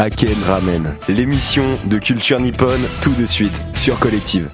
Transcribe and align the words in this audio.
Aken 0.00 0.42
Ramen, 0.46 0.96
l'émission 1.10 1.78
de 1.84 1.98
culture 1.98 2.40
nippone 2.40 2.80
tout 3.02 3.12
de 3.12 3.26
suite 3.26 3.60
sur 3.74 3.98
Collective. 3.98 4.48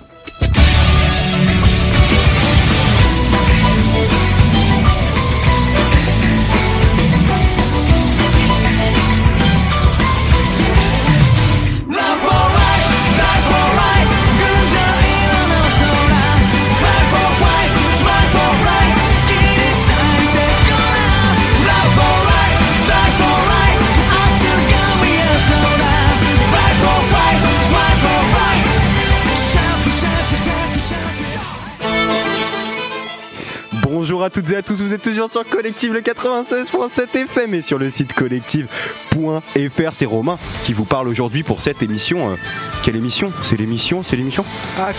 Toutes 34.37 34.51
et 34.51 34.57
à 34.57 34.63
tous, 34.63 34.83
vous 34.83 34.93
êtes 34.93 35.01
toujours 35.01 35.33
sur 35.33 35.49
Collective 35.49 35.95
le 35.95 36.01
96.7 36.01 37.17
FM 37.17 37.55
et 37.55 37.63
sur 37.63 37.79
le 37.79 37.89
site 37.89 38.13
collective.fr. 38.13 39.93
C'est 39.93 40.05
Romain 40.05 40.39
qui 40.65 40.75
vous 40.75 40.85
parle 40.85 41.09
aujourd'hui 41.09 41.43
pour 41.43 41.63
cette 41.63 41.83
émission. 41.83 42.33
Euh, 42.33 42.35
quelle 42.83 42.97
émission? 42.97 43.33
C'est 43.41 43.57
l'émission 43.57 44.03
C'est 44.03 44.15
l'émission? 44.17 44.45
Ah, 44.79 44.91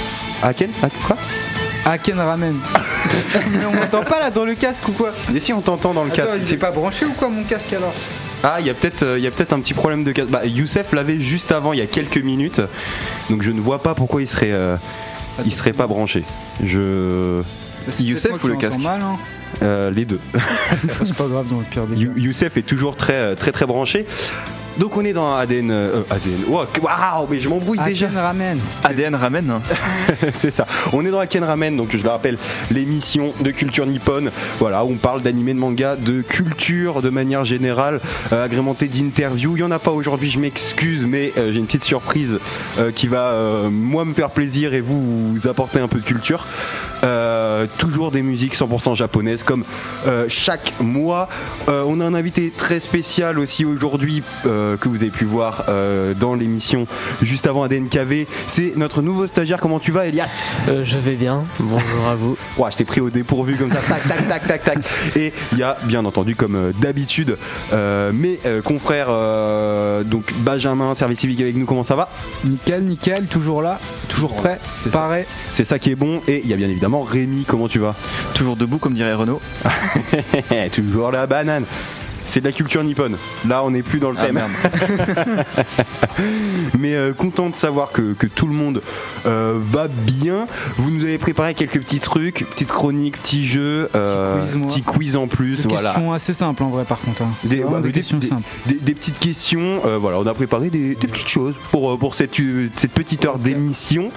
Aken 0.42 0.72
Ah, 0.82 0.88
Quoi? 1.06 1.18
Aken 1.86 2.20
Ramen. 2.20 2.56
Mais 3.52 3.66
on 3.68 3.74
m'entend 3.74 4.02
pas 4.02 4.20
là 4.20 4.32
dans 4.32 4.44
le 4.44 4.56
casque 4.56 4.88
ou 4.88 4.92
quoi? 4.94 5.14
Et 5.36 5.40
si 5.40 5.54
on 5.54 5.62
t'entend 5.62 5.94
dans 5.94 6.04
le 6.04 6.12
Attends, 6.12 6.24
casque 6.24 6.40
il 6.42 6.54
est 6.54 6.58
pas 6.58 6.72
branché 6.72 7.06
ou 7.06 7.12
quoi 7.12 7.30
mon 7.30 7.44
casque 7.44 7.74
alors? 7.74 7.94
Ah, 8.44 8.58
il 8.60 8.66
y 8.66 8.72
a 8.72 8.74
peut-être 8.74 9.04
euh, 9.04 9.20
peut-être 9.20 9.54
un 9.54 9.60
petit 9.60 9.76
problème 9.76 10.04
de 10.04 10.14
casque. 10.14 10.32
Bah, 10.32 10.48
Youssef 10.48 10.94
l'avait 10.94 11.20
juste 11.20 11.52
avant, 11.52 11.74
il 11.74 11.80
y 11.80 11.84
a 11.84 11.86
quelques 11.88 12.18
minutes. 12.18 12.60
Donc 13.30 13.44
je 13.44 13.52
ne 13.52 13.62
vois 13.62 13.84
pas 13.84 13.94
pourquoi 13.94 14.24
il 14.24 14.28
serait, 14.28 14.52
euh, 14.52 14.78
il 15.46 15.54
serait 15.54 15.74
pas 15.74 15.86
branché. 15.86 16.24
Je. 16.64 17.44
C'est 17.90 18.04
Youssef 18.04 18.44
ou 18.44 18.48
le 18.48 18.58
casque? 18.58 18.80
mal, 18.80 19.00
hein. 19.02 19.18
Euh, 19.64 19.90
les 19.92 20.06
deux. 20.06 20.20
C'est 21.04 21.16
pas 21.18 21.28
grave 21.28 21.48
dans 21.50 21.60
le 21.60 21.64
pire 21.66 21.86
des 21.86 21.96
cas. 21.96 22.02
You- 22.02 22.18
Youssef 22.18 22.58
est 22.58 22.62
toujours 22.64 22.96
très 22.96 23.36
très 23.36 23.52
très 23.52 23.66
branché. 23.66 24.06
Donc 24.78 24.96
on 24.96 25.04
est 25.04 25.14
dans 25.14 25.36
ADN. 25.36 25.72
euh, 25.72 26.04
ADN. 26.12 26.42
Wow, 26.50 26.66
Waouh, 26.84 27.28
mais 27.32 27.40
je 27.40 27.50
m'embrouille 27.50 27.80
déjà. 27.84 28.06
Aken 28.06 28.18
Ramen. 28.20 28.60
ADN 28.84 29.16
ramène. 29.16 29.50
hein. 29.50 29.62
c'est 30.36 30.52
ça. 30.52 30.68
On 30.94 31.04
est 31.04 31.10
dans 31.10 31.18
la 31.18 31.26
Ken 31.26 31.44
Ramen, 31.44 31.76
donc 31.76 31.98
je 31.98 32.04
le 32.04 32.10
rappelle, 32.10 32.38
l'émission 32.70 33.34
de 33.40 33.50
culture 33.50 33.88
nippone. 33.88 34.30
Voilà, 34.60 34.86
où 34.86 34.92
on 34.92 34.96
parle 34.98 35.24
d'animé, 35.24 35.56
de 35.56 35.60
manga, 35.60 35.96
de 35.96 36.22
culture 36.22 37.02
de 37.02 37.10
manière 37.10 37.44
générale, 37.44 38.00
euh, 38.34 38.46
agrémentée 38.46 38.86
d'interviews. 38.88 39.58
Il 39.58 39.62
y 39.62 39.64
en 39.64 39.72
a 39.72 39.80
pas 39.80 39.90
aujourd'hui, 39.90 40.30
je 40.30 40.38
m'excuse, 40.38 41.08
mais 41.08 41.34
euh, 41.40 41.52
j'ai 41.52 41.58
une 41.58 41.66
petite 41.66 41.84
surprise 41.84 42.38
euh, 42.78 42.92
qui 42.92 43.08
va 43.08 43.32
euh, 43.32 43.70
moi 43.72 44.06
me 44.06 44.14
faire 44.14 44.30
plaisir 44.30 44.76
et 44.76 44.82
vous, 44.82 45.34
vous 45.34 45.48
apporter 45.48 45.80
un 45.80 45.88
peu 45.88 45.98
de 45.98 46.06
culture. 46.06 46.46
Euh, 47.08 47.68
toujours 47.78 48.12
des 48.12 48.22
musiques 48.22 48.56
100% 48.56 48.96
japonaises 48.96 49.44
comme 49.44 49.64
euh, 50.06 50.26
chaque 50.28 50.74
mois. 50.82 51.30
Euh, 51.70 51.84
on 51.88 52.02
a 52.02 52.06
un 52.06 52.14
invité 52.14 52.52
très 52.56 52.80
spécial 52.80 53.40
aussi 53.40 53.64
aujourd'hui 53.64 54.24
euh, 54.46 54.76
que 54.76 54.90
vous 54.90 54.98
avez 54.98 55.12
pu 55.12 55.24
voir 55.26 55.66
euh, 55.70 56.14
dans 56.14 56.36
l'émission 56.36 56.86
juste 57.22 57.48
avant 57.48 57.64
ADNKV. 57.64 58.28
C'est 58.46 58.74
notre 58.76 59.02
nouveau 59.02 59.26
stagiaire. 59.26 59.60
Comment 59.62 59.80
tu 59.80 59.92
vas, 59.92 60.08
Elias? 60.08 60.42
Euh, 60.68 60.84
je 60.84 61.00
vais 61.00 61.16
bien, 61.16 61.44
bonjour 61.60 62.08
à 62.10 62.16
vous. 62.16 62.38
Ouais, 62.58 62.72
je 62.72 62.78
t'ai 62.78 62.86
pris 62.86 63.02
au 63.02 63.10
dépourvu 63.12 63.56
comme 63.56 63.72
ça, 63.72 63.80
tac, 63.88 64.08
tac, 64.08 64.28
tac, 64.28 64.48
tac, 64.48 64.64
tac. 64.64 64.78
Et 65.16 65.32
il 65.52 65.60
y 65.60 65.64
a 65.64 65.78
bien 65.84 66.04
entendu, 66.06 66.36
comme 66.36 66.74
d'habitude, 66.82 67.38
euh, 67.72 68.12
mes 68.12 68.40
euh, 68.46 68.62
confrères, 68.62 69.08
euh, 69.10 70.04
donc 70.04 70.34
Benjamin, 70.40 70.96
service 70.96 71.20
civique 71.20 71.42
avec 71.42 71.56
nous. 71.56 71.66
Comment 71.66 71.84
ça 71.84 71.96
va? 71.96 72.10
Nickel, 72.46 72.84
nickel, 72.84 73.28
toujours 73.28 73.62
là, 73.62 73.80
toujours 74.10 74.34
prêt, 74.34 74.60
C'est 74.78 74.92
pareil. 74.92 75.26
C'est 75.54 75.64
ça 75.66 75.78
qui 75.78 75.92
est 75.92 75.96
bon. 75.96 76.22
Et 76.28 76.42
il 76.44 76.50
y 76.50 76.54
a 76.54 76.58
bien 76.58 76.70
évidemment 76.70 76.97
Rémi. 77.04 77.46
Comment 77.48 77.68
tu 77.68 77.80
vas? 77.80 77.96
Toujours 78.34 78.56
debout, 78.56 78.78
comme 78.78 78.94
dirait 78.94 79.14
Renault. 79.14 79.42
Toujours 80.72 81.12
la 81.12 81.28
banane. 81.28 81.66
C'est 82.30 82.42
de 82.42 82.46
la 82.46 82.52
culture 82.52 82.84
nippone. 82.84 83.16
Là, 83.48 83.64
on 83.64 83.72
n'est 83.72 83.84
plus 83.84 84.00
dans 84.00 84.12
le 84.12 84.18
Ah 84.20 84.26
thème. 84.26 84.36
merde. 84.36 84.52
Mais 86.78 86.96
euh, 86.96 87.14
content 87.14 87.50
de 87.50 87.56
savoir 87.56 87.92
que, 87.92 88.14
que 88.14 88.28
tout 88.28 88.48
le 88.48 88.54
monde 88.54 88.82
euh, 89.26 89.58
va 89.60 89.88
bien. 89.88 90.48
Vous 90.78 90.92
nous 90.92 91.04
avez 91.04 91.18
préparé 91.18 91.54
quelques 91.54 91.80
petits 91.80 92.00
trucs, 92.00 92.46
petites 92.52 92.72
chroniques, 92.72 93.18
petits 93.22 93.46
jeux, 93.46 93.90
euh, 93.96 94.42
quiz, 94.42 94.56
moi. 94.58 94.68
petits 94.68 94.82
quiz 94.84 95.16
en 95.16 95.28
plus. 95.28 95.64
Des 95.64 95.70
voilà. 95.70 95.90
questions 95.92 96.14
assez 96.14 96.34
simples 96.34 96.64
en 96.64 96.70
vrai 96.70 96.84
par 96.84 97.00
contre. 97.00 97.22
hein. 97.22 97.30
Des, 97.44 97.58
vraiment 97.58 97.76
ouais, 97.78 97.82
des 97.82 97.88
des- 97.88 97.94
questions 97.94 98.18
des- 98.18 98.28
simples. 98.28 98.48
des- 98.66 98.94
petites 98.94 99.20
questions. 99.20 99.82
voilà, 100.00 100.20
on 100.20 100.28
a 100.28 100.34
préparé 100.34 100.70
des, 100.70 100.96
petites 100.96 101.30
choses 101.30 101.56
pour, 101.72 101.98
pour 101.98 102.16
cette, 102.16 102.36
cette 102.76 102.92
petite 102.92 103.26
heure 103.26 103.38
d'émission. 103.40 104.10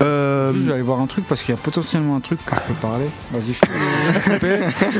Je 0.00 0.52
vais 0.52 0.72
aller 0.74 0.82
voir 0.82 1.00
un 1.00 1.06
truc 1.06 1.26
parce 1.26 1.42
qu'il 1.42 1.54
y 1.54 1.58
a 1.58 1.60
potentiellement 1.60 2.16
un 2.16 2.20
truc 2.20 2.38
que 2.44 2.54
je 2.54 2.60
peux 2.60 2.74
parler. 2.74 3.06
Vas-y, 3.32 3.54
je 3.54 3.60
peux 4.38 4.58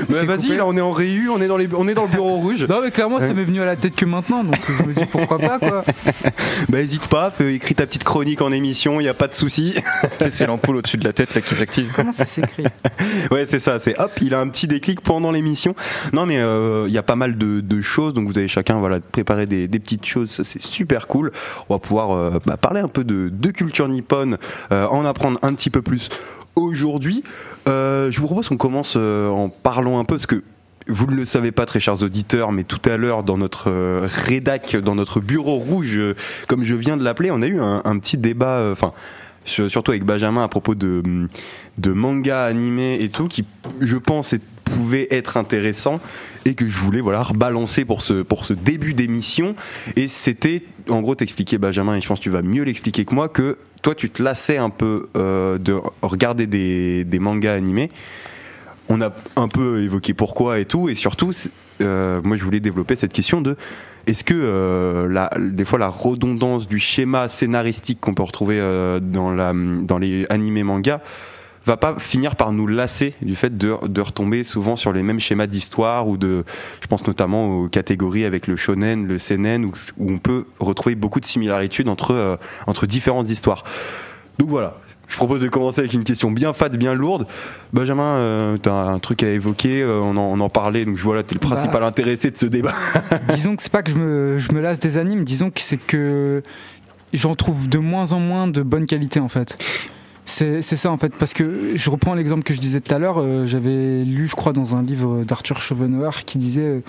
bah, 0.09 0.25
Vas-y, 0.25 0.56
là 0.56 0.67
on 0.67 0.77
est 0.77 0.81
en 0.81 0.93
réu, 0.93 1.28
on 1.31 1.41
est 1.41 1.49
dans, 1.49 1.56
les, 1.56 1.69
on 1.77 1.87
est 1.88 1.94
dans 1.94 2.05
le 2.05 2.09
bureau 2.11 2.38
rouge. 2.47 2.67
Non 2.69 2.81
mais 2.83 2.91
clairement 2.91 3.21
ça 3.21 3.33
m'est 3.34 3.45
venu 3.45 3.61
à 3.61 3.65
la 3.65 3.77
tête 3.77 3.95
que 3.95 4.05
maintenant 4.05 4.45
donc 4.45 4.57
je 4.67 4.89
me 4.89 4.95
dis 4.95 5.07
pourquoi 5.07 5.39
pas 5.39 5.59
quoi. 5.59 5.84
Bah 6.69 6.81
hésite 6.81 7.09
pas, 7.09 7.31
fais, 7.31 7.55
écris 7.55 7.75
ta 7.75 7.87
petite 7.87 8.05
chronique 8.05 8.41
en 8.43 8.51
émission, 8.53 9.01
il 9.01 9.05
y 9.05 9.09
a 9.09 9.15
pas 9.15 9.29
de 9.29 9.34
souci. 9.34 9.75
Tu 9.75 10.09
sais, 10.19 10.31
c'est 10.31 10.47
l'ampoule 10.47 10.77
au-dessus 10.77 10.97
de 10.97 11.05
la 11.05 11.12
tête 11.12 11.35
là 11.35 11.41
qui 11.41 11.55
s'active. 11.55 11.93
Comment 11.95 12.12
ça 12.12 12.25
s'écrit? 12.25 12.65
Ouais, 13.31 13.45
c'est 13.47 13.59
ça, 13.59 13.79
c'est 13.79 13.99
hop, 13.99 14.12
il 14.23 14.35
a 14.35 14.41
un 14.41 14.49
petit 14.49 14.67
déclic 14.67 15.01
pendant 15.01 15.31
l'émission. 15.31 15.75
Non, 16.12 16.27
mais 16.27 16.39
euh, 16.39 16.87
il 16.89 16.95
y 16.95 16.99
a 16.99 17.03
pas 17.03 17.17
mal 17.17 17.37
de, 17.37 17.61
de 17.61 17.83
choses, 17.83 18.15
donc 18.15 18.27
vous 18.29 18.39
avez 18.39 18.49
chacun 18.49 18.79
voilà, 18.79 19.01
préparé 19.01 19.47
des, 19.47 19.69
des 19.69 19.79
petites 19.79 20.06
choses, 20.06 20.31
ça 20.31 20.45
c'est 20.45 20.62
super 20.62 21.06
cool. 21.06 21.33
On 21.69 21.75
va 21.75 21.79
pouvoir 21.79 22.12
euh, 22.12 22.39
bah, 22.47 22.56
parler 22.56 22.81
un 22.81 22.89
peu 22.89 23.05
de, 23.05 23.31
de 23.33 23.51
culture 23.51 23.89
nippone, 23.89 24.39
euh, 24.73 24.87
en 24.87 25.05
apprendre 25.05 25.39
un 25.43 25.55
petit 25.55 25.71
peu 25.71 25.83
plus 25.83 26.09
aujourd'hui. 26.56 27.23
Euh, 27.69 28.11
je 28.11 28.21
vous 28.21 28.27
propose 28.27 28.49
qu'on 28.49 28.56
commence 28.56 28.95
euh, 28.97 29.29
en 29.29 29.49
parlant 29.49 29.99
un 29.99 30.05
peu, 30.05 30.15
parce 30.17 30.27
que 30.27 30.43
vous 30.89 31.07
ne 31.07 31.17
le 31.17 31.25
savez 31.25 31.53
pas, 31.53 31.67
très 31.67 31.81
chers 31.81 32.03
auditeurs, 32.03 32.53
mais 32.53 32.65
tout 32.65 32.81
à 32.89 32.97
l'heure, 32.97 33.23
dans 33.23 33.39
notre 33.39 33.71
euh, 33.71 34.07
rédac, 34.09 34.77
dans 34.77 34.95
notre 34.95 35.21
bureau 35.21 35.57
rouge, 35.57 35.97
euh, 35.97 36.15
comme 36.49 36.63
je 36.63 36.75
viens 36.75 36.97
de 36.97 37.03
l'appeler, 37.05 37.31
on 37.31 37.43
a 37.43 37.47
eu 37.47 37.61
un, 37.61 37.99
petit 37.99 38.17
débat, 38.17 38.59
euh, 38.59 38.73
enfin, 38.73 38.93
sur- 39.45 39.71
surtout 39.71 39.91
avec 39.91 40.05
Benjamin 40.05 40.45
à 40.45 40.49
propos 40.49 40.75
de, 40.75 41.03
de 41.79 41.93
manga 41.93 42.45
animés 42.45 42.99
et 43.03 43.09
tout, 43.09 43.27
qui, 43.29 43.45
je 43.81 43.97
pense, 43.97 44.33
est- 44.33 44.43
pouvait 44.65 45.07
être 45.13 45.37
intéressant 45.37 46.01
et 46.45 46.55
que 46.55 46.69
je 46.69 46.77
voulais 46.77 47.01
voilà 47.01 47.23
rebalancer 47.23 47.85
pour 47.85 48.03
ce 48.03 48.23
pour 48.23 48.45
ce 48.45 48.53
début 48.53 48.95
d'émission. 48.95 49.55
Et 49.95 50.09
c'était 50.09 50.65
en 50.89 51.03
gros 51.03 51.15
t'expliquer 51.15 51.57
Benjamin 51.57 51.95
et 51.97 52.01
je 52.01 52.09
pense 52.09 52.19
que 52.19 52.25
tu 52.25 52.31
vas 52.31 52.43
mieux 52.43 52.65
l'expliquer 52.65 53.05
que 53.05 53.15
moi 53.15 53.29
que 53.29 53.59
toi 53.83 53.95
tu 53.95 54.11
te 54.11 54.21
lassais 54.25 54.57
un 54.57 54.71
peu 54.71 55.09
de 55.15 55.77
regarder 56.03 56.49
des 56.49 57.19
mangas 57.21 57.55
animés 57.55 57.93
on 58.89 59.01
a 59.01 59.11
un 59.37 59.49
peu 59.49 59.83
évoqué 59.83 60.15
pourquoi 60.15 60.59
et 60.59 60.65
tout, 60.65 60.89
et 60.89 60.95
surtout, 60.95 61.33
euh, 61.81 62.21
moi 62.23 62.37
je 62.37 62.45
voulais 62.45 62.61
développer 62.61 62.97
cette 62.97 63.13
question 63.13 63.41
de 63.41 63.57
est-ce 64.07 64.23
que 64.23 64.35
euh, 64.35 65.09
la, 65.09 65.31
des 65.39 65.65
fois 65.65 65.79
la 65.79 65.89
redondance 65.89 66.69
du 66.69 66.79
schéma 66.79 67.29
scénaristique 67.29 68.01
qu'on 68.01 68.15
peut 68.15 68.23
retrouver 68.23 68.59
euh, 68.61 69.01
dans, 69.01 69.31
la, 69.31 69.53
dans 69.55 69.99
les 69.99 70.27
animés 70.31 70.63
mangas 70.63 71.01
va 71.67 71.77
pas 71.77 71.97
finir 71.99 72.37
par 72.37 72.53
nous 72.53 72.69
lasser 72.69 73.15
du 73.21 73.35
fait 73.35 73.59
de, 73.59 73.75
de 73.89 74.01
retomber 74.01 74.45
souvent 74.45 74.77
sur 74.77 74.93
les 74.93 75.03
mêmes 75.03 75.19
schémas 75.19 75.49
d'histoire 75.49 76.07
ou 76.07 76.17
de, 76.17 76.45
je 76.81 76.87
pense 76.87 77.05
notamment 77.07 77.49
aux 77.49 77.69
catégories 77.69 78.25
avec 78.25 78.47
le 78.47 78.57
shonen, 78.57 79.07
le 79.07 79.19
seinen, 79.19 79.65
où, 79.65 79.73
où 79.99 80.13
on 80.13 80.19
peut 80.19 80.47
retrouver 80.61 80.95
beaucoup 80.95 81.19
de 81.19 81.27
similarités 81.27 81.89
entre, 81.89 82.13
euh, 82.13 82.37
entre 82.69 82.87
différentes 82.87 83.31
histoires. 83.31 83.65
Donc 84.39 84.49
voilà, 84.49 84.79
je 85.09 85.17
propose 85.17 85.41
de 85.41 85.49
commencer 85.49 85.81
avec 85.81 85.93
une 85.93 86.05
question 86.05 86.31
bien 86.31 86.53
fat, 86.53 86.69
bien 86.71 86.94
lourde. 86.94 87.27
Benjamin, 87.72 88.17
euh, 88.17 88.59
tu 88.62 88.69
as 88.69 88.75
un 88.75 88.99
truc 88.99 89.22
à 89.22 89.28
évoquer, 89.28 89.83
euh, 89.83 90.00
on, 90.03 90.17
en, 90.17 90.21
on 90.21 90.41
en 90.41 90.49
parlait, 90.49 90.84
donc 90.84 90.97
je 90.97 91.03
vois 91.03 91.17
là, 91.17 91.22
tu 91.22 91.34
es 91.34 91.39
le 91.41 91.41
Bah. 91.49 91.55
principal 91.55 91.84
intéressé 91.84 92.31
de 92.31 92.37
ce 92.37 92.47
débat. 92.47 92.72
disons 93.34 93.56
que 93.56 93.62
c'est 93.62 93.72
pas 93.72 93.83
que 93.83 93.91
je 93.91 93.97
me, 93.97 94.39
je 94.39 94.53
me 94.53 94.61
lasse 94.61 94.79
des 94.81 94.99
animes, 94.99 95.25
disons 95.25 95.50
que 95.50 95.61
c'est 95.61 95.76
que 95.79 96.43
j'en 97.12 97.35
trouve 97.35 97.69
de 97.69 97.79
moins 97.79 98.12
en 98.12 98.20
moins 98.20 98.49
de 98.49 98.62
bonne 98.62 98.87
qualité 98.87 99.20
en 99.20 99.29
fait. 99.29 99.56
C'est 100.29 100.61
ça 100.62 100.91
en 100.91 100.99
fait, 100.99 101.14
parce 101.14 101.32
que 101.32 101.76
je 101.76 101.88
reprends 101.88 102.12
l'exemple 102.12 102.43
que 102.43 102.53
je 102.53 102.58
disais 102.58 102.81
tout 102.81 102.93
à 102.94 102.99
l'heure, 102.99 103.19
euh, 103.23 103.47
j'avais 103.47 104.03
lu 104.05 104.26
je 104.26 104.35
crois 104.35 104.53
dans 104.53 104.76
un 104.76 104.82
livre 104.82 105.25
d'Arthur 105.25 105.62
Schopenhauer 105.62 106.11
qui 106.26 106.37
disait 106.37 106.61
euh, 106.67 106.81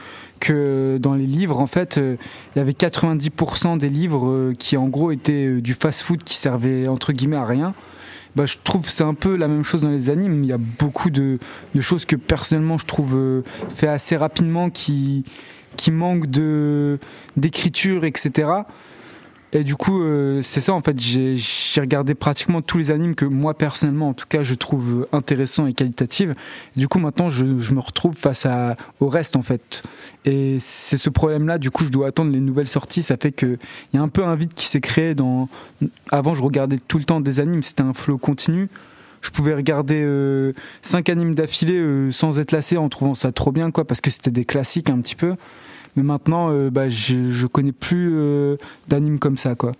que 0.41 0.97
dans 0.99 1.13
les 1.13 1.27
livres 1.27 1.59
en 1.59 1.67
fait, 1.67 1.97
euh, 1.97 2.17
il 2.55 2.59
y 2.59 2.61
avait 2.61 2.73
90% 2.73 3.77
des 3.77 3.87
livres 3.89 4.27
euh, 4.27 4.53
qui 4.57 4.75
en 4.75 4.87
gros 4.89 5.11
étaient 5.11 5.61
du 5.61 5.75
fast-food 5.75 6.23
qui 6.23 6.33
servait 6.35 6.87
entre 6.89 7.13
guillemets 7.13 7.37
à 7.37 7.45
rien. 7.45 7.73
Bah, 8.37 8.45
je 8.45 8.57
trouve 8.63 8.87
c'est 8.87 9.03
un 9.03 9.15
peu 9.15 9.35
la 9.35 9.47
même 9.47 9.63
chose 9.63 9.81
dans 9.81 9.89
les 9.89 10.11
animes. 10.11 10.43
Il 10.43 10.47
y 10.47 10.53
a 10.53 10.59
beaucoup 10.59 11.09
de, 11.09 11.39
choses 11.79 12.05
que 12.05 12.15
personnellement 12.15 12.77
je 12.77 12.85
trouve 12.85 13.15
euh, 13.15 13.41
fait 13.69 13.87
assez 13.87 14.15
rapidement 14.15 14.69
qui, 14.69 15.23
qui 15.75 15.89
manquent 15.89 16.27
d'écriture, 17.35 18.05
etc. 18.05 18.49
Et 19.53 19.63
du 19.63 19.75
coup, 19.75 20.01
euh, 20.01 20.41
c'est 20.41 20.59
ça 20.59 20.73
en 20.73 20.81
fait. 20.81 20.99
J'ai 20.99 21.37
regardé 21.79 22.15
pratiquement 22.15 22.61
tous 22.61 22.77
les 22.77 22.91
animes 22.91 23.15
que 23.15 23.25
moi 23.25 23.53
personnellement, 23.53 24.09
en 24.09 24.13
tout 24.13 24.25
cas, 24.27 24.43
je 24.43 24.53
trouve 24.55 25.07
intéressants 25.13 25.67
et 25.67 25.73
qualitatifs. 25.73 26.29
Du 26.75 26.87
coup, 26.87 26.99
maintenant, 26.99 27.29
je, 27.29 27.57
je 27.57 27.73
me 27.73 27.79
retrouve 27.79 28.15
face 28.15 28.45
à, 28.45 28.75
au 28.99 29.07
reste 29.07 29.35
en 29.35 29.41
fait. 29.41 29.83
Et 30.25 30.57
c'est 30.59 30.97
ce 30.97 31.09
problème-là. 31.09 31.57
Du 31.57 31.71
coup, 31.71 31.85
je 31.85 31.89
dois 31.89 32.07
attendre 32.07 32.31
les 32.31 32.41
nouvelles 32.41 32.67
sorties. 32.67 33.03
Ça 33.03 33.15
fait 33.15 33.31
que 33.31 33.57
il 33.93 33.95
y 33.95 33.99
a 33.99 34.01
un 34.01 34.09
peu 34.09 34.25
un 34.25 34.35
vide 34.35 34.53
qui 34.53 34.65
s'est 34.65 34.81
créé 34.81 35.15
dans. 35.15 35.47
Avant, 36.11 36.35
je 36.35 36.43
regardais 36.43 36.77
tout 36.85 36.97
le 36.97 37.05
temps 37.05 37.21
des 37.21 37.39
animes. 37.39 37.63
C'était 37.63 37.83
un 37.83 37.93
flow 37.93 38.17
continu. 38.17 38.67
Je 39.21 39.31
pouvais 39.31 39.55
regarder 39.55 40.03
euh, 40.05 40.53
cinq 40.81 41.09
animes 41.09 41.35
d'affilée 41.35 41.79
euh, 41.79 42.11
sans 42.11 42.39
être 42.39 42.51
lassé 42.51 42.77
en 42.77 42.87
trouvant 42.89 43.13
ça 43.13 43.31
trop 43.31 43.51
bien, 43.51 43.71
quoi, 43.71 43.85
parce 43.85 43.99
que 44.01 44.11
c'était 44.11 44.31
des 44.31 44.45
classiques 44.45 44.89
un 44.89 44.99
petit 44.99 45.15
peu. 45.15 45.35
Mais 45.97 46.03
maintenant, 46.03 46.49
euh, 46.51 46.69
bah, 46.69 46.87
je, 46.89 47.29
je 47.31 47.47
connais 47.47 47.71
plus 47.73 48.11
euh, 48.13 48.55
d'animes 48.87 49.19
comme 49.19 49.35
ça, 49.35 49.55
quoi. 49.55 49.71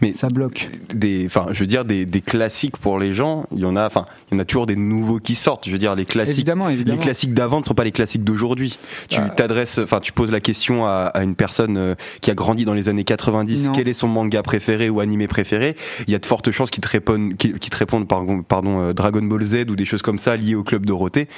Mais 0.00 0.12
Ça 0.14 0.28
bloque. 0.28 0.70
des, 0.94 1.24
enfin, 1.26 1.46
je 1.52 1.60
veux 1.60 1.66
dire 1.66 1.84
des, 1.84 2.04
des 2.06 2.20
classiques 2.22 2.76
pour 2.78 2.98
les 2.98 3.12
gens. 3.12 3.44
Il 3.52 3.60
y 3.60 3.64
en 3.64 3.76
a, 3.76 3.86
enfin, 3.86 4.04
il 4.30 4.34
y 4.34 4.36
en 4.38 4.40
a 4.40 4.44
toujours 4.44 4.66
des 4.66 4.76
nouveaux 4.76 5.18
qui 5.20 5.34
sortent. 5.34 5.66
Je 5.66 5.70
veux 5.70 5.78
dire 5.78 5.94
les 5.94 6.04
classiques. 6.06 6.36
Évidemment, 6.36 6.68
évidemment. 6.68 6.98
Les 6.98 7.02
classiques 7.04 7.34
d'avant 7.34 7.60
ne 7.60 7.64
sont 7.64 7.74
pas 7.74 7.84
les 7.84 7.92
classiques 7.92 8.24
d'aujourd'hui. 8.24 8.78
Tu 9.08 9.18
Bah. 9.20 9.28
t'adresses, 9.28 9.78
enfin, 9.78 10.00
tu 10.00 10.12
poses 10.12 10.32
la 10.32 10.40
question 10.40 10.86
à, 10.86 11.10
à 11.14 11.22
une 11.22 11.34
personne 11.34 11.76
euh, 11.76 11.94
qui 12.20 12.30
a 12.30 12.34
grandi 12.34 12.64
dans 12.64 12.74
les 12.74 12.88
années 12.88 13.04
90. 13.04 13.66
Non. 13.66 13.72
Quel 13.72 13.88
est 13.88 13.92
son 13.92 14.08
manga 14.08 14.42
préféré 14.42 14.88
ou 14.90 15.00
animé 15.00 15.28
préféré? 15.28 15.76
Il 16.08 16.12
y 16.12 16.14
a 16.16 16.18
de 16.18 16.26
fortes 16.26 16.50
chances 16.50 16.70
qu'ils 16.70 16.82
te 16.82 16.88
répondent, 16.88 17.36
qu'ils 17.36 17.58
qu'ils 17.58 17.70
te 17.70 17.76
répondent, 17.76 18.08
pardon, 18.08 18.42
pardon, 18.42 18.80
euh, 18.80 18.92
Dragon 18.92 19.22
Ball 19.22 19.44
Z 19.44 19.66
ou 19.68 19.76
des 19.76 19.84
choses 19.84 20.02
comme 20.02 20.18
ça 20.18 20.36
liées 20.36 20.54
au 20.54 20.62
club 20.64 20.86
Dorothée. 20.86 21.28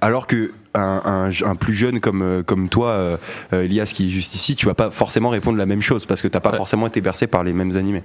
Alors 0.00 0.26
que 0.26 0.52
un, 0.74 1.02
un- 1.04 1.50
un 1.50 1.54
plus 1.56 1.74
jeune 1.74 2.00
comme 2.00 2.22
euh, 2.22 2.42
comme 2.42 2.68
toi, 2.68 2.90
euh, 2.90 3.16
euh, 3.52 3.62
Elias, 3.64 3.90
qui 3.94 4.06
est 4.06 4.10
juste 4.10 4.34
ici, 4.34 4.54
tu 4.56 4.66
vas 4.66 4.74
pas 4.74 4.90
forcément 4.90 5.28
répondre 5.30 5.58
la 5.58 5.66
même 5.66 5.82
chose 5.82 6.06
parce 6.06 6.22
que 6.22 6.28
t'as 6.28 6.40
pas 6.40 6.50
Ouais. 6.50 6.56
forcément 6.56 6.86
été 6.86 7.00
bercé 7.00 7.26
par 7.26 7.42
les 7.44 7.52
mêmes 7.52 7.76
animés. 7.76 8.02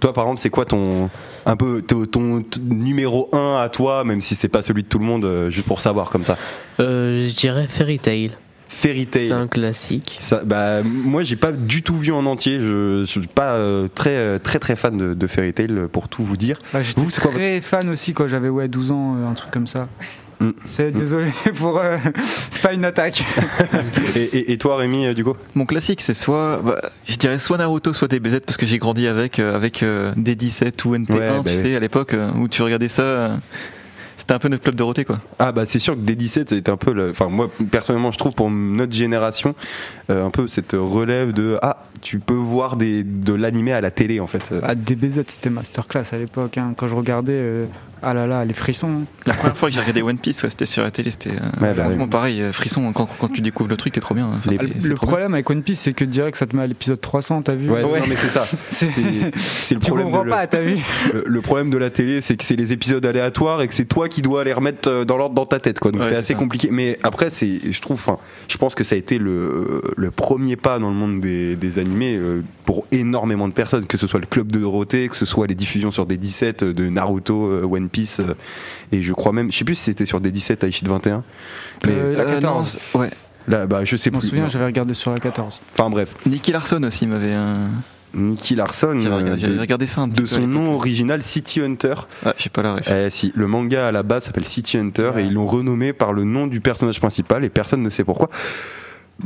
Toi, 0.00 0.12
par 0.12 0.24
exemple, 0.24 0.40
c'est 0.40 0.50
quoi 0.50 0.64
ton 0.66 1.08
un 1.46 1.56
peu 1.56 1.80
ton, 1.82 2.04
ton 2.06 2.44
numéro 2.68 3.28
1 3.32 3.60
à 3.62 3.68
toi, 3.68 4.04
même 4.04 4.20
si 4.20 4.34
c'est 4.34 4.48
pas 4.48 4.62
celui 4.62 4.82
de 4.82 4.88
tout 4.88 4.98
le 4.98 5.04
monde, 5.04 5.24
euh, 5.24 5.48
juste 5.50 5.66
pour 5.66 5.80
savoir 5.80 6.10
comme 6.10 6.24
ça? 6.24 6.36
Euh, 6.80 7.22
je 7.26 7.34
dirais 7.34 7.66
Fairy 7.68 7.98
Tail. 7.98 8.32
Fairy 8.68 9.06
Tail. 9.06 9.26
C'est 9.26 9.32
un 9.34 9.48
classique. 9.48 10.16
Ça, 10.18 10.42
bah, 10.44 10.82
moi, 10.82 11.22
j'ai 11.22 11.36
pas 11.36 11.52
du 11.52 11.82
tout 11.82 11.94
vu 11.94 12.10
en 12.12 12.24
entier. 12.26 12.58
Je, 12.58 13.00
je 13.00 13.04
suis 13.04 13.20
pas 13.28 13.52
euh, 13.52 13.86
très, 13.86 14.38
très, 14.38 14.58
très 14.58 14.76
fan 14.76 14.96
de, 14.96 15.14
de 15.14 15.26
Fairy 15.26 15.52
Tail, 15.52 15.72
pour 15.92 16.08
tout 16.08 16.24
vous 16.24 16.36
dire. 16.38 16.56
Bah, 16.72 16.82
J'étais 16.82 17.06
très 17.06 17.60
fan 17.60 17.88
aussi 17.90 18.12
quand 18.14 18.28
j'avais 18.28 18.48
ouais, 18.48 18.68
12 18.68 18.90
ans, 18.90 19.16
euh, 19.18 19.28
un 19.30 19.34
truc 19.34 19.50
comme 19.50 19.66
ça. 19.66 19.88
Mm. 20.42 20.52
C'est 20.66 20.92
désolé 20.92 21.30
pour. 21.56 21.78
euh, 21.78 21.96
c'est 22.50 22.62
pas 22.62 22.72
une 22.72 22.84
attaque. 22.84 23.24
Et, 24.16 24.20
et, 24.22 24.52
et 24.52 24.58
toi, 24.58 24.76
Rémi, 24.76 25.06
euh, 25.06 25.14
du 25.14 25.24
coup? 25.24 25.34
Mon 25.54 25.64
classique, 25.66 26.00
c'est 26.02 26.14
soit, 26.14 26.58
bah, 26.58 26.80
je 27.06 27.16
dirais 27.16 27.38
soit 27.38 27.56
Naruto, 27.58 27.92
soit 27.92 28.08
DBZ, 28.08 28.40
parce 28.40 28.56
que 28.56 28.66
j'ai 28.66 28.78
grandi 28.78 29.06
avec, 29.06 29.38
euh, 29.38 29.54
avec 29.56 29.82
euh, 29.82 30.12
D17 30.14 30.86
ou 30.86 30.96
NT1, 30.96 31.12
Ouais, 31.12 31.18
bah 31.28 31.40
tu 31.44 31.50
oui. 31.56 31.62
sais, 31.62 31.76
à 31.76 31.80
l'époque, 31.80 32.14
où 32.38 32.48
tu 32.48 32.62
regardais 32.62 32.88
ça. 32.88 33.38
c'était 34.16 34.34
un 34.34 34.38
peu 34.38 34.48
notre 34.48 34.62
club 34.62 34.74
Dorothée, 34.74 35.04
quoi. 35.04 35.18
Ah 35.38 35.52
bah 35.52 35.64
c'est 35.66 35.78
sûr 35.78 35.94
que 35.94 36.00
D17 36.00 36.48
c'était 36.48 36.70
un 36.70 36.76
peu 36.76 36.92
le... 36.92 37.10
enfin 37.10 37.28
moi 37.28 37.50
personnellement 37.70 38.10
je 38.12 38.18
trouve 38.18 38.32
pour 38.32 38.50
notre 38.50 38.92
génération 38.92 39.54
euh, 40.10 40.24
un 40.26 40.30
peu 40.30 40.46
cette 40.46 40.72
relève 40.78 41.32
de 41.32 41.58
ah 41.62 41.78
tu 42.02 42.18
peux 42.20 42.34
voir 42.34 42.76
des 42.76 43.02
de 43.02 43.32
l'animé 43.32 43.72
à 43.72 43.80
la 43.80 43.90
télé 43.90 44.20
en 44.20 44.26
fait. 44.26 44.54
Ah, 44.62 44.74
DBZ, 44.74 45.22
c'était 45.26 45.50
masterclass 45.50 46.04
à 46.12 46.18
l'époque. 46.18 46.58
hein. 46.58 46.74
Quand 46.76 46.86
je 46.88 46.94
regardais, 46.94 47.32
euh, 47.34 47.64
ah 48.02 48.14
là 48.14 48.26
là, 48.26 48.44
les 48.44 48.54
frissons. 48.54 49.02
La 49.26 49.34
première 49.34 49.56
fois 49.56 49.68
que 49.68 49.74
j'ai 49.74 49.80
regardé 49.80 50.02
One 50.02 50.18
Piece, 50.18 50.42
ouais, 50.42 50.50
c'était 50.50 50.66
sur 50.66 50.82
la 50.82 50.90
télé, 50.90 51.10
c'était 51.10 51.30
euh, 51.30 51.60
Ouais, 51.60 51.72
bah 51.74 51.84
franchement 51.84 52.04
oui. 52.04 52.10
pareil, 52.10 52.42
euh, 52.42 52.52
frisson, 52.52 52.92
quand, 52.92 53.08
quand 53.18 53.28
tu 53.28 53.40
découvres 53.40 53.70
le 53.70 53.76
truc, 53.76 53.92
t'es 53.94 54.00
trop 54.00 54.14
bien. 54.14 54.26
Enfin, 54.36 54.50
Les- 54.50 54.56
c'est- 54.58 54.64
c'est 54.80 54.88
le 54.88 54.94
trop 54.94 55.06
bien. 55.06 55.12
problème 55.12 55.34
avec 55.34 55.48
One 55.50 55.62
Piece, 55.62 55.80
c'est 55.80 55.92
que 55.92 56.04
direct, 56.04 56.36
ça 56.36 56.46
te 56.46 56.56
met 56.56 56.62
à 56.62 56.66
l'épisode 56.66 57.00
300, 57.00 57.42
t'as 57.42 57.54
vu 57.54 57.70
Ouais, 57.70 57.82
Ouais. 57.84 58.00
non 58.00 58.06
mais 58.08 58.16
c'est 58.16 58.28
ça. 58.28 58.44
C'est- 58.70 59.74
le 59.74 59.80
Tu 59.80 59.86
problème 59.86 60.06
comprends 60.08 60.24
de 60.24 60.30
pas, 60.30 60.46
t'as 60.46 60.60
vu 60.60 60.76
le, 61.12 61.24
le 61.26 61.40
problème 61.40 61.70
de 61.70 61.78
la 61.78 61.90
télé 61.90 62.20
c'est 62.20 62.36
que 62.36 62.44
c'est 62.44 62.56
les 62.56 62.72
épisodes 62.72 63.04
aléatoires 63.06 63.62
et 63.62 63.68
que 63.68 63.74
c'est 63.74 63.84
toi 63.86 64.08
qui 64.08 64.22
dois 64.22 64.44
les 64.44 64.52
remettre 64.52 64.88
euh, 64.90 65.04
dans 65.04 65.16
l'ordre 65.16 65.34
dans 65.34 65.46
ta 65.46 65.60
tête 65.60 65.78
quoi. 65.80 65.90
Donc 65.92 66.00
Ouais, 66.00 66.06
c'est 66.08 66.12
c'est 66.14 66.18
assez 66.18 66.32
ça. 66.34 66.38
compliqué 66.38 66.68
mais 66.70 66.98
après 67.02 67.30
c'est 67.30 67.58
je 67.72 67.80
trouve 67.80 67.94
enfin 67.96 68.18
je 68.48 68.56
pense 68.58 68.74
que 68.74 68.84
ça 68.84 68.94
a 68.94 68.98
été 68.98 69.18
le 69.18 69.82
le 69.96 70.10
premier 70.10 70.56
pas 70.56 70.78
dans 70.78 70.88
le 70.88 70.94
monde 70.94 71.20
des, 71.20 71.56
des 71.56 71.78
animés 71.78 72.18
pour 72.64 72.86
énormément 72.92 73.48
de 73.48 73.52
personnes 73.52 73.86
que 73.86 73.96
ce 73.98 74.06
soit 74.06 74.20
le 74.20 74.26
club 74.26 74.50
de 74.52 74.58
Dorothée, 74.58 75.08
que 75.08 75.16
ce 75.16 75.26
soit 75.26 75.46
les 75.46 75.54
diffusions 75.54 75.90
sur 75.90 76.06
des 76.06 76.16
17 76.16 76.64
de 76.64 76.88
Naruto, 76.88 77.34
One 77.70 77.88
Piece 77.88 77.91
euh, 78.20 78.34
et 78.92 79.02
je 79.02 79.12
crois 79.12 79.32
même 79.32 79.50
je 79.52 79.58
sais 79.58 79.64
plus 79.64 79.74
si 79.76 79.84
c'était 79.84 80.06
sur 80.06 80.20
des 80.20 80.30
17 80.30 80.64
Aishid 80.64 80.86
21 80.88 81.22
mais 81.86 81.92
Euh, 81.92 82.16
la 82.16 82.22
Euh, 82.24 82.34
14. 82.34 82.42
non, 82.44 82.62
c'est- 82.62 82.98
ouais. 82.98 83.10
là 83.48 83.66
bah 83.66 83.84
je 83.84 83.96
sais 83.96 84.10
Je 84.10 84.14
m'en 84.14 84.20
souviens, 84.20 84.48
j'avais 84.48 84.66
regardé 84.66 84.94
sur 84.94 85.12
la 85.12 85.20
14. 85.20 85.60
Enfin 85.72 85.90
bref, 85.90 86.14
Nicky 86.26 86.52
Larson 86.52 86.82
aussi 86.84 87.06
m'avait. 87.06 87.26
euh, 87.32 87.54
Nicky 88.14 88.54
Larson 88.56 88.98
J'avais 89.00 89.14
euh, 89.14 89.18
regardé, 89.32 89.46
de, 89.54 89.58
regardé 89.58 89.86
ça 89.86 90.02
un 90.02 90.08
petit 90.10 90.20
de 90.22 90.26
peu 90.28 90.34
à 90.34 90.38
son 90.38 90.46
nom 90.46 90.74
original 90.74 91.22
City 91.22 91.60
Hunter 91.62 91.94
Ah, 92.26 92.34
j'ai 92.36 92.50
pas 92.50 92.62
la 92.62 92.74
ref. 92.74 92.86
Eh, 92.90 93.08
si, 93.08 93.32
le 93.34 93.46
manga 93.46 93.88
à 93.88 93.90
la 93.92 94.02
base 94.02 94.24
s'appelle 94.24 94.44
City 94.44 94.76
Hunter 94.76 95.12
et 95.16 95.22
ils 95.22 95.32
l'ont 95.32 95.46
renommé 95.46 95.92
par 95.94 96.12
le 96.12 96.24
nom 96.24 96.46
du 96.46 96.60
personnage 96.60 97.00
principal 97.00 97.42
et 97.42 97.48
personne 97.48 97.82
ne 97.82 97.88
sait 97.88 98.04
pourquoi. 98.04 98.28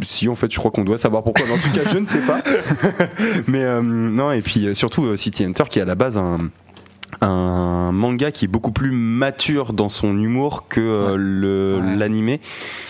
Si 0.07 0.29
en 0.29 0.35
fait 0.37 0.53
je 0.53 0.59
crois 0.59 0.71
qu'on 0.71 0.85
doit 0.85 0.99
savoir 0.99 1.25
pourquoi, 1.25 1.47
mais 1.49 1.55
en 1.55 1.59
tout 1.59 1.71
cas 1.73 1.89
je 1.91 1.99
ne 1.99 2.07
sais 2.07 2.21
pas. 2.21 2.43
mais 3.49 3.65
euh, 3.65 3.81
non 3.83 4.31
et 4.31 4.43
puis 4.43 4.67
euh, 4.67 4.75
surtout 4.75 5.05
euh, 5.07 5.17
City 5.17 5.45
Hunter 5.45 5.65
qui 5.69 5.79
est 5.79 5.83
à 5.83 5.87
la 5.87 5.95
base 5.97 6.17
un 6.19 6.39
un 7.21 7.93
manga 7.93 8.31
qui 8.31 8.45
est 8.45 8.49
beaucoup 8.49 8.73
plus 8.73 8.91
mature 8.91 9.73
dans 9.73 9.89
son 9.89 10.19
humour 10.21 10.67
que 10.69 10.81
euh, 10.81 11.13
Ouais. 11.13 11.17
le 11.19 11.79
Ouais. 11.83 11.97
l'animé. 11.97 12.41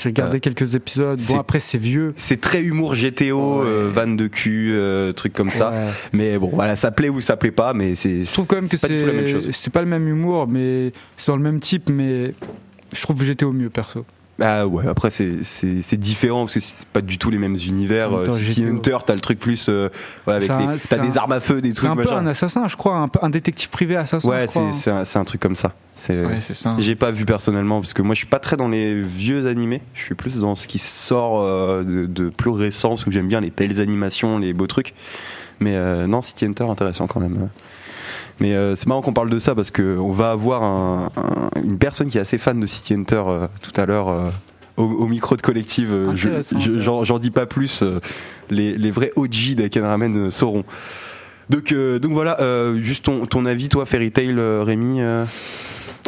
J'ai 0.02 0.08
regardé 0.10 0.40
quelques 0.40 0.74
épisodes. 0.74 1.20
Bon, 1.28 1.38
après, 1.38 1.60
c'est 1.60 1.78
vieux. 1.78 2.12
C'est 2.16 2.40
très 2.40 2.62
humour 2.62 2.94
GTO, 2.94 3.60
Ouais. 3.60 3.66
euh, 3.66 3.90
vanne 3.92 4.16
de 4.16 4.26
cul, 4.26 4.72
euh, 4.72 5.12
trucs 5.12 5.32
comme 5.32 5.50
ça. 5.50 5.70
Ouais. 5.70 5.86
Mais 6.12 6.38
bon, 6.38 6.50
voilà, 6.52 6.76
ça 6.76 6.90
plaît 6.90 7.08
ou 7.08 7.20
ça 7.20 7.36
plaît 7.36 7.50
pas, 7.50 7.72
mais 7.74 7.94
c'est. 7.94 8.22
Je 8.22 8.32
trouve 8.32 8.46
quand 8.46 8.56
même 8.56 8.68
que 8.68 8.80
pas 8.80 8.88
du 8.88 8.98
tout 9.00 9.06
la 9.06 9.12
même 9.12 9.26
c'est 9.26 9.32
chose. 9.32 9.48
c'est 9.52 9.72
pas 9.72 9.82
le 9.82 9.88
même 9.88 10.08
humour, 10.08 10.46
mais 10.48 10.92
c'est 11.16 11.30
dans 11.32 11.36
le 11.36 11.42
même 11.42 11.60
type, 11.60 11.90
mais 11.90 12.34
je 12.94 13.02
trouve 13.02 13.22
au 13.44 13.52
mieux 13.52 13.70
perso. 13.70 14.04
Ah 14.40 14.66
ouais, 14.66 14.86
après 14.86 15.08
c'est 15.08 15.42
c'est 15.42 15.80
c'est 15.80 15.96
différent 15.96 16.42
parce 16.44 16.54
que 16.54 16.60
c'est 16.60 16.86
pas 16.88 17.00
du 17.00 17.16
tout 17.16 17.30
les 17.30 17.38
mêmes 17.38 17.56
univers. 17.66 18.12
Euh, 18.14 18.28
City. 18.30 18.64
Hunter, 18.64 18.98
t'as 19.06 19.14
le 19.14 19.20
truc 19.20 19.38
plus 19.40 19.68
euh, 19.70 19.88
ouais, 20.26 20.34
avec 20.34 20.42
C'est 20.46 20.50
un- 20.52 20.72
les- 20.72 20.78
c'est 20.78 20.96
t'as 20.96 21.02
des 21.02 21.16
un- 21.16 21.22
armes 21.22 21.32
à 21.32 21.40
feu, 21.40 21.62
des 21.62 21.70
C'est 21.70 21.74
trucs 21.76 21.90
un 21.90 21.96
peu 21.96 22.12
un 22.12 22.26
assassin, 22.26 22.68
je 22.68 22.76
crois, 22.76 23.08
un, 23.22 23.30
détective 23.30 23.70
privé 23.70 23.96
assassin. 23.96 24.28
Ouais, 24.28 24.46
c'est 24.46 24.58
hein. 24.58 24.72
c'est 24.72 24.90
un, 24.90 25.04
c'est 25.04 25.18
un 25.18 25.24
truc 25.24 25.40
comme 25.40 25.56
ça. 25.56 25.72
C'est 25.94 26.22
Ouais, 26.26 26.40
c'est 26.40 26.52
ça. 26.52 26.76
j'ai 26.78 26.96
pas 26.96 27.10
vu 27.12 27.24
personnellement 27.24 27.80
parce 27.80 27.94
que 27.94 28.02
moi 28.02 28.14
je 28.14 28.18
suis 28.18 28.26
pas 28.26 28.38
très 28.38 28.58
dans 28.58 28.68
les 28.68 29.00
vieux 29.00 29.46
animés. 29.46 29.80
Je 29.94 30.02
suis 30.02 30.14
plus 30.14 30.36
dans 30.36 30.54
ce 30.54 30.66
qui 30.66 30.78
sort 30.78 31.40
euh, 31.40 31.82
de, 31.82 32.04
de 32.04 32.28
plus 32.28 32.50
récent 32.50 32.90
parce 32.90 33.04
que 33.04 33.10
j'aime 33.10 33.28
bien 33.28 33.40
les 33.40 33.50
belles 33.50 33.80
animations, 33.80 34.38
les 34.38 34.52
beaux 34.52 34.66
trucs. 34.66 34.92
Mais 35.60 35.74
euh, 35.74 36.06
non, 36.06 36.20
City 36.20 36.44
Hunter 36.44 36.64
intéressant 36.68 37.06
quand 37.06 37.20
même. 37.20 37.48
Mais 38.40 38.54
euh, 38.54 38.74
c'est 38.74 38.86
marrant 38.86 39.00
qu'on 39.02 39.12
parle 39.14 39.30
de 39.30 39.38
ça 39.38 39.54
parce 39.54 39.70
que 39.70 39.96
on 39.98 40.10
va 40.12 40.30
avoir 40.30 40.62
un- 40.62 41.10
un- 41.16 41.60
une 41.62 41.78
personne 41.78 42.08
qui 42.08 42.18
est 42.18 42.20
assez 42.20 42.38
fan 42.38 42.60
de 42.60 42.66
City 42.66 42.94
Hunter 42.94 43.22
euh, 43.26 43.46
tout 43.62 43.78
à 43.80 43.86
l'heure. 43.86 44.08
euh, 44.08 44.28
au, 44.76 44.82
au 44.84 45.06
micro 45.06 45.36
de 45.36 45.40
collective, 45.42 45.88
euh, 45.94 46.14
j'en 47.04 47.18
dis 47.18 47.30
pas 47.30 47.46
plus. 47.46 47.82
euh, 47.82 47.98
les, 48.50 48.76
les 48.76 48.90
vrais 48.90 49.10
OG 49.16 49.54
d'Aken 49.56 49.84
Ramen 49.84 50.16
euh, 50.26 50.30
sauront. 50.30 50.64
Donc, 51.48 51.72
euh, 51.72 51.98
donc 51.98 52.12
voilà, 52.12 52.38
euh, 52.40 52.76
juste 52.82 53.04
ton, 53.06 53.24
ton 53.24 53.46
avis, 53.46 53.68
toi, 53.70 53.86
Fairy 53.86 54.10
Tail, 54.12 54.34
euh, 54.38 54.62
Rémi. 54.64 55.00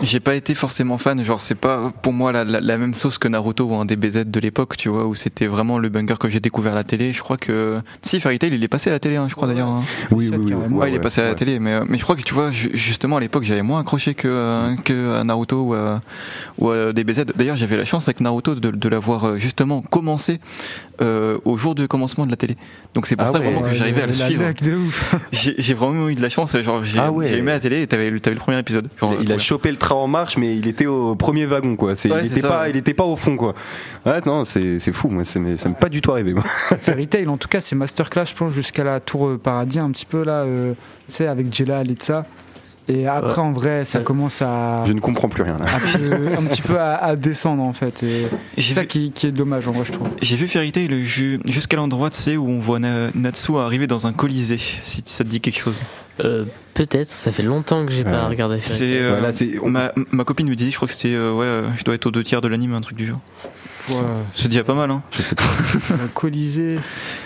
J'ai 0.02 0.20
pas 0.20 0.34
été 0.36 0.54
forcément 0.54 0.96
fan, 0.96 1.22
genre 1.24 1.40
c'est 1.40 1.56
pas 1.56 1.92
pour 2.02 2.12
moi 2.12 2.30
la, 2.30 2.44
la, 2.44 2.60
la 2.60 2.78
même 2.78 2.94
sauce 2.94 3.18
que 3.18 3.26
Naruto 3.26 3.64
ou 3.66 3.74
un 3.74 3.84
DBZ 3.84 4.24
de 4.26 4.40
l'époque, 4.40 4.76
tu 4.76 4.88
vois, 4.88 5.06
où 5.06 5.14
c'était 5.16 5.46
vraiment 5.48 5.78
le 5.78 5.88
banger 5.88 6.14
que 6.20 6.28
j'ai 6.28 6.38
découvert 6.40 6.72
à 6.72 6.76
la 6.76 6.84
télé. 6.84 7.12
Je 7.12 7.20
crois 7.20 7.36
que 7.36 7.80
si 8.02 8.20
Fairy 8.20 8.38
Tail 8.38 8.54
il 8.54 8.62
est 8.62 8.68
passé 8.68 8.90
à 8.90 8.92
la 8.92 9.00
télé, 9.00 9.16
hein, 9.16 9.26
je 9.28 9.34
crois 9.34 9.48
d'ailleurs. 9.48 9.68
hein. 9.68 9.82
Oui, 10.12 10.28
oui, 10.30 10.36
oui, 10.38 10.46
carrément. 10.52 10.76
Ouais, 10.78 10.90
il 10.90 10.94
est 10.94 11.00
passé 11.00 11.20
à 11.20 11.24
la 11.24 11.34
télé, 11.34 11.58
mais, 11.58 11.72
euh, 11.74 11.84
mais 11.88 11.98
je 11.98 12.04
crois 12.04 12.14
que 12.16 12.22
tu 12.22 12.32
vois, 12.32 12.50
ju- 12.52 12.70
justement 12.74 13.16
à 13.16 13.20
l'époque 13.20 13.42
j'avais 13.42 13.62
moins 13.62 13.80
accroché 13.80 14.14
que, 14.14 14.28
euh, 14.28 14.76
que 14.84 15.14
à 15.14 15.24
Naruto 15.24 15.62
ou 15.62 15.74
à, 15.74 16.00
ou 16.58 16.70
à 16.70 16.92
DBZ. 16.92 17.24
D'ailleurs 17.34 17.56
j'avais 17.56 17.76
la 17.76 17.84
chance 17.84 18.06
avec 18.08 18.20
Naruto 18.20 18.54
de, 18.54 18.70
de 18.70 18.88
l'avoir 18.88 19.24
euh, 19.24 19.38
justement 19.38 19.82
commencé 19.82 20.38
euh, 21.00 21.38
au 21.44 21.56
jour 21.56 21.74
du 21.74 21.86
commencement 21.88 22.24
de 22.26 22.30
la 22.30 22.36
télé. 22.36 22.56
Donc 22.94 23.06
c'est 23.06 23.16
pour 23.16 23.26
Ah 23.28 23.32
ça 23.32 23.38
ouais, 23.38 23.44
vraiment 23.44 23.62
que 23.62 23.72
j'arrivais 23.72 24.02
à 24.02 24.06
le 24.06 24.12
suivre. 24.12 24.42
blague 24.42 24.62
de 24.62 24.74
ouf. 24.76 25.14
J'ai 25.32 25.54
j'ai 25.58 25.74
vraiment 25.74 26.08
eu 26.08 26.14
de 26.14 26.22
la 26.22 26.28
chance, 26.28 26.56
genre 26.60 26.84
j'ai 26.84 26.98
Ah 26.98 27.10
ouais. 27.12 27.28
j'ai 27.28 27.38
aimé 27.38 27.50
la 27.52 27.60
télé 27.60 27.82
et 27.82 27.86
t'avais 27.86 28.10
le- 28.10 28.20
t'avais 28.20 28.34
le 28.34 28.40
premier 28.40 28.58
épisode. 28.58 28.88
Genre, 29.00 29.14
il 29.20 29.32
a 29.32 29.38
chopé 29.38 29.70
le 29.70 29.76
train 29.88 29.96
en 29.96 30.06
marche, 30.06 30.36
mais 30.36 30.56
il 30.56 30.66
était 30.68 30.86
au 30.86 31.14
premier 31.14 31.46
wagon, 31.46 31.76
quoi. 31.76 31.96
C'est, 31.96 32.10
Ouais, 32.10 32.20
il 32.24 32.32
était 32.32 32.40
ça, 32.40 32.48
pas, 32.48 32.62
ouais. 32.62 32.70
il 32.70 32.76
était 32.76 32.94
pas 32.94 33.04
au 33.04 33.16
fond, 33.16 33.36
quoi. 33.36 33.54
Ouais, 34.04 34.20
non, 34.26 34.44
c'est, 34.44 34.78
c'est 34.78 34.92
fou, 34.92 35.08
moi. 35.08 35.24
Ça 35.24 35.38
m'est, 35.40 35.56
pas 35.78 35.88
du 35.88 36.00
tout 36.00 36.12
arrivé, 36.12 36.34
moi. 36.34 36.42
Fairy 36.80 37.06
Tail, 37.06 37.28
en 37.28 37.36
tout 37.36 37.48
cas, 37.48 37.60
c'est 37.60 37.76
masterclass, 37.76 38.26
je 38.26 38.34
pense, 38.34 38.52
jusqu'à 38.52 38.84
la 38.84 39.00
tour 39.00 39.26
euh, 39.26 39.38
paradis, 39.38 39.78
un 39.78 39.90
petit 39.90 40.06
peu 40.06 40.24
là, 40.24 40.42
euh, 40.42 40.74
tu 41.08 41.14
sais, 41.14 41.26
avec 41.26 41.52
Jella 41.52 41.82
et 41.82 41.94
ça. 41.98 42.24
Et 42.88 43.06
après, 43.06 43.40
en 43.42 43.52
vrai, 43.52 43.84
ça 43.84 44.00
commence 44.00 44.40
à. 44.40 44.82
Je 44.86 44.92
ne 44.94 45.00
comprends 45.00 45.28
plus 45.28 45.42
rien. 45.42 45.56
là. 45.58 45.66
un 46.38 46.44
petit 46.46 46.62
peu 46.62 46.78
à, 46.78 46.94
à 46.96 47.16
descendre 47.16 47.62
en 47.62 47.72
fait. 47.74 48.02
Et 48.02 48.26
c'est 48.56 48.74
ça 48.74 48.80
vu- 48.82 48.86
qui, 48.86 49.10
qui 49.12 49.26
est 49.26 49.32
dommage 49.32 49.68
en 49.68 49.72
vrai, 49.72 49.84
je 49.84 49.92
trouve. 49.92 50.08
J'ai 50.22 50.36
vu 50.36 50.48
Fairy 50.48 50.72
Tail 50.72 51.04
ju- 51.04 51.38
jusqu'à 51.44 51.76
l'endroit, 51.76 52.08
tu 52.10 52.16
sais, 52.18 52.36
où 52.36 52.48
on 52.48 52.60
voit 52.60 52.78
Na- 52.78 53.10
Natsu 53.14 53.56
arriver 53.58 53.86
dans 53.86 54.06
un 54.06 54.12
colisée, 54.14 54.58
si 54.84 55.02
ça 55.04 55.22
te 55.24 55.28
dit 55.28 55.40
quelque 55.40 55.58
chose. 55.60 55.82
Euh, 56.24 56.44
Peut-être, 56.74 57.08
ça 57.08 57.30
fait 57.32 57.42
longtemps 57.42 57.84
que 57.86 57.92
j'ai 57.92 58.04
Ouais. 58.04 58.10
pas 58.10 58.26
regardé 58.28 58.56
Fairy 58.56 58.66
C'est 58.78 58.78
Tail. 58.86 58.96
euh, 58.98 59.10
Voilà, 59.10 59.32
c'est- 59.32 59.58
on- 59.62 59.68
ma, 59.68 59.92
ma 60.10 60.24
copine 60.24 60.48
me 60.48 60.54
disait, 60.56 60.70
je 60.70 60.76
crois 60.76 60.88
que 60.88 60.94
c'était, 60.94 61.12
euh, 61.14 61.32
ouais, 61.34 61.70
je 61.76 61.84
dois 61.84 61.94
être 61.94 62.06
aux 62.06 62.10
deux 62.10 62.24
tiers 62.24 62.40
de 62.40 62.48
l'anime, 62.48 62.72
un 62.74 62.80
truc 62.80 62.96
du 62.96 63.06
genre. 63.06 63.20
Ouais, 63.90 63.96
C'est 64.34 64.48
déjà 64.48 64.64
pas 64.64 64.74
mal, 64.74 64.90
hein. 64.90 65.02
Je 65.10 65.22
sais 65.22 65.34
pas. 65.34 65.44
un 65.94 66.08
Colisée. 66.08 66.76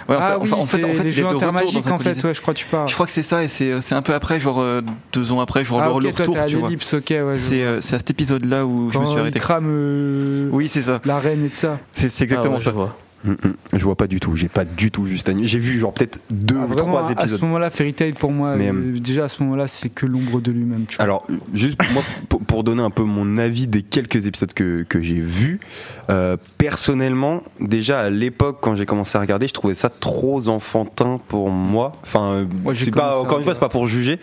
Ouais, 0.08 0.16
ah 0.18 0.36
enfin, 0.36 0.38
oui, 0.40 0.52
en 0.52 0.62
fait, 0.62 0.78
c'est 0.78 0.84
en 0.84 0.94
fait, 0.94 1.04
les 1.04 1.10
jeux 1.10 1.26
intermagiques 1.26 1.86
en 1.86 1.98
ouais, 1.98 2.34
je 2.34 2.40
crois 2.40 2.54
que 2.54 2.58
tu 2.58 2.66
parles. 2.66 2.88
Je 2.88 2.94
crois 2.94 3.06
que 3.06 3.12
c'est 3.12 3.22
ça, 3.22 3.42
et 3.42 3.48
c'est 3.48 3.80
c'est 3.80 3.94
un 3.94 4.02
peu 4.02 4.14
après, 4.14 4.40
genre 4.40 4.60
euh, 4.60 4.80
deux 5.12 5.32
ans 5.32 5.40
après, 5.40 5.64
genre 5.64 5.80
ah, 5.80 5.86
le, 5.88 6.08
retour, 6.08 6.36
tu 6.46 6.56
vois. 6.56 6.68
ouais. 6.68 7.34
C'est 7.34 7.62
euh, 7.62 7.78
à 7.78 7.80
cet 7.80 8.10
épisode-là 8.10 8.66
où 8.66 8.90
je 8.90 8.98
me 8.98 9.04
suis 9.04 9.14
il 9.14 9.20
arrêté. 9.20 9.38
crame 9.38 9.66
euh, 9.68 10.48
Oui, 10.52 10.68
c'est 10.68 10.82
ça. 10.82 11.00
la 11.04 11.18
reine 11.18 11.44
et 11.44 11.48
de 11.48 11.54
ça. 11.54 11.78
C'est 11.94 12.10
c'est 12.10 12.24
exactement 12.24 12.54
Ah 12.54 12.58
ouais, 12.58 12.64
ça. 12.64 12.70
Je 12.70 12.74
vois. 12.74 12.96
Mm, 13.24 13.30
mm. 13.32 13.52
Je 13.74 13.84
vois 13.84 13.94
pas 13.96 14.06
du 14.06 14.18
tout. 14.20 14.36
J'ai 14.36 14.48
pas 14.48 14.64
du 14.64 14.90
tout 14.90 15.04
vu 15.04 15.16
cet 15.18 15.28
anime. 15.28 15.44
J'ai 15.46 15.58
vu 15.58 15.78
genre 15.78 15.94
peut-être 15.94 16.18
deux 16.32 16.56
Ah, 16.58 16.64
ou 16.64 16.68
vraiment, 16.68 16.88
trois 16.88 17.00
à- 17.02 17.04
à 17.04 17.06
ce 17.08 17.12
épisodes. 17.22 17.42
moment-là, 17.42 17.70
Fairy 17.70 17.94
Tail 17.94 18.12
pour 18.12 18.32
moi, 18.32 18.56
Mais, 18.56 18.68
euh, 18.72 18.98
déjà 18.98 19.24
à 19.24 19.28
ce 19.28 19.42
moment-là, 19.42 19.68
c'est 19.68 19.88
que 19.90 20.06
l'ombre 20.06 20.40
de 20.40 20.50
lui-même. 20.50 20.86
Alors, 20.98 21.26
juste 21.54 21.78
moi, 21.92 22.02
pour, 22.28 22.40
pour 22.40 22.64
donner 22.64 22.82
un 22.82 22.90
peu 22.90 23.04
mon 23.04 23.38
avis 23.38 23.66
des 23.66 23.82
quelques 23.82 24.26
épisodes 24.26 24.52
que, 24.52 24.84
que 24.88 25.00
j'ai 25.00 25.20
vus, 25.20 25.60
euh, 26.10 26.36
personnellement, 26.58 27.42
déjà 27.60 28.00
à 28.00 28.10
l'époque, 28.10 28.58
quand 28.60 28.74
j'ai 28.76 28.86
commencé 28.86 29.16
à 29.16 29.20
regarder, 29.20 29.46
je 29.46 29.52
trouvais 29.52 29.74
ça 29.74 29.88
trop 29.88 30.48
enfantin 30.48 31.20
pour 31.28 31.50
moi. 31.50 31.92
Enfin, 32.02 32.32
euh, 32.32 32.46
Moi, 32.64 32.74
c'est 32.74 32.90
pas, 32.90 33.18
encore 33.20 33.38
une 33.38 33.44
fois, 33.44 33.54
c'est 33.54 33.60
pas 33.60 33.68
pour 33.68 33.86
juger. 33.86 34.18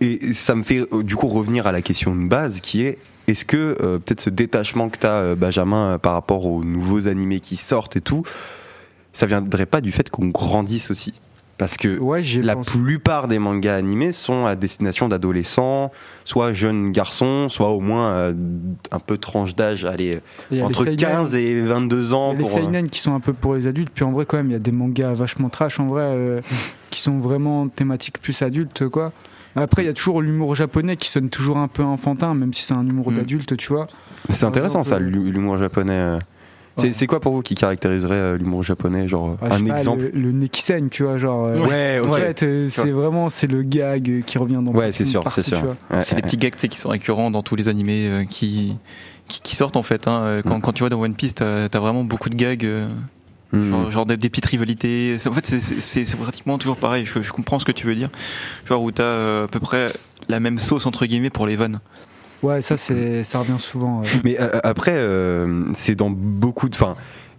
Et 0.00 0.32
ça 0.32 0.54
me 0.54 0.62
fait 0.62 0.80
euh, 0.94 1.02
du 1.02 1.14
coup 1.14 1.26
revenir 1.26 1.66
à 1.66 1.72
la 1.72 1.82
question 1.82 2.14
de 2.16 2.24
base 2.26 2.60
qui 2.60 2.82
est 2.84 2.96
est-ce 3.30 3.44
que 3.44 3.76
euh, 3.80 3.98
peut-être 3.98 4.20
ce 4.20 4.30
détachement 4.30 4.88
que 4.88 4.98
tu 4.98 5.06
as, 5.06 5.34
Benjamin, 5.34 5.94
euh, 5.94 5.98
par 5.98 6.12
rapport 6.14 6.46
aux 6.46 6.64
nouveaux 6.64 7.08
animés 7.08 7.40
qui 7.40 7.56
sortent 7.56 7.96
et 7.96 8.00
tout, 8.00 8.22
ça 9.12 9.26
viendrait 9.26 9.66
pas 9.66 9.80
du 9.80 9.92
fait 9.92 10.10
qu'on 10.10 10.28
grandisse 10.28 10.90
aussi? 10.90 11.14
Parce 11.60 11.76
que 11.76 11.98
ouais, 11.98 12.22
la 12.42 12.56
pensé. 12.56 12.78
plupart 12.78 13.28
des 13.28 13.38
mangas 13.38 13.74
animés 13.74 14.12
sont 14.12 14.46
à 14.46 14.56
destination 14.56 15.08
d'adolescents, 15.08 15.92
soit 16.24 16.54
jeunes 16.54 16.90
garçons, 16.90 17.50
soit 17.50 17.68
au 17.68 17.80
moins 17.80 18.12
euh, 18.12 18.32
un 18.90 18.98
peu 18.98 19.18
tranche 19.18 19.54
d'âge, 19.54 19.84
allez, 19.84 20.20
entre 20.62 20.84
les 20.84 20.96
seinen, 20.96 21.26
15 21.26 21.36
et 21.36 21.60
22 21.60 22.02
il 22.02 22.10
y 22.10 22.14
ans. 22.14 22.30
a 22.30 22.32
les 22.32 22.38
Pour, 22.38 22.48
euh, 22.48 22.52
seinen 22.52 22.88
qui 22.88 22.98
sont 22.98 23.14
un 23.14 23.20
peu 23.20 23.34
pour 23.34 23.56
les 23.56 23.66
adultes, 23.66 23.90
puis 23.94 24.04
en 24.04 24.12
vrai 24.12 24.24
quand 24.24 24.38
même, 24.38 24.46
il 24.48 24.54
y 24.54 24.56
a 24.56 24.58
des 24.58 24.72
mangas 24.72 25.12
vachement 25.12 25.50
trash 25.50 25.78
en 25.78 25.86
vrai, 25.86 26.04
euh, 26.04 26.40
qui 26.90 27.02
sont 27.02 27.20
vraiment 27.20 27.68
thématiques 27.68 28.22
plus 28.22 28.40
adultes 28.40 28.88
quoi. 28.88 29.12
Après, 29.56 29.82
il 29.82 29.86
y 29.86 29.88
a 29.88 29.92
toujours 29.92 30.22
l'humour 30.22 30.54
japonais 30.54 30.96
qui 30.96 31.08
sonne 31.08 31.28
toujours 31.28 31.56
un 31.58 31.68
peu 31.68 31.82
enfantin, 31.82 32.34
même 32.34 32.52
si 32.52 32.62
c'est 32.62 32.74
un 32.74 32.86
humour 32.86 33.10
Mm. 33.10 33.14
d'adulte, 33.14 33.56
tu 33.56 33.68
vois. 33.72 33.86
c'est 34.28 34.44
intéressant 34.44 34.84
ça, 34.84 34.98
l'humour 34.98 35.56
japonais. 35.58 35.92
euh. 35.92 36.18
C'est- 36.78 36.98
Ouais. 37.02 37.06
Quoi 37.08 37.20
pour 37.20 37.32
vous 37.34 37.42
qui 37.42 37.54
caractériserait 37.56 38.14
euh, 38.14 38.38
l'humour 38.38 38.62
japonais 38.62 39.06
Genre 39.08 39.36
Ouais, 39.42 39.48
un 39.50 39.64
pas, 39.64 39.76
exemple 39.76 40.02
le, 40.14 40.20
le 40.20 40.32
nez 40.32 40.48
qui 40.48 40.62
saigne, 40.62 40.88
tu 40.88 41.02
vois, 41.02 41.18
genre. 41.18 41.46
euh, 41.46 41.58
Ouais, 41.58 41.98
euh, 41.98 42.02
vois. 42.02 42.18
c'est 42.68 42.90
vraiment 42.90 43.28
c'est 43.28 43.48
le 43.48 43.62
gag 43.62 44.22
qui 44.24 44.38
revient 44.38 44.60
dans 44.64 44.72
Ouais, 44.72 44.92
c'est 44.92 45.04
sûr, 45.04 45.22
c'est 45.30 45.42
sûr. 45.42 45.58
Ouais, 45.90 46.00
C'est 46.00 46.14
des 46.14 46.22
ouais. 46.22 46.22
petits 46.22 46.36
gags 46.38 46.54
qui 46.54 46.78
sont 46.78 46.88
récurrents 46.90 47.30
dans 47.30 47.42
tous 47.42 47.56
les 47.56 47.68
animés 47.68 48.06
euh, 48.08 48.24
qui, 48.24 48.76
qui, 49.28 49.42
qui 49.42 49.56
sortent 49.56 49.76
en 49.76 49.82
fait. 49.82 50.06
hein. 50.08 50.40
Quand, 50.46 50.58
Mm. 50.58 50.60
quand 50.62 50.72
tu 50.72 50.80
vois 50.82 50.88
dans 50.90 51.00
One 51.00 51.14
Piece, 51.14 51.34
t'as 51.34 51.64
as 51.64 51.78
vraiment 51.78 52.04
beaucoup 52.04 52.30
de 52.30 52.36
gags, 52.36 52.64
euh, 52.64 52.88
Genre, 53.52 53.90
genre 53.90 54.06
des, 54.06 54.16
des 54.16 54.28
petites 54.30 54.46
rivalités. 54.46 55.16
C'est- 55.18 55.28
En 55.28 55.32
fait, 55.32 55.44
c'est- 55.44 55.60
c'est 55.60 55.80
c'est- 55.80 56.04
c'est 56.04 56.16
pratiquement 56.16 56.56
toujours 56.58 56.76
pareil. 56.76 57.04
Je, 57.04 57.20
je 57.20 57.32
comprends 57.32 57.58
ce 57.58 57.64
que 57.64 57.72
tu 57.72 57.86
veux 57.86 57.94
dire. 57.96 58.08
Genre 58.64 58.80
où 58.82 58.92
t'as 58.92 59.02
euh, 59.02 59.44
à 59.44 59.48
peu 59.48 59.58
près 59.58 59.88
la 60.28 60.38
même 60.38 60.58
sauce 60.58 60.86
entre 60.86 61.04
guillemets 61.06 61.30
pour 61.30 61.46
les 61.46 61.56
vannes. 61.56 61.80
Ouais, 62.42 62.60
ça 62.62 62.76
c'est 62.76 63.24
ça 63.24 63.40
revient 63.40 63.58
souvent. 63.58 64.00
ouais. 64.00 64.06
Mais 64.24 64.40
euh, 64.40 64.60
après, 64.62 64.94
euh, 64.94 65.64
c'est 65.74 65.94
dans 65.96 66.10
beaucoup 66.10 66.68
de. 66.68 66.74
Enfin, 66.76 66.96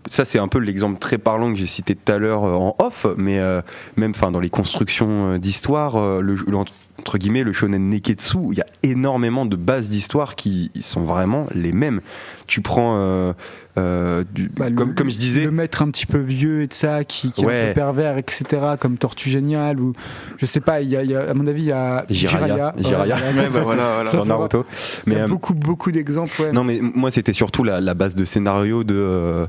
ça 0.09 0.25
c'est 0.25 0.37
un 0.39 0.47
peu 0.47 0.59
l'exemple 0.59 0.99
très 0.99 1.17
parlant 1.17 1.51
que 1.53 1.57
j'ai 1.57 1.65
cité 1.65 1.95
tout 1.95 2.11
à 2.11 2.17
l'heure 2.17 2.43
euh, 2.43 2.53
en 2.55 2.75
off, 2.79 3.05
mais 3.17 3.39
euh, 3.39 3.61
même, 3.95 4.11
enfin, 4.11 4.31
dans 4.31 4.39
les 4.41 4.49
constructions 4.49 5.33
euh, 5.33 5.37
d'histoire, 5.39 5.95
euh, 5.95 6.21
le, 6.21 6.35
le- 6.35 6.57
entre 7.01 7.17
guillemets, 7.17 7.43
le 7.43 7.51
shonen 7.53 7.89
neketsu, 7.89 8.37
il 8.51 8.57
y 8.57 8.61
a 8.61 8.65
énormément 8.83 9.45
de 9.45 9.55
bases 9.55 9.89
d'histoire 9.89 10.35
qui 10.35 10.71
sont 10.81 11.01
vraiment 11.03 11.47
les 11.53 11.73
mêmes. 11.73 12.01
Tu 12.47 12.61
prends, 12.61 12.95
euh, 12.97 13.33
euh, 13.77 14.23
du- 14.33 14.49
Bah, 14.55 14.69
le- 14.69 14.75
comme, 14.75 15.09
je 15.09 15.17
disais, 15.17 15.45
le 15.45 15.51
maître 15.51 15.81
un 15.81 15.89
petit 15.89 16.05
peu 16.05 16.19
vieux 16.19 16.61
et 16.61 16.67
de 16.67 16.73
ça, 16.73 17.03
qui, 17.03 17.31
qui 17.31 17.41
est 17.41 17.45
un 17.45 17.67
peu 17.69 17.73
pervers, 17.73 18.17
etc., 18.17 18.43
comme 18.79 18.97
Tortue 18.97 19.29
Géniale, 19.29 19.79
ou 19.79 19.93
je 20.37 20.45
sais 20.45 20.59
pas, 20.59 20.81
il 20.81 20.89
y 20.89 20.97
a, 20.97 21.03
y 21.03 21.15
a- 21.15 21.29
à 21.29 21.33
mon 21.33 21.47
avis, 21.47 21.63
il 21.63 21.67
y 21.67 21.71
a 21.71 22.05
voilà. 22.37 23.15
Ouais, 23.15 23.49
bah 23.53 23.59
voilà, 23.63 23.83
voilà. 23.95 24.05
Ça 24.05 24.17
dans 24.17 24.25
Naruto. 24.25 24.65
Il 25.07 25.13
y 25.13 25.15
a 25.15 25.19
euh, 25.23 25.27
beaucoup, 25.27 25.53
beaucoup 25.53 25.91
d'exemples, 25.91 26.39
ouais. 26.41 26.51
Non 26.51 26.63
mais 26.63 26.79
moi 26.81 27.11
c'était 27.11 27.33
surtout 27.33 27.63
la, 27.63 27.79
la 27.81 27.93
base 27.93 28.13
de 28.15 28.25
scénario 28.25 28.83
de 28.83 28.95
euh, 28.95 29.45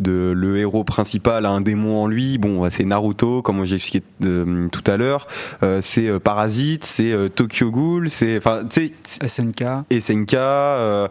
de 0.00 0.32
le 0.36 0.58
héros 0.58 0.84
principal 0.84 1.46
a 1.46 1.50
un 1.50 1.60
démon 1.60 2.02
en 2.04 2.06
lui. 2.06 2.38
Bon 2.38 2.68
c'est 2.70 2.84
Naruto 2.84 3.42
comme 3.42 3.64
j'ai 3.64 3.76
expliqué 3.76 4.02
euh, 4.24 4.68
tout 4.68 4.82
à 4.86 4.96
l'heure. 4.96 5.26
Euh, 5.62 5.80
c'est 5.82 6.08
euh, 6.08 6.18
Parasite, 6.18 6.84
c'est 6.92 7.10
euh, 7.10 7.28
Tokyo 7.28 7.70
Ghoul, 7.70 8.10
c'est 8.10 8.36
enfin 8.36 8.62
tu 8.68 8.92
sais 9.04 9.28
SNK. 9.28 9.64
SNK, 9.90 10.34
euh, 10.34 11.08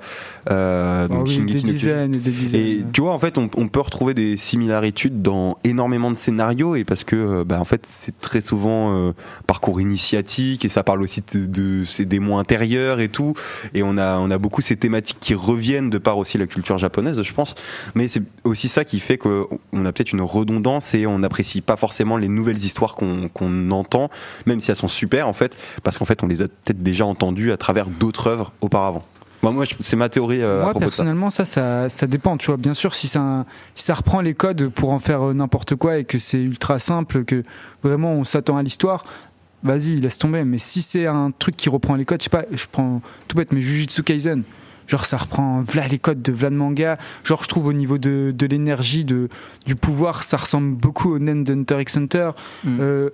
euh, 0.49 1.07
donc 1.07 1.27
oui, 1.27 1.35
Shingeki 1.35 1.53
des 1.53 1.71
dizaines 1.71 2.15
et 2.15 2.17
des 2.19 2.31
dizaines. 2.31 2.61
Et 2.61 2.85
tu 2.93 3.01
vois, 3.01 3.13
en 3.13 3.19
fait, 3.19 3.37
on, 3.37 3.49
on 3.57 3.67
peut 3.67 3.79
retrouver 3.79 4.13
des 4.13 4.37
similarités 4.37 5.09
dans 5.09 5.57
énormément 5.63 6.11
de 6.11 6.15
scénarios, 6.15 6.75
et 6.75 6.83
parce 6.83 7.03
que, 7.03 7.15
euh, 7.15 7.43
bah, 7.43 7.59
en 7.59 7.65
fait, 7.65 7.85
c'est 7.85 8.19
très 8.19 8.41
souvent 8.41 8.93
euh, 8.95 9.13
parcours 9.47 9.81
initiatique, 9.81 10.65
et 10.65 10.69
ça 10.69 10.83
parle 10.83 11.01
aussi 11.01 11.23
de, 11.33 11.45
de 11.47 11.83
ces 11.83 12.05
démons 12.05 12.37
intérieurs 12.37 12.99
et 12.99 13.09
tout. 13.09 13.33
Et 13.73 13.81
on 13.81 13.97
a, 13.97 14.17
on 14.17 14.29
a 14.29 14.37
beaucoup 14.37 14.61
ces 14.61 14.75
thématiques 14.75 15.17
qui 15.19 15.33
reviennent 15.33 15.89
de 15.89 15.97
par 15.97 16.17
aussi 16.17 16.37
la 16.37 16.45
culture 16.45 16.77
japonaise, 16.77 17.21
je 17.21 17.33
pense. 17.33 17.55
Mais 17.95 18.07
c'est 18.07 18.23
aussi 18.43 18.67
ça 18.67 18.85
qui 18.85 18.99
fait 18.99 19.17
qu'on 19.17 19.45
a 19.85 19.91
peut-être 19.91 20.13
une 20.13 20.21
redondance 20.21 20.93
et 20.93 21.07
on 21.07 21.19
n'apprécie 21.19 21.61
pas 21.61 21.75
forcément 21.75 22.17
les 22.17 22.27
nouvelles 22.27 22.59
histoires 22.63 22.95
qu'on 22.95 23.29
qu'on 23.29 23.71
entend, 23.71 24.09
même 24.45 24.61
si 24.61 24.71
elles 24.71 24.77
sont 24.77 24.87
super, 24.87 25.27
en 25.27 25.33
fait, 25.33 25.57
parce 25.83 25.97
qu'en 25.97 26.05
fait, 26.05 26.23
on 26.23 26.27
les 26.27 26.41
a 26.41 26.47
peut-être 26.47 26.81
déjà 26.83 27.05
entendues 27.05 27.51
à 27.51 27.57
travers 27.57 27.87
d'autres 27.87 28.27
œuvres 28.27 28.51
auparavant. 28.61 29.03
Bon, 29.43 29.51
moi, 29.53 29.65
je- 29.65 29.73
c'est 29.79 29.95
ma 29.95 30.07
théorie 30.07 30.41
euh, 30.43 30.59
à 30.59 30.63
Moi, 30.65 30.71
propos 30.71 30.79
de 30.79 30.83
ça. 30.83 30.89
personnellement, 30.89 31.29
ça, 31.31 31.45
ça, 31.45 31.89
ça 31.89 32.05
dépend, 32.05 32.37
tu 32.37 32.47
vois. 32.47 32.57
Bien 32.57 32.75
sûr, 32.75 32.93
si 32.93 33.07
ça, 33.07 33.45
si 33.73 33.85
ça 33.85 33.95
reprend 33.95 34.21
les 34.21 34.35
codes 34.35 34.69
pour 34.69 34.91
en 34.93 34.99
faire 34.99 35.29
euh, 35.29 35.33
n'importe 35.33 35.75
quoi 35.75 35.97
et 35.97 36.03
que 36.03 36.19
c'est 36.19 36.41
ultra 36.41 36.77
simple, 36.77 37.23
que 37.25 37.43
vraiment 37.83 38.13
on 38.13 38.23
s'attend 38.23 38.57
à 38.57 38.61
l'histoire, 38.63 39.03
vas-y, 39.63 39.99
laisse 39.99 40.19
tomber. 40.19 40.43
Mais 40.43 40.59
si 40.59 40.83
c'est 40.83 41.07
un 41.07 41.31
truc 41.37 41.57
qui 41.57 41.69
reprend 41.69 41.95
les 41.95 42.05
codes, 42.05 42.19
je 42.21 42.25
sais 42.25 42.29
pas, 42.29 42.45
je 42.51 42.65
prends 42.71 43.01
tout 43.27 43.35
bête, 43.35 43.51
mais 43.51 43.61
Jujutsu 43.61 44.03
Kaisen. 44.03 44.43
Genre, 44.87 45.05
ça 45.05 45.17
reprend 45.17 45.61
v'là 45.61 45.87
les 45.87 45.99
codes 45.99 46.21
de 46.21 46.31
Vlad 46.31 46.53
Manga. 46.53 46.97
Genre, 47.23 47.41
je 47.43 47.47
trouve 47.47 47.67
au 47.67 47.73
niveau 47.73 47.97
de, 47.97 48.33
de 48.37 48.45
l'énergie, 48.45 49.05
de, 49.05 49.29
du 49.65 49.75
pouvoir, 49.75 50.21
ça 50.21 50.37
ressemble 50.37 50.75
beaucoup 50.75 51.13
au 51.15 51.19
Nen 51.19 51.43
d'Hunter 51.43 51.79
x 51.81 51.97
Hunter. 51.97 52.31
Mm. 52.65 52.77
Euh, 52.81 53.09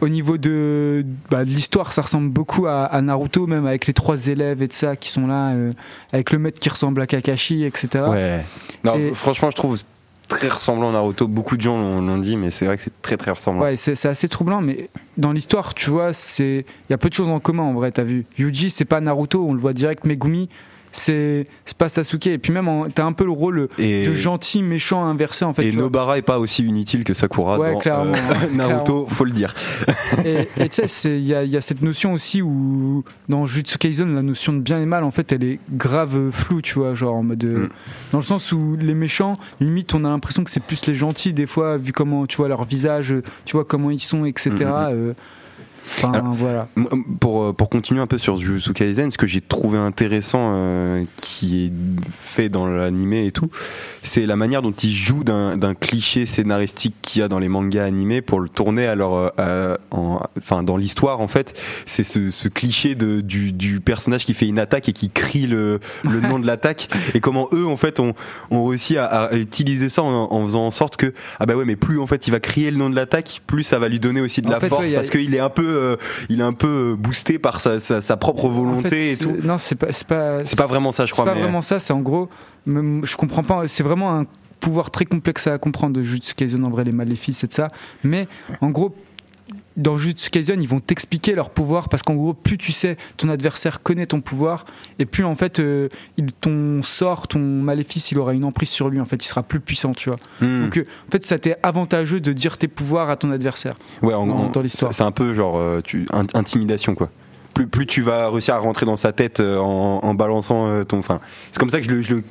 au 0.00 0.08
niveau 0.08 0.36
de, 0.38 1.04
bah, 1.30 1.44
de 1.44 1.50
l'histoire, 1.50 1.92
ça 1.92 2.02
ressemble 2.02 2.30
beaucoup 2.30 2.66
à, 2.66 2.84
à 2.86 3.00
Naruto, 3.02 3.46
même 3.46 3.66
avec 3.66 3.86
les 3.86 3.92
trois 3.92 4.26
élèves 4.26 4.62
et 4.62 4.66
de 4.68 4.72
ça 4.72 4.96
qui 4.96 5.10
sont 5.10 5.26
là, 5.26 5.50
euh, 5.50 5.72
avec 6.12 6.32
le 6.32 6.38
maître 6.38 6.58
qui 6.58 6.68
ressemble 6.68 7.00
à 7.02 7.06
Kakashi, 7.06 7.64
etc. 7.64 8.04
Ouais. 8.08 8.44
Non, 8.84 8.94
Et- 8.96 9.10
f- 9.10 9.14
franchement, 9.14 9.50
je 9.50 9.56
trouve 9.56 9.80
très 10.28 10.48
ressemblant 10.48 10.88
à 10.90 10.92
Naruto. 10.92 11.28
Beaucoup 11.28 11.56
de 11.56 11.62
gens 11.62 12.00
l'ont 12.00 12.18
dit, 12.18 12.36
mais 12.36 12.50
c'est 12.50 12.66
vrai 12.66 12.76
que 12.76 12.82
c'est 12.82 13.00
très 13.02 13.16
très 13.16 13.30
ressemblant. 13.30 13.62
Ouais, 13.62 13.76
c'est 13.76 13.94
c'est 13.94 14.08
assez 14.08 14.28
troublant, 14.28 14.60
mais 14.60 14.88
dans 15.18 15.30
l'histoire, 15.30 15.74
tu 15.74 15.90
vois, 15.90 16.12
c'est 16.14 16.64
il 16.88 16.92
y 16.92 16.94
a 16.94 16.98
peu 16.98 17.08
de 17.08 17.14
choses 17.14 17.28
en 17.28 17.38
commun 17.38 17.62
en 17.64 17.74
vrai. 17.74 17.92
T'as 17.92 18.02
vu, 18.02 18.24
Yuji, 18.38 18.70
c'est 18.70 18.84
pas 18.86 19.00
Naruto, 19.00 19.44
on 19.46 19.52
le 19.52 19.60
voit 19.60 19.72
direct. 19.74 20.04
Megumi, 20.06 20.48
c'est 20.92 21.46
pas 21.78 21.88
Sasuke. 21.88 22.26
Et 22.28 22.38
puis 22.38 22.52
même, 22.52 22.68
t'as 22.94 23.04
un 23.04 23.12
peu 23.12 23.24
le 23.24 23.30
rôle 23.30 23.68
Et, 23.78 24.06
de 24.06 24.14
gentil, 24.14 24.62
méchant 24.62 25.04
inversé 25.04 25.44
en 25.44 25.52
fait. 25.52 25.66
et. 25.66 25.72
Nobara 25.72 26.18
est 26.18 26.22
pas 26.22 26.38
aussi 26.38 26.62
inutile 26.64 27.02
que 27.02 27.14
Sakura 27.14 27.58
Ouais, 27.58 27.72
dans 27.72 27.78
clairement, 27.78 28.12
euh, 28.14 28.54
Naruto, 28.54 28.84
clairement. 28.84 29.06
faut 29.08 29.24
le 29.24 29.32
dire. 29.32 29.54
Et 30.24 30.68
tu 30.68 30.82
sais, 30.86 31.18
il 31.18 31.24
y 31.26 31.34
a, 31.34 31.42
il 31.44 31.50
y 31.50 31.56
a 31.56 31.60
cette 31.60 31.82
notion 31.82 32.12
aussi 32.12 32.42
où 32.42 33.04
dans 33.28 33.46
Jujutsu 33.46 33.78
Kaisen, 33.78 34.14
la 34.14 34.22
notion 34.22 34.52
de 34.52 34.60
bien 34.60 34.80
et 34.80 34.86
mal, 34.86 35.02
en 35.04 35.10
fait, 35.10 35.32
elle 35.32 35.44
est 35.44 35.58
grave 35.72 36.16
euh, 36.16 36.30
floue, 36.30 36.60
tu 36.62 36.74
vois, 36.78 36.94
genre 36.94 37.14
en 37.16 37.22
mode 37.22 37.42
euh, 37.44 37.58
Mm. 37.62 37.68
dans 38.12 38.18
le 38.18 38.24
sens 38.24 38.52
où 38.52 38.76
les 38.78 38.94
méchants, 38.94 39.38
limite, 39.60 39.94
on 39.94 40.04
a 40.04 40.08
l'impression 40.08 40.44
que 40.44 40.50
c'est 40.50 40.62
plus 40.62 40.86
les 40.86 40.94
gentils 40.94 41.32
des 41.32 41.46
fois, 41.46 41.78
vu 41.78 41.92
comment 41.92 42.26
tu 42.26 42.36
vois 42.36 42.48
leur 42.48 42.64
visage, 42.64 43.12
euh, 43.12 43.22
tu 43.44 43.56
vois 43.56 43.64
comment 43.64 43.90
ils 43.90 43.98
sont, 44.02 44.24
etc. 44.24 44.50
Mm, 44.50 44.64
euh, 44.68 45.12
Enfin, 45.86 46.12
Alors, 46.12 46.32
voilà. 46.32 46.68
Pour, 47.20 47.42
euh, 47.44 47.52
pour 47.52 47.68
continuer 47.68 48.00
un 48.00 48.06
peu 48.06 48.18
sur 48.18 48.36
Jujutsu 48.36 48.72
Kaisen, 48.72 49.10
ce 49.10 49.18
que 49.18 49.26
j'ai 49.26 49.40
trouvé 49.40 49.78
intéressant 49.78 50.50
euh, 50.54 51.04
qui 51.16 51.66
est 51.66 51.72
fait 52.10 52.48
dans 52.48 52.66
l'animé 52.66 53.26
et 53.26 53.32
tout, 53.32 53.48
c'est 54.02 54.26
la 54.26 54.36
manière 54.36 54.62
dont 54.62 54.72
ils 54.72 54.92
jouent 54.94 55.24
d'un 55.24 55.74
cliché 55.74 56.26
scénaristique 56.26 56.94
qu'il 57.02 57.20
y 57.20 57.22
a 57.24 57.28
dans 57.28 57.38
les 57.38 57.48
mangas 57.48 57.84
animés 57.84 58.22
pour 58.22 58.40
le 58.40 58.48
tourner 58.48 58.86
alors 58.86 59.16
euh, 59.18 59.28
euh, 59.38 59.76
en, 59.90 60.20
enfin 60.38 60.62
dans 60.62 60.76
l'histoire 60.76 61.20
en 61.20 61.28
fait 61.28 61.58
c'est 61.86 62.04
ce, 62.04 62.30
ce 62.30 62.48
cliché 62.48 62.94
de, 62.94 63.20
du, 63.20 63.52
du 63.52 63.80
personnage 63.80 64.24
qui 64.24 64.34
fait 64.34 64.46
une 64.46 64.58
attaque 64.58 64.88
et 64.88 64.92
qui 64.92 65.10
crie 65.10 65.46
le, 65.46 65.78
le 66.04 66.20
nom 66.20 66.38
de 66.38 66.46
l'attaque 66.46 66.88
et 67.14 67.20
comment 67.20 67.48
eux 67.52 67.66
en 67.66 67.76
fait 67.76 68.00
ont, 68.00 68.14
ont 68.50 68.64
réussi 68.66 68.96
à, 68.98 69.04
à 69.06 69.36
utiliser 69.36 69.88
ça 69.88 70.02
en, 70.02 70.28
en 70.32 70.44
faisant 70.44 70.66
en 70.66 70.70
sorte 70.70 70.96
que 70.96 71.12
ah 71.38 71.46
bah 71.46 71.54
ouais 71.54 71.64
mais 71.64 71.76
plus 71.76 71.98
en 72.00 72.06
fait 72.06 72.26
il 72.26 72.30
va 72.30 72.40
crier 72.40 72.70
le 72.70 72.76
nom 72.76 72.90
de 72.90 72.96
l'attaque 72.96 73.42
plus 73.46 73.62
ça 73.62 73.78
va 73.78 73.88
lui 73.88 74.00
donner 74.00 74.20
aussi 74.20 74.42
de 74.42 74.48
En 74.48 74.50
la 74.50 74.60
fait, 74.60 74.68
force 74.68 74.82
ouais, 74.82 74.92
a- 74.94 74.96
parce 74.96 75.10
qu'il 75.10 75.34
est 75.34 75.40
un 75.40 75.50
peu 75.50 75.71
euh, 75.72 75.96
il 76.28 76.40
est 76.40 76.44
un 76.44 76.52
peu 76.52 76.96
boosté 76.98 77.38
par 77.38 77.60
sa, 77.60 77.80
sa, 77.80 78.00
sa 78.00 78.16
propre 78.16 78.48
volonté 78.48 78.86
En 78.86 78.90
fait, 78.90 78.96
et 79.12 79.14
c'est- 79.16 79.24
tout 79.24 79.36
Non, 79.42 79.58
c'est 79.58 79.74
pas, 79.74 79.92
c'est 79.92 80.06
pas, 80.06 80.44
c'est 80.44 80.56
pas 80.58 80.66
vraiment 80.66 80.92
ça 80.92 81.04
je 81.04 81.08
c'est 81.08 81.12
crois 81.12 81.24
pas 81.24 81.34
mais 81.34 81.42
vraiment 81.42 81.62
ça. 81.62 81.80
C'est 81.80 81.92
en 81.92 82.00
gros, 82.00 82.28
je 82.66 83.16
comprends 83.16 83.42
pas. 83.42 83.66
C'est 83.66 83.82
vraiment 83.82 84.16
un 84.18 84.26
pouvoir 84.60 84.90
très 84.92 85.04
complexe 85.06 85.46
à 85.48 85.58
comprendre 85.58 85.94
de 85.94 86.02
Jujutsu 86.02 86.34
Kaisen 86.34 86.64
en 86.64 86.70
vrai, 86.70 86.84
les 86.84 86.92
maléfices 86.92 87.42
et 87.42 87.48
de 87.48 87.52
ça. 87.52 87.68
Mais 88.04 88.28
en 88.60 88.70
gros, 88.70 88.94
dans 89.76 89.96
Kaisen, 90.30 90.60
ils 90.62 90.68
vont 90.68 90.80
t'expliquer 90.80 91.34
leur 91.34 91.50
pouvoir 91.50 91.88
parce 91.88 92.02
qu'en 92.02 92.14
gros, 92.14 92.34
plus 92.34 92.58
tu 92.58 92.72
sais, 92.72 92.96
ton 93.16 93.28
adversaire 93.28 93.82
connaît 93.82 94.06
ton 94.06 94.20
pouvoir 94.20 94.64
et 94.98 95.06
plus 95.06 95.24
en 95.24 95.34
fait, 95.34 95.58
euh, 95.60 95.88
il, 96.16 96.32
ton 96.32 96.82
sort, 96.82 97.28
ton 97.28 97.38
maléfice, 97.38 98.10
il 98.12 98.18
aura 98.18 98.34
une 98.34 98.44
emprise 98.44 98.68
sur 98.70 98.88
lui. 98.88 99.00
En 99.00 99.04
fait, 99.04 99.16
il 99.24 99.26
sera 99.28 99.42
plus 99.42 99.60
puissant, 99.60 99.92
tu 99.92 100.10
vois. 100.10 100.18
Hmm. 100.40 100.64
Donc, 100.64 100.78
euh, 100.78 100.86
en 101.08 101.10
fait, 101.10 101.24
ça 101.24 101.38
t'est 101.38 101.56
avantageux 101.62 102.20
de 102.20 102.32
dire 102.32 102.58
tes 102.58 102.68
pouvoirs 102.68 103.10
à 103.10 103.16
ton 103.16 103.30
adversaire. 103.30 103.74
Ouais, 104.02 104.14
en, 104.14 104.28
en- 104.28 104.48
dans 104.50 104.60
l'histoire. 104.62 104.92
C'est 104.94 105.02
un 105.04 105.12
peu 105.12 105.34
genre 105.34 105.56
euh, 105.56 105.80
tu, 105.82 106.06
in- 106.12 106.26
intimidation 106.34 106.94
quoi. 106.94 107.10
Plus, 107.54 107.66
plus 107.66 107.86
tu 107.86 108.00
vas 108.02 108.30
réussir 108.30 108.54
à 108.54 108.58
rentrer 108.58 108.86
dans 108.86 108.96
sa 108.96 109.12
tête 109.12 109.40
en, 109.40 110.00
en 110.02 110.14
balançant 110.14 110.82
ton. 110.84 110.98
Enfin, 110.98 111.20
c'est 111.50 111.58
comme 111.58 111.68
ça 111.70 111.80
que 111.80 111.86
je 111.86 111.90
le, 111.90 112.00
je 112.02 112.14
le 112.14 112.22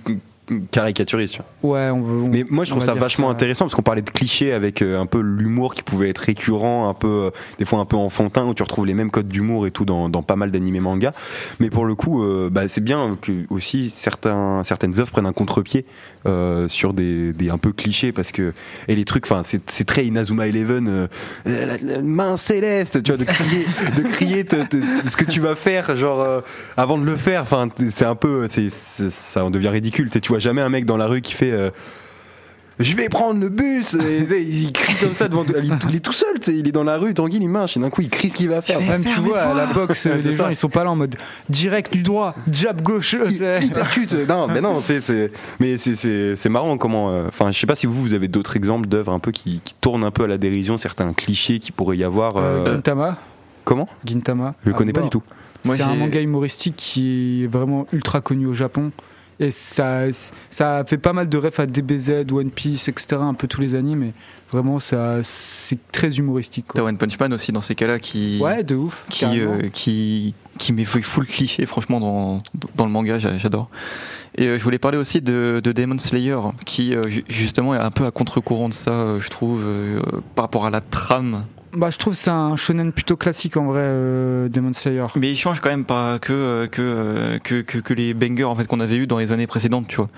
caricaturise. 0.71 1.31
Tu 1.31 1.39
vois. 1.61 1.71
Ouais, 1.71 1.89
on, 1.91 2.01
veut- 2.01 2.21
on- 2.23 2.27
Mais 2.27 2.45
moi, 2.49 2.65
je 2.65 2.71
trouve 2.71 2.83
ça 2.83 2.93
vachement 2.93 3.29
intéressant 3.29 3.65
parce 3.65 3.75
qu'on 3.75 3.81
parlait 3.81 4.01
de 4.01 4.09
clichés 4.09 4.51
avec 4.53 4.81
euh, 4.81 4.99
un 4.99 5.05
peu 5.05 5.19
l'humour 5.19 5.73
qui 5.75 5.83
pouvait 5.83 6.09
être 6.09 6.19
récurrent, 6.19 6.89
un 6.89 6.93
peu 6.93 7.07
euh, 7.07 7.29
des 7.59 7.65
fois 7.65 7.79
un 7.79 7.85
peu 7.85 7.95
enfantin 7.97 8.45
où 8.45 8.53
tu 8.53 8.63
retrouves 8.63 8.85
les 8.85 8.93
mêmes 8.93 9.11
codes 9.11 9.27
d'humour 9.27 9.67
et 9.67 9.71
tout 9.71 9.85
dans, 9.85 10.09
dans 10.09 10.23
pas 10.23 10.35
mal 10.35 10.51
d'animés 10.51 10.79
manga. 10.79 11.13
Mais 11.59 11.69
pour 11.69 11.85
le 11.85 11.95
coup, 11.95 12.23
euh, 12.23 12.49
bah, 12.51 12.67
c'est 12.67 12.83
bien 12.83 13.17
que 13.21 13.31
aussi 13.49 13.89
certains 13.93 14.63
certaines 14.63 14.99
œuvres 14.99 15.11
prennent 15.11 15.25
un 15.25 15.33
contre-pied 15.33 15.85
sur 16.67 16.93
des, 16.93 17.33
des 17.33 17.49
un 17.49 17.57
peu 17.57 17.71
clichés 17.71 18.11
parce 18.11 18.31
que 18.31 18.53
et 18.87 18.95
les 18.95 19.05
trucs, 19.05 19.25
enfin 19.25 19.41
c'est 19.43 19.85
très 19.85 20.05
Inazuma 20.05 20.47
Eleven, 20.47 21.07
la, 21.45 21.65
la 21.77 22.01
main 22.01 22.37
céleste, 22.37 23.01
tu 23.03 23.11
vois, 23.11 23.17
de 23.17 23.25
crier 23.25 23.65
de 23.97 24.01
crier 24.03 24.45
te- 24.45 24.63
te- 24.67 25.07
ce 25.09 25.17
que 25.17 25.25
tu 25.25 25.39
vas 25.39 25.55
faire 25.55 25.95
genre 25.95 26.43
avant 26.77 26.97
de 26.97 27.05
le 27.05 27.15
faire. 27.15 27.41
Enfin 27.41 27.69
c'est 27.89 28.05
un 28.05 28.15
peu 28.15 28.47
c'est 28.47 28.69
ça 28.69 29.43
en 29.45 29.49
devient 29.51 29.69
ridicule. 29.69 30.09
Tu 30.09 30.27
vois 30.29 30.39
jamais 30.41 30.61
un 30.61 30.69
mec 30.69 30.85
dans 30.85 30.97
la 30.97 31.07
rue 31.07 31.21
qui 31.21 31.33
fait 31.33 31.51
euh, 31.51 31.69
je 32.79 32.95
vais 32.95 33.09
prendre 33.09 33.39
le 33.39 33.49
bus 33.49 33.93
et, 33.93 34.41
il 34.41 34.71
crie 34.71 34.95
comme 34.95 35.13
ça 35.13 35.27
devant 35.27 35.45
il, 35.45 35.77
il 35.89 35.95
est 35.97 35.99
tout 35.99 36.13
seul 36.13 36.39
il 36.47 36.67
est 36.67 36.71
dans 36.71 36.83
la 36.83 36.97
rue 36.97 37.13
tranquille 37.13 37.43
il 37.43 37.49
marche 37.49 37.77
et 37.77 37.79
d'un 37.79 37.91
coup 37.91 38.01
il 38.01 38.09
crie 38.09 38.29
ce 38.31 38.35
qu'il 38.35 38.49
va 38.49 38.61
faire 38.63 38.79
Même 38.79 39.03
tu 39.03 39.19
vois, 39.19 39.39
à 39.41 39.53
la 39.53 39.67
boxe, 39.67 40.05
Ouais, 40.07 40.17
les 40.19 40.31
gens 40.31 40.45
ça. 40.45 40.51
ils 40.51 40.55
sont 40.55 40.69
pas 40.69 40.83
là 40.83 40.89
en 40.89 40.95
mode 40.95 41.15
direct 41.47 41.93
du 41.93 42.01
droit, 42.01 42.33
jab 42.51 42.81
gauche. 42.81 43.13
euh, 43.13 43.29
c'est- 43.29 43.63
hypercute 43.65 44.13
non 44.27 44.47
mais 44.47 44.61
non 44.61 44.81
c'est 44.81 45.31
mais 45.59 45.77
c'est 45.77 46.49
marrant 46.49 46.77
comment 46.79 47.11
euh, 47.11 47.27
enfin 47.27 47.51
je 47.51 47.59
sais 47.59 47.67
pas 47.67 47.75
si 47.75 47.85
vous 47.85 47.93
vous 48.01 48.13
avez 48.15 48.27
d'autres 48.27 48.57
exemples 48.57 48.87
d'œuvres 48.87 49.11
un 49.13 49.19
peu 49.19 49.31
qui, 49.31 49.61
qui 49.63 49.75
tournent 49.79 50.03
un 50.03 50.11
peu 50.11 50.23
à 50.23 50.27
la 50.27 50.39
dérision 50.39 50.77
certains 50.77 51.13
clichés 51.13 51.59
qui 51.59 51.71
pourrait 51.71 51.97
y 51.97 52.03
avoir 52.03 52.37
Euh, 52.37 52.41
euh, 52.61 52.65
Gintama, 52.65 53.17
comment? 53.63 53.87
Gintama. 54.05 54.55
je 54.65 54.71
à 54.71 54.73
connais 54.73 54.93
pas 54.93 55.01
du 55.01 55.09
tout 55.09 55.21
c'est 55.65 55.83
un 55.83 55.93
manga 55.93 56.19
humoristique 56.19 56.75
qui 56.77 57.43
est 57.43 57.47
vraiment 57.47 57.85
ultra 57.93 58.21
connu 58.21 58.47
au 58.47 58.53
Japon. 58.55 58.91
Et 59.41 59.49
ça, 59.51 60.03
ça 60.51 60.83
fait 60.85 60.99
pas 60.99 61.13
mal 61.13 61.27
de 61.27 61.35
refs 61.37 61.59
à 61.59 61.65
DBZ, 61.65 62.31
One 62.31 62.51
Piece, 62.51 62.87
etc. 62.87 63.17
Un 63.19 63.33
peu 63.33 63.47
tous 63.47 63.59
les 63.59 63.73
animes. 63.75 63.99
Mais 63.99 64.13
vraiment, 64.51 64.77
ça, 64.79 65.17
c'est 65.23 65.79
très 65.91 66.15
humoristique. 66.19 66.65
T'as. 66.73 66.83
One 66.83 66.95
Punch 66.97 67.19
Man 67.19 67.33
aussi 67.33 67.51
dans 67.51 67.59
ces 67.59 67.73
cas-là 67.73 67.97
qui. 67.97 68.39
Ouais, 68.39 68.63
de 68.63 68.75
ouf. 68.75 69.03
qui, 69.09 69.25
euh, 69.25 69.67
qui, 69.73 70.35
qui 70.59 70.73
met 70.73 70.85
full 70.85 71.25
cliché, 71.25 71.65
franchement, 71.65 71.99
dans, 71.99 72.43
dans 72.75 72.85
le 72.85 72.91
manga, 72.91 73.17
j'a- 73.17 73.37
j'adore. 73.39 73.69
Et 74.37 74.45
euh, 74.47 74.57
je 74.59 74.63
voulais 74.63 74.77
parler 74.79 74.99
aussi 74.99 75.21
de, 75.21 75.59
de 75.63 75.71
Demon 75.71 75.97
Slayer, 75.97 76.37
qui 76.65 76.93
euh, 76.95 77.01
ju- 77.07 77.25
justement 77.27 77.73
est 77.73 77.79
un 77.79 77.91
peu 77.91 78.05
à 78.05 78.11
contre-courant 78.11 78.69
de 78.69 78.73
ça, 78.75 79.17
je 79.19 79.27
trouve, 79.29 79.65
par 80.35 80.45
rapport 80.45 80.67
à 80.67 80.69
la 80.69 80.81
trame. 80.81 81.45
Bah, 81.73 81.89
je 81.89 81.97
trouve 81.97 82.13
que 82.13 82.19
c'est 82.19 82.29
un 82.29 82.55
shonen 82.57 82.91
plutôt 82.91 83.15
classique 83.15 83.55
en 83.57 83.65
vrai, 83.65 83.79
euh, 83.81 84.49
Demon 84.49 84.73
Slayer. 84.73 85.03
Mais 85.15 85.31
il 85.31 85.37
change 85.37 85.61
quand 85.61 85.69
même 85.69 85.85
pas 85.85 86.19
que, 86.19 86.33
euh, 86.33 86.67
que, 86.67 86.81
euh, 86.81 87.39
que, 87.39 87.61
que, 87.61 87.77
que 87.77 87.93
les 87.93 88.13
bangers 88.13 88.43
en 88.43 88.55
fait, 88.55 88.67
qu'on 88.67 88.79
avait 88.81 88.97
eu 88.97 89.07
dans 89.07 89.17
les 89.19 89.31
années 89.31 89.47
précédentes, 89.47 89.87
tu 89.87 89.95
vois. 89.97 90.09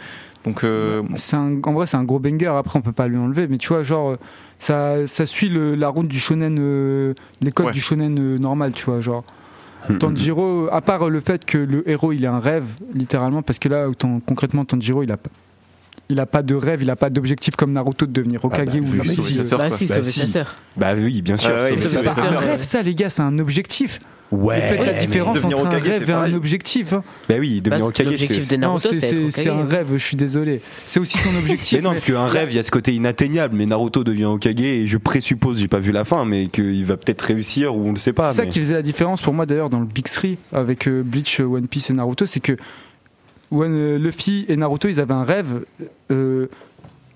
Donc, 0.45 0.63
euh, 0.63 1.03
C'est 1.15 1.35
un, 1.37 1.59
en 1.63 1.73
vrai, 1.73 1.85
c'est 1.87 1.95
un 1.95 2.03
gros 2.03 2.19
banger. 2.19 2.47
Après, 2.47 2.77
on 2.77 2.81
peut 2.81 2.91
pas 2.91 3.07
lui 3.07 3.17
enlever. 3.17 3.47
Mais 3.47 3.57
tu 3.57 3.69
vois, 3.69 3.81
genre, 3.83 4.17
ça, 4.59 5.07
ça 5.07 5.25
suit 5.25 5.47
le- 5.49 5.75
la 5.75 5.87
route 5.89 6.07
du 6.07 6.19
shonen, 6.19 6.57
euh, 6.59 7.13
les 7.39 7.51
codes 7.51 7.67
Ouais. 7.67 7.71
du 7.71 7.79
shonen 7.81 8.17
euh, 8.19 8.37
normal, 8.39 8.71
tu 8.73 8.85
vois. 8.85 8.99
Genre, 8.99 9.23
Mm, 9.89 9.97
Tanjiro, 9.97 10.69
à 10.71 10.79
part 10.79 11.09
le 11.09 11.19
fait 11.19 11.43
que 11.43 11.57
le 11.57 11.87
héros 11.89 12.13
il 12.13 12.25
a 12.25 12.31
un 12.33 12.39
rêve, 12.39 12.67
littéralement, 12.93 13.41
parce 13.41 13.59
que 13.59 13.67
là, 13.67 13.87
concrètement, 14.25 14.63
Tanjiro 14.63 15.03
il 15.03 15.11
a 15.11 15.17
pas. 15.17 15.29
Il 16.09 16.19
a 16.19 16.25
pas 16.25 16.43
de 16.43 16.53
rêve, 16.53 16.81
il 16.83 16.89
a 16.89 16.95
pas 16.95 17.09
d'objectif 17.09 17.55
comme 17.55 17.71
Naruto 17.71 18.05
de 18.05 18.11
devenir 18.11 18.43
Hokage 18.43 18.67
bah, 18.67 18.73
ou 18.77 18.91
le 18.91 19.03
Messi, 19.03 19.15
sauver 19.15 19.33
sa 19.35 19.43
sœur, 19.45 19.59
Bah 19.59 19.69
si, 19.71 19.85
Bah, 19.85 19.95
sauver 19.95 20.11
si. 20.11 20.19
sa 20.19 20.27
sœur. 20.27 20.55
bah 20.77 20.93
oui 20.95 21.21
bien 21.21 21.37
sûr 21.37 21.51
Ah 21.57 21.63
ouais, 21.63 21.75
c'est 21.77 22.03
pas 22.03 22.11
un 22.11 22.37
rêve, 22.39 22.61
ça, 22.61 22.81
les 22.81 22.93
gars, 22.93 23.09
c'est 23.09 23.21
un 23.21 23.39
objectif. 23.39 23.99
ouais 24.31 24.59
Faites 24.61 24.85
la 24.85 24.93
différence 24.93 25.43
entre 25.45 25.65
un 25.65 25.69
Hokage, 25.69 25.83
rêve 25.83 26.09
et 26.09 26.13
un 26.13 26.33
objectif. 26.33 26.91
hein. 26.93 27.03
bah 27.29 27.35
oui 27.39 27.61
Bah, 27.61 27.77
devenir 27.77 27.85
c'est 27.85 27.89
Hokage 27.89 28.05
L'objectif 28.07 28.43
c'est 28.47 28.55
de 28.57 28.61
Non, 28.61 28.67
Naruto, 28.67 28.89
c'est- 28.93 29.49
un 29.49 29.65
rêve, 29.65 29.87
je 29.93 29.97
suis 30.03 30.17
désolé. 30.17 30.61
C'est 30.85 30.99
aussi 30.99 31.17
son 31.17 31.35
objectif. 31.37 31.77
Mais 31.77 31.81
non, 31.83 31.91
mais- 31.91 31.95
parce 31.95 32.05
qu'un 32.05 32.27
rêve, 32.27 32.49
il 32.51 32.55
y 32.57 32.59
a 32.59 32.63
ce 32.63 32.71
côté 32.71 32.93
inatteignable. 32.93 33.55
Mais 33.55 33.65
Naruto 33.65 34.03
devient 34.03 34.25
Hokage 34.25 34.59
et 34.59 34.85
je 34.87 34.97
présuppose, 34.97 35.57
j'ai 35.59 35.67
pas 35.69 35.79
vu 35.79 35.91
la 35.93 36.03
fin, 36.03 36.25
mais 36.25 36.47
qu'il 36.47 36.83
va 36.83 36.97
peut-être 36.97 37.21
réussir 37.21 37.75
ou 37.75 37.87
on 37.87 37.93
ne 37.93 37.97
sait 37.97 38.13
pas. 38.13 38.31
C'est 38.31 38.41
ça 38.41 38.45
qui 38.45 38.59
faisait 38.59 38.73
la 38.73 38.81
différence 38.81 39.21
pour 39.21 39.33
moi 39.33 39.45
d'ailleurs 39.45 39.69
dans 39.69 39.79
le 39.79 39.85
Big 39.85 40.05
Three 40.05 40.37
avec 40.51 40.87
euh, 40.87 41.01
Bleach, 41.03 41.39
euh, 41.39 41.45
One 41.45 41.67
Piece 41.67 41.89
et 41.89 41.93
Naruto, 41.93 42.25
c'est 42.25 42.41
que 42.41 42.57
One, 43.53 43.73
euh, 43.75 43.97
Luffy 43.99 44.45
et 44.49 44.55
Naruto 44.57 44.87
ils 44.89 44.99
avaient 44.99 45.13
un 45.13 45.23
rêve. 45.23 45.63
euh, 46.11 46.47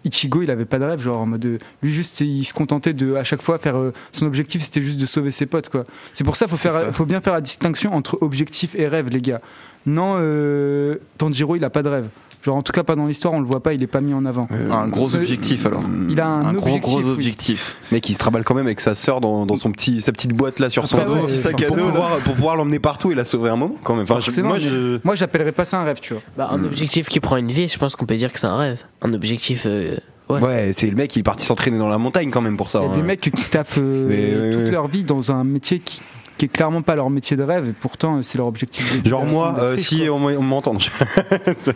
Ichigo 0.05 0.41
il 0.41 0.51
avait 0.51 0.63
pas 0.65 0.79
de 0.79 0.85
rêve, 0.85 1.01
genre 1.01 1.17
en 1.19 1.25
mode 1.25 1.45
euh, 1.45 1.57
lui 1.83 1.91
juste 1.91 2.21
il 2.21 2.45
se 2.45 2.53
contentait 2.53 2.93
de 2.93 3.15
à 3.15 3.23
chaque 3.25 3.41
fois 3.41 3.57
faire 3.57 3.75
euh, 3.77 3.91
son 4.13 4.25
objectif 4.25 4.61
c'était 4.61 4.81
juste 4.81 4.99
de 5.01 5.05
sauver 5.05 5.31
ses 5.31 5.45
potes 5.47 5.67
quoi. 5.69 5.83
C'est 6.13 6.23
pour 6.23 6.37
ça 6.37 6.47
faut 6.47 6.55
C'est 6.55 6.69
faire 6.69 6.79
ça. 6.79 6.93
faut 6.93 7.05
bien 7.05 7.19
faire 7.19 7.33
la 7.33 7.41
distinction 7.41 7.93
entre 7.93 8.17
objectif 8.21 8.73
et 8.75 8.87
rêve 8.87 9.09
les 9.09 9.21
gars. 9.21 9.41
Non 9.85 10.15
euh, 10.19 10.95
Tanjiro 11.17 11.55
il 11.57 11.63
a 11.65 11.69
pas 11.69 11.83
de 11.83 11.89
rêve. 11.89 12.07
Genre 12.47 12.55
en 12.55 12.61
tout 12.61 12.71
cas 12.71 12.83
pas 12.83 12.95
dans 12.95 13.07
l'histoire 13.07 13.33
on 13.33 13.41
le 13.41 13.45
voit 13.45 13.61
pas 13.61 13.73
il 13.73 13.83
est 13.83 13.87
pas 13.87 13.99
mis 13.99 14.13
en 14.13 14.23
avant. 14.25 14.47
Euh, 14.53 14.71
un 14.71 14.87
gros 14.87 15.13
objectif 15.15 15.65
alors. 15.65 15.83
Il 16.07 16.21
a 16.21 16.27
un, 16.27 16.45
Un 16.45 16.53
gros, 16.53 16.67
objectif. 16.69 16.81
gros 16.93 17.01
oui. 17.01 17.11
objectif. 17.11 17.75
Mec, 17.91 18.09
il 18.09 18.13
se 18.13 18.17
travaille 18.19 18.43
quand 18.43 18.55
même 18.55 18.67
avec 18.67 18.79
sa 18.79 18.95
sœur 18.95 19.19
dans, 19.19 19.45
dans 19.45 19.57
son 19.57 19.69
petit, 19.73 19.99
sa 19.99 20.13
petite 20.13 20.31
boîte 20.31 20.59
là 20.59 20.69
sur 20.69 20.87
son, 20.87 20.97
Après, 20.97 21.09
son 21.11 21.17
ouais, 21.17 21.25
petit 21.25 21.35
sac 21.35 21.61
à 21.61 21.65
pour 21.65 21.75
dos 21.75 21.81
pouvoir- 21.83 21.91
pouvoir- 22.05 22.19
pour 22.19 22.33
pouvoir 22.35 22.55
l'emmener 22.55 22.79
partout 22.79 23.11
et 23.11 23.15
la 23.15 23.25
sauver 23.25 23.49
un 23.49 23.57
moment 23.57 23.75
quand 23.83 23.95
même. 23.95 24.05
Enfin, 24.09 24.19
je- 24.21 24.41
moi, 24.41 24.53
mais- 24.53 24.59
je. 24.61 24.99
Moi 25.03 25.15
j'appellerais 25.15 25.51
pas 25.51 25.65
ça 25.65 25.81
un 25.81 25.83
rêve 25.83 25.99
tu 26.01 26.13
vois. 26.13 26.21
Bah, 26.37 26.47
un 26.53 26.63
objectif 26.63 27.09
qui 27.09 27.19
prend 27.19 27.35
une 27.35 27.51
vie, 27.51 27.67
je 27.67 27.77
pense 27.77 27.97
qu'on 27.97 28.05
peut 28.05 28.15
dire 28.15 28.31
que 28.31 28.39
c'est 28.39 28.47
un 28.47 28.55
rêve. 28.55 28.79
Un 29.01 29.11
objectif. 29.13 29.63
euh, 29.65 29.97
Ouais, 30.29 30.41
Ouais. 30.41 30.71
c'est 30.75 30.89
le 30.89 30.95
mec 30.97 31.09
qui 31.09 31.19
est 31.19 31.23
parti 31.23 31.45
s'entraîner 31.45 31.77
dans 31.77 31.87
la 31.87 31.97
montagne 31.97 32.31
quand 32.31 32.41
même 32.41 32.57
pour 32.57 32.69
ça. 32.69 32.79
Il 32.79 32.83
y 32.83 32.87
a 32.87 32.91
hein. 32.91 32.95
des 32.95 33.01
mecs 33.01 33.21
qui 33.21 33.31
taffent 33.49 33.77
euh, 33.77 34.07
Mais, 34.09 34.15
ouais, 34.47 34.51
toute 34.53 34.63
ouais. 34.65 34.71
leur 34.71 34.87
vie 34.87 35.03
dans 35.03 35.31
un 35.31 35.43
métier 35.45 35.79
qui, 35.79 36.01
qui 36.37 36.45
est 36.45 36.49
clairement 36.49 36.81
pas 36.81 36.95
leur 36.95 37.09
métier 37.09 37.35
de 37.37 37.43
rêve 37.43 37.67
et 37.69 37.73
pourtant 37.73 38.17
euh, 38.17 38.21
c'est 38.21 38.37
leur 38.37 38.47
objectif. 38.47 39.01
de- 39.01 39.09
Genre 39.09 39.25
moi, 39.25 39.55
euh, 39.59 39.75
si 39.77 40.07
on, 40.09 40.19
m'entend. 40.41 40.77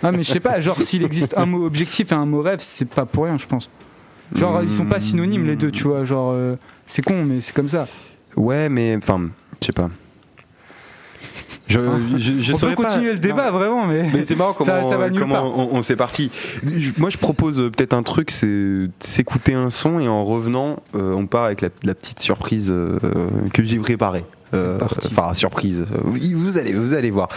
Ah 0.03 0.11
mais 0.11 0.23
je 0.23 0.31
sais 0.31 0.39
pas, 0.39 0.59
genre 0.59 0.81
s'il 0.81 1.03
existe 1.03 1.37
un 1.37 1.45
mot 1.45 1.65
objectif 1.65 2.11
et 2.11 2.15
un 2.15 2.25
mot 2.25 2.41
rêve, 2.41 2.59
c'est 2.61 2.87
pas 2.89 3.05
pour 3.05 3.25
rien 3.25 3.37
je 3.37 3.47
pense. 3.47 3.69
Genre 4.35 4.61
ils 4.63 4.71
sont 4.71 4.85
pas 4.85 4.99
synonymes 4.99 5.45
les 5.45 5.55
deux, 5.55 5.71
tu 5.71 5.83
vois, 5.83 6.05
genre 6.05 6.31
euh, 6.33 6.55
c'est 6.87 7.01
con 7.03 7.25
mais 7.25 7.41
c'est 7.41 7.53
comme 7.55 7.69
ça. 7.69 7.87
Ouais, 8.37 8.69
mais 8.69 8.95
enfin, 8.97 9.29
je 9.61 9.65
sais 9.67 9.73
pas. 9.73 9.89
Je, 11.67 11.79
je, 12.17 12.41
je 12.41 12.53
On 12.53 12.57
peut 12.57 12.67
pas. 12.75 12.83
continuer 12.83 13.13
le 13.13 13.19
débat 13.19 13.49
vraiment 13.49 13.85
mais, 13.87 14.09
Mais 14.13 14.25
c'est 14.25 14.35
marrant 14.35 14.51
comment, 14.51 14.65
Ça- 14.83 14.89
ça 14.89 14.97
va 14.97 15.09
comment 15.09 15.57
on, 15.57 15.77
on 15.77 15.81
s'est 15.81 15.95
parti. 15.95 16.29
Moi, 16.97 17.09
je 17.09 17.17
propose 17.17 17.57
peut-être 17.75 17.93
un 17.93 18.03
truc, 18.03 18.29
c'est 18.29 18.89
s'écouter 18.99 19.53
un 19.53 19.69
son 19.69 19.99
et 20.01 20.07
en 20.09 20.25
revenant, 20.25 20.77
euh, 20.95 21.13
on 21.13 21.27
part 21.27 21.45
avec 21.45 21.61
la, 21.61 21.69
la 21.83 21.95
petite 21.95 22.19
surprise 22.19 22.71
euh, 22.75 22.99
que 23.53 23.63
j'ai 23.63 23.77
préparée. 23.79 24.25
Parti. 24.77 25.07
Enfin, 25.11 25.33
surprise. 25.33 25.85
Euh, 25.91 25.97
Oui, 26.05 26.33
vous 26.33 26.57
allez, 26.57 26.73
vous 26.73 26.93
allez 26.93 27.11
voir. 27.11 27.29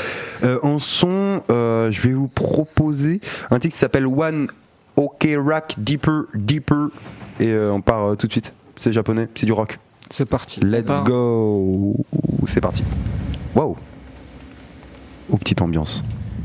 Euh, 0.42 0.58
en 0.62 0.78
son, 0.78 1.42
euh, 1.50 1.90
je 1.90 2.00
vais 2.02 2.12
vous 2.12 2.28
proposer 2.28 3.20
un 3.50 3.58
titre 3.58 3.74
qui 3.74 3.78
s'appelle 3.78 4.06
One 4.06 4.48
OK 4.96 5.28
Rock 5.36 5.74
Deeper 5.78 6.22
Deeper 6.34 6.88
et 7.40 7.48
euh, 7.48 7.72
on 7.72 7.80
part 7.80 8.04
euh, 8.12 8.14
tout 8.16 8.26
de 8.26 8.32
suite. 8.32 8.52
C'est 8.76 8.92
japonais, 8.92 9.28
c'est 9.34 9.46
du 9.46 9.52
rock. 9.52 9.78
c'est 10.10 10.24
parti. 10.26 10.60
Let's 10.60 11.02
go. 11.04 11.96
C'est 12.46 12.60
parti. 12.60 12.82
Wow. 13.54 13.76
Oh 15.30 15.36
petite 15.36 15.62
ambiance. 15.62 16.02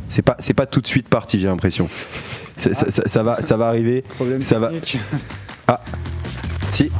C'est 0.07 0.21
pas 0.23 0.35
c'est 0.39 0.53
pas 0.53 0.65
tout 0.65 0.81
de 0.81 0.87
suite 0.87 1.07
parti, 1.09 1.39
j'ai 1.39 1.47
l'impression. 1.47 1.87
Ça, 2.57 2.73
ça- 2.73 2.89
ça- 2.91 3.03
ça 3.05 3.23
va 3.23 3.41
ça 3.41 3.57
va 3.57 3.67
arriver. 3.67 4.03
Problème 4.15 4.41
Ça 4.41 4.57
va. 4.59 4.69
technique. 4.69 4.99
Si. 6.71 6.91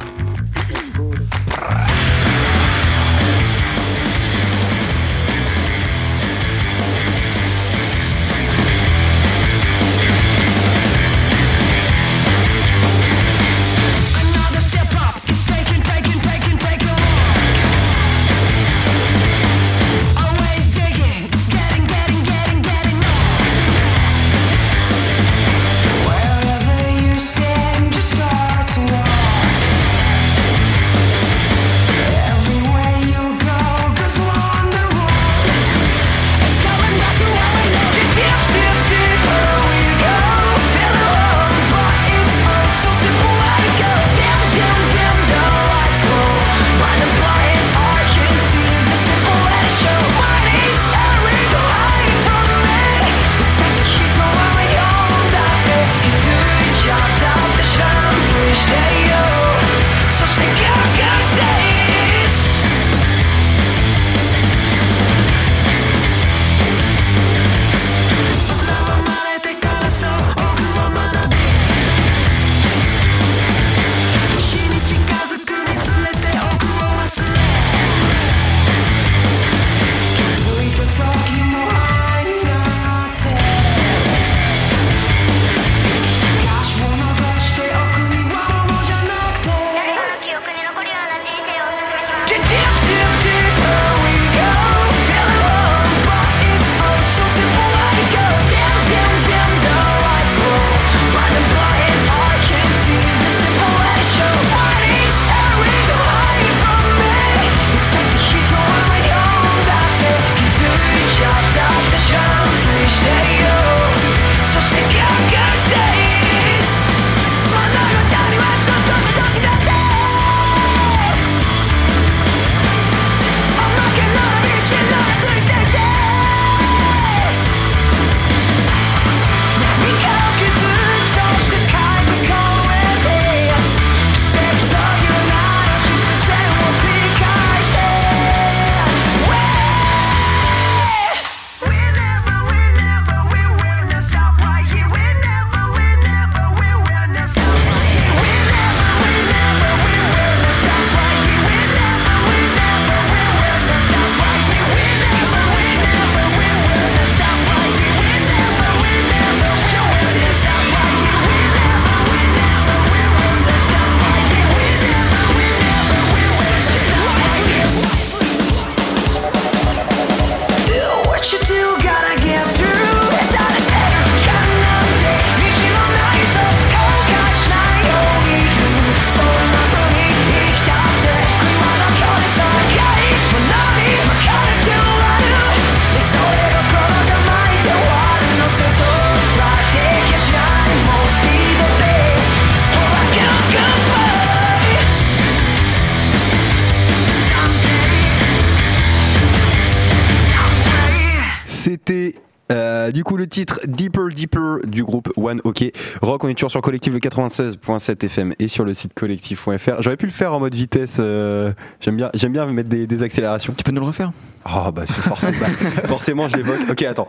One 205.29 205.41
OK 205.43 205.63
Rock. 206.01 206.23
On 206.23 206.27
est 206.27 206.33
toujours 206.33 206.51
sur 206.51 206.61
Collectif 206.61 206.93
le 206.93 206.99
96.7 206.99 208.05
FM 208.05 208.33
et 208.39 208.47
sur 208.47 208.65
le 208.65 208.73
site 208.73 208.93
collectif.fr. 208.93 209.81
J'aurais 209.81 209.97
pu 209.97 210.05
le 210.05 210.11
faire 210.11 210.33
en 210.33 210.39
mode 210.39 210.55
vitesse. 210.55 210.97
euh, 210.99 211.53
j'aime 211.79 211.95
bien, 211.97 212.09
j'aime 212.13 212.31
bien 212.33 212.45
mettre 212.47 212.69
des, 212.69 212.87
des 212.87 213.03
accélérations. 213.03 213.53
Tu 213.55 213.63
peux 213.63 213.71
nous 213.71 213.81
le 213.81 213.87
refaire? 213.87 214.11
Oh 214.45 214.71
bah 214.71 214.83
c'est 214.87 214.93
forcément, 214.93 215.45
forcément 215.87 216.29
je 216.29 216.37
l'évoque. 216.37 216.59
Ok 216.69 216.81
attends. 216.83 217.07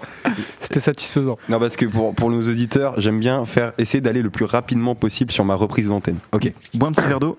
C'était 0.58 0.80
satisfaisant. 0.80 1.38
Non 1.48 1.58
parce 1.58 1.76
que 1.76 1.86
pour 1.86 2.14
pour 2.14 2.30
nos 2.30 2.42
auditeurs 2.48 3.00
j'aime 3.00 3.18
bien 3.20 3.44
faire 3.44 3.72
essayer 3.78 4.00
d'aller 4.00 4.22
le 4.22 4.30
plus 4.30 4.44
rapidement 4.44 4.94
possible 4.94 5.30
sur 5.32 5.44
ma 5.44 5.54
reprise 5.54 5.88
d'antenne. 5.88 6.18
Ok. 6.32 6.52
Bois 6.74 6.88
un 6.88 6.92
petit 6.92 7.06
verre 7.06 7.20
d'eau. 7.20 7.38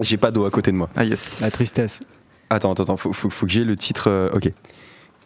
J'ai 0.00 0.16
pas 0.16 0.30
d'eau 0.30 0.44
à 0.46 0.50
côté 0.50 0.70
de 0.70 0.76
moi. 0.76 0.88
Ah 0.96 1.04
yes. 1.04 1.40
La 1.40 1.50
tristesse. 1.50 2.02
Attends 2.50 2.72
attends 2.72 2.84
attends. 2.84 2.96
Faut 2.96 3.12
faut, 3.12 3.28
faut 3.30 3.46
que 3.46 3.52
j'ai 3.52 3.64
le 3.64 3.76
titre. 3.76 4.08
euh, 4.08 4.30
ok. 4.32 4.50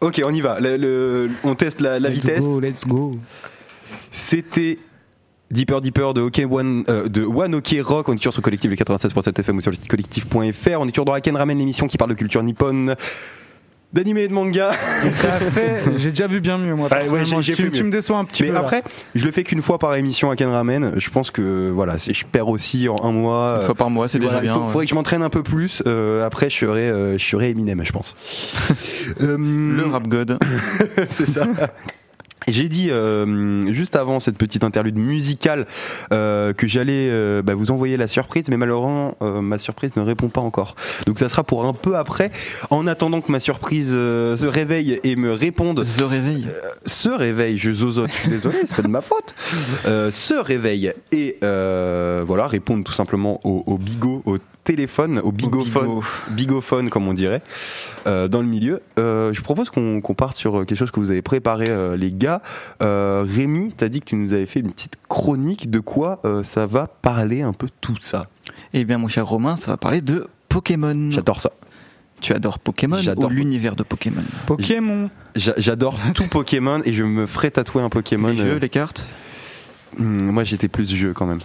Ok 0.00 0.22
on 0.24 0.32
y 0.32 0.40
va. 0.40 0.58
Le- 0.58 0.76
le- 0.76 1.30
on 1.44 1.54
teste 1.54 1.80
la, 1.80 2.00
la 2.00 2.08
let's 2.08 2.22
vitesse. 2.22 2.40
go, 2.40 2.58
let's 2.60 2.86
go. 2.86 3.16
C'était 4.10 4.78
Deeper 5.50 5.80
Deeper 5.80 6.14
de, 6.14 6.20
OK 6.22 6.40
One, 6.50 6.84
euh, 6.88 7.08
de 7.08 7.24
One 7.24 7.54
OK 7.56 7.74
Rock. 7.82 8.08
On 8.08 8.14
est 8.14 8.16
toujours 8.16 8.32
sur 8.32 8.42
Collectif 8.42 8.70
le 8.70 8.76
96.7 8.76 9.38
FM 9.40 9.56
ou 9.58 9.60
sur 9.60 9.70
le 9.70 9.76
site 9.76 9.88
collectif.fr. 9.88 10.80
On 10.80 10.88
est 10.88 10.92
toujours 10.92 11.04
dans 11.04 11.12
Haken 11.12 11.36
Ramen, 11.36 11.58
l'émission 11.58 11.86
qui 11.86 11.98
parle 11.98 12.10
de 12.10 12.14
culture 12.16 12.42
nippone, 12.42 12.96
d'anime 13.92 14.16
et 14.16 14.28
de 14.28 14.32
manga. 14.32 14.72
J'ai 15.96 16.08
déjà 16.08 16.26
vu 16.26 16.40
bien 16.40 16.56
mieux 16.56 16.74
moi. 16.74 16.88
Ouais, 16.90 17.06
ouais, 17.10 17.24
j'ai- 17.26 17.42
j'ai 17.42 17.52
tu, 17.52 17.64
fait 17.64 17.70
tu 17.70 17.80
mieux. 17.82 17.86
me 17.88 17.92
déçois 17.92 18.16
un 18.16 18.24
petit 18.24 18.42
Mais 18.44 18.48
peu. 18.48 18.54
là. 18.54 18.60
après, 18.60 18.82
je 19.14 19.26
le 19.26 19.30
fais 19.30 19.44
qu'une 19.44 19.60
fois 19.60 19.78
par 19.78 19.94
émission 19.94 20.30
Haken 20.30 20.48
Ramen. 20.48 20.92
Je 20.96 21.10
pense 21.10 21.30
que 21.30 21.68
voilà, 21.68 21.98
je 21.98 22.24
perds 22.24 22.48
aussi 22.48 22.88
en 22.88 22.96
un 23.04 23.12
mois. 23.12 23.56
Une 23.56 23.60
euh, 23.62 23.66
fois 23.66 23.74
par 23.74 23.90
mois, 23.90 24.08
c'est 24.08 24.18
voilà, 24.18 24.40
déjà 24.40 24.52
il 24.52 24.56
bien. 24.56 24.64
ouais. 24.64 24.72
faudrait 24.72 24.86
que 24.86 24.90
je 24.90 24.94
m'entraîne 24.94 25.22
un 25.22 25.28
peu 25.28 25.42
plus. 25.42 25.82
Euh, 25.86 26.24
après, 26.26 26.48
je 26.48 26.56
serai, 26.56 26.88
euh, 26.88 27.18
je 27.18 27.24
serai 27.26 27.50
Eminem, 27.50 27.84
je 27.84 27.92
pense. 27.92 28.16
Euh, 29.20 29.36
Le 29.76 29.84
rap 29.84 30.08
god. 30.08 30.38
c'est 31.10 31.26
ça. 31.26 31.46
J'ai 32.48 32.68
dit 32.68 32.90
euh, 32.90 33.72
juste 33.72 33.96
avant 33.96 34.20
cette 34.20 34.38
petite 34.38 34.64
interlude 34.64 34.96
musicale 34.96 35.66
euh, 36.12 36.52
que 36.52 36.66
j'allais 36.66 37.08
euh, 37.10 37.42
bah, 37.42 37.54
vous 37.54 37.70
envoyer 37.70 37.96
la 37.96 38.06
surprise, 38.06 38.46
mais 38.48 38.56
malheureusement 38.56 39.16
euh, 39.22 39.40
ma 39.40 39.58
surprise 39.58 39.94
ne 39.96 40.02
répond 40.02 40.28
pas 40.28 40.40
encore. 40.40 40.74
Donc 41.06 41.18
ça 41.18 41.28
sera 41.28 41.44
pour 41.44 41.64
un 41.64 41.72
peu 41.72 41.96
après. 41.96 42.30
En 42.70 42.86
attendant 42.86 43.20
que 43.20 43.30
ma 43.30 43.40
surprise 43.40 43.90
euh, 43.92 44.36
se 44.36 44.46
réveille 44.46 45.00
et 45.04 45.16
me 45.16 45.32
réponde, 45.32 45.84
The 45.84 46.02
réveil. 46.02 46.46
se 46.86 47.08
réveille, 47.08 47.58
je 47.58 47.72
zozote, 47.72 48.10
je 48.12 48.18
suis 48.18 48.28
désolé, 48.28 48.58
c'est 48.64 48.76
pas 48.76 48.82
de 48.82 48.88
ma 48.88 49.00
faute, 49.00 49.34
euh, 49.86 50.10
se 50.10 50.34
réveille 50.34 50.92
et 51.12 51.38
euh, 51.44 52.24
voilà 52.26 52.46
répondre 52.46 52.84
tout 52.84 52.92
simplement 52.92 53.40
au, 53.44 53.62
au 53.66 53.78
bigot, 53.78 54.22
au 54.26 54.38
téléphone, 54.64 55.18
au 55.20 55.32
bigophone, 55.32 56.00
bigophone 56.30 56.88
comme 56.90 57.08
on 57.08 57.14
dirait, 57.14 57.42
euh, 58.06 58.28
dans 58.28 58.40
le 58.40 58.46
milieu. 58.46 58.80
Euh, 58.98 59.32
je 59.32 59.40
propose 59.42 59.70
qu'on 59.70 60.00
parte 60.16 60.36
sur 60.36 60.64
quelque 60.64 60.76
chose 60.78 60.90
que 60.90 61.00
vous 61.00 61.10
avez 61.10 61.22
préparé, 61.22 61.66
euh, 61.68 61.96
les 61.96 62.12
gars. 62.12 62.42
Euh, 62.82 63.24
Rémi, 63.28 63.72
t'as 63.76 63.88
dit 63.88 64.00
que 64.00 64.06
tu 64.06 64.16
nous 64.16 64.32
avais 64.32 64.46
fait 64.46 64.60
une 64.60 64.72
petite 64.72 64.94
chronique. 65.08 65.70
De 65.70 65.80
quoi 65.80 66.20
euh, 66.24 66.42
ça 66.42 66.66
va 66.66 66.86
parler 66.86 67.42
un 67.42 67.52
peu 67.52 67.68
tout 67.80 67.96
ça? 68.00 68.22
Eh 68.72 68.84
bien, 68.84 68.98
mon 68.98 69.08
cher 69.08 69.26
Romain, 69.26 69.56
ça 69.56 69.70
va 69.70 69.76
parler 69.76 70.00
de 70.00 70.28
Pokémon. 70.48 71.10
J'adore 71.10 71.40
ça. 71.40 71.50
Tu 72.20 72.32
adores 72.32 72.60
Pokémon 72.60 72.98
J'adore 73.00 73.24
ou 73.24 73.28
l'univers 73.30 73.74
de 73.74 73.82
Pokémon? 73.82 74.22
Pokémon. 74.46 75.10
J'a- 75.34 75.54
J'adore 75.56 75.98
tout 76.14 76.28
Pokémon 76.28 76.80
et 76.84 76.92
je 76.92 77.02
me 77.02 77.26
ferai 77.26 77.50
tatouer 77.50 77.82
un 77.82 77.88
Pokémon. 77.88 78.28
Les 78.28 78.36
jeux, 78.36 78.44
euh, 78.54 78.58
les 78.60 78.68
cartes? 78.68 79.08
Hmm, 79.98 80.30
moi, 80.30 80.44
j'étais 80.44 80.68
plus 80.68 80.88
jeu 80.88 81.12
quand 81.14 81.26
même. 81.26 81.40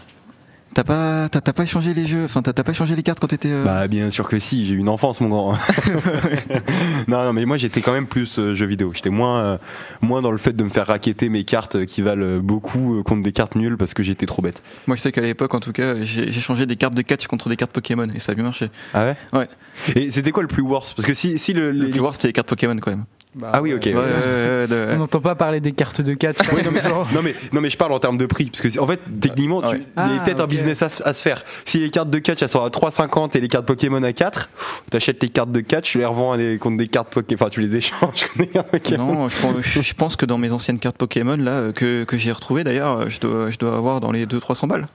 T'as 0.77 0.83
pas, 0.83 1.27
t'as, 1.27 1.41
t'as 1.41 1.53
pas 1.53 1.63
échangé 1.63 1.95
les 1.95 2.05
jeux 2.05 2.25
Enfin, 2.25 2.43
t'as, 2.43 2.53
t'as 2.53 2.61
pas 2.63 2.71
échangé 2.71 2.95
les 2.95 3.01
cartes 3.01 3.19
quand 3.19 3.25
t'étais. 3.25 3.49
euh, 3.49 3.63
Bah 3.65 3.87
bien 3.87 4.11
sûr 4.11 4.27
que 4.27 4.37
si, 4.37 4.67
j'ai 4.67 4.75
eu 4.75 4.77
une 4.77 4.89
enfance 4.89 5.21
mon 5.21 5.29
grand. 5.29 5.53
non 7.07 7.23
non 7.23 7.33
mais 7.33 7.45
moi 7.45 7.57
j'étais 7.57 7.81
quand 7.81 7.93
même 7.93 8.05
plus 8.05 8.37
euh, 8.37 8.53
jeu 8.53 8.67
vidéo. 8.67 8.91
J'étais 8.93 9.09
moins 9.09 9.39
euh, 9.41 9.57
moins 10.01 10.21
dans 10.21 10.29
le 10.29 10.37
fait 10.37 10.53
de 10.53 10.63
me 10.63 10.69
faire 10.69 10.85
raqueter 10.85 11.29
mes 11.29 11.45
cartes 11.45 11.77
euh, 11.77 11.85
qui 11.85 12.03
valent 12.03 12.41
beaucoup 12.41 13.01
contre 13.01 13.23
des 13.23 13.31
cartes 13.31 13.55
nulles 13.55 13.75
parce 13.75 13.95
que 13.95 14.03
j'étais 14.03 14.27
trop 14.27 14.43
bête. 14.43 14.61
Moi, 14.85 14.95
je 14.97 15.01
sais 15.01 15.11
qu'à 15.11 15.21
l'époque, 15.21 15.55
en 15.55 15.59
tout 15.59 15.71
cas, 15.71 15.95
j'ai, 16.03 16.31
changé 16.33 16.67
des 16.67 16.75
cartes 16.75 16.93
de 16.93 17.01
catch 17.01 17.25
contre 17.25 17.49
des 17.49 17.55
cartes 17.55 17.71
Pokémon 17.71 18.07
et 18.13 18.19
ça 18.19 18.33
a 18.33 18.35
bien 18.35 18.43
marché. 18.43 18.69
Ah 18.93 19.03
ouais? 19.05 19.15
Ouais. 19.33 19.49
Et 19.95 20.11
c'était 20.11 20.29
quoi 20.31 20.43
le 20.43 20.47
plus 20.47 20.61
worst? 20.61 20.93
Parce 20.95 21.07
que 21.07 21.15
si 21.15 21.39
si 21.39 21.53
le, 21.53 21.71
Le 21.71 21.85
les- 21.85 21.91
plus 21.91 21.99
voir, 21.99 22.13
c'était 22.13 22.27
les 22.27 22.33
cartes 22.33 22.49
Pokémon 22.49 22.77
quand 22.77 22.91
même. 22.91 23.05
Bah, 23.37 23.51
Ah 23.53 23.61
oui, 23.61 23.73
ok. 23.73 23.83
Ouais, 23.85 23.93
ouais. 23.93 24.01
ouais, 24.01 24.05
ouais, 24.05 24.67
de- 24.67 24.87
On 24.93 24.97
n'entend 24.97 25.21
pas 25.21 25.35
parler 25.35 25.59
des 25.59 25.71
cartes 25.71 26.01
de 26.01 26.13
catch. 26.15 26.37
Oui, 26.53 26.61
non, 26.65 26.71
mais, 26.71 26.81
non, 27.13 27.21
mais, 27.23 27.35
non 27.53 27.61
mais 27.61 27.69
je 27.69 27.77
parle 27.77 27.91
en 27.93 27.99
termes 27.99 28.17
de 28.17 28.25
prix 28.25 28.49
parce 28.49 28.61
que 28.61 28.79
en 28.79 28.87
fait 28.87 28.99
techniquement 29.21 29.61
tu- 29.61 29.67
Ouais. 29.67 29.81
il 29.97 30.01
y 30.01 30.05
a 30.05 30.17
Ah, 30.19 30.23
peut-être 30.23 30.39
un 30.41 30.47
business 30.47 30.81
à, 30.81 30.87
à 31.05 31.13
se 31.13 31.21
faire. 31.21 31.43
Si 31.65 31.79
les 31.79 31.89
cartes 31.89 32.09
de 32.09 32.17
catch 32.19 32.41
elles 32.41 32.49
sont 32.49 32.63
à 32.63 32.69
3,50 32.69 33.35
et 33.35 33.39
les 33.39 33.47
cartes 33.47 33.65
Pokémon 33.65 34.01
à 34.03 34.13
4, 34.13 34.49
t'achètes 34.89 35.19
tes 35.19 35.29
cartes 35.29 35.51
de 35.51 35.59
catch, 35.61 35.91
tu 35.91 35.97
les 35.99 36.05
revends 36.05 36.31
à 36.33 36.37
des- 36.37 36.57
contre 36.57 36.77
des 36.77 36.87
cartes 36.87 37.09
Pokémon, 37.13 37.37
enfin 37.41 37.49
tu 37.49 37.61
les 37.61 37.75
échanges 37.75 38.23
contre 38.23 38.37
des 38.39 38.47
cartes 38.47 38.69
Pokémon. 38.71 39.05
Non, 39.13 39.29
je 39.29 39.39
pense, 39.41 39.55
je 39.63 39.93
pense 39.93 40.15
que 40.15 40.25
dans 40.25 40.37
mes 40.37 40.51
anciennes 40.51 40.79
cartes 40.79 40.97
Pokémon 40.97 41.37
là 41.37 41.51
euh, 41.51 41.71
que, 41.71 42.03
que 42.05 42.17
j'ai 42.17 42.31
retrouvées 42.31 42.63
d'ailleurs, 42.63 43.01
euh, 43.01 43.05
je 43.09 43.19
dois, 43.19 43.51
je 43.51 43.57
dois 43.57 43.75
avoir 43.75 43.99
dans 44.01 44.11
les 44.11 44.25
200-300 44.25 44.67
balles. 44.67 44.87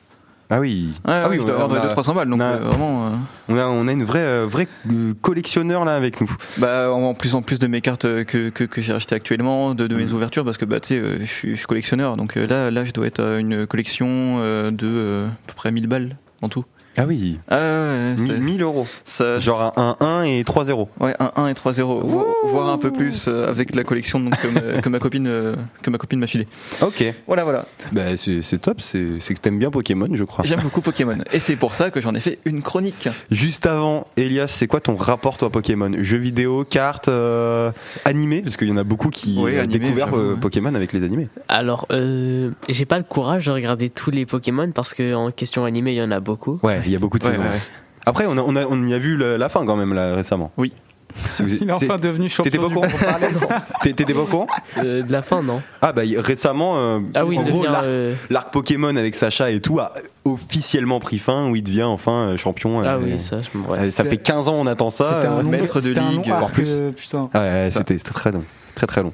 Ah 0.55 0.61
oui. 0.61 0.89
Ouais, 1.07 1.13
ah 1.25 1.29
oui, 1.31 1.39
on 1.41 1.49
a- 1.49 1.95
200-300 1.95 2.15
balles. 2.15 2.29
Donc 2.29 2.41
on 2.41 2.45
a- 2.45 2.53
euh, 2.57 2.59
vraiment. 2.69 3.07
euh, 3.07 3.11
On 3.49 3.57
a, 3.57 3.65
on 3.67 3.89
a 3.89 3.93
une 3.93 4.05
vraie, 4.05 4.19
euh, 4.21 4.47
vraie 4.47 4.69
euh, 4.91 5.15
collectionneur 5.23 5.87
là 5.87 5.97
avec 5.97 6.21
nous. 6.21 6.31
Bah, 6.59 6.91
en 6.93 7.15
plus, 7.15 7.35
en 7.35 7.41
plus 7.41 7.59
de 7.59 7.67
mes 7.67 7.81
cartes 7.81 8.03
que, 8.25 8.51
que, 8.51 8.65
que 8.65 8.83
j'ai 8.83 8.93
achetées 8.93 9.15
actuellement, 9.15 9.75
de, 9.75 9.87
de 9.87 9.95
Mm. 9.95 9.99
mes 9.99 10.13
ouvertures, 10.13 10.45
parce 10.45 10.59
que 10.59 10.67
bah, 10.67 10.79
tu 10.81 10.89
sais, 10.89 11.03
je 11.21 11.25
suis, 11.25 11.57
collectionneur, 11.67 12.19
donc 12.19 12.35
là, 12.35 12.71
là, 12.71 12.85
je 12.85 12.93
dois 12.93 13.07
être 13.07 13.21
à 13.23 13.39
une 13.39 13.67
collection 13.67 14.39
de 14.71 15.25
à 15.27 15.47
peu 15.47 15.55
près 15.57 15.73
1000 15.73 15.87
balles 15.87 16.17
en 16.43 16.49
tout. 16.51 16.65
Ah 16.97 17.05
oui. 17.07 17.39
Ah 17.49 17.57
ouais, 17.57 17.63
ouais, 17.63 18.15
c'est- 18.19 18.39
1000 18.39 18.63
euros. 18.63 18.87
ça, 19.05 19.41
Genre 19.41 19.73
un 19.77 19.97
1 20.01 20.23
et 20.25 20.45
3 20.45 20.65
0 20.67 20.89
ouais, 21.01 21.15
un 21.21 21.33
1 21.37 21.49
et 21.49 21.55
3 21.55 21.73
0 21.73 22.01
vo- 22.07 22.27
voire 22.45 22.69
un 22.69 22.79
peu 22.79 22.91
plus 22.93 23.27
euh, 23.29 23.49
avec 23.49 23.75
la 23.75 23.83
collection 23.85 24.21
donc, 24.21 24.37
que, 24.41 24.49
ma, 24.49 24.81
que 24.81 24.89
ma 24.89 24.99
copine 24.99 25.27
euh, 25.27 25.57
que 25.83 25.91
ma 25.91 25.99
copine 25.99 26.19
m'a 26.19 26.27
filé. 26.27 26.47
Ok. 26.83 27.05
Voilà, 27.27 27.45
voilà. 27.45 27.67
Bah 27.93 28.03
c'est 28.17 28.59
top, 28.61 28.81
c'est 28.81 28.99
que 29.35 29.41
t'aimes 29.41 29.59
bien 29.59 29.71
Pokémon, 29.71 30.09
je 30.13 30.25
crois. 30.25 30.45
J'aime 30.45 30.61
beaucoup 30.61 30.81
Pokémon, 30.83 31.17
et 31.33 31.41
c'est 31.41 31.57
pour 31.57 31.75
ça 31.75 31.91
que 31.91 32.01
j'en 32.01 32.15
ai 32.15 32.21
fait 32.21 32.39
une 32.45 32.63
chronique. 32.63 33.09
Juste 33.31 33.67
avant, 33.67 34.07
Elias, 34.17 34.49
c'est 34.49 34.67
quoi 34.67 34.81
ton 34.81 34.95
rapport 34.97 35.39
toi 35.39 35.49
Pokémon? 35.51 35.91
Jeux 36.03 36.19
vidéo, 36.19 36.65
cartes, 36.69 37.09
euh, 37.09 37.71
animés? 38.05 38.43
Parce 38.43 38.57
qu'il 38.57 38.69
y 38.69 38.73
en 38.73 38.77
a 38.77 38.85
beaucoup 38.85 39.09
qui 39.09 39.37
Oui, 39.39 39.59
ont 39.59 39.63
découvert 39.63 40.15
euh. 40.17 40.37
Pokémon 40.37 40.75
avec 40.75 40.93
les 40.93 41.05
animés. 41.05 41.29
Alors, 41.49 41.87
euh, 41.91 42.51
j'ai 42.69 42.85
pas 42.85 42.99
le 42.99 43.05
courage 43.05 43.47
de 43.47 43.53
regarder 43.53 43.89
tous 43.89 44.11
les 44.11 44.27
Pokémon 44.27 44.71
parce 44.73 44.93
que 44.95 45.15
en 45.15 45.31
question 45.31 45.65
animée, 45.65 45.93
il 45.93 45.97
y 45.99 46.03
en 46.03 46.11
a 46.11 46.21
beaucoup. 46.21 46.59
Ouais, 46.63 46.82
il 46.87 46.93
y 46.93 46.97
a 46.97 46.99
beaucoup 46.99 47.19
de 47.19 47.25
Ouais, 47.25 47.31
saisons. 47.31 47.43
ouais, 47.43 47.49
ouais. 47.49 47.61
Après, 48.05 48.27
on, 48.27 48.37
a, 48.37 48.41
on, 48.43 48.57
a- 48.57 48.67
on 48.67 48.85
y 48.87 48.95
a 48.95 48.99
vu 48.99 49.17
le- 49.17 49.37
la 49.37 49.49
fin 49.49 49.65
quand 49.65 49.77
même 49.77 49.95
là 49.95 50.15
récemment. 50.15 50.51
Oui. 50.57 50.73
Il 51.41 51.69
est 51.69 51.73
enfin 51.73 51.99
devenu 51.99 52.31
champion. 52.31 52.45
T'étais 52.45 52.57
pas 52.59 52.65
au 52.65 52.69
du 52.71 52.75
courant 52.75 52.89
T'étais 53.83 54.15
pas 54.15 54.21
au 54.21 54.25
courant 54.25 54.47
Euh, 54.79 55.03
de 55.03 55.13
la 55.13 55.21
fin, 55.21 55.43
non 55.43 55.61
Ah 55.83 55.93
bah 55.93 56.03
récemment, 56.17 56.79
euh, 56.79 57.01
Ah 57.15 57.27
oui, 57.27 57.39
en 57.39 57.43
gros, 57.43 57.65
l'arc 57.65 57.85
euh, 57.85 58.15
l'arc 58.31 58.51
Pokémon 58.51 58.97
avec 58.97 59.15
Sacha 59.15 59.51
et 59.51 59.61
tout 59.61 59.79
a 59.79 59.93
officiellement 60.25 61.01
pris 61.01 61.19
fin 61.19 61.51
où 61.51 61.55
il 61.57 61.63
devient 61.63 61.83
enfin 61.83 62.35
champion. 62.39 62.81
Ah 62.83 62.95
euh, 62.95 63.01
oui, 63.03 63.21
ça, 63.21 63.41
je 63.43 63.59
me 63.59 63.69
ça, 63.75 63.91
ça 63.91 64.05
fait 64.05 64.17
15 64.17 64.49
ans 64.49 64.55
on 64.55 64.67
attend 64.67 64.89
ça. 64.89 65.17
C'était 65.17 65.27
un 65.27 65.41
euh, 65.41 65.43
maître 65.43 65.77
de 65.77 65.81
c'était 65.83 66.01
un 66.01 66.05
long 66.05 66.11
ligue, 66.23 66.31
arc, 66.31 66.39
voire 66.39 66.51
plus. 66.51 66.69
euh, 66.71 66.91
putain. 66.93 67.29
ouais, 67.35 67.69
c'était 67.71 67.99
très 67.99 68.33
long, 68.33 68.45
très 68.75 68.87
très 68.87 69.03
long. 69.03 69.13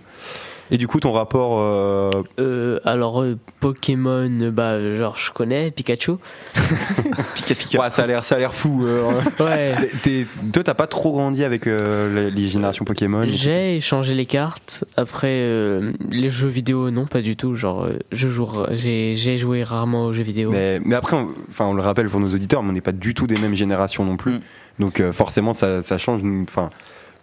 Et 0.70 0.76
du 0.78 0.86
coup, 0.86 1.00
ton 1.00 1.12
rapport, 1.12 1.58
euh, 1.60 2.10
Euh, 2.38 2.78
alors, 2.84 3.22
euh, 3.22 3.38
Pokémon, 3.60 4.50
bah, 4.52 4.78
genre, 4.96 5.16
je 5.16 5.30
connais 5.32 5.70
Pikachu. 5.70 6.12
Pika 7.34 7.54
Pika. 7.54 7.80
ouais, 7.80 7.90
ça 7.90 8.02
a 8.02 8.06
l'air, 8.06 8.22
ça 8.24 8.34
a 8.36 8.38
l'air 8.38 8.54
fou. 8.54 8.84
euh, 8.86 9.10
Ouais. 9.40 9.74
T'es- 10.02 10.24
t'es- 10.24 10.26
toi, 10.52 10.62
t'as 10.64 10.74
pas 10.74 10.86
trop 10.86 11.12
grandi 11.12 11.44
avec 11.44 11.66
euh, 11.66 12.26
les, 12.26 12.30
les 12.30 12.48
générations 12.48 12.84
Pokémon. 12.84 13.24
J'ai 13.26 13.76
échangé 13.76 14.14
les 14.14 14.26
cartes. 14.26 14.84
Après, 14.96 15.28
euh, 15.42 15.92
les 16.10 16.28
jeux 16.28 16.48
vidéo, 16.48 16.90
non, 16.90 17.06
pas 17.06 17.20
du 17.22 17.36
tout. 17.36 17.54
Genre, 17.54 17.84
euh, 17.84 17.92
je 18.12 18.28
joue, 18.28 18.48
j'ai, 18.72 19.14
j'ai 19.14 19.38
joué 19.38 19.62
rarement 19.62 20.06
aux 20.06 20.12
jeux 20.12 20.22
vidéo. 20.22 20.50
Mais, 20.52 20.80
mais 20.84 20.94
après, 20.94 21.16
on, 21.16 21.28
enfin, 21.48 21.66
on 21.66 21.74
le 21.74 21.82
rappelle 21.82 22.08
pour 22.08 22.20
nos 22.20 22.28
auditeurs, 22.34 22.62
mais 22.62 22.70
on 22.70 22.72
n'est 22.74 22.80
pas 22.80 22.92
du 22.92 23.14
tout 23.14 23.26
des 23.26 23.36
mêmes 23.36 23.54
générations 23.54 24.04
non 24.04 24.16
plus. 24.16 24.32
Mm. 24.32 24.40
Donc 24.80 25.00
euh, 25.00 25.12
forcément, 25.12 25.52
ça, 25.52 25.82
ça 25.82 25.98
change. 25.98 26.20
Enfin, 26.42 26.70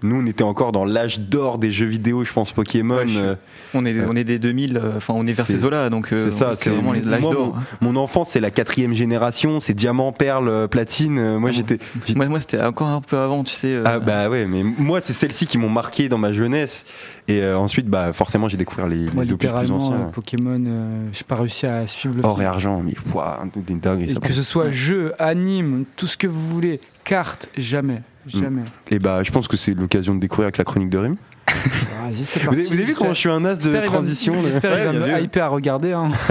nous, 0.05 0.21
on 0.21 0.25
était 0.25 0.43
encore 0.43 0.71
dans 0.71 0.85
l'âge 0.85 1.19
d'or 1.19 1.57
des 1.57 1.71
jeux 1.71 1.85
vidéo, 1.85 2.23
je 2.23 2.31
pense 2.31 2.51
Pokémon. 2.51 2.95
Ouais, 2.97 3.07
je- 3.07 3.19
euh, 3.19 3.35
On 3.73 3.85
est, 3.85 3.95
on 4.07 4.15
est 4.15 4.23
des 4.23 4.39
2000, 4.39 4.77
euh, 4.77 4.93
enfin 4.97 5.13
on 5.17 5.25
est 5.27 5.33
vers 5.33 5.45
C'est- 5.45 5.53
ces 5.57 5.65
eaux-là, 5.65 5.89
donc 5.89 6.13
euh, 6.13 6.25
c'est 6.25 6.31
ça. 6.31 6.51
c'était 6.53 6.69
vraiment 6.69 6.93
l'âge 6.93 7.21
d'or. 7.23 7.57
Mon, 7.81 7.93
mon 7.93 7.99
enfance, 8.01 8.29
c'est 8.29 8.39
la 8.39 8.51
quatrième 8.51 8.93
génération, 8.93 9.59
c'est 9.59 9.73
diamant, 9.73 10.11
perle, 10.11 10.47
euh, 10.47 10.67
platine. 10.67 11.17
Euh, 11.19 11.39
Moi, 11.39 11.49
Ah 11.51 11.55
j'étais. 11.55 11.79
Moi, 12.15 12.27
moi 12.27 12.39
c'était 12.39 12.61
encore 12.61 12.87
un 12.87 13.01
peu 13.01 13.17
avant, 13.17 13.43
tu 13.43 13.53
sais. 13.53 13.73
euh, 13.75 13.83
Ah 13.85 13.99
bah 13.99 14.29
ouais, 14.29 14.45
mais 14.45 14.63
moi, 14.63 15.01
c'est 15.01 15.13
celles-ci 15.13 15.45
qui 15.47 15.57
m'ont 15.57 15.69
marqué 15.69 16.07
dans 16.09 16.17
ma 16.17 16.31
jeunesse. 16.33 16.85
Et 17.27 17.41
euh, 17.41 17.57
ensuite, 17.57 17.87
bah 17.87 18.13
forcément, 18.13 18.47
j'ai 18.47 18.57
découvert 18.57 18.87
les, 18.87 18.97
Moi, 18.97 19.23
les 19.23 19.29
plus 19.29 19.31
littéralement, 19.31 19.77
anciens. 19.77 19.95
euh, 19.95 20.11
Pokémon, 20.11 20.63
euh, 20.67 21.07
j'ai 21.11 21.23
pas 21.23 21.35
réussi 21.35 21.65
à 21.65 21.87
suivre 21.87 22.15
le 22.15 22.23
Or 22.25 22.39
et 22.41 22.45
argent, 22.45 22.81
mais 22.85 22.93
waouh, 23.13 23.49
des 23.55 23.73
dingueries. 23.73 24.05
Et 24.11 24.13
ça. 24.13 24.19
que 24.19 24.31
ce 24.33 24.43
soit 24.43 24.69
jeu, 24.69 25.13
anime, 25.19 25.85
tout 25.97 26.05
ce 26.07 26.17
que 26.17 26.27
vous 26.27 26.47
voulez, 26.47 26.79
cartes, 27.03 27.49
jamais. 27.57 28.01
Jamais. 28.27 28.63
Et 28.89 28.99
bah, 28.99 29.23
je 29.23 29.31
pense 29.31 29.47
que 29.47 29.57
c'est 29.57 29.73
l'occasion 29.73 30.15
de 30.15 30.19
découvrir 30.19 30.45
avec 30.45 30.57
la 30.57 30.63
chronique 30.63 30.89
de 30.89 30.97
Rémi. 30.97 31.17
Vas-y, 31.47 32.15
c'est 32.15 32.39
Vous 32.39 32.45
parti. 32.47 32.60
avez, 32.60 32.67
vous 32.67 32.73
avez 32.73 32.84
vu 32.84 32.95
comment 32.95 33.13
je 33.13 33.19
suis 33.19 33.29
un 33.29 33.45
as 33.45 33.55
de 33.60 33.81
transition 33.81 34.36
J'espère 34.43 34.89
qu'il 34.91 34.99
va 34.99 35.19
hyper 35.19 35.45
à 35.45 35.47
regarder. 35.49 35.91
Hein. 35.93 36.12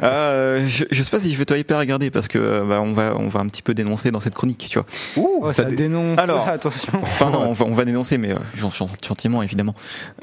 Ah, 0.00 0.06
euh, 0.30 0.66
je, 0.66 0.84
je 0.90 1.02
sais 1.02 1.10
pas 1.10 1.20
si 1.20 1.32
je 1.32 1.38
vais 1.38 1.44
te 1.44 1.54
hyper 1.54 1.78
regarder 1.78 2.10
parce 2.10 2.28
que 2.28 2.38
euh, 2.38 2.64
bah, 2.64 2.80
on 2.82 2.92
va 2.92 3.14
on 3.18 3.28
va 3.28 3.40
un 3.40 3.46
petit 3.46 3.62
peu 3.62 3.74
dénoncer 3.74 4.10
dans 4.10 4.20
cette 4.20 4.34
chronique, 4.34 4.66
tu 4.70 4.78
vois. 4.78 4.86
Ouh, 5.16 5.40
Oh, 5.40 5.52
ça 5.52 5.62
ça 5.64 5.70
dé- 5.70 5.76
dénonce. 5.76 6.18
Alors. 6.18 6.48
attention. 6.58 6.92
Enfin 7.02 7.30
non, 7.30 7.48
on 7.48 7.52
va, 7.52 7.64
on 7.66 7.72
va 7.72 7.84
dénoncer, 7.84 8.18
mais 8.18 8.32
euh, 8.32 8.38
gen- 8.54 8.70
gen- 8.70 8.88
gentiment 9.06 9.42
évidemment. 9.42 9.74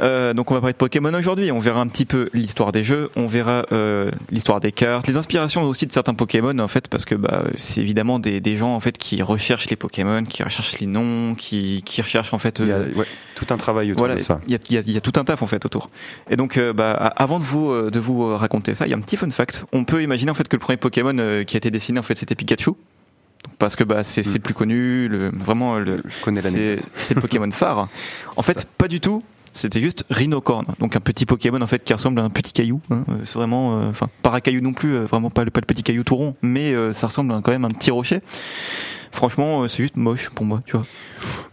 Euh, 0.01 0.33
donc 0.33 0.51
on 0.51 0.53
va 0.53 0.59
parler 0.61 0.73
de 0.73 0.77
Pokémon 0.77 1.13
aujourd'hui. 1.13 1.51
On 1.51 1.59
verra 1.59 1.79
un 1.81 1.87
petit 1.87 2.05
peu 2.05 2.25
l'histoire 2.33 2.71
des 2.71 2.83
jeux, 2.83 3.09
on 3.15 3.27
verra 3.27 3.65
euh, 3.71 4.11
l'histoire 4.31 4.59
des 4.59 4.71
cartes, 4.71 5.07
les 5.07 5.17
inspirations 5.17 5.63
aussi 5.63 5.87
de 5.87 5.91
certains 5.91 6.13
Pokémon 6.13 6.57
en 6.59 6.67
fait, 6.67 6.87
parce 6.87 7.05
que 7.05 7.15
bah, 7.15 7.43
c'est 7.55 7.81
évidemment 7.81 8.19
des, 8.19 8.39
des 8.41 8.55
gens 8.55 8.75
en 8.75 8.79
fait 8.79 8.97
qui 8.97 9.21
recherchent 9.21 9.69
les 9.69 9.75
Pokémon, 9.77 10.23
qui 10.23 10.43
recherchent 10.43 10.79
les 10.79 10.87
noms, 10.87 11.35
qui, 11.35 11.81
qui 11.85 12.01
recherchent 12.01 12.33
en 12.33 12.39
fait. 12.39 12.59
il 12.59 12.67
y 12.67 12.71
a 12.71 12.79
ouais, 12.79 13.05
tout 13.35 13.45
un 13.51 13.57
travail 13.57 13.91
autour 13.91 13.99
voilà, 13.99 14.14
ça. 14.21 14.39
il 14.47 14.51
y 14.53 14.55
a, 14.55 14.59
il 14.69 14.75
y 14.75 14.77
a- 14.77 14.81
il 14.85 14.91
y 14.93 14.97
a 14.97 15.01
tout 15.01 15.13
un 15.19 15.23
taf 15.23 15.41
en 15.41 15.47
fait 15.47 15.65
autour. 15.65 15.89
Et 16.29 16.35
donc, 16.35 16.57
euh, 16.57 16.73
bah, 16.73 16.91
a- 16.93 17.21
avant 17.23 17.39
de 17.39 17.43
vous 17.43 17.69
euh, 17.71 17.89
de 17.91 17.99
vous 17.99 18.23
euh, 18.23 18.35
raconter 18.35 18.73
ça, 18.75 18.85
il 18.87 18.89
y 18.91 18.93
a 18.93 18.97
un 18.97 19.01
petit 19.01 19.17
fun 19.17 19.29
fact. 19.29 19.65
On 19.73 19.83
peut 19.85 20.01
imaginer 20.03 20.31
en 20.31 20.35
fait 20.35 20.47
que 20.47 20.55
le 20.55 20.59
premier 20.61 20.77
Pokémon 20.77 21.43
qui 21.45 21.55
a 21.55 21.57
été 21.57 21.71
dessiné 21.71 21.99
en 21.99 22.03
fait 22.03 22.15
c'était 22.15 22.35
Pikachu, 22.35 22.71
parce 23.59 23.75
que 23.75 23.83
bah 23.83 24.03
c'est 24.03 24.25
le 24.25 24.39
plus 24.39 24.53
connu, 24.53 25.07
le, 25.07 25.29
vraiment 25.33 25.77
le, 25.77 25.97
Je 26.05 26.23
connais 26.23 26.39
c'est 26.95 27.13
le 27.13 27.21
Pokémon 27.21 27.49
phare. 27.51 27.87
En 28.35 28.41
fait, 28.41 28.67
pas 28.77 28.87
du 28.87 28.99
tout. 28.99 29.21
C'était 29.57 29.79
juste 29.79 30.03
Rhinocorn, 30.09 30.65
donc 30.79 30.97
un 30.97 30.99
petit 30.99 31.25
Pokémon 31.25 31.61
en 31.61 31.67
fait 31.67 31.81
qui 31.81 31.93
ressemble 31.93 32.19
à 32.19 32.23
un 32.23 32.29
petit 32.29 32.51
caillou. 32.51 32.81
hein. 32.91 33.05
C'est 33.23 33.35
vraiment, 33.35 33.79
euh, 33.79 33.89
enfin, 33.89 34.09
pas 34.21 34.33
un 34.33 34.41
caillou 34.41 34.59
non 34.59 34.73
plus, 34.73 34.93
euh, 34.95 35.05
vraiment 35.05 35.29
pas 35.29 35.45
le, 35.45 35.49
pas 35.49 35.61
le 35.61 35.65
petit 35.65 35.81
caillou 35.81 36.03
tout 36.03 36.17
rond, 36.17 36.35
mais 36.41 36.73
euh, 36.73 36.91
ça 36.91 37.07
ressemble 37.07 37.31
à, 37.33 37.39
quand 37.41 37.51
même 37.53 37.63
à 37.63 37.67
un 37.67 37.71
petit 37.71 37.89
rocher. 37.89 38.19
Franchement, 39.15 39.63
euh, 39.63 39.67
c'est 39.67 39.81
juste 39.81 39.95
moche 39.97 40.29
pour 40.29 40.45
moi, 40.45 40.61
tu 40.65 40.73
vois. 40.77 40.85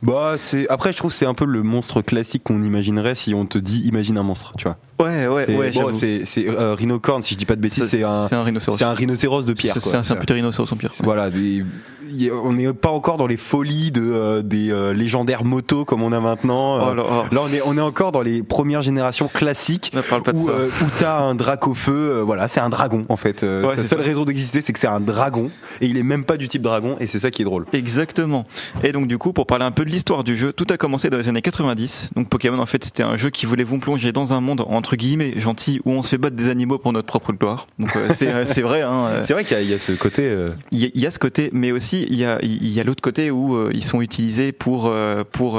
Bah, 0.02 0.34
c'est 0.36 0.68
après 0.68 0.92
je 0.92 0.96
trouve 0.98 1.10
que 1.12 1.16
c'est 1.16 1.26
un 1.26 1.34
peu 1.34 1.44
le 1.44 1.62
monstre 1.62 2.02
classique 2.02 2.42
qu'on 2.44 2.62
imaginerait 2.62 3.14
si 3.14 3.34
on 3.34 3.46
te 3.46 3.58
dit 3.58 3.80
imagine 3.86 4.18
un 4.18 4.22
monstre, 4.24 4.52
tu 4.58 4.64
vois. 4.64 4.76
Ouais, 5.00 5.26
ouais, 5.26 5.44
c'est 5.46 5.56
ouais. 5.56 5.70
bon, 5.72 5.92
c'est 5.92 6.22
c'est 6.24 6.48
euh, 6.48 6.74
rhinocorn 6.74 7.22
si 7.22 7.34
je 7.34 7.38
dis 7.38 7.46
pas 7.46 7.56
de 7.56 7.60
bêtises, 7.60 7.86
c'est 7.88 8.04
un 8.04 8.28
c'est 8.28 8.34
un 8.34 8.42
rhinocéros. 8.42 8.76
c'est 8.76 8.84
un 8.84 8.92
rhinocéros 8.94 9.44
de 9.44 9.52
pierre 9.52 9.76
C'est 9.80 9.94
un, 9.96 10.00
un 10.00 10.16
petit 10.16 10.32
rhinocéros 10.32 10.72
en 10.72 10.76
pierre. 10.76 10.92
Voilà, 11.02 11.30
des- 11.30 11.64
y 12.08 12.28
a- 12.30 12.34
on 12.34 12.52
n'est 12.52 12.72
pas 12.72 12.90
encore 12.90 13.16
dans 13.16 13.26
les 13.26 13.36
folies 13.36 13.90
de 13.90 14.02
euh, 14.02 14.42
des 14.42 14.70
euh, 14.72 14.92
légendaires 14.92 15.44
motos 15.44 15.84
comme 15.84 16.02
on 16.02 16.12
a 16.12 16.20
maintenant. 16.20 16.90
Oh 16.90 16.94
là, 16.94 17.04
oh. 17.08 17.34
Là, 17.34 17.40
on 17.42 17.52
est 17.52 17.62
on 17.64 17.76
est 17.76 17.80
encore 17.80 18.12
dans 18.12 18.22
les 18.22 18.42
premières 18.42 18.82
générations 18.82 19.28
classiques 19.28 19.92
où, 20.34 20.48
où 20.50 20.50
t'as 20.98 21.18
un 21.20 21.34
drac 21.34 21.66
au 21.66 21.74
feu. 21.74 22.20
voilà, 22.24 22.46
c'est 22.48 22.60
un 22.60 22.68
dragon 22.68 23.06
en 23.08 23.16
fait. 23.16 23.42
Ouais, 23.42 23.62
c'est 23.76 23.84
seule 23.84 24.00
ça. 24.00 24.04
raison 24.04 24.24
d'exister, 24.24 24.60
c'est 24.60 24.72
que 24.72 24.78
c'est 24.80 24.86
un 24.88 25.00
dragon 25.00 25.50
et 25.80 25.86
il 25.86 25.96
est 25.96 26.02
même 26.02 26.24
pas 26.24 26.36
du 26.36 26.48
type 26.48 26.62
dragon 26.62 26.96
et 27.00 27.06
c'est 27.06 27.18
ça 27.18 27.30
qui 27.30 27.42
est 27.42 27.44
drôle. 27.44 27.51
Exactement. 27.72 28.46
Et 28.82 28.92
donc 28.92 29.06
du 29.06 29.18
coup, 29.18 29.32
pour 29.32 29.46
parler 29.46 29.64
un 29.64 29.70
peu 29.72 29.84
de 29.84 29.90
l'histoire 29.90 30.24
du 30.24 30.36
jeu, 30.36 30.52
tout 30.52 30.66
a 30.70 30.76
commencé 30.76 31.10
dans 31.10 31.18
les 31.18 31.28
années 31.28 31.42
90. 31.42 32.10
Donc 32.16 32.28
Pokémon, 32.28 32.58
en 32.58 32.66
fait, 32.66 32.84
c'était 32.84 33.02
un 33.02 33.16
jeu 33.16 33.30
qui 33.30 33.46
voulait 33.46 33.64
vous 33.64 33.78
plonger 33.78 34.12
dans 34.12 34.32
un 34.32 34.40
monde 34.40 34.64
entre 34.66 34.96
guillemets 34.96 35.38
gentil 35.38 35.80
où 35.84 35.90
on 35.92 36.02
se 36.02 36.08
fait 36.10 36.18
battre 36.18 36.36
des 36.36 36.48
animaux 36.48 36.78
pour 36.78 36.92
notre 36.92 37.06
propre 37.06 37.32
gloire. 37.32 37.66
Donc 37.78 37.94
euh, 37.96 38.08
c'est 38.14 38.28
euh, 38.32 38.44
c'est 38.46 38.62
vrai. 38.62 38.82
Hein, 38.82 39.06
euh, 39.08 39.20
C'est 39.22 39.34
vrai 39.34 39.44
qu'il 39.44 39.56
y, 39.56 39.60
a- 39.60 39.62
il 39.62 39.70
y 39.70 39.74
a 39.74 39.78
ce 39.78 39.92
côté. 39.92 40.36
Il 40.70 40.78
y, 40.78 40.84
a- 40.86 40.90
il 40.94 41.00
y 41.00 41.06
a 41.06 41.10
ce 41.10 41.18
côté, 41.18 41.50
mais 41.52 41.72
aussi 41.72 42.06
il 42.08 42.16
y 42.16 42.24
a, 42.24 42.38
il 42.42 42.68
y 42.72 42.80
a 42.80 42.84
l'autre 42.84 43.02
côté 43.02 43.30
où 43.30 43.70
ils 43.70 43.82
sont 43.84 44.00
utilisés 44.00 44.52
pour 44.52 44.92
pour 45.32 45.54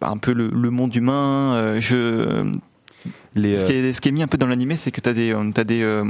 bah, 0.00 0.08
un 0.08 0.18
peu 0.18 0.32
le, 0.32 0.48
le 0.52 0.70
monde 0.70 0.94
humain. 0.94 1.76
je, 1.80 2.44
les, 3.34 3.54
ce, 3.54 3.64
qui 3.64 3.72
est, 3.72 3.92
ce 3.92 4.00
qui 4.00 4.08
est 4.08 4.12
mis 4.12 4.22
un 4.22 4.26
peu 4.26 4.38
dans 4.38 4.46
l'animé, 4.46 4.76
c'est 4.76 4.90
que 4.90 5.00
t'as 5.00 5.12
des 5.12 5.34
t'as 5.54 5.64
des 5.64 6.02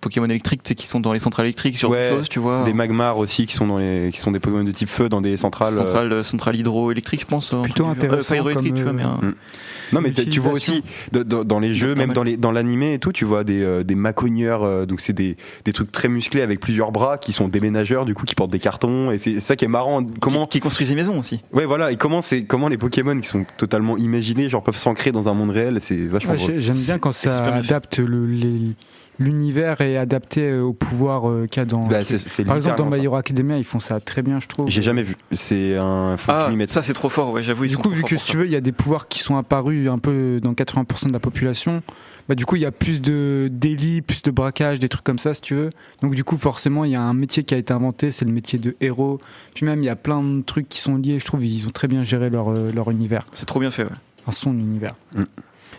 Pokémon 0.00 0.26
électriques 0.26 0.62
tu 0.62 0.68
sais, 0.68 0.74
qui 0.74 0.86
sont 0.86 1.00
dans 1.00 1.12
les 1.12 1.18
centrales 1.18 1.46
électriques, 1.46 1.76
sur 1.78 1.90
Ouais, 1.90 2.10
des 2.10 2.16
choses, 2.16 2.28
tu 2.28 2.38
vois. 2.38 2.64
des 2.64 2.72
magmars 2.72 3.18
aussi 3.18 3.46
qui 3.46 3.54
sont 3.54 3.66
dans 3.66 3.78
les 3.78 4.10
qui 4.12 4.18
sont 4.20 4.30
des 4.30 4.40
Pokémon 4.40 4.64
de 4.64 4.70
type 4.70 4.88
feu 4.88 5.08
dans 5.08 5.20
des 5.20 5.36
centrales. 5.36 5.72
euh, 5.74 5.76
centrale, 5.76 6.12
euh, 6.12 6.22
centrale 6.22 6.56
hydroélectrique, 6.56 7.20
je 7.20 7.26
pense. 7.26 7.52
un 7.52 7.62
Plutôt 7.62 7.84
genre. 7.84 7.92
intéressant 7.92 8.34
Euh, 8.36 8.54
comme, 8.54 8.72
tu 8.74 8.82
vois, 8.82 8.92
mais 8.92 9.02
un- 9.02 9.20
euh, 9.22 9.32
Non 9.92 10.00
mais 10.00 10.12
tu 10.12 10.38
vois 10.40 10.52
aussi 10.52 10.82
dans, 11.12 11.58
les 11.58 11.74
jeux, 11.74 11.94
même 11.94 12.12
dans 12.12 12.22
les 12.22 12.36
dans 12.36 12.52
l'animé 12.52 12.94
et 12.94 12.98
tout, 12.98 13.12
tu 13.12 13.24
vois 13.24 13.42
des 13.44 13.62
euh, 13.62 13.82
des 13.84 13.94
macogneurs, 13.94 14.62
euh, 14.62 14.86
donc 14.86 15.00
c'est 15.00 15.12
des 15.12 15.36
des 15.64 15.72
trucs 15.72 15.90
très 15.92 16.08
musclés 16.08 16.42
avec 16.42 16.60
plusieurs 16.60 16.92
bras 16.92 17.18
qui 17.18 17.32
sont 17.32 17.48
déménageurs 17.48 18.04
du 18.04 18.14
coup 18.14 18.24
qui 18.26 18.34
portent 18.34 18.50
des 18.50 18.58
cartons 18.58 19.10
et 19.10 19.18
c'est 19.18 19.40
ça 19.40 19.56
qui 19.56 19.64
est 19.64 19.68
marrant. 19.68 20.02
Comment 20.20 20.44
qui, 20.46 20.58
qui 20.58 20.60
construisent 20.60 20.88
des 20.90 20.94
maisons 20.94 21.18
aussi. 21.18 21.40
ouais 21.52 21.64
voilà 21.64 21.90
et 21.92 21.96
comment 21.96 22.20
c'est 22.22 22.44
comment 22.44 22.68
les 22.68 22.78
Pokémon 22.78 23.18
qui 23.20 23.28
sont 23.28 23.44
totalement 23.56 23.96
imaginés 23.96 24.48
genre 24.48 24.62
peuvent 24.62 24.76
s'ancrer 24.76 25.10
dans 25.12 25.28
un 25.28 25.34
monde 25.34 25.50
réel, 25.50 25.78
c'est 25.80 25.96
vachement 26.06 26.34
Ouais, 26.34 26.60
J'aime 26.60 26.76
bien 26.76 26.98
quand 26.98 27.12
ça 27.12 27.44
adapte 27.54 27.98
le- 27.98 28.26
les- 28.26 28.74
l'univers 29.18 29.80
et 29.80 29.96
adapté 29.98 30.48
euh, 30.48 30.60
au 30.62 30.72
pouvoir 30.72 31.28
euh, 31.28 31.46
qu'il 31.46 31.60
y 31.60 31.62
a 31.62 31.66
dans. 31.66 31.84
Bah, 31.84 32.04
c'est- 32.04 32.18
c'est 32.18 32.44
Par 32.44 32.56
exemple, 32.56 32.76
dans 32.78 32.86
My. 32.86 33.02
Hero 33.04 33.16
Academia, 33.16 33.58
ils 33.58 33.64
font 33.64 33.80
ça 33.80 33.98
très 34.00 34.22
bien, 34.22 34.38
je 34.40 34.46
trouve. 34.46 34.68
J'ai 34.68 34.82
jamais 34.82 35.02
vu. 35.02 35.16
C'est 35.32 35.76
un 35.76 36.16
faut 36.16 36.30
que 36.32 36.36
Ah, 36.38 36.50
mette. 36.50 36.70
ça 36.70 36.82
c'est 36.82 36.92
trop 36.92 37.08
fort, 37.08 37.32
ouais, 37.32 37.42
j'avoue. 37.42 37.64
ils 37.64 37.68
Du 37.68 37.74
sont 37.74 37.80
coup, 37.80 37.88
trop 37.88 37.96
vu 37.96 38.04
que 38.04 38.16
si 38.16 38.30
tu 38.30 38.36
veux, 38.36 38.46
il 38.46 38.52
y 38.52 38.56
a 38.56 38.60
des 38.60 38.72
pouvoirs 38.72 39.08
qui 39.08 39.18
sont 39.18 39.36
apparus 39.36 39.88
un 39.88 39.98
peu 39.98 40.38
dans 40.42 40.54
80% 40.54 41.08
de 41.08 41.12
la 41.12 41.18
population, 41.20 41.82
bah 42.28 42.34
du 42.34 42.44
coup, 42.46 42.56
il 42.56 42.62
y 42.62 42.66
a 42.66 42.70
plus 42.72 43.00
de 43.00 43.48
délits, 43.50 44.02
plus 44.02 44.22
de 44.22 44.30
braquages, 44.30 44.78
des 44.78 44.88
trucs 44.88 45.04
comme 45.04 45.18
ça, 45.18 45.34
si 45.34 45.40
tu 45.40 45.54
veux. 45.54 45.70
Donc 46.02 46.14
du 46.14 46.24
coup, 46.24 46.36
forcément, 46.38 46.84
il 46.84 46.92
y 46.92 46.96
a 46.96 47.02
un 47.02 47.14
métier 47.14 47.42
qui 47.42 47.54
a 47.54 47.58
été 47.58 47.72
inventé, 47.72 48.12
c'est 48.12 48.24
le 48.24 48.32
métier 48.32 48.58
de 48.58 48.76
héros. 48.80 49.18
Puis 49.54 49.66
même, 49.66 49.82
il 49.82 49.86
y 49.86 49.90
a 49.90 49.96
plein 49.96 50.22
de 50.22 50.42
trucs 50.42 50.68
qui 50.68 50.78
sont 50.80 50.96
liés. 50.96 51.18
Je 51.18 51.24
trouve 51.24 51.44
ils 51.44 51.66
ont 51.66 51.70
très 51.70 51.88
bien 51.88 52.02
géré 52.04 52.30
leur 52.30 52.50
euh, 52.50 52.70
leur 52.74 52.90
univers, 52.90 53.24
C'est 53.32 53.46
trop 53.46 53.58
bien 53.60 53.70
fait, 53.70 53.82
ouais. 53.84 53.90
enfin 54.22 54.32
son 54.32 54.52
univers. 54.52 54.94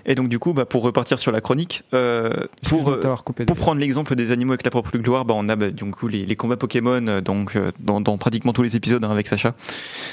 Et 0.05 0.15
donc 0.15 0.29
du 0.29 0.39
coup, 0.39 0.53
bah, 0.53 0.65
pour 0.65 0.81
repartir 0.83 1.19
sur 1.19 1.31
la 1.31 1.41
chronique, 1.41 1.83
euh, 1.93 2.29
pour 2.67 2.89
euh, 2.89 2.99
pour 3.45 3.55
prendre 3.57 3.79
l'exemple 3.81 4.15
des 4.15 4.31
animaux 4.31 4.53
avec 4.53 4.63
la 4.65 4.71
propre 4.71 4.97
gloire, 4.97 5.25
bah, 5.25 5.33
on 5.38 5.47
a 5.49 5.55
bah, 5.55 5.69
du 5.71 5.85
coup 5.91 6.07
les, 6.07 6.25
les 6.25 6.35
combats 6.35 6.57
Pokémon 6.57 7.05
euh, 7.07 7.21
donc 7.21 7.57
dans, 7.79 8.01
dans 8.01 8.17
pratiquement 8.17 8.53
tous 8.53 8.63
les 8.63 8.75
épisodes 8.75 9.03
hein, 9.03 9.12
avec 9.12 9.27
Sacha. 9.27 9.53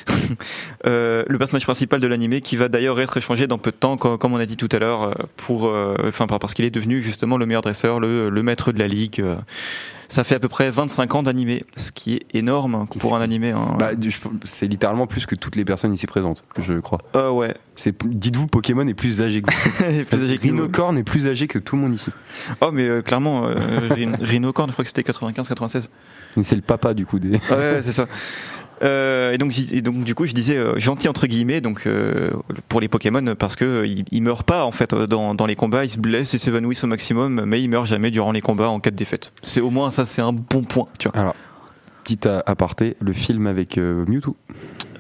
Le 0.85 1.37
personnage 1.38 1.64
principal 1.64 2.01
de 2.01 2.07
l'animé 2.07 2.40
qui 2.40 2.57
va 2.57 2.68
d'ailleurs 2.68 3.01
être 3.01 3.16
échangé 3.16 3.46
dans 3.46 3.59
peu 3.59 3.70
de 3.70 3.77
temps, 3.77 3.96
co- 3.96 4.18
comme 4.18 4.33
on 4.35 4.38
a 4.38 4.46
dit 4.46 4.57
tout 4.57 4.68
à 4.72 4.79
l'heure, 4.79 5.14
pour 5.37 5.72
enfin 6.05 6.27
parce 6.27 6.55
qu'il 6.55 6.64
est 6.64 6.70
devenu 6.70 7.03
justement 7.03 7.37
le 7.38 7.46
meilleur 7.46 7.62
dresseur, 7.62 8.01
le, 8.01 8.29
le 8.31 8.42
maître 8.42 8.72
de 8.72 8.79
la 8.79 8.88
ligue. 8.88 9.25
Euh. 10.07 10.12
Ça 10.12 10.25
fait 10.25 10.37
à 10.37 10.40
peu 10.40 10.49
près 10.49 10.71
25 10.71 11.14
ans 11.14 11.23
d'animé, 11.23 11.64
ce 11.77 11.92
qui 11.92 12.14
est 12.14 12.35
énorme 12.35 12.87
pour 12.99 13.16
un 13.16 13.21
animé. 13.21 13.51
hein. 13.51 13.77
Bah, 13.79 13.90
c'est 14.45 14.66
littéralement 14.66 15.07
plus 15.07 15.27
que 15.27 15.35
toutes 15.35 15.57
les 15.57 15.64
personnes 15.64 15.92
ici 15.92 16.07
présentes, 16.07 16.45
je 16.61 16.75
crois. 16.75 16.99
Ah 17.14 17.33
ouais. 17.33 17.55
C'est 17.77 17.95
dites-vous 18.07 18.47
Pokémon 18.47 18.87
est 18.88 18.95
plus 18.95 19.21
âgé 19.21 19.42
que 19.42 19.51
vous. 19.53 20.05
Plus 20.05 20.25
âgé 20.25 20.38
que 20.38 20.47
nous. 20.47 20.55
Rhinocorn 20.62 20.97
est 20.97 21.05
plus 21.05 21.27
âgé 21.29 21.47
que 21.47 21.59
tout 21.59 21.77
le 21.77 21.83
monde 21.83 21.95
ici. 21.95 22.11
Oh 22.62 22.71
mais 22.73 22.88
euh, 22.88 23.03
clairement, 23.03 23.47
euh, 23.47 23.55
Rhinocorn, 24.21 24.71
je 24.71 24.73
crois 24.73 24.85
que 24.85 24.88
c'était 24.95 25.03
95-96. 25.03 25.88
Mais 26.37 26.42
C'est 26.42 26.57
le 26.57 26.62
papa 26.62 26.95
du 26.95 27.05
coup 27.05 27.19
des. 27.19 27.31
Ouais, 27.33 27.38
ouais, 27.51 27.79
c'est 27.83 27.92
ça. 27.92 28.07
Euh, 28.83 29.33
et 29.33 29.39
donc, 29.39 29.59
et 29.59 29.81
donc 29.81 30.05
du 30.05 30.15
coup, 30.15 30.27
je 30.27 30.33
disais 30.33 30.57
euh, 30.57 30.79
gentil 30.79 31.09
entre 31.09 31.27
guillemets, 31.27 31.61
donc 31.61 31.87
euh, 31.87 32.31
pour 32.69 32.81
les 32.81 32.89
Pokémon 32.89 33.35
parce 33.35 33.57
que 33.57 33.87
ils, 33.87 34.23
meurent 34.23 34.45
pas 34.45 34.65
en 34.65 34.73
fait 34.73 34.95
dans, 34.95 35.35
dans 35.35 35.47
les 35.47 35.57
combats, 35.57 35.85
ils 35.85 35.91
se 35.91 35.99
blessent 35.99 36.35
et 36.35 36.39
s'évanouissent 36.39 36.85
au 36.85 36.87
maximum, 36.87 37.45
mais 37.47 37.62
ils 37.62 37.69
meurent 37.69 37.87
jamais 37.87 38.11
durant 38.11 38.33
les 38.33 38.41
combats 38.41 38.69
en 38.69 38.81
cas 38.81 38.91
de 38.91 38.97
défaite. 38.97 39.33
C'est 39.43 39.61
au 39.61 39.71
moins 39.71 39.91
ça, 39.91 40.05
c'est 40.05 40.23
un 40.23 40.33
bon 40.33 40.62
point, 40.62 40.89
tu 40.99 41.09
vois. 41.09 41.19
Alors, 41.19 41.35
petit 42.05 42.29
aparté, 42.29 42.97
le 43.01 43.12
film 43.12 43.47
avec 43.47 43.77
Mewtwo, 43.79 44.37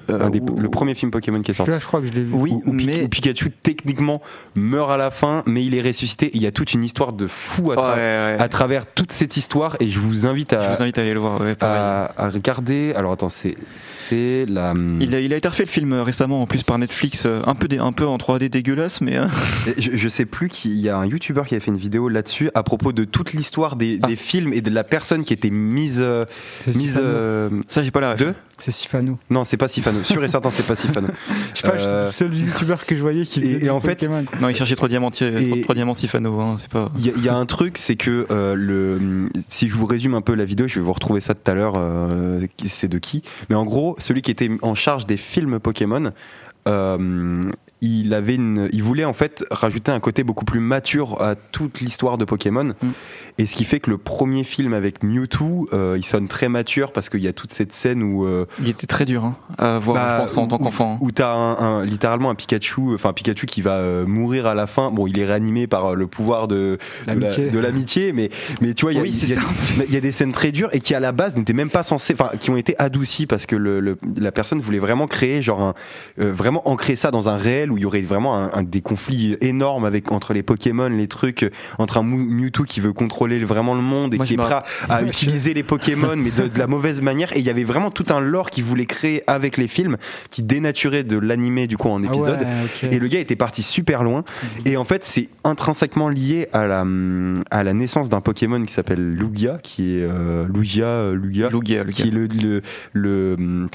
un 0.08 0.30
des- 0.30 0.40
ou- 0.40 0.58
le 0.58 0.68
premier 0.68 0.94
film 0.94 1.10
Pokémon 1.10 1.40
qui 1.40 1.50
est 1.50 1.54
sorti. 1.54 1.70
Là, 1.70 1.78
je 1.78 1.86
crois 1.86 2.00
que 2.00 2.06
je 2.06 2.12
l'ai 2.12 2.22
vu. 2.24 2.30
Oui, 2.32 2.52
où, 2.66 2.72
mais 2.72 3.04
où 3.04 3.08
Pikachu 3.08 3.50
techniquement 3.50 4.20
meurt 4.54 4.90
à 4.90 4.96
la 4.96 5.10
fin, 5.10 5.42
mais 5.46 5.64
il 5.64 5.74
est 5.74 5.82
ressuscité. 5.82 6.30
Il 6.34 6.42
y 6.42 6.46
a 6.46 6.52
toute 6.52 6.74
une 6.74 6.84
histoire 6.84 7.12
de 7.12 7.26
fou 7.26 7.72
à, 7.72 7.76
Ouais, 7.76 7.82
tra- 7.82 7.94
ouais. 7.96 8.36
à 8.42 8.48
travers 8.48 8.86
toute 8.86 9.12
cette 9.12 9.36
histoire, 9.36 9.76
et 9.80 9.88
je 9.88 9.98
vous 9.98 10.26
invite 10.26 10.52
à, 10.52 10.60
je 10.60 10.74
vous 10.76 10.82
invite 10.82 10.98
à 10.98 11.02
aller 11.02 11.14
le 11.14 11.20
voir. 11.20 11.40
Ouais, 11.40 11.56
à, 11.60 12.10
à 12.16 12.30
regarder. 12.30 12.92
Alors 12.94 13.12
attends, 13.12 13.28
c'est 13.28 13.56
c'est 13.76 14.46
la. 14.48 14.74
Il 15.00 15.14
a, 15.14 15.20
il 15.20 15.32
a 15.32 15.36
été 15.36 15.48
refait 15.48 15.64
le 15.64 15.68
film 15.70 15.92
euh, 15.92 16.02
récemment 16.02 16.40
en 16.40 16.46
plus 16.46 16.62
par 16.62 16.78
Netflix, 16.78 17.24
euh, 17.26 17.40
un 17.46 17.54
peu, 17.54 17.68
dé- 17.68 17.78
un 17.78 17.92
peu 17.92 18.06
en 18.06 18.16
3D 18.18 18.48
dégueulasse, 18.48 19.00
mais 19.00 19.16
euh, 19.16 19.26
Je, 19.78 19.90
je 19.94 20.08
sais 20.08 20.24
plus 20.26 20.48
qui. 20.48 20.70
Il 20.70 20.80
y 20.80 20.88
a 20.88 20.96
un 20.98 21.06
YouTuber 21.06 21.42
qui 21.46 21.54
a 21.54 21.60
fait 21.60 21.70
une 21.70 21.76
vidéo 21.76 22.08
là-dessus 22.08 22.50
à 22.54 22.62
propos 22.62 22.92
de 22.92 23.04
toute 23.04 23.32
l'histoire 23.32 23.76
des, 23.76 23.98
Ah. 24.02 24.06
des 24.08 24.16
films 24.16 24.52
et 24.52 24.60
de 24.60 24.70
la 24.70 24.84
personne 24.84 25.24
qui 25.24 25.32
était 25.32 25.50
mise 25.50 26.00
euh, 26.02 26.24
mise 26.66 26.76
Sifano. 26.94 27.06
euh, 27.06 27.50
ça 27.68 27.82
j'ai 27.82 27.90
pas 27.90 28.00
la 28.00 28.14
de. 28.14 28.34
C'est 28.58 28.70
Sifano. 28.72 29.18
Non, 29.30 29.44
c'est 29.44 29.56
pas 29.58 29.68
Sifano. 29.68 29.95
Sûr 30.04 30.22
et 30.24 30.28
certain, 30.28 30.50
c'est 30.50 30.66
pas 30.66 30.74
Sifano. 30.76 31.08
Je 31.54 31.60
sais 31.60 31.66
pas, 31.68 31.74
Euh, 31.76 32.06
c'est 32.10 32.28
le 32.28 32.34
seul 32.34 32.44
youtubeur 32.46 32.84
que 32.86 32.96
je 32.96 33.00
voyais 33.02 33.24
qui 33.24 33.40
et- 33.40 33.42
faisait 33.42 33.54
et 33.56 33.58
du 33.60 33.70
en 33.70 33.80
fait, 33.80 33.94
Pokémon. 33.96 34.24
Non, 34.40 34.48
il 34.48 34.56
cherchait 34.56 34.76
trois 34.76 34.88
diamants, 34.88 35.10
Et- 35.20 35.62
trois 35.62 35.74
diamants 35.74 35.94
Sifano, 35.94 36.40
hein, 36.40 36.56
c'est 36.58 36.70
pas. 36.70 36.90
Il 36.98 37.06
y, 37.06 37.20
y 37.24 37.28
a 37.28 37.34
un 37.34 37.46
truc, 37.46 37.78
c'est 37.78 37.96
que 37.96 38.26
euh, 38.30 38.54
le, 38.54 39.28
si 39.48 39.68
je 39.68 39.74
vous 39.74 39.86
résume 39.86 40.14
un 40.14 40.20
peu 40.20 40.34
la 40.34 40.44
vidéo, 40.44 40.66
je 40.68 40.76
vais 40.76 40.80
vous 40.84 40.92
retrouver 40.92 41.20
ça 41.20 41.34
tout 41.34 41.50
à 41.50 41.54
l'heure. 41.54 41.74
euh, 41.76 42.46
qui- 42.56 42.68
c'est 42.68 42.88
de 42.88 42.98
qui 42.98 43.22
Mais 43.48 43.54
en 43.56 43.64
gros, 43.64 43.96
celui 43.98 44.22
qui 44.22 44.30
était 44.30 44.50
en 44.62 44.74
charge 44.74 45.06
des 45.06 45.16
films 45.16 45.58
Pokémon. 45.60 46.12
Euh, 46.66 47.40
il 47.82 48.14
avait 48.14 48.34
une, 48.36 48.68
il 48.72 48.82
voulait 48.82 49.04
en 49.04 49.12
fait 49.12 49.44
rajouter 49.50 49.92
un 49.92 50.00
côté 50.00 50.24
beaucoup 50.24 50.46
plus 50.46 50.60
mature 50.60 51.20
à 51.20 51.34
toute 51.34 51.80
l'histoire 51.80 52.16
de 52.18 52.24
Pokémon, 52.24 52.72
Mm. 52.82 52.88
et 53.38 53.46
ce 53.46 53.54
qui 53.54 53.64
fait 53.64 53.80
que 53.80 53.90
le 53.90 53.98
premier 53.98 54.44
film 54.44 54.72
avec 54.72 55.02
Mewtwo, 55.02 55.68
euh, 55.72 55.94
il 55.98 56.04
sonne 56.04 56.26
très 56.26 56.48
mature 56.48 56.92
parce 56.92 57.10
qu'il 57.10 57.20
y 57.20 57.28
a 57.28 57.32
toute 57.34 57.52
cette 57.52 57.72
scène 57.72 58.02
où 58.02 58.26
euh, 58.26 58.46
Il 58.60 58.68
était 58.70 58.86
très 58.86 59.04
dur 59.04 59.24
hein, 59.26 59.36
à 59.58 59.78
voir, 59.78 59.96
bah, 59.96 60.14
je 60.16 60.22
pense, 60.22 60.36
en 60.38 60.44
où- 60.44 60.48
tant 60.48 60.58
qu'enfant. 60.58 60.98
Où 61.02 61.10
t'as 61.10 61.32
un, 61.34 61.56
un- 61.80 61.84
littéralement 61.84 62.30
un 62.30 62.34
Pikachu, 62.34 62.94
enfin 62.94 63.10
un 63.10 63.12
Pikachu 63.12 63.44
qui 63.46 63.60
va 63.60 64.04
mourir 64.06 64.46
à 64.46 64.54
la 64.54 64.66
fin. 64.66 64.90
Bon, 64.90 65.06
il 65.06 65.18
est 65.18 65.26
réanimé 65.26 65.66
par 65.66 65.94
le 65.94 66.06
pouvoir 66.06 66.48
de 66.48 66.78
de 67.06 67.58
la- 67.58 67.60
L'amitié. 67.60 68.12
mais 68.12 68.30
mais 68.62 68.72
tu 68.74 68.86
vois, 68.86 68.92
il 68.92 68.96
y 68.96 68.98
a, 68.98 69.02
Oui, 69.02 69.10
y 69.90 69.94
y 69.96 70.00
des 70.00 70.12
scènes 70.12 70.32
très 70.32 70.50
dures 70.50 70.70
et 70.72 70.80
qui 70.80 70.94
à 70.94 71.00
la 71.00 71.12
base 71.12 71.36
n'étaient 71.36 71.52
même 71.52 71.70
pas 71.70 71.82
censées, 71.82 72.14
enfin 72.14 72.30
qui 72.38 72.50
ont 72.50 72.56
été 72.56 72.74
adoucies 72.78 73.26
parce 73.26 73.44
que 73.46 73.54
le, 73.56 73.80
le- 73.80 73.98
la 74.18 74.32
personne 74.32 74.60
voulait 74.60 74.78
vraiment 74.78 75.06
créer 75.06 75.42
genre 75.42 75.60
un, 75.62 75.74
euh, 76.20 76.32
vraiment 76.32 76.55
vraiment 76.56 76.68
ancrer 76.70 76.96
ça 76.96 77.10
dans 77.10 77.28
un 77.28 77.36
réel 77.36 77.70
où 77.70 77.76
il 77.76 77.82
y 77.82 77.86
aurait 77.86 78.00
vraiment 78.00 78.36
un, 78.36 78.50
un- 78.52 78.62
des 78.62 78.80
conflits 78.80 79.36
énormes 79.40 79.84
avec 79.84 80.10
entre 80.12 80.32
les 80.32 80.42
Pokémon, 80.42 80.88
les 80.88 81.06
trucs, 81.08 81.42
euh, 81.44 81.50
entre 81.78 81.98
un 81.98 82.02
Mew- 82.02 82.28
Mewtwo 82.28 82.64
qui 82.64 82.80
veut 82.80 82.92
contrôler 82.92 83.38
vraiment 83.44 83.74
le 83.74 83.80
monde 83.82 84.14
et 84.14 84.16
Moi, 84.16 84.26
qui 84.26 84.34
est 84.34 84.36
prêt 84.36 84.56
à, 84.88 85.02
utiliser 85.06 85.54
les 85.54 85.62
Pokémon, 85.62 86.16
mais 86.16 86.30
de, 86.30 86.48
de 86.48 86.58
la 86.58 86.66
mauvaise 86.66 87.00
manière. 87.00 87.34
Et 87.36 87.40
il 87.40 87.44
y 87.44 87.50
avait 87.50 87.64
vraiment 87.64 87.90
tout 87.90 88.06
un 88.10 88.20
lore 88.20 88.50
qu'il 88.50 88.64
voulait 88.64 88.86
créer 88.86 89.22
avec 89.26 89.56
les 89.56 89.68
films, 89.68 89.96
qui 90.30 90.42
dénaturait 90.42 91.04
de 91.04 91.18
l'animé 91.18 91.66
du 91.66 91.76
coup 91.76 91.88
en 91.88 92.02
Ah 92.02 92.06
épisode. 92.06 92.40
ouais. 92.42 92.94
Et 92.94 92.98
le 92.98 93.08
gars 93.08 93.20
était 93.20 93.36
parti 93.36 93.62
super 93.62 94.02
loin. 94.02 94.24
Et 94.64 94.76
en 94.76 94.84
fait, 94.84 95.04
c'est 95.04 95.28
intrinsèquement 95.44 96.08
lié 96.08 96.48
à 96.52 96.66
la, 96.66 96.84
à 97.50 97.64
la 97.64 97.72
naissance 97.74 98.08
d'un 98.08 98.20
Pokémon 98.20 98.62
qui 98.64 98.72
s'appelle 98.72 99.14
Lugia, 99.14 99.58
qui 99.62 99.98
est 99.98 100.02
euh, 100.02 100.46
Lugia, 100.52 100.86
euh, 100.86 101.14
Lugia, 101.14 101.48
Lugia, 101.48 101.82
Lugia. 101.84 102.02
qui 102.02 102.08
est 102.08 102.10
le, 102.12 102.26
le, 102.26 102.62
le, 102.92 103.66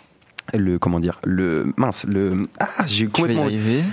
le- 0.53 0.79
comment 0.79 0.99
dire, 0.99 1.19
le 1.23 1.71
mince, 1.77 2.05
le 2.07 2.41
ah, 2.59 2.65
j'ai 2.87 3.07
complètement 3.07 3.47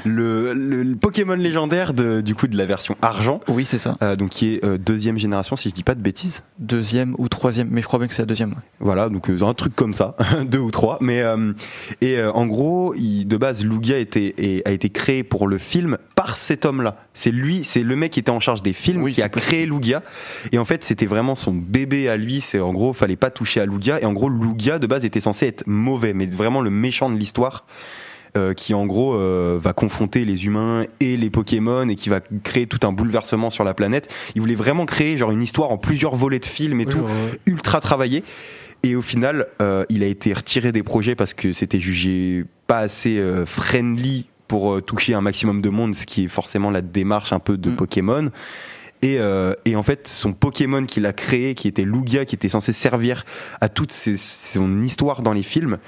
le, 0.04 0.52
le, 0.54 0.82
le 0.82 0.96
Pokémon 0.96 1.34
légendaire 1.34 1.94
de, 1.94 2.20
du 2.20 2.34
coup 2.34 2.46
de 2.46 2.56
la 2.56 2.64
version 2.66 2.96
argent, 3.02 3.40
Oui, 3.48 3.64
c'est 3.64 3.78
ça. 3.78 3.96
euh, 4.02 4.16
donc 4.16 4.30
qui 4.30 4.54
est 4.54 4.64
euh, 4.64 4.78
deuxième 4.78 5.18
génération 5.18 5.56
si 5.56 5.68
je 5.68 5.74
dis 5.74 5.82
pas 5.84 5.94
de 5.94 6.00
bêtises. 6.02 6.42
Deuxième 6.58 7.14
ou 7.18 7.28
troisième, 7.28 7.68
mais 7.70 7.82
je 7.82 7.86
crois 7.86 7.98
bien 7.98 8.08
que 8.08 8.14
c'est 8.14 8.22
la 8.22 8.26
deuxième. 8.26 8.50
ouais. 8.50 8.56
Voilà, 8.80 9.08
donc 9.08 9.28
euh, 9.30 9.42
un 9.42 9.54
truc 9.54 9.74
comme 9.74 9.94
ça, 9.94 10.16
deux 10.46 10.58
ou 10.58 10.70
trois. 10.70 10.98
Mais 11.00 11.20
euh, 11.20 11.52
et 12.00 12.20
en 12.22 12.46
gros, 12.46 12.94
il, 12.94 13.24
de 13.26 13.36
base, 13.36 13.64
Lugia 13.64 13.98
était, 13.98 14.34
et- 14.38 14.62
a 14.66 14.70
été 14.72 14.90
créé 14.90 15.22
pour 15.24 15.46
le 15.48 15.58
film 15.58 15.98
par 16.14 16.36
cet 16.36 16.64
homme-là. 16.64 16.96
C'est 17.14 17.30
lui, 17.30 17.64
c'est 17.64 17.82
le 17.82 17.96
mec 17.96 18.12
qui 18.12 18.20
était 18.20 18.30
en 18.30 18.40
charge 18.40 18.62
des 18.62 18.72
films 18.72 19.02
Oui, 19.02 19.12
qui 19.12 19.22
a 19.22 19.28
possible. 19.28 19.48
créé 19.52 19.66
Lugia. 19.66 20.02
Et 20.52 20.58
en 20.58 20.64
fait, 20.64 20.84
c'était 20.84 21.06
vraiment 21.06 21.34
son 21.34 21.52
bébé 21.52 22.08
à 22.08 22.16
lui. 22.16 22.40
C'est 22.40 22.60
en 22.60 22.72
gros, 22.72 22.92
fallait 22.92 23.16
pas 23.16 23.30
toucher 23.30 23.60
à 23.60 23.66
Lugia. 23.66 24.00
Et 24.00 24.04
en 24.04 24.12
gros, 24.12 24.28
Lugia 24.28 24.78
de 24.78 24.86
base 24.86 25.04
était 25.04 25.20
censé 25.20 25.46
être 25.46 25.64
mauvais, 25.66 26.12
mais 26.12 26.26
vraiment 26.38 26.62
le 26.62 26.70
méchant 26.70 27.10
de 27.10 27.16
l'histoire. 27.18 27.66
euh, 28.36 28.52
qui 28.52 28.74
en 28.74 28.84
gros 28.84 29.14
euh, 29.14 29.58
va 29.60 29.72
confronter 29.72 30.26
les 30.26 30.44
humains 30.44 30.84
et 31.00 31.16
les 31.16 31.30
Pokémon 31.30 31.88
et 31.88 31.94
qui 31.96 32.10
va 32.10 32.20
créer 32.44 32.66
tout 32.66 32.86
un 32.86 32.92
bouleversement 32.92 33.48
sur 33.48 33.64
la 33.64 33.72
planète. 33.72 34.12
Il 34.34 34.42
voulait 34.42 34.54
vraiment 34.54 34.84
créer 34.84 35.16
genre 35.16 35.30
une 35.30 35.42
histoire 35.42 35.70
en 35.72 35.78
plusieurs 35.78 36.14
volets 36.14 36.38
de 36.38 36.44
films 36.46 36.78
et 36.82 36.84
tout 36.86 36.98
genre, 36.98 37.08
ultra 37.46 37.80
travaillé. 37.80 38.22
Et 38.82 38.94
au 38.96 39.02
final, 39.02 39.46
euh, 39.62 39.84
il 39.88 40.02
a 40.02 40.06
été 40.06 40.34
retiré 40.34 40.72
des 40.72 40.82
projets 40.82 41.14
parce 41.14 41.32
que 41.32 41.52
c'était 41.52 41.80
jugé 41.80 42.44
pas 42.66 42.80
assez 42.80 43.16
euh, 43.18 43.46
friendly 43.46 44.26
pour 44.46 44.74
euh, 44.74 44.82
toucher 44.82 45.14
un 45.14 45.22
maximum 45.22 45.62
de 45.62 45.70
monde, 45.70 45.94
ce 45.94 46.04
qui 46.04 46.24
est 46.24 46.28
forcément 46.28 46.70
la 46.70 46.82
démarche 46.82 47.32
un 47.32 47.40
peu 47.40 47.56
de 47.56 47.70
Mm. 47.70 47.76
Pokémon. 47.76 48.30
Et, 49.00 49.16
euh, 49.18 49.54
et 49.64 49.74
en 49.74 49.82
fait, 49.82 50.06
son 50.06 50.32
Pokémon 50.34 50.84
qu'il 50.84 51.06
a 51.06 51.12
créé, 51.14 51.54
qui 51.54 51.66
était 51.66 51.84
Lugia, 51.84 52.24
qui 52.26 52.34
était 52.34 52.48
censé 52.50 52.72
servir 52.74 53.24
à 53.62 53.68
toute 53.70 53.90
ses- 53.90 54.16
son 54.18 54.82
histoire 54.82 55.22
dans 55.22 55.32
les 55.32 55.42
films, 55.44 55.78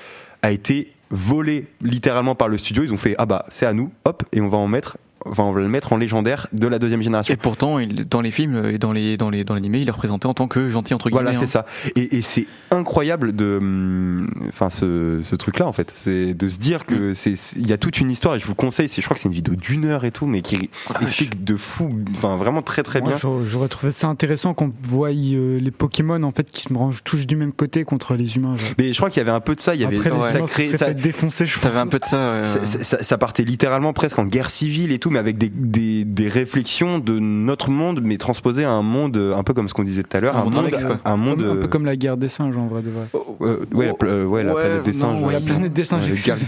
a 0.42 0.50
été 0.50 0.92
volé 1.11 1.66
littéralement 1.81 2.35
par 2.35 2.48
le 2.48 2.59
studio. 2.59 2.83
Ils 2.83 2.92
ont 2.92 2.98
fait 2.98 3.14
ah 3.18 3.26
bah 3.26 3.44
c'est 3.48 3.66
à 3.66 3.72
nous, 3.72 3.92
hop, 4.05 4.22
et 4.33 4.40
on 4.40 4.48
va 4.48 4.59
en 4.59 4.68
mettre, 4.68 4.98
enfin 5.26 5.42
on 5.44 5.52
va 5.52 5.61
le 5.61 5.68
mettre 5.68 5.92
en 5.92 5.96
légionneur 5.96 6.46
de 6.52 6.66
la 6.66 6.78
deuxième 6.78 7.02
génération. 7.02 7.33
Et 7.33 7.37
pourtant, 7.37 7.78
il, 7.78 8.06
dans 8.09 8.20
les 8.20 8.30
films 8.30 8.64
et 8.66 8.78
dans 8.78 8.92
les 8.92 9.16
dans 9.16 9.30
les 9.30 9.44
dans 9.44 9.54
l'animé, 9.54 9.80
il 9.80 9.88
est 9.88 9.92
représenté 9.92 10.26
en 10.28 10.35
tant 10.35 10.48
que 10.48 10.68
gentil 10.68 10.94
entre 10.94 11.11
guillemets. 11.11 11.22
Voilà, 11.33 11.38
c'est 11.38 11.44
hein. 11.59 11.64
ça. 11.64 11.92
Et, 11.96 12.16
et 12.18 12.22
c'est 12.22 12.46
incroyable 12.70 13.35
de, 13.35 13.59
hum, 13.59 14.30
enfin, 14.48 14.70
ce, 14.70 15.20
ce 15.22 15.37
truc-là, 15.37 15.66
en 15.66 15.72
fait. 15.72 15.92
C'est 15.94 16.35
de 16.35 16.48
se 16.48 16.59
dire 16.59 16.80
Mm. 16.80 16.85
que 16.85 17.14
c'est, 17.14 17.37
c'est- 17.37 17.59
il 17.59 17.66
y 17.68 17.72
a 17.72 17.78
toute 17.78 17.98
une 18.00 18.11
histoire 18.11 18.35
et 18.37 18.38
je 18.38 18.46
vous 18.46 18.54
conseille, 18.54 18.88
c'est, 18.88 19.00
je 19.02 19.06
crois 19.06 19.14
que 19.14 19.20
c'est 19.20 19.28
une 19.28 19.35
vidéo 19.35 19.54
d'une 19.54 19.85
heure 19.85 20.04
et 20.04 20.11
tout, 20.11 20.26
mais 20.26 20.40
qui 20.40 20.70
explique 21.02 21.44
de 21.44 21.56
fou, 21.56 21.90
enfin, 22.12 22.37
vraiment 22.37 22.62
très 22.62 22.83
très 22.83 23.00
moi, 23.00 23.11
bien. 23.11 23.18
j'aurais- 23.44 23.68
trouvé 23.68 23.92
ça 23.92 24.09
intéressant 24.09 24.54
qu'on 24.54 24.72
voie 24.83 25.11
euh, 25.11 25.61
les 25.61 25.70
Pokémon 25.70 26.22
en 26.22 26.33
fait 26.33 26.50
qui 26.50 26.62
se 26.62 26.72
rangent 26.74 27.02
tous 27.04 27.26
du 27.26 27.37
même 27.37 27.52
côté 27.52 27.85
contre 27.85 28.14
les 28.14 28.37
humains. 28.37 28.56
genre. 28.56 28.68
Mais 28.78 28.92
je 28.92 28.96
crois 28.98 29.11
qu'il 29.11 29.18
y 29.18 29.20
avait 29.20 29.30
un 29.30 29.40
peu 29.40 29.54
de 29.54 29.61
ça, 29.61 29.74
il 29.74 29.80
y 29.80 29.85
avait, 29.85 29.96
Après, 29.96 30.11
les 30.11 30.16
ouais. 30.16 30.30
ça, 30.33 30.40
crée- 30.40 30.76
ça- 30.76 30.92
défoncer, 30.92 31.46
je 31.46 31.59
pense. 31.59 31.70
un 31.76 31.87
peu 31.87 31.98
de 31.98 32.04
ça. 32.04 32.46
ça, 32.46 32.66
ça- 32.66 32.85
ça- 32.85 33.02
ça 33.02 33.18
partait 33.18 33.44
littéralement 33.44 33.92
presque 33.92 34.18
en 34.18 34.24
guerre 34.24 34.50
civile 34.50 34.90
et 34.92 34.98
tout, 34.98 35.09
mais 35.10 35.18
avec 35.18 35.36
des, 35.38 35.48
des, 35.48 36.04
des 36.04 36.28
réflexions 36.28 36.98
de 36.98 37.18
notre 37.18 37.70
monde, 37.70 38.00
mais 38.02 38.16
transposé 38.16 38.64
à 38.64 38.70
un 38.70 38.82
monde 38.82 39.16
euh, 39.16 39.34
un 39.36 39.42
peu 39.42 39.52
comme 39.54 39.68
ce 39.68 39.74
qu'on 39.74 39.82
disait 39.84 40.02
tout 40.02 40.16
à 40.16 40.20
l'heure, 40.20 40.36
un 40.36 40.40
un 40.40 40.44
monde 40.44 40.56
Alex, 40.58 40.86
un 41.04 41.16
monde, 41.16 41.38
Comme- 41.40 41.50
un 41.50 41.54
peu 41.56 41.64
euh, 41.64 41.68
comme 41.68 41.84
la 41.84 41.96
guerre 41.96 42.16
des 42.16 42.28
singes 42.28 42.56
en 42.56 42.66
vrai 42.68 42.82
de 42.82 42.90
vrai. 42.90 43.06
euh, 43.42 43.56
ouais, 43.72 43.86
la, 43.88 43.94
pla- 43.94 44.08
euh, 44.10 44.24
ouais, 44.24 44.42
la 44.44 44.54
Ouais, 44.54 44.62
planète 44.62 44.82
des 44.84 44.92
singes. 44.92 45.20
ouais. 45.22 45.32
La 45.34 45.40
planète 45.40 45.72
des 45.72 45.84
singes, 45.84 46.04
des 46.06 46.10
qu'est-ce 46.12 46.44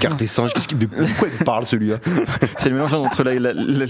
de 0.75 0.87
quoi 1.19 1.29
il 1.39 1.45
parle 1.45 1.67
celui-là 1.67 1.97
C'est 2.57 2.69
le 2.69 2.77
mélange 2.77 2.95
entre 2.95 3.23
la, 3.25 3.35
la, 3.35 3.53
la, 3.53 3.87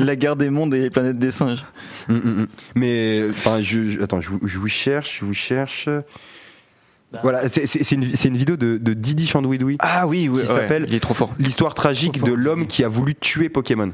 la 0.00 0.16
guerre 0.16 0.36
des 0.36 0.50
mondes 0.50 0.72
et 0.74 0.78
les 0.80 0.90
planètes 0.90 1.18
des 1.18 1.30
singes. 1.30 1.64
Mm, 2.08 2.14
mm, 2.14 2.18
mm. 2.42 2.46
Mais 2.76 3.22
enfin, 3.30 3.60
je, 3.60 3.84
je- 3.84 4.00
attends, 4.00 4.20
je, 4.20 4.30
vous- 4.30 4.40
je 4.46 4.58
vous 4.58 4.68
cherche, 4.68 5.18
je 5.20 5.24
vous 5.24 5.34
cherche. 5.34 5.88
Bah. 7.14 7.20
Voilà, 7.22 7.48
c'est 7.48 7.92
une, 7.92 8.02
une 8.02 8.36
vidéo 8.36 8.56
de, 8.56 8.76
de 8.78 8.92
Didi 8.94 9.26
Chandouidoui. 9.26 9.76
Ah 9.80 10.06
oui, 10.06 10.28
oui. 10.28 10.40
Qui 10.40 10.46
s'appelle- 10.46 10.84
Il 10.88 10.94
est 10.94 11.00
trop 11.00 11.14
fort. 11.14 11.34
L'histoire 11.38 11.74
tragique 11.74 12.22
de 12.22 12.32
l'homme 12.32 12.66
qui 12.66 12.84
a 12.84 12.88
voulu 12.88 13.14
tuer 13.14 13.48
Pokémon. 13.48 13.92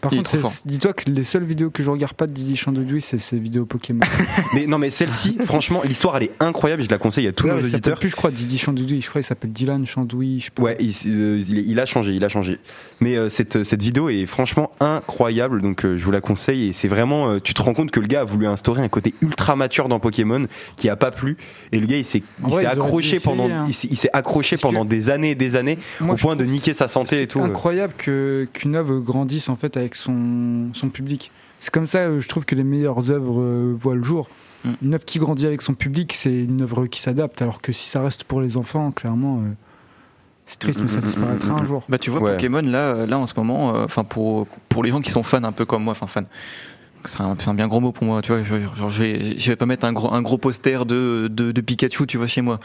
Par 0.00 0.12
Il 0.12 0.18
contre, 0.18 0.30
c'est- 0.30 0.66
dis-toi 0.66 0.92
que 0.92 1.10
les 1.10 1.24
seules 1.24 1.44
vidéos 1.44 1.70
que 1.70 1.82
je 1.82 1.90
regarde 1.90 2.12
pas 2.14 2.26
de 2.26 2.32
Didi 2.32 2.56
Chandoudoui, 2.56 3.00
c'est 3.00 3.18
ces 3.18 3.38
vidéos 3.38 3.64
Pokémon. 3.66 4.00
Mais 4.54 4.66
non, 4.66 4.78
mais 4.78 4.90
celle-ci, 4.90 5.38
franchement, 5.44 5.82
l'histoire 5.84 6.16
elle 6.16 6.24
est 6.24 6.32
incroyable. 6.40 6.82
Je 6.82 6.88
la 6.90 6.98
conseille 6.98 7.26
à 7.26 7.32
tous 7.32 7.46
Là, 7.46 7.54
nos 7.54 7.60
auditeurs. 7.60 7.98
plus, 7.98 8.08
je 8.10 8.16
crois, 8.16 8.30
Didi 8.30 8.58
Chandoudoui. 8.58 9.00
Je 9.00 9.08
crois 9.08 9.20
qu'il 9.20 9.26
s'appelle 9.26 9.52
Dylan 9.52 9.86
Chandoudoui. 9.86 10.46
Ouais, 10.58 10.76
il, 10.80 10.92
euh, 11.06 11.42
il 11.48 11.80
a 11.80 11.86
changé, 11.86 12.12
il 12.14 12.24
a 12.24 12.28
changé. 12.28 12.58
Mais 13.00 13.16
euh, 13.16 13.28
cette, 13.28 13.62
cette 13.64 13.82
vidéo 13.82 14.08
est 14.08 14.26
franchement 14.26 14.70
incroyable, 14.80 15.62
donc 15.62 15.84
euh, 15.84 15.96
je 15.98 16.04
vous 16.04 16.10
la 16.10 16.20
conseille. 16.20 16.68
Et 16.68 16.72
c'est 16.72 16.88
vraiment, 16.88 17.30
euh, 17.30 17.40
tu 17.40 17.54
te 17.54 17.62
rends 17.62 17.74
compte 17.74 17.90
que 17.90 18.00
le 18.00 18.06
gars 18.06 18.20
a 18.20 18.24
voulu 18.24 18.46
instaurer 18.46 18.82
un 18.82 18.88
côté 18.88 19.14
ultra 19.22 19.56
mature 19.56 19.88
dans 19.88 20.00
Pokémon 20.00 20.46
qui 20.76 20.88
a 20.88 20.96
pas 20.96 21.10
plu. 21.10 21.36
Et 21.72 21.78
le 21.78 21.86
gars, 21.86 21.96
il 21.98 22.04
s'est 22.04 22.22
auraient 22.44 22.66
accroché 22.66 23.20
pendant, 23.20 23.48
hein. 23.50 23.66
il 23.68 23.74
s'est- 23.74 24.10
accroché 24.12 24.56
que- 24.56 24.62
pendant 24.62 24.84
des 24.84 25.10
années 25.10 25.30
et 25.30 25.34
des 25.34 25.56
années 25.56 25.78
Moi, 26.00 26.14
au 26.14 26.16
point 26.16 26.36
de 26.36 26.44
niquer 26.44 26.72
sa 26.74 26.88
santé 26.88 27.16
et 27.16 27.18
c'est 27.20 27.26
tout. 27.26 27.42
incroyable 27.42 27.92
que 27.98 28.48
qu'une 28.52 28.74
œuvre 28.76 28.98
grandisse 29.00 29.48
en 29.48 29.56
fait 29.56 29.76
avec 29.76 29.85
son 29.94 30.70
son 30.72 30.88
public. 30.88 31.30
C'est 31.60 31.72
comme 31.72 31.86
ça, 31.86 31.98
euh, 32.00 32.20
je 32.20 32.28
trouve 32.28 32.44
que 32.44 32.54
les 32.54 32.64
meilleures 32.64 33.10
œuvres 33.10 33.40
euh, 33.40 33.74
voient 33.78 33.94
le 33.94 34.02
jour. 34.02 34.28
Mm. 34.64 34.70
Une 34.82 34.94
œuvre 34.94 35.04
qui 35.04 35.18
grandit 35.18 35.46
avec 35.46 35.62
son 35.62 35.74
public, 35.74 36.12
c'est 36.12 36.34
une 36.44 36.62
œuvre 36.62 36.86
qui 36.86 37.00
s'adapte. 37.00 37.40
Alors 37.42 37.60
que 37.60 37.72
si 37.72 37.88
ça 37.88 38.02
reste 38.02 38.24
pour 38.24 38.40
les 38.40 38.56
enfants, 38.56 38.90
clairement, 38.90 39.38
euh, 39.38 39.52
c'est 40.44 40.58
triste, 40.58 40.80
mais 40.80 40.88
ça 40.88 40.98
Mm, 40.98 41.02
mm, 41.02 41.04
disparaîtra 41.06 41.54
un 41.54 41.64
jour. 41.64 41.84
Bah 41.88 41.98
tu 41.98 42.10
vois 42.10 42.20
Ouais. 42.20 42.32
Pokémon 42.32 42.62
là 42.62 43.06
là 43.06 43.18
en 43.18 43.26
ce 43.26 43.34
moment 43.36 43.74
euh, 43.74 43.84
enfin 43.84 44.04
pour 44.04 44.46
pour 44.68 44.82
les 44.84 44.90
gens 44.90 45.00
qui 45.00 45.10
sont 45.10 45.22
fans 45.22 45.42
un 45.42 45.52
peu 45.52 45.64
comme 45.64 45.82
moi 45.84 45.92
enfin 45.92 46.06
fans 46.06 46.26
c'est 47.04 47.20
un, 47.20 47.54
bien 47.54 47.68
gros 47.68 47.80
mot 47.80 47.92
pour 47.92 48.04
moi 48.04 48.20
tu 48.22 48.32
vois 48.32 48.42
je, 48.42 48.54
genre, 48.76 48.88
je 48.88 49.02
vais 49.02 49.38
je 49.38 49.50
vais 49.50 49.56
pas 49.56 49.66
mettre 49.66 49.86
un 49.86 49.92
gros 49.92 50.12
un 50.12 50.22
gros 50.22 50.38
poster 50.38 50.84
de 50.86 51.28
de, 51.30 51.52
de 51.52 51.60
Pikachu 51.60 52.06
tu 52.06 52.16
vois 52.16 52.26
chez 52.26 52.42
moi 52.42 52.58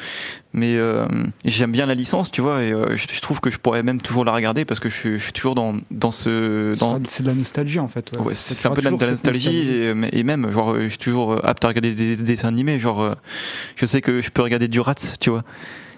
mais 0.53 0.75
euh, 0.75 1.05
j'aime 1.45 1.71
bien 1.71 1.85
la 1.85 1.93
licence 1.93 2.31
tu 2.31 2.41
vois 2.41 2.63
et 2.63 2.71
euh, 2.71 2.95
je, 2.95 3.05
je 3.11 3.21
trouve 3.21 3.39
que 3.39 3.51
je 3.51 3.57
pourrais 3.59 3.83
même 3.83 4.01
toujours 4.01 4.25
la 4.25 4.31
regarder 4.31 4.65
parce 4.65 4.79
que 4.79 4.89
je, 4.89 4.95
suis- 4.95 5.19
je 5.19 5.23
suis 5.23 5.33
toujours 5.33 5.53
dans 5.55 5.75
dans 5.91 6.11
ce 6.11 6.77
dans 6.79 6.99
C'est 7.07 7.23
de 7.23 7.27
la 7.27 7.35
nostalgie 7.35 7.79
en 7.79 7.87
fait. 7.87 8.11
ouais. 8.13 8.19
Ouais, 8.19 8.33
Ça 8.33 8.55
c'est 8.55 8.67
un 8.67 8.71
peu 8.71 8.81
de 8.81 8.85
la, 8.85 8.91
de 8.91 9.05
nostalgie 9.11 9.69
et, 9.69 10.19
et 10.19 10.23
même 10.23 10.49
genre 10.49 10.75
je 10.79 10.87
suis 10.87 10.97
toujours 10.97 11.33
euh, 11.33 11.39
apte 11.45 11.63
à 11.63 11.67
regarder 11.67 11.93
des, 11.93 12.15
des 12.15 12.23
dessins 12.23 12.47
animés 12.47 12.79
genre 12.79 13.15
je 13.75 13.85
sais 13.85 14.01
que 14.01 14.21
je 14.21 14.29
peux 14.31 14.41
regarder 14.41 14.67
du 14.67 14.79
Rats 14.79 14.95
tu 15.19 15.29
vois 15.29 15.43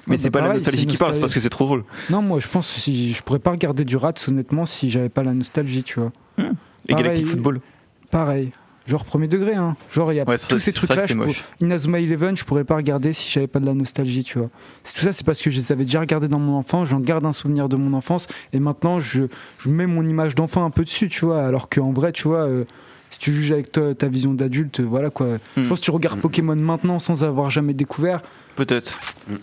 mais 0.05 0.17
c'est 0.17 0.29
bah 0.29 0.41
pas 0.41 0.47
la 0.49 0.53
nostalgie 0.55 0.85
qui 0.85 0.97
parle 0.97 1.13
c'est 1.13 1.21
parce 1.21 1.33
que 1.33 1.39
c'est 1.39 1.49
trop 1.49 1.65
drôle 1.65 1.85
Non, 2.09 2.21
moi 2.21 2.41
je 2.41 2.47
pense 2.49 2.73
que 2.73 2.79
si 2.81 3.13
je 3.13 3.23
pourrais 3.23 3.39
pas 3.39 3.51
regarder 3.51 3.85
du 3.85 3.95
Rats 3.95 4.11
honnêtement 4.27 4.65
si 4.65 4.89
j'avais 4.91 5.07
pas 5.07 5.23
la 5.23 5.33
nostalgie, 5.33 5.81
tu 5.83 6.01
vois. 6.01 6.11
et 6.39 6.43
Pareil. 6.89 7.03
Galactic 7.03 7.27
Football 7.27 7.61
Pareil. 8.13 8.51
Genre 8.85 9.03
premier 9.05 9.27
degré, 9.27 9.55
hein. 9.55 9.75
Genre 9.91 10.13
il 10.13 10.17
y 10.17 10.19
a 10.19 10.23
Ouais, 10.29 10.37
tous 10.37 10.59
ces 10.59 10.71
trucs-là. 10.71 11.05
Inazuma 11.61 11.99
Eleven, 11.99 12.37
je 12.37 12.43
pourrais 12.43 12.63
pas 12.63 12.75
regarder 12.75 13.11
si 13.11 13.31
j'avais 13.31 13.47
pas 13.47 13.59
de 13.59 13.65
la 13.65 13.73
nostalgie, 13.73 14.23
tu 14.23 14.37
vois. 14.37 14.49
C'est 14.83 14.93
tout 14.93 15.01
ça, 15.01 15.11
c'est 15.13 15.25
parce 15.25 15.41
que 15.41 15.49
je 15.49 15.57
les 15.57 15.71
avais 15.71 15.85
déjà 15.85 15.99
regardés 16.01 16.27
dans 16.27 16.37
mon 16.37 16.55
enfance, 16.57 16.89
j'en 16.89 16.99
garde 16.99 17.25
un 17.25 17.31
souvenir 17.31 17.69
de 17.69 17.75
mon 17.75 17.93
enfance, 17.93 18.27
et 18.51 18.59
maintenant 18.59 18.99
je, 18.99 19.23
je 19.57 19.69
mets 19.69 19.87
mon 19.87 20.05
image 20.05 20.35
d'enfant 20.35 20.63
un 20.63 20.69
peu 20.69 20.83
dessus, 20.83 21.07
tu 21.09 21.25
vois. 21.25 21.43
Alors 21.43 21.69
qu'en 21.69 21.91
vrai, 21.91 22.11
tu 22.11 22.27
vois, 22.27 22.45
euh, 22.45 22.65
si 23.13 23.19
tu 23.19 23.31
juges 23.33 23.51
avec 23.51 23.71
toi, 23.71 23.93
ta 23.95 24.07
vision 24.07 24.33
d'adulte, 24.33 24.79
voilà 24.81 25.09
quoi. 25.09 25.37
Je 25.55 25.61
Hmm. 25.61 25.67
pense 25.67 25.79
que 25.79 25.85
tu 25.85 25.91
regardes 25.91 26.19
Pokémon 26.19 26.55
maintenant 26.55 26.99
sans 26.99 27.23
avoir 27.23 27.49
jamais 27.51 27.73
découvert, 27.73 28.21
peut-être 28.55 28.97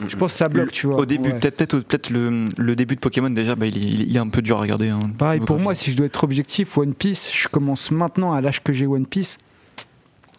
je 0.09 0.17
pense 0.17 0.33
que 0.33 0.39
ça 0.39 0.49
bloque, 0.49 0.73
tu 0.73 0.87
vois. 0.89 0.97
Au 0.99 1.07
début, 1.07 1.31
Ouais. 1.31 1.39
peut-être 1.39 1.57
peut-être 1.57 1.79
peut-être 1.87 2.11
le, 2.11 2.47
le 2.59 2.77
début 2.77 2.97
de 2.97 3.01
Pokémon 3.01 3.31
déjà, 3.31 3.55
bah, 3.55 3.67
il, 3.67 3.77
est, 3.77 3.81
il 4.09 4.17
est 4.17 4.19
un 4.19 4.29
peu 4.29 4.43
dur 4.43 4.59
à 4.59 4.61
regarder. 4.61 4.89
hein. 4.89 4.99
Pareil 5.19 5.41
pour 5.41 5.59
moi, 5.59 5.75
si 5.75 5.91
je 5.93 5.97
dois 5.97 6.07
être 6.07 6.23
objectif, 6.25 6.77
One 6.77 6.95
Piece, 6.95 7.31
je 7.35 7.49
commence 7.49 7.91
maintenant 7.91 8.33
à 8.33 8.41
l'âge 8.41 8.63
que 8.63 8.73
j'ai 8.73 8.87
One 8.87 9.07
Piece. 9.07 9.39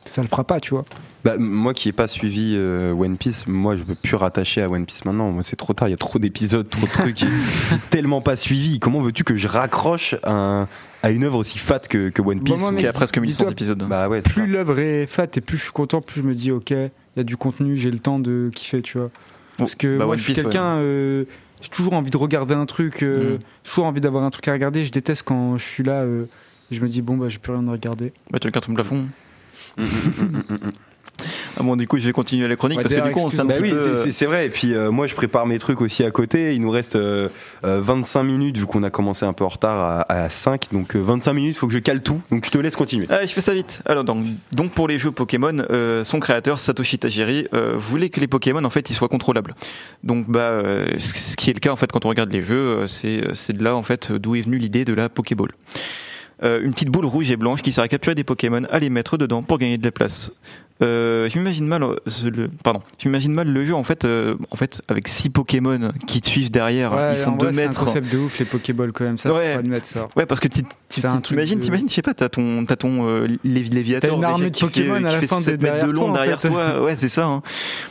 Ça 0.05 0.21
le 0.21 0.27
fera 0.27 0.43
pas, 0.43 0.59
tu 0.59 0.71
vois. 0.71 0.83
Bah, 1.23 1.35
moi 1.37 1.73
qui 1.75 1.87
ai 1.89 1.91
pas 1.91 2.07
suivi 2.07 2.55
euh, 2.57 2.91
One 2.93 3.17
Piece, 3.17 3.45
moi 3.47 3.75
je 3.77 3.83
peux 3.83 3.93
plus 3.93 4.15
rattacher 4.15 4.61
à 4.63 4.69
One 4.69 4.85
Piece 4.85 5.05
maintenant. 5.05 5.31
Moi 5.31 5.43
c'est 5.43 5.55
trop 5.55 5.73
tard, 5.73 5.87
il 5.87 5.91
y 5.91 5.93
a 5.93 5.97
trop 5.97 6.17
d'épisodes, 6.17 6.67
trop 6.67 6.87
de 6.87 6.91
trucs. 6.91 7.23
Tellement 7.91 8.21
pas 8.21 8.35
suivi. 8.35 8.79
Comment 8.79 9.01
veux-tu 9.01 9.23
que 9.23 9.35
je 9.35 9.47
raccroche 9.47 10.15
à, 10.23 10.31
un- 10.33 10.67
à 11.03 11.11
une 11.11 11.23
œuvre 11.23 11.37
aussi 11.37 11.59
fat 11.59 11.79
que, 11.79 12.09
que 12.09 12.21
One 12.23 12.41
Piece 12.41 12.59
Bah, 12.59 12.71
mec, 12.71 12.79
Qui 12.81 12.87
a 12.87 12.93
presque 12.93 13.17
1100 13.19 13.37
dis-toi- 13.43 13.51
épisodes. 13.51 13.83
Bah 13.87 14.09
ouais, 14.09 14.21
c'est 14.25 14.33
plus 14.33 14.47
l'œuvre 14.47 14.79
est 14.79 15.05
faite 15.05 15.37
et 15.37 15.41
plus 15.41 15.57
je 15.57 15.63
suis 15.63 15.71
content, 15.71 16.01
plus 16.01 16.21
je 16.21 16.25
me 16.25 16.33
dis 16.33 16.51
ok, 16.51 16.71
il 16.71 16.89
y 17.17 17.19
a 17.19 17.23
du 17.23 17.37
contenu, 17.37 17.77
j'ai 17.77 17.91
le 17.91 17.99
temps 17.99 18.17
de 18.19 18.49
kiffer, 18.53 18.81
tu 18.81 18.97
vois. 18.97 19.11
Parce 19.57 19.75
que 19.75 19.97
bah, 19.99 20.05
moi 20.05 20.13
One 20.13 20.17
je 20.19 20.23
suis 20.23 20.33
quelqu'un, 20.33 20.77
euh, 20.77 21.25
j'ai 21.61 21.69
toujours 21.69 21.93
envie 21.93 22.09
de 22.09 22.17
regarder 22.17 22.55
un 22.55 22.65
truc, 22.65 23.03
euh, 23.03 23.35
Mm. 23.35 23.39
j'ai 23.63 23.69
toujours 23.69 23.85
envie 23.85 24.01
d'avoir 24.01 24.23
un 24.23 24.31
truc 24.31 24.47
à 24.47 24.53
regarder. 24.53 24.83
Je 24.85 24.91
déteste 24.91 25.21
quand 25.23 25.59
je 25.59 25.63
suis 25.63 25.83
là, 25.83 26.01
euh, 26.01 26.23
et 26.71 26.75
je 26.75 26.81
me 26.81 26.87
dis 26.87 27.03
bon 27.03 27.17
bah 27.17 27.29
j'ai 27.29 27.37
plus 27.37 27.53
rien 27.53 27.67
à 27.67 27.71
regarder. 27.71 28.11
Bah, 28.31 28.39
tu 28.39 28.47
regardes 28.47 28.65
ton 28.65 28.73
plafond. 28.73 29.05
Ah 31.59 31.63
bon, 31.63 31.75
du 31.75 31.87
coup, 31.87 31.99
je 31.99 32.07
vais 32.07 32.13
continuer 32.13 32.47
la 32.47 32.55
chronique 32.55 32.79
Ouais, 32.79 32.83
parce 32.83 32.95
que 32.95 33.01
du 33.07 33.11
coup, 33.13 33.19
on 33.19 33.29
s'est 33.29 33.41
un 33.41 33.45
Bah 33.45 33.53
petit 33.53 33.63
oui, 33.63 33.69
peu. 33.71 33.95
c'est- 34.09 34.25
vrai. 34.25 34.47
Et 34.47 34.49
puis 34.49 34.73
euh, 34.73 34.89
moi, 34.89 35.05
je 35.05 35.13
prépare 35.13 35.45
mes 35.45 35.59
trucs 35.59 35.79
aussi 35.81 36.03
à 36.03 36.09
côté. 36.09 36.55
Il 36.55 36.61
nous 36.61 36.71
reste 36.71 36.95
euh, 36.95 37.29
euh, 37.63 37.79
25 37.79 38.23
minutes 38.23 38.57
vu 38.57 38.65
qu'on 38.65 38.81
a 38.81 38.89
commencé 38.89 39.23
un 39.25 39.33
peu 39.33 39.43
en 39.43 39.49
retard 39.49 40.05
à, 40.09 40.11
à 40.23 40.29
5. 40.29 40.69
Donc 40.71 40.95
euh, 40.95 40.99
25 40.99 41.33
minutes, 41.33 41.57
faut 41.57 41.67
que 41.67 41.73
je 41.73 41.79
cale 41.79 42.01
tout. 42.01 42.21
Donc 42.31 42.45
je 42.45 42.49
te 42.49 42.57
laisse 42.57 42.75
continuer. 42.75 43.05
Allez, 43.11 43.27
je 43.27 43.33
fais 43.33 43.41
ça 43.41 43.53
vite. 43.53 43.83
Alors 43.85 44.03
donc, 44.03 44.25
donc 44.53 44.71
pour 44.71 44.87
les 44.87 44.97
jeux 44.97 45.11
Pokémon, 45.11 45.55
euh, 45.69 46.03
son 46.03 46.19
créateur 46.19 46.59
Satoshi 46.59 46.97
Tajiri 46.97 47.47
euh, 47.53 47.75
voulait 47.77 48.09
que 48.09 48.19
les 48.19 48.27
Pokémon 48.27 48.63
en 48.63 48.69
fait 48.71 48.89
ils 48.89 48.93
soient 48.95 49.09
contrôlables. 49.09 49.53
Donc 50.03 50.27
bah 50.27 50.39
euh, 50.39 50.87
ce 50.97 51.35
qui 51.35 51.51
est 51.51 51.53
le 51.53 51.59
cas 51.59 51.71
en 51.71 51.75
fait 51.75 51.91
quand 51.91 52.05
on 52.05 52.09
regarde 52.09 52.31
les 52.31 52.41
jeux, 52.41 52.55
euh, 52.79 52.87
c'est 52.87 53.21
c'est 53.35 53.53
de 53.53 53.63
là 53.63 53.75
en 53.75 53.83
fait 53.83 54.11
d'où 54.11 54.35
est 54.35 54.41
venue 54.41 54.57
l'idée 54.57 54.85
de 54.85 54.93
la 54.93 55.07
Pokéball. 55.09 55.51
Euh, 56.43 56.59
une 56.63 56.71
petite 56.71 56.89
boule 56.89 57.05
rouge 57.05 57.29
et 57.29 57.35
blanche 57.35 57.61
qui 57.61 57.71
sert 57.71 57.83
à 57.83 57.87
capturer 57.87 58.15
des 58.15 58.23
Pokémon, 58.23 58.63
à 58.71 58.79
les 58.79 58.89
mettre 58.89 59.17
dedans 59.17 59.43
pour 59.43 59.57
gagner 59.59 59.77
de 59.77 59.83
la 59.83 59.91
place. 59.91 60.31
Euh, 60.81 61.29
je 61.29 61.37
m'imagine 61.37 61.67
mal, 61.67 61.83
euh, 61.83 61.95
le, 62.23 62.47
pardon, 62.63 62.81
je 62.97 63.07
m'imagine 63.07 63.31
mal 63.31 63.47
le 63.47 63.63
jeu 63.63 63.75
en 63.75 63.83
fait, 63.83 64.03
euh, 64.03 64.35
en 64.49 64.55
fait 64.55 64.81
avec 64.87 65.07
six 65.07 65.29
Pokémon 65.29 65.91
qui 66.07 66.21
te 66.21 66.27
suivent 66.27 66.49
derrière, 66.49 66.93
Ouais, 66.93 67.13
ils 67.13 67.17
font 67.19 67.33
en 67.33 67.35
2 67.37 67.45
vrai, 67.45 67.53
c'est 67.53 67.63
un 67.65 67.67
mètres. 67.67 67.85
concept 67.85 68.11
de 68.11 68.17
ouf, 68.17 68.39
les 68.39 68.45
Pokéballs 68.45 68.91
quand 68.91 69.03
même. 69.03 69.19
Ça, 69.19 69.31
Ouais. 69.31 69.41
c'est 69.43 69.53
admettre 69.59 69.85
ça. 69.85 70.07
Ouais, 70.15 70.25
parce 70.25 70.39
que 70.41 70.47
tu 70.47 70.63
t'imagines, 71.21 71.59
de- 71.59 71.63
t'imagines, 71.63 71.87
je 71.87 71.93
sais 71.93 72.01
pas, 72.01 72.15
t'as 72.15 72.29
ton, 72.29 72.65
t'as 72.65 72.75
ton 72.77 73.07
euh, 73.07 73.27
Lévi- 73.45 73.69
Léviator 73.71 74.09
T'as 74.09 74.15
une 74.15 74.23
armée 74.23 74.49
de 74.49 74.55
qui 74.55 74.61
fait- 74.61 74.81
Pokémon 74.87 74.95
à 74.95 75.11
la 75.11 75.19
fait 75.19 75.27
fin 75.27 75.37
de- 75.37 75.43
7 75.43 75.61
mètres 75.61 75.85
de 75.85 75.91
long 75.91 76.01
toi, 76.01 76.09
en 76.09 76.13
derrière 76.13 76.41
fait. 76.41 76.49
toi. 76.49 76.81
Ouais, 76.83 76.95
c'est 76.95 77.09
ça. 77.09 77.25
hein. 77.27 77.43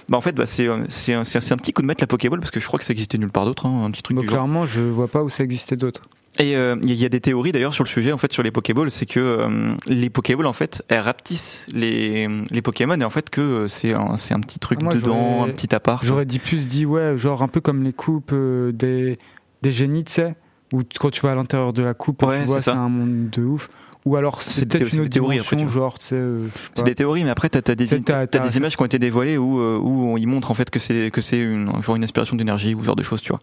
Bah 0.09 0.19
en 0.19 0.21
fait, 0.21 0.33
bah 0.33 0.47
c'est, 0.47 0.67
euh, 0.67 0.79
c'est, 0.89 1.15
un- 1.15 1.23
c'est, 1.23 1.53
un- 1.53 1.57
petit 1.57 1.73
coup 1.73 1.83
de 1.83 1.87
mettre 1.87 2.03
la 2.03 2.09
Pokéball 2.09 2.41
parce 2.41 2.51
que 2.51 2.59
je 2.59 2.67
crois 2.67 2.81
que 2.81 2.85
ça 2.85 2.91
existait 2.93 3.19
nulle 3.19 3.31
part 3.31 3.45
d'autre, 3.45 3.67
hein, 3.67 3.85
un 3.85 3.91
petit 3.93 4.03
truc 4.03 4.17
Bon, 4.17 4.23
du 4.23 4.27
genre. 4.27 4.35
clairement, 4.35 4.67
je 4.67 4.81
vois 4.81 5.07
pas 5.07 5.23
où 5.23 5.29
ça 5.29 5.45
existait 5.45 5.77
d'autre. 5.77 6.09
Et 6.39 6.57
euh, 6.57 6.77
il 6.83 6.95
y 6.95 7.05
a 7.05 7.09
des 7.09 7.21
théories 7.21 7.53
d'ailleurs 7.53 7.75
sur 7.75 7.85
le 7.85 7.89
sujet 7.89 8.13
en 8.13 8.17
fait 8.17 8.33
sur 8.33 8.43
les 8.43 8.51
Pokéballs, 8.53 8.91
c'est 8.91 9.05
que 9.05 9.19
euh, 9.21 9.75
les 9.87 10.11
Pokéballs 10.11 10.47
en 10.47 10.53
fait 10.53 10.83
elles 10.89 11.01
rapetissent 11.01 11.67
les, 11.75 12.29
les 12.51 12.63
Pokémon 12.63 12.99
et 12.99 13.05
en 13.05 13.11
fait 13.11 13.31
que 13.31 13.41
euh, 13.41 13.69
c'est 13.69 13.93
un, 13.95 14.17
c'est 14.17 14.33
un 14.33 14.41
petit 14.41 14.59
truc 14.61 14.79
Ah, 14.81 14.85
moi, 14.85 14.95
dedans, 14.95 15.45
un 15.45 15.49
petit 15.49 15.75
appart. 15.75 16.05
J'aurais 16.05 16.27
dit 16.27 16.39
plus 16.39 16.69
dit, 16.69 16.87
ouais, 16.87 17.19
genre 17.19 17.43
un 17.43 17.49
peu 17.49 17.61
comme 17.61 17.83
les 17.83 17.93
coupes 17.93 18.31
euh, 18.33 18.71
des, 18.73 19.19
des 19.63 19.73
génies, 19.73 20.05
tu 20.05 20.13
sais, 20.13 20.35
où 20.73 20.83
quand 21.01 21.11
tu 21.11 21.21
vas 21.23 21.33
à 21.33 21.35
l'intérieur 21.35 21.73
de 21.73 21.83
la 21.83 21.95
coupe, 21.95 22.23
Ouais, 22.23 22.41
tu 22.43 22.47
vois, 22.47 22.61
c'est 22.61 22.71
un 22.71 22.89
monde 22.89 23.29
de 23.31 23.43
ouf. 23.43 23.69
Ou 24.07 24.17
alors 24.17 24.41
C'est 24.41 24.65
peut-être 24.67 24.93
une 24.95 25.01
autre 25.01 25.11
des 25.11 25.15
théories, 25.21 25.39
après, 25.41 25.69
genre, 25.69 25.97
euh, 26.13 26.47
C'est 26.75 26.85
des 26.85 26.95
théories, 26.95 27.23
mais 27.25 27.31
après 27.31 27.51
t'as, 27.51 27.61
t'as 27.61 27.75
des, 27.75 27.87
t'as, 27.87 28.27
t'as- 28.27 28.39
des 28.39 28.57
images 28.57 28.75
qui 28.77 28.83
ont 28.83 28.87
été 28.87 28.99
dévoilées 28.99 29.37
où, 29.37 29.61
euh, 29.61 29.77
où 29.79 30.17
ils 30.17 30.27
montrent 30.27 30.51
en 30.51 30.55
fait 30.55 30.71
que 30.71 30.79
c'est 30.79 31.11
que 31.11 31.21
c'est 31.21 31.39
une 31.39 31.71
genre 31.83 31.97
une 31.97 32.05
aspiration 32.05 32.35
d'énergie 32.35 32.75
ou 32.75 32.81
ce 32.81 32.87
genre 32.87 32.97
de 32.97 33.03
choses, 33.03 33.21
tu 33.21 33.29
vois. 33.29 33.41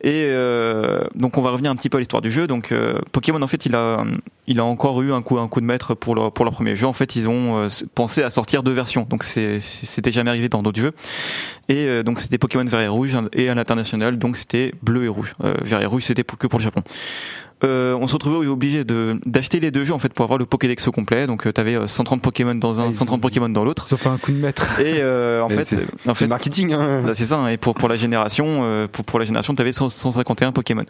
Et 0.00 0.26
euh, 0.30 1.04
donc 1.14 1.38
on 1.38 1.42
va 1.42 1.50
revenir 1.50 1.70
un 1.70 1.76
petit 1.76 1.88
peu 1.90 1.98
à 1.98 2.00
l'histoire 2.00 2.22
du 2.22 2.32
jeu. 2.32 2.46
Donc 2.48 2.72
euh, 2.72 2.98
Pokémon 3.12 3.40
en 3.40 3.46
fait 3.46 3.66
il 3.66 3.74
a 3.76 4.04
il 4.48 4.58
a 4.58 4.64
encore 4.64 5.00
eu 5.00 5.12
un 5.12 5.22
coup 5.22 5.38
un 5.38 5.46
coup 5.48 5.60
de 5.60 5.66
maître 5.66 5.94
pour 5.94 6.14
leur 6.16 6.32
pour 6.32 6.44
leur 6.44 6.54
premier 6.54 6.74
jeu. 6.74 6.86
En 6.88 6.92
fait 6.92 7.14
ils 7.14 7.28
ont 7.28 7.58
euh, 7.58 7.68
pensé 7.94 8.22
à 8.24 8.30
sortir 8.30 8.64
deux 8.64 8.72
versions. 8.72 9.06
Donc 9.08 9.22
c'est 9.22 9.60
c'était 9.60 10.10
jamais 10.12 10.30
arrivé 10.30 10.48
dans 10.48 10.62
d'autres 10.64 10.80
jeux. 10.80 10.92
Et 11.68 11.86
euh, 11.86 12.02
donc 12.02 12.18
c'était 12.20 12.38
Pokémon 12.38 12.64
vert 12.64 12.80
et 12.80 12.88
rouge 12.88 13.16
et 13.32 13.48
à 13.48 13.54
l'international 13.54 14.18
donc 14.18 14.36
c'était 14.36 14.74
bleu 14.82 15.04
et 15.04 15.08
rouge. 15.08 15.34
Euh, 15.44 15.54
vert 15.62 15.80
et 15.82 15.86
rouge 15.86 16.02
c'était 16.02 16.24
que 16.24 16.48
pour 16.48 16.58
le 16.58 16.64
Japon. 16.64 16.82
Euh, 17.64 17.94
on 18.00 18.06
se 18.06 18.12
retrouvait 18.14 18.46
obligé 18.46 18.84
de 18.84 19.16
d'acheter 19.26 19.58
les 19.60 19.70
deux 19.70 19.84
jeux 19.84 19.94
en 19.94 19.98
fait 19.98 20.12
pour 20.12 20.24
avoir 20.24 20.38
le 20.38 20.46
Pokédex 20.46 20.86
au 20.88 20.92
complet. 20.92 21.26
Donc 21.26 21.50
tu 21.52 21.60
avais 21.60 21.86
130 21.86 22.20
Pokémon 22.22 22.54
dans 22.54 22.80
un, 22.80 22.84
Ah, 22.84 22.88
ils 22.88 22.94
130 22.94 23.16
ont- 23.16 23.20
Pokémon 23.20 23.48
dans 23.48 23.64
l'autre. 23.64 23.86
Sauf 23.86 24.06
un 24.06 24.18
coup 24.18 24.32
de 24.32 24.36
maître. 24.36 24.80
Et 24.80 24.96
euh, 24.98 25.40
en 25.42 25.48
fait, 25.48 25.64
c'est- 25.64 25.76
euh, 25.78 26.10
en 26.10 26.14
fait, 26.14 26.26
marketing. 26.26 26.72
Hein. 26.72 27.02
Là, 27.06 27.14
c'est 27.14 27.26
ça. 27.26 27.36
hein. 27.36 27.48
Et 27.48 27.56
pour, 27.56 27.74
pour 27.74 27.88
la 27.88 27.96
génération, 27.96 28.60
euh, 28.64 28.86
pour, 28.90 29.04
pour 29.04 29.18
la 29.18 29.24
génération, 29.24 29.54
tu 29.54 29.62
avais 29.62 29.72
151 29.72 30.52
Pokémon. 30.52 30.84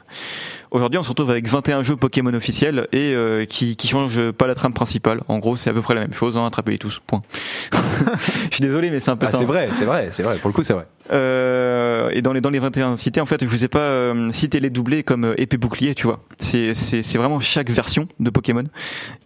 Aujourd'hui, 0.70 0.98
on 0.98 1.02
se 1.04 1.10
retrouve 1.10 1.30
avec 1.30 1.46
21 1.46 1.82
jeux 1.82 1.94
Pokémon 1.96 2.34
officiels 2.34 2.88
et 2.92 3.12
euh, 3.14 3.44
qui, 3.44 3.76
qui 3.76 3.86
changent 3.86 4.32
pas 4.32 4.48
la 4.48 4.56
trame 4.56 4.72
principale. 4.74 5.20
En 5.28 5.38
gros, 5.38 5.54
c'est 5.54 5.70
à 5.70 5.72
peu 5.72 5.82
près 5.82 5.94
la 5.94 6.00
même 6.00 6.12
chose. 6.12 6.36
Hein, 6.36 6.46
Attrapez-les 6.46 6.78
tous. 6.78 7.00
Point. 7.06 7.22
Je 8.50 8.56
suis 8.56 8.62
désolé, 8.62 8.90
mais 8.90 8.98
c'est 9.00 9.10
un 9.10 9.16
peu 9.16 9.26
Ah, 9.26 9.30
ça. 9.30 9.38
c'est 9.38 9.44
hein. 9.44 9.46
vrai, 9.46 9.68
c'est 9.72 9.84
vrai, 9.84 10.08
c'est 10.10 10.22
vrai. 10.24 10.36
Pour 10.38 10.48
le 10.48 10.54
coup, 10.54 10.62
c'est 10.64 10.72
vrai. 10.72 10.86
Euh, 11.12 12.08
et 12.12 12.22
dans 12.22 12.32
les 12.32 12.40
dans 12.40 12.50
les 12.50 12.58
21 12.58 12.96
cités, 12.96 13.20
en 13.20 13.26
fait, 13.26 13.42
je 13.42 13.48
vous 13.48 13.64
ai 13.64 13.68
pas 13.68 13.80
euh, 13.80 14.32
cité 14.32 14.60
les 14.60 14.70
doublés 14.70 15.02
comme 15.02 15.24
euh, 15.24 15.34
épée 15.40 15.56
bouclier, 15.58 15.94
tu 15.94 16.06
vois. 16.06 16.24
C'est 16.38 16.74
c'est 16.74 17.02
c'est 17.02 17.18
vraiment 17.18 17.40
chaque 17.40 17.70
version 17.70 18.08
de 18.20 18.30
Pokémon. 18.30 18.64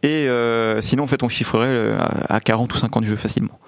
Et 0.03 0.27
euh, 0.29 0.81
sinon, 0.81 1.05
en 1.05 1.07
fait, 1.07 1.23
on 1.23 1.29
chiffrerait 1.29 1.67
euh, 1.69 1.99
à 1.99 2.35
à 2.37 2.41
40 2.41 2.75
ou 2.75 2.79
50 2.79 3.05
jeux 3.05 3.17
facilement. 3.17 3.59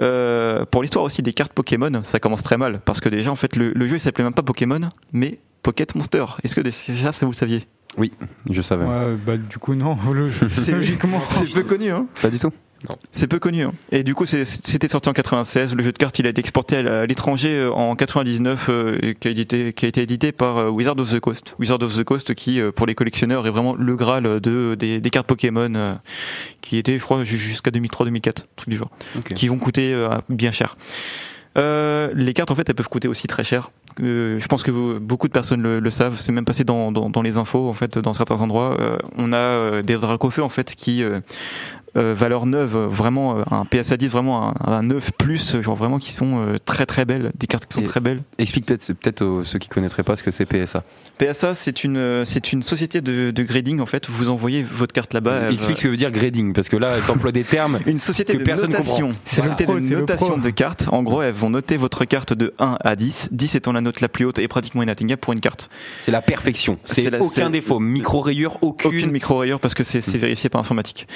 Euh, 0.00 0.64
pour 0.64 0.82
l'histoire 0.82 1.04
aussi 1.04 1.22
des 1.22 1.32
cartes 1.32 1.52
Pokémon, 1.52 2.00
ça 2.02 2.18
commence 2.18 2.42
très 2.42 2.56
mal 2.56 2.80
parce 2.84 3.00
que 3.00 3.08
déjà 3.10 3.30
en 3.30 3.36
fait 3.36 3.56
le, 3.56 3.72
le 3.74 3.86
jeu 3.86 3.96
il 3.96 4.00
s'appelait 4.00 4.24
même 4.24 4.32
pas 4.32 4.42
Pokémon 4.42 4.80
mais 5.12 5.38
Pocket 5.62 5.94
Monster. 5.94 6.24
Est-ce 6.42 6.56
que 6.56 6.60
déjà 6.62 7.12
ça 7.12 7.26
vous 7.26 7.32
le 7.32 7.36
saviez 7.36 7.66
Je 8.50 8.62
savais. 8.62 8.84
Ouais, 8.86 9.14
bah 9.26 9.36
du 9.36 9.58
coup, 9.58 9.74
non. 9.74 9.98
C'est- 10.48 10.72
Logiquement. 10.72 11.20
C'est 11.28 11.52
peu 11.52 11.62
connu 11.62 11.90
hein. 11.90 12.06
Pas 12.22 12.30
du 12.30 12.38
tout. 12.38 12.50
C'est 13.12 13.26
peu 13.28 13.38
connu. 13.38 13.62
hein. 13.64 13.72
Et 13.90 14.02
du 14.02 14.14
coup, 14.14 14.24
c'est- 14.26 14.44
c'était 14.44 14.88
sorti 14.88 15.08
en 15.08 15.12
96. 15.12 15.74
Le 15.74 15.82
jeu 15.82 15.92
de 15.92 15.98
cartes, 15.98 16.18
il 16.18 16.26
a 16.26 16.30
été 16.30 16.40
exporté 16.40 16.76
à 16.78 17.06
l'étranger 17.06 17.50
euh, 17.50 17.70
en 17.72 17.94
99, 17.96 18.66
euh, 18.68 18.98
et 19.02 19.14
qui, 19.14 19.28
a 19.28 19.30
édité, 19.30 19.72
qui 19.72 19.84
a 19.84 19.88
été 19.88 20.02
édité 20.02 20.32
par 20.32 20.58
euh, 20.58 20.68
Wizard 20.70 20.98
of 20.98 21.10
the 21.12 21.20
Coast. 21.20 21.54
Wizard 21.58 21.82
of 21.82 21.96
the 21.96 22.04
Coast, 22.04 22.34
qui 22.34 22.60
euh, 22.60 22.72
pour 22.72 22.86
les 22.86 22.94
collectionneurs 22.94 23.46
est 23.46 23.50
vraiment 23.50 23.74
le 23.74 23.96
graal 23.96 24.40
de 24.40 24.74
des, 24.78 25.00
des 25.00 25.10
cartes 25.10 25.26
Pokémon, 25.26 25.72
euh, 25.74 25.94
qui 26.60 26.76
était, 26.76 26.98
je 26.98 27.02
crois, 27.04 27.22
ju- 27.24 27.38
jusqu'à 27.38 27.70
2003-2004, 27.70 28.46
truc 28.56 28.68
du 28.68 28.76
genre, 28.76 28.90
qui 29.34 29.48
vont 29.48 29.58
coûter 29.58 29.92
euh, 29.94 30.08
bien 30.28 30.52
cher. 30.52 30.76
Euh, 31.58 32.10
les 32.14 32.32
cartes 32.32 32.50
en 32.50 32.54
fait 32.54 32.66
elles 32.70 32.74
peuvent 32.74 32.88
coûter 32.88 33.08
aussi 33.08 33.26
très 33.26 33.44
cher. 33.44 33.70
Euh, 34.02 34.38
je 34.40 34.46
pense 34.46 34.62
que 34.62 34.70
vous- 34.70 34.98
beaucoup 34.98 35.28
de 35.28 35.34
personnes 35.34 35.60
le, 35.60 35.80
le 35.80 35.90
savent. 35.90 36.18
C'est 36.18 36.32
même 36.32 36.46
passé 36.46 36.64
dans, 36.64 36.90
dans, 36.92 37.10
dans 37.10 37.20
les 37.20 37.36
infos 37.36 37.68
en 37.68 37.74
fait 37.74 37.98
dans 37.98 38.14
certains 38.14 38.40
endroits. 38.40 38.78
Euh, 38.80 38.96
on 39.18 39.34
a 39.34 39.36
euh, 39.36 39.82
des 39.82 39.96
dracofeux 39.98 40.42
en 40.42 40.48
fait 40.48 40.74
qui 40.74 41.02
euh, 41.96 42.14
valeur 42.14 42.46
neuve, 42.46 42.76
euh, 42.76 42.86
vraiment 42.86 43.38
euh, 43.38 43.42
un 43.50 43.64
PSA 43.64 43.96
10, 43.96 44.08
vraiment 44.12 44.48
un, 44.66 44.72
un 44.72 44.82
9 44.82 45.12
plus, 45.18 45.60
genre 45.60 45.76
vraiment 45.76 45.98
qui 45.98 46.12
sont 46.12 46.38
euh, 46.38 46.58
très 46.64 46.86
très 46.86 47.04
belles, 47.04 47.32
des 47.38 47.46
cartes 47.46 47.66
qui 47.66 47.74
sont 47.74 47.80
Et- 47.82 47.84
très 47.84 48.00
belles. 48.00 48.22
Explique 48.38 48.66
peut-être 48.66 48.92
peut-être 48.94 49.22
aux- 49.22 49.44
ceux 49.44 49.58
qui 49.58 49.68
connaîtraient 49.68 50.02
pas 50.02 50.16
ce 50.16 50.22
que 50.22 50.30
c'est 50.30 50.46
PSA. 50.46 50.84
PSA 51.18 51.54
c'est 51.54 51.84
une 51.84 51.96
euh, 51.96 52.24
c'est 52.24 52.52
une 52.52 52.62
société 52.62 53.00
de, 53.00 53.30
de 53.30 53.42
grading 53.42 53.80
en 53.80 53.86
fait. 53.86 54.08
Vous 54.08 54.28
envoyez 54.30 54.62
votre 54.62 54.92
carte 54.92 55.12
là-bas. 55.14 55.50
Explique 55.50 55.78
ce 55.78 55.82
que 55.84 55.88
veut 55.88 55.96
dire 55.96 56.10
grading 56.10 56.52
parce 56.52 56.68
que 56.68 56.76
là, 56.76 56.96
t'emploies 57.06 57.32
des 57.32 57.44
termes. 57.44 57.78
une 57.86 57.98
société 57.98 58.32
que 58.34 58.38
de 58.38 58.44
personne 58.44 58.70
notation. 58.70 59.12
C'est 59.24 59.42
société 59.42 59.64
pro, 59.64 59.74
de 59.78 59.80
notation 59.94 60.38
de 60.38 60.50
cartes. 60.50 60.88
En 60.90 61.02
gros, 61.02 61.22
elles 61.22 61.34
vont 61.34 61.50
noter 61.50 61.76
votre 61.76 62.04
carte 62.04 62.32
de 62.32 62.54
1 62.58 62.78
à 62.82 62.96
10, 62.96 63.28
10 63.32 63.54
étant 63.54 63.72
la 63.72 63.80
note 63.80 64.00
la 64.00 64.08
plus 64.08 64.24
haute 64.24 64.38
et 64.38 64.48
pratiquement 64.48 64.82
inatteignable 64.82 65.20
pour 65.20 65.32
une 65.32 65.40
carte. 65.40 65.68
C'est 66.00 66.10
la 66.10 66.22
perfection. 66.22 66.78
C'est 66.84 67.20
aucun 67.20 67.50
défaut. 67.50 67.78
Micro 67.80 68.20
rayure, 68.20 68.58
aucune. 68.62 68.88
Aucune 68.88 69.10
micro-rayure 69.10 69.60
parce 69.60 69.74
que 69.74 69.84
c'est 69.84 70.00
c'est 70.00 70.18
vérifié 70.18 70.48
par 70.50 70.60
informatique. 70.60 71.06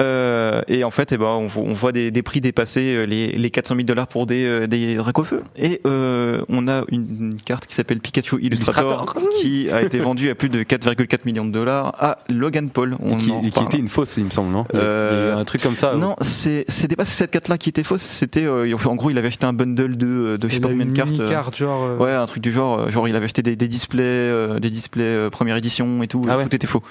Euh, 0.00 0.62
et 0.68 0.82
en 0.84 0.90
fait, 0.90 1.12
eh 1.12 1.18
ben, 1.18 1.26
on, 1.26 1.46
vo- 1.46 1.64
on 1.66 1.72
voit 1.72 1.92
des, 1.92 2.10
des 2.10 2.22
prix 2.22 2.40
dépasser 2.40 2.94
euh, 2.96 3.04
les, 3.04 3.28
les 3.28 3.50
400 3.50 3.74
000 3.76 3.84
dollars 3.86 4.06
pour 4.08 4.26
des, 4.26 4.44
euh, 4.44 4.66
des 4.66 4.94
dracofeux. 4.96 5.42
Et 5.56 5.80
euh, 5.86 6.42
on 6.48 6.66
a 6.68 6.84
une, 6.90 7.06
une 7.32 7.34
carte 7.44 7.66
qui 7.66 7.74
s'appelle 7.74 8.00
Pikachu 8.00 8.38
Illustrator, 8.40 9.04
Illustrator. 9.04 9.30
qui 9.40 9.70
a 9.70 9.82
été 9.82 9.98
vendue 10.00 10.30
à 10.30 10.34
plus 10.34 10.48
de 10.48 10.62
4,4 10.62 11.20
millions 11.26 11.44
de 11.44 11.50
dollars 11.52 11.94
à 11.98 12.18
Logan 12.28 12.70
Paul. 12.70 12.96
On 13.00 13.16
qui, 13.16 13.30
en 13.30 13.40
qui 13.42 13.50
parle. 13.50 13.66
était 13.66 13.78
une 13.78 13.88
fausse, 13.88 14.16
il 14.16 14.24
me 14.24 14.30
semble, 14.30 14.50
non? 14.52 14.64
Euh, 14.74 15.36
un 15.36 15.44
truc 15.44 15.62
comme 15.62 15.76
ça. 15.76 15.94
Non, 15.94 16.16
c'est 16.20 16.64
c'était 16.68 16.96
pas 16.96 17.04
cette 17.04 17.30
carte-là 17.30 17.58
qui 17.58 17.68
était 17.68 17.82
fausse. 17.82 18.02
C'était 18.02 18.44
euh, 18.44 18.74
en 18.86 18.94
gros, 18.94 19.10
il 19.10 19.18
avait 19.18 19.28
acheté 19.28 19.46
un 19.46 19.52
bundle 19.52 19.96
de, 19.96 20.36
de 20.36 20.48
je 20.48 20.54
sais 20.54 20.60
pas 20.60 20.68
a 20.68 20.70
combien 20.70 20.86
de 20.86 20.92
cartes. 20.92 21.10
mini-carte, 21.10 21.56
genre. 21.56 21.84
euh, 21.84 21.96
Ouais, 21.98 22.12
un 22.12 22.26
truc 22.26 22.42
du 22.42 22.52
genre, 22.52 22.90
genre 22.90 23.06
il 23.08 23.14
avait 23.16 23.26
acheté 23.26 23.42
des, 23.42 23.56
des 23.56 23.68
displays, 23.68 24.02
euh, 24.02 24.58
des 24.60 24.70
displays 24.70 25.04
euh, 25.04 25.30
première 25.30 25.56
édition 25.56 26.02
et 26.02 26.08
tout, 26.08 26.24
Ah 26.28 26.38
ouais. 26.38 26.44
tout 26.44 26.54
était 26.56 26.66
faux. 26.66 26.82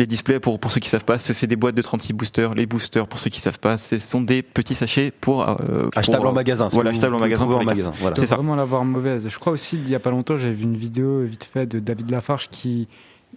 Les 0.00 0.06
displays, 0.06 0.40
pour, 0.40 0.58
pour 0.58 0.72
ceux 0.72 0.80
qui 0.80 0.88
savent 0.88 1.04
pas, 1.04 1.18
c'est 1.18 1.34
c'est 1.34 1.46
des 1.46 1.56
boîtes 1.56 1.74
de 1.74 1.82
36 1.82 2.14
boosters. 2.14 2.54
Les 2.54 2.64
boosters, 2.64 3.06
pour 3.06 3.18
ceux 3.20 3.28
qui 3.28 3.38
savent 3.38 3.58
pas, 3.58 3.76
ce 3.76 3.98
sont 3.98 4.22
des 4.22 4.40
petits 4.42 4.74
sachets 4.74 5.12
pour... 5.20 5.46
euh, 5.46 5.54
pour, 5.90 5.90
Achetable 5.94 6.26
en 6.26 6.30
euh, 6.30 6.32
magasin. 6.32 6.68
Voilà, 6.72 6.90
que 6.90 6.96
vous 6.96 7.00
achetable 7.00 7.16
en 7.16 7.20
magasin. 7.20 7.44
en 7.44 7.62
magasin. 7.64 7.92
Voilà. 8.00 8.16
C'est 8.16 8.24
ça. 8.26 8.36
vraiment 8.36 8.56
l'avoir 8.56 8.82
mauvaise. 8.86 9.28
Je 9.28 9.38
crois 9.38 9.52
aussi, 9.52 9.76
il 9.76 9.90
y 9.90 9.94
a 9.94 10.00
pas 10.00 10.08
longtemps, 10.10 10.38
j'avais 10.38 10.54
vu 10.54 10.62
une 10.64 10.76
vidéo 10.76 11.20
vite 11.24 11.44
fait 11.44 11.66
de 11.66 11.80
David 11.80 12.10
Lafarge 12.10 12.48
qui. 12.48 12.88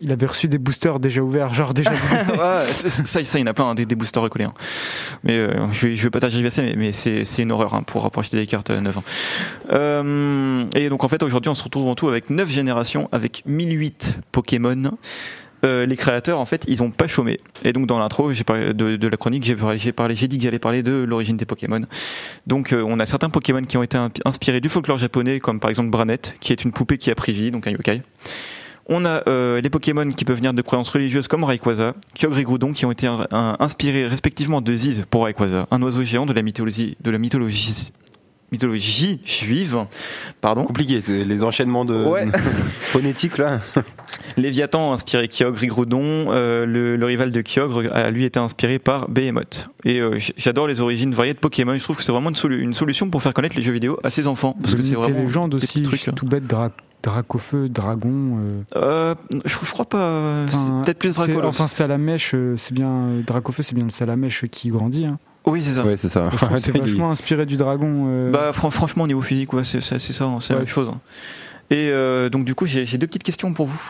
Il 0.01 0.11
avait 0.11 0.25
reçu 0.25 0.47
des 0.47 0.57
boosters 0.57 0.99
déjà 0.99 1.21
ouverts, 1.21 1.53
genre 1.53 1.73
déjà. 1.73 1.91
Ouais, 2.31 2.63
ça, 2.65 2.89
ça, 3.23 3.37
il 3.37 3.41
y 3.41 3.43
en 3.43 3.47
a 3.47 3.53
plein, 3.53 3.65
hein, 3.65 3.75
des, 3.75 3.85
des 3.85 3.95
boosters 3.95 4.23
recollés. 4.23 4.45
hein. 4.45 4.53
Mais 5.23 5.37
euh, 5.37 5.71
je, 5.73 5.87
vais, 5.87 5.95
je 5.95 6.03
vais 6.03 6.09
pas 6.09 6.19
t'agriver 6.21 6.49
mais, 6.57 6.75
mais 6.77 6.91
c'est 6.93 7.25
c'est 7.25 7.43
une 7.43 7.51
horreur 7.51 7.73
hein, 7.75 7.83
pour, 7.83 8.09
pour 8.09 8.19
acheter 8.21 8.37
des 8.37 8.47
cartes 8.47 8.69
euh, 8.71 8.79
neuves. 8.81 8.97
hein. 8.97 9.03
Euh, 9.71 10.65
et 10.75 10.87
donc 10.89 11.03
en 11.03 11.07
fait, 11.09 11.21
aujourd'hui, 11.23 11.49
on 11.49 11.53
se 11.53 11.63
retrouve 11.63 11.87
en 11.89 11.95
tout 11.95 12.07
avec 12.07 12.29
9 12.29 12.49
générations, 12.49 13.09
avec 13.11 13.43
1008 13.45 14.17
Pokémon. 14.31 14.91
Euh, 15.63 15.85
les 15.85 15.95
créateurs, 15.95 16.39
en 16.39 16.45
fait, 16.45 16.65
ils 16.67 16.83
ont 16.83 16.91
pas 16.91 17.07
chômé. 17.07 17.37
Et 17.63 17.73
donc 17.73 17.87
dans 17.87 17.99
l'intro, 17.99 18.31
de, 18.31 18.73
de 18.73 19.07
la 19.07 19.17
chronique, 19.17 19.43
j'ai 19.43 19.55
parlé, 19.55 19.91
parlé, 19.93 20.15
dit 20.15 20.37
que 20.37 20.43
j'allais 20.43 20.59
parler 20.59 20.83
de 20.83 20.91
l'origine 20.91 21.37
des 21.37 21.45
Pokémon. 21.45 21.81
Donc 22.47 22.73
euh, 22.73 22.83
on 22.85 22.99
a 22.99 23.05
certains 23.05 23.29
Pokémon 23.29 23.61
qui 23.61 23.77
ont 23.77 23.83
été 23.83 23.97
inspirés 24.25 24.59
du 24.59 24.69
folklore 24.69 24.97
japonais, 24.97 25.39
comme 25.39 25.59
par 25.59 25.69
exemple 25.69 25.89
Branette, 25.89 26.35
qui 26.39 26.51
est 26.51 26.63
une 26.63 26.71
poupée 26.71 26.97
qui 26.97 27.11
a 27.11 27.15
pris 27.15 27.31
vie, 27.31 27.51
donc 27.51 27.67
un 27.67 27.71
yokai. 27.71 28.01
On 28.87 29.05
a 29.05 29.23
euh, 29.29 29.61
les 29.61 29.69
Pokémon 29.69 30.09
qui 30.09 30.25
peuvent 30.25 30.35
venir 30.35 30.53
de 30.53 30.61
croyances 30.61 30.89
religieuses 30.89 31.29
comme 31.29 31.45
Rayquaza, 31.45 31.95
Kyogre 32.15 32.39
et 32.39 32.43
Groudon 32.43 32.73
qui 32.73 32.85
ont 32.85 32.91
été 32.91 33.07
inspirés 33.31 34.07
respectivement 34.07 34.59
de 34.59 34.75
Ziz 34.75 35.05
pour 35.09 35.23
Rayquaza, 35.23 35.67
un 35.71 35.81
oiseau 35.81 36.03
géant 36.03 36.25
de 36.25 36.33
la 36.33 36.41
mythologie 36.41 36.97
de 36.99 37.09
la 37.09 37.17
mythologie 37.17 37.93
mythologie 38.53 39.19
juive, 39.25 39.85
pardon. 40.39 40.63
Compliqué, 40.63 41.01
c'est 41.01 41.25
les 41.25 41.43
enchaînements 41.43 41.83
de 41.83 42.05
Ouais. 42.05 42.25
phonétiques 42.79 43.37
là. 43.37 43.59
Léviathan 44.37 44.91
a 44.91 44.93
inspiré 44.93 45.27
Kyogre, 45.27 45.57
Rigroudon. 45.59 46.27
euh, 46.31 46.65
le, 46.65 46.95
le 46.95 47.05
rival 47.05 47.31
de 47.31 47.41
Kyogre 47.41 47.83
a 47.93 48.09
lui 48.09 48.23
été 48.25 48.39
inspiré 48.39 48.79
par 48.79 49.09
Behemoth. 49.09 49.65
Et 49.83 49.99
euh, 49.99 50.17
j'adore 50.37 50.67
les 50.67 50.79
origines 50.79 51.13
variées 51.13 51.33
de 51.33 51.39
Pokémon. 51.39 51.75
Je 51.77 51.83
trouve 51.83 51.97
que 51.97 52.03
c'est 52.03 52.11
vraiment 52.11 52.29
une, 52.29 52.35
solu- 52.35 52.59
une 52.59 52.73
solution 52.73 53.09
pour 53.09 53.21
faire 53.21 53.33
connaître 53.33 53.55
les 53.55 53.61
jeux 53.61 53.73
vidéo 53.73 53.99
à 54.03 54.09
ses 54.09 54.27
enfants. 54.27 54.55
Parce 54.61 54.75
que 54.75 54.81
c'est 54.83 54.95
vraiment. 54.95 55.19
légende 55.19 55.51
des 55.51 55.57
aussi, 55.57 55.83
trucs. 55.83 56.15
tout 56.15 56.25
bête, 56.25 56.47
dra 56.47 56.71
Dracofeu, 57.03 57.67
Dragon. 57.67 58.37
euh, 58.39 58.61
Euh, 58.77 59.15
je, 59.43 59.55
je 59.61 59.71
crois 59.73 59.83
pas. 59.85 60.45
c'est 60.49 60.55
enfin, 60.55 60.81
peut-être 60.85 60.99
plus 60.99 61.11
c'est- 61.13 61.27
Dracolos. 61.27 61.49
Enfin, 61.49 61.67
Salamèche, 61.67 62.31
euh, 62.33 62.55
c'est 62.55 62.73
bien. 62.73 63.07
Dracofeu, 63.27 63.61
c'est 63.61 63.75
bien 63.75 63.83
le 63.83 63.89
Salamèche 63.89 64.45
qui 64.49 64.69
grandit. 64.69 65.05
Hein. 65.05 65.19
Oui, 65.45 65.61
c'est 65.63 65.73
ça. 65.73 65.85
Ouais, 65.85 65.97
c'est 65.97 66.09
ça. 66.09 66.29
C'est 66.59 66.75
vachement 66.77 67.11
inspiré 67.11 67.45
du 67.45 67.55
dragon. 67.57 68.05
euh, 68.07 68.31
Bah 68.31 68.53
fran- 68.53 68.69
franchement 68.71 69.03
au 69.03 69.07
niveau 69.07 69.21
physique 69.21 69.53
ouais 69.53 69.63
c'est 69.63 69.81
ça 69.81 69.99
c'est 69.99 70.19
la 70.53 70.55
même 70.59 70.67
chose. 70.67 70.91
Et 71.69 71.89
euh, 71.91 72.29
donc 72.29 72.45
du 72.45 72.55
coup 72.55 72.65
j'ai 72.65 72.85
j'ai 72.85 72.97
deux 72.97 73.07
petites 73.07 73.23
questions 73.23 73.53
pour 73.53 73.65
vous. 73.67 73.81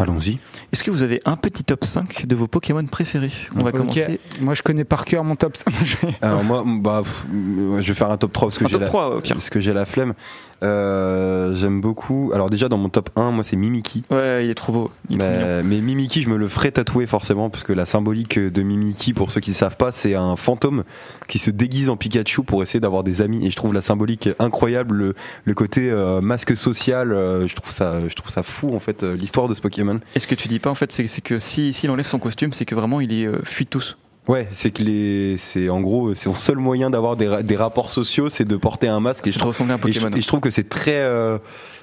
Allons-y. 0.00 0.38
Est-ce 0.72 0.82
que 0.82 0.90
vous 0.90 1.02
avez 1.02 1.20
un 1.26 1.36
petit 1.36 1.62
top 1.62 1.84
5 1.84 2.26
de 2.26 2.34
vos 2.34 2.46
Pokémon 2.46 2.84
préférés? 2.86 3.30
On 3.56 3.62
va 3.62 3.70
commencer. 3.70 4.18
Moi, 4.40 4.54
je 4.54 4.62
connais 4.62 4.84
par 4.84 5.04
cœur 5.04 5.24
mon 5.24 5.36
top 5.36 5.56
5. 5.56 6.14
Alors 6.22 6.42
moi, 6.42 6.64
bah, 6.66 7.02
pff, 7.04 7.26
je 7.30 7.86
vais 7.86 7.94
faire 7.94 8.10
un 8.10 8.16
top 8.16 8.32
3 8.32 8.48
parce 8.48 8.58
que 8.58 8.66
j'ai 8.68 8.78
la, 8.78 8.86
3 8.86 9.16
au 9.16 9.20
pire. 9.20 9.36
parce 9.36 9.50
que 9.50 9.60
j'ai 9.60 9.74
la 9.74 9.84
flemme. 9.84 10.14
Euh, 10.62 11.54
J'aime 11.54 11.80
beaucoup. 11.80 12.30
Alors 12.34 12.50
déjà 12.50 12.68
dans 12.68 12.76
mon 12.76 12.88
top 12.88 13.10
1, 13.16 13.30
moi 13.30 13.44
c'est 13.44 13.56
Mimiki. 13.56 14.04
Ouais 14.10 14.44
il 14.44 14.50
est 14.50 14.54
trop 14.54 14.72
beau. 14.72 14.90
Il 15.08 15.16
est 15.16 15.18
trop 15.18 15.28
mignon. 15.30 15.62
Mais, 15.64 15.80
Mimiki, 15.80 16.22
je 16.22 16.28
me 16.28 16.36
le 16.36 16.48
ferai 16.48 16.70
tatouer 16.70 17.06
forcément 17.06 17.48
parce 17.50 17.64
que 17.64 17.72
la 17.72 17.86
symbolique 17.86 18.38
de 18.38 18.62
Mimiki, 18.62 19.14
pour 19.14 19.30
ceux 19.30 19.40
qui 19.40 19.50
ne 19.50 19.54
savent 19.54 19.76
pas, 19.78 19.90
c'est 19.90 20.14
un 20.14 20.36
fantôme 20.36 20.84
qui 21.28 21.38
se 21.38 21.50
déguise 21.50 21.88
en 21.88 21.96
Pikachu 21.96 22.42
pour 22.42 22.62
essayer 22.62 22.80
d'avoir 22.80 23.04
des 23.04 23.22
amis. 23.22 23.46
Et 23.46 23.50
je 23.50 23.56
trouve 23.56 23.72
la 23.72 23.80
symbolique 23.80 24.28
incroyable, 24.38 24.94
le, 24.96 25.14
le 25.44 25.54
côté 25.54 25.90
euh, 25.90 26.20
masque 26.20 26.54
social. 26.56 27.12
euh, 27.12 27.46
je 27.46 27.54
trouve 27.54 27.70
ça, 27.72 28.06
je 28.06 28.14
trouve 28.14 28.30
ça 28.30 28.42
fou 28.42 28.74
en 28.74 28.80
fait 28.80 29.02
l'histoire 29.02 29.48
de 29.48 29.54
ce 29.54 29.60
Pokémon. 29.62 29.89
Et 30.14 30.20
ce 30.20 30.26
que 30.26 30.34
tu 30.34 30.48
dis 30.48 30.58
pas 30.58 30.70
en 30.70 30.74
fait 30.74 30.92
c'est 30.92 31.20
que 31.20 31.38
si 31.38 31.72
s'il 31.72 31.90
enlève 31.90 32.06
son 32.06 32.18
costume 32.18 32.52
c'est 32.52 32.64
que 32.64 32.74
vraiment 32.74 33.00
il 33.00 33.12
est 33.12 33.26
euh, 33.26 33.40
fuit 33.44 33.66
tous. 33.66 33.96
Ouais, 34.28 34.46
c'est 34.52 34.70
que 34.70 34.82
les, 34.82 35.36
c'est 35.38 35.68
en 35.70 35.80
gros, 35.80 36.14
c'est 36.14 36.24
son 36.24 36.34
seul 36.34 36.56
moyen 36.58 36.90
d'avoir 36.90 37.16
des, 37.16 37.26
ra- 37.26 37.42
des 37.42 37.56
rapports 37.56 37.90
sociaux, 37.90 38.28
c'est 38.28 38.44
de 38.44 38.56
porter 38.56 38.86
un 38.86 39.00
masque. 39.00 39.26
Et 39.26 39.30
je 39.32 39.38
à 39.40 39.42
un 39.42 39.48
Et 39.48 39.92
je, 39.92 39.98
Pokémon. 40.00 40.16
et 40.16 40.20
je 40.20 40.26
trouve 40.26 40.40
que 40.40 40.50
c'est 40.50 40.68
très, 40.68 40.98
euh, 40.98 41.38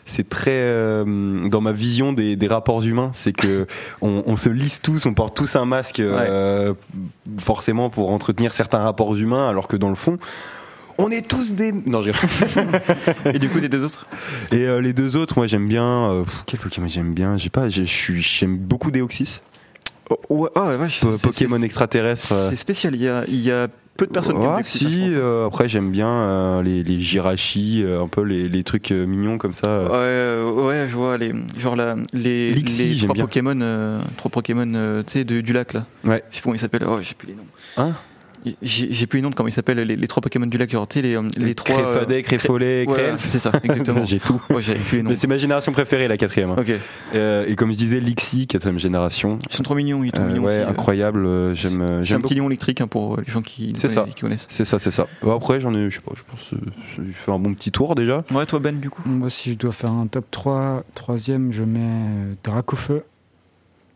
c'est 0.06 0.30
très 0.30 0.52
euh, 0.54 1.50
dans 1.50 1.60
ma 1.62 1.72
vision 1.74 2.14
des, 2.14 2.36
des 2.38 2.48
rapports 2.48 2.84
humains, 2.84 3.10
c'est 3.12 3.34
que 3.34 3.66
on, 4.02 4.24
on 4.28 4.36
se 4.38 4.50
lisse 4.50 4.82
tous, 4.82 5.06
on 5.08 5.14
porte 5.14 5.36
tous 5.36 5.56
un 5.58 5.66
masque, 5.66 6.00
euh, 6.00 6.74
forcément 7.40 7.90
pour 7.90 8.12
entretenir 8.12 8.54
certains 8.54 8.80
rapports 8.80 9.16
humains, 9.18 9.50
alors 9.50 9.68
que 9.68 9.76
dans 9.76 9.90
le 9.90 9.96
fond. 9.96 10.18
On 10.98 11.10
est 11.10 11.28
tous 11.28 11.54
des. 11.54 11.72
Non, 11.72 12.02
j'ai. 12.02 12.12
Et 13.34 13.40
du 13.40 13.50
coup 13.50 13.60
les 13.60 13.70
deux 13.70 13.84
autres 13.86 14.08
Et 14.52 14.66
euh, 14.66 14.82
les 14.82 14.94
deux 14.94 15.16
autres, 15.18 15.36
moi 15.38 15.46
j'aime 15.48 15.68
bien. 15.68 15.86
euh, 16.12 16.24
pff, 16.24 16.44
quel 16.46 16.60
Pokémon 16.60 16.88
j'aime 16.88 17.14
bien? 17.14 17.38
J'ai 17.38 17.50
pas. 17.50 17.70
j'ai- 17.70 17.86
je 17.86 17.90
suis- 17.94 18.22
J'aime 18.22 18.58
beaucoup 18.58 18.90
Deoxys. 18.92 19.42
oh, 20.10 20.18
ouais, 20.30 20.50
ouais, 20.56 20.76
ouais, 20.78 20.88
Pokémon 21.22 21.62
extraterrestre. 21.62 22.34
euh, 22.34 22.50
C'est 22.50 22.56
spécial 22.56 22.96
il 22.96 23.02
y 23.02 23.08
a 23.08 23.24
il 23.28 23.42
y 23.42 23.52
a 23.52 23.68
peu 23.98 24.06
de 24.08 24.12
personnes 24.12 24.40
qui 24.40 24.46
Ouais, 24.48 24.58
Deoxys, 24.58 24.86
hein, 24.86 24.90
je 24.90 24.96
si, 24.96 25.02
pense. 25.02 25.12
euh, 25.16 25.46
après 25.48 25.68
j'aime 25.68 25.92
bien 25.92 26.10
euh, 26.10 26.64
les, 26.64 26.84
les 26.84 27.00
euh, 27.84 28.04
un 28.04 28.08
peu 28.08 28.22
les, 28.22 28.48
les 28.50 28.64
trucs 28.64 28.92
mignons 28.92 29.38
comme 29.38 29.54
ça. 29.54 29.84
Ouais, 29.84 30.42
ouais, 30.64 30.86
je 30.88 30.96
vois 30.96 31.18
les 31.18 31.34
genre 31.58 31.76
la, 31.76 31.96
les 32.14 32.54
les 32.54 32.96
trois. 33.06 33.16
Pokémon, 33.16 34.02
trois 34.18 34.32
Pokémon, 34.32 35.04
tu 35.06 35.12
sais, 35.14 35.24
du 35.26 35.54
lac 35.54 35.74
là. 35.74 35.86
Ouais. 36.04 36.24
Je 36.32 36.36
sais 36.38 36.42
pas 36.42 36.44
comment 36.44 36.56
ils 36.56 36.60
s'appellent. 36.60 36.86
Oh, 36.88 36.98
j'ai 37.02 37.14
plus 37.14 37.28
les 37.28 37.36
noms. 37.36 37.46
Hein? 37.78 37.94
J'ai 38.62 39.08
plus 39.08 39.18
les 39.18 39.22
noms 39.24 39.30
de 39.30 39.36
comment 39.36 39.50
ils 39.50 39.52
s'appellent 39.52 39.80
les, 39.80 39.96
les 39.96 40.08
trois 40.08 40.22
Pokémon 40.22 40.46
du 40.46 40.58
lac. 40.58 40.70
Genre, 40.70 40.88
tu 40.88 41.00
sais, 41.00 41.02
les, 41.06 41.16
euh, 41.16 41.24
les 41.36 41.56
trois. 41.56 41.78
euh, 41.80 41.84
Créfadet, 41.94 42.22
Créfollet, 42.24 42.86
ouais, 42.88 42.94
Créelf. 42.94 43.26
c'est 43.26 43.40
ça, 43.40 43.52
exactement. 43.64 44.06
J'ai 44.06 44.20
tout. 44.20 44.42
J'avais 44.60 44.80
plus 44.80 44.98
les 44.98 45.04
noms. 45.04 45.10
Mais 45.10 45.16
c'est 45.16 45.28
ma 45.28 45.38
génération 45.38 45.72
préférée, 45.72 46.08
la 46.08 46.18
quatrième. 46.18 46.52
hein. 46.52 46.56
Ok. 46.60 46.72
Euh, 47.16 47.46
et 47.48 47.56
comme 47.56 47.72
je 47.72 47.78
disais, 47.78 48.00
Lixie, 48.00 48.48
quatrième 48.48 48.80
génération. 48.80 49.40
Ils 49.50 49.56
sont 49.56 49.64
trop 49.64 49.76
mignons, 49.76 50.04
ils 50.04 50.12
sont 50.16 50.22
Euh, 50.22 50.28
mignons 50.28 50.44
ouais, 50.44 50.54
aussi, 50.58 50.62
euh. 50.62 50.70
incroyable. 50.70 51.26
euh, 51.28 51.54
J'aime. 51.56 51.82
euh, 51.82 52.02
C'est 52.04 52.10
j'aime 52.10 52.18
un 52.20 52.22
petit 52.22 52.36
lion 52.36 52.48
électrique 52.48 52.82
hein, 52.82 52.88
pour 52.88 53.16
euh, 53.16 53.24
les 53.26 53.32
gens 53.32 53.42
qui, 53.42 53.74
C'est 53.76 53.88
ça. 53.88 54.04
qui 54.10 54.22
connaissent. 54.22 54.46
C'est 54.50 54.66
ça, 54.66 54.80
c'est 54.80 54.92
ça. 54.92 55.08
Après, 55.24 55.60
j'en 55.60 55.74
ai, 55.74 55.90
je 55.90 55.96
sais 55.96 56.02
pas, 56.02 56.14
je 56.16 56.24
pense, 56.30 56.54
euh, 56.54 56.58
je 56.98 57.12
fais 57.12 57.32
un 57.32 57.40
bon 57.40 57.54
petit 57.54 57.72
tour 57.72 57.96
déjà. 57.96 58.24
Ouais, 58.32 58.46
toi 58.46 58.60
Ben, 58.60 58.80
du 58.80 58.90
coup. 58.90 59.02
Moi, 59.06 59.30
si 59.30 59.52
je 59.52 59.58
dois 59.58 59.72
faire 59.72 59.92
un 59.92 60.08
top 60.08 60.26
3, 60.32 60.84
troisième, 60.94 61.52
je 61.52 61.64
mets 61.64 61.80
euh, 61.82 62.34
Dracofeu. 62.44 63.04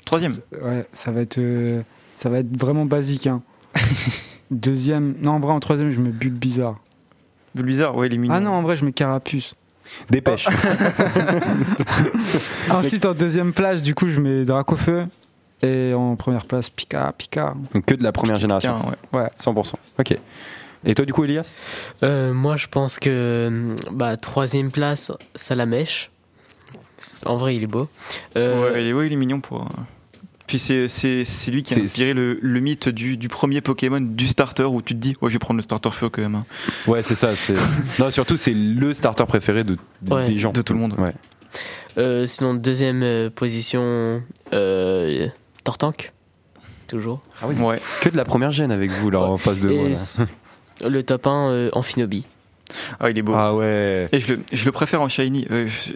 Troisième. 0.06 0.34
Ouais, 0.64 0.86
ça 0.94 1.12
va 1.12 1.22
être, 1.22 1.38
euh, 1.38 1.82
ça 2.16 2.30
va 2.30 2.40
être 2.40 2.58
vraiment 2.60 2.86
basique. 2.86 3.28
Hein. 3.28 3.42
Deuxième, 4.52 5.16
non, 5.22 5.32
en 5.32 5.40
vrai, 5.40 5.54
en 5.54 5.60
troisième, 5.60 5.92
je 5.92 6.00
mets 6.00 6.10
Bulbizarre. 6.10 6.76
Bulbizarre, 7.56 7.96
ouais, 7.96 8.08
il 8.08 8.14
est 8.14 8.18
mignon. 8.18 8.36
Ah 8.36 8.40
non, 8.40 8.52
en 8.52 8.62
vrai, 8.62 8.76
je 8.76 8.86
mets 8.86 8.92
Carapuce. 8.92 9.56
Dépêche. 10.10 10.48
Ensuite, 12.70 13.06
en 13.06 13.14
deuxième 13.14 13.54
place, 13.54 13.82
du 13.82 13.96
coup, 13.96 14.08
je 14.08 14.20
mets 14.20 14.46
Dracofeu. 14.46 15.06
Et 15.64 15.94
en 15.94 16.16
première 16.16 16.46
place, 16.46 16.70
Pika, 16.70 17.14
Pika. 17.18 17.54
Donc, 17.74 17.86
que 17.86 17.96
de 17.96 18.04
la 18.04 18.12
première 18.12 18.40
génération. 18.40 18.80
Ouais. 19.14 19.28
100%. 19.40 19.74
Ok. 20.00 20.18
Et 20.84 20.96
toi, 20.96 21.06
du 21.06 21.14
coup, 21.14 21.24
Elias? 21.24 21.52
Euh, 22.04 22.34
moi, 22.34 22.58
je 22.58 22.68
pense 22.68 22.98
que 22.98 23.76
bah, 23.92 24.18
troisième 24.18 24.72
place, 24.72 25.12
Salamèche. 25.36 26.10
En 27.26 27.36
vrai, 27.38 27.56
il 27.56 27.64
est 27.64 27.68
beau. 27.68 27.88
Euh, 28.38 28.72
Ouais, 28.72 28.82
il 28.84 28.88
est, 28.88 28.94
ouais, 28.94 29.08
il 29.08 29.14
est 29.14 29.18
mignon 29.18 29.40
pour. 29.40 29.68
Puis 30.52 30.60
c'est 30.60 31.52
lui 31.52 31.64
qui 31.64 31.74
a 31.76 31.82
inspiré 31.82 32.14
le, 32.14 32.38
le 32.42 32.60
mythe 32.60 32.90
du, 32.90 33.16
du 33.16 33.30
premier 33.30 33.62
Pokémon 33.62 34.02
du 34.02 34.28
starter 34.28 34.64
où 34.66 34.82
tu 34.82 34.94
te 34.96 35.00
dis, 35.00 35.16
oh, 35.22 35.30
je 35.30 35.34
vais 35.34 35.40
prendre 35.40 35.58
le 35.60 35.62
starter 35.64 35.92
feu 35.92 36.10
quand 36.10 36.22
même. 36.22 36.36
hein. 36.36 36.46
Ouais, 36.88 37.02
c'est 37.04 37.16
ça. 37.16 37.30
Non, 38.00 38.12
surtout, 38.12 38.36
c'est 38.36 38.54
le 38.54 38.94
starter 38.94 39.24
préféré 39.26 39.64
de, 39.64 39.78
de- 40.02 40.14
Ouais, 40.14 40.28
des 40.28 40.38
gens. 40.38 40.52
de 40.52 40.62
tout 40.62 40.74
le 40.74 40.80
monde. 40.80 40.96
Ouais. 40.98 41.14
euh, 41.98 42.26
sinon, 42.26 42.54
deuxième 42.54 43.02
euh, 43.02 43.30
position, 43.30 44.22
euh, 44.52 45.28
Tortank. 45.64 46.12
Toujours. 46.90 47.22
Ouais. 47.44 47.80
Que 48.02 48.10
de 48.10 48.18
la 48.18 48.26
première 48.26 48.52
gêne 48.52 48.74
avec 48.74 48.92
vous, 48.92 49.10
là, 49.10 49.20
Ouais. 49.22 49.28
en 49.30 49.38
face 49.38 49.62
de 49.62 49.70
Et 49.72 49.76
moi. 49.76 49.84
là. 49.86 49.90
s- 49.92 50.18
le 50.86 51.02
top 51.04 51.28
1, 51.28 51.50
euh, 51.50 51.70
Amphinobi. 51.72 52.26
Ah, 53.00 53.10
il 53.10 53.18
est 53.18 53.22
beau. 53.22 53.34
Ah 53.36 53.54
ouais. 53.56 54.10
Et 54.12 54.20
je 54.20 54.34
le, 54.34 54.40
je 54.52 54.66
le 54.66 54.72
préfère 54.74 55.02
en 55.02 55.08
shiny. 55.08 55.48
Euh, 55.52 55.68
je- 55.68 55.94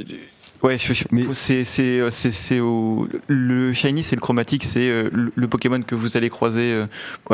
ouais, 0.66 0.78
je, 0.78 0.94
je- 0.94 1.04
Mais- 1.12 1.26
c'est 1.34 1.64
c'est 1.64 2.00
euh, 2.00 2.10
c'est 2.12 2.32
c'est 2.32 2.60
au 2.60 3.08
le 3.28 3.74
shiny, 3.74 4.04
c'est 4.04 4.16
le 4.16 4.22
chromatique, 4.22 4.64
c'est 4.64 4.90
euh, 4.90 5.10
le, 5.12 5.32
le 5.36 5.48
Pokémon 5.48 5.82
que 5.82 5.96
vous 5.96 6.18
allez 6.18 6.30
croiser. 6.30 6.72
euh, 6.74 6.86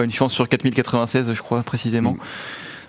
une 0.04 0.12
chance 0.12 0.34
sur 0.34 0.48
4096, 0.48 1.34
je 1.34 1.42
crois 1.42 1.64
précisément. 1.64 2.14
Mm. 2.14 2.18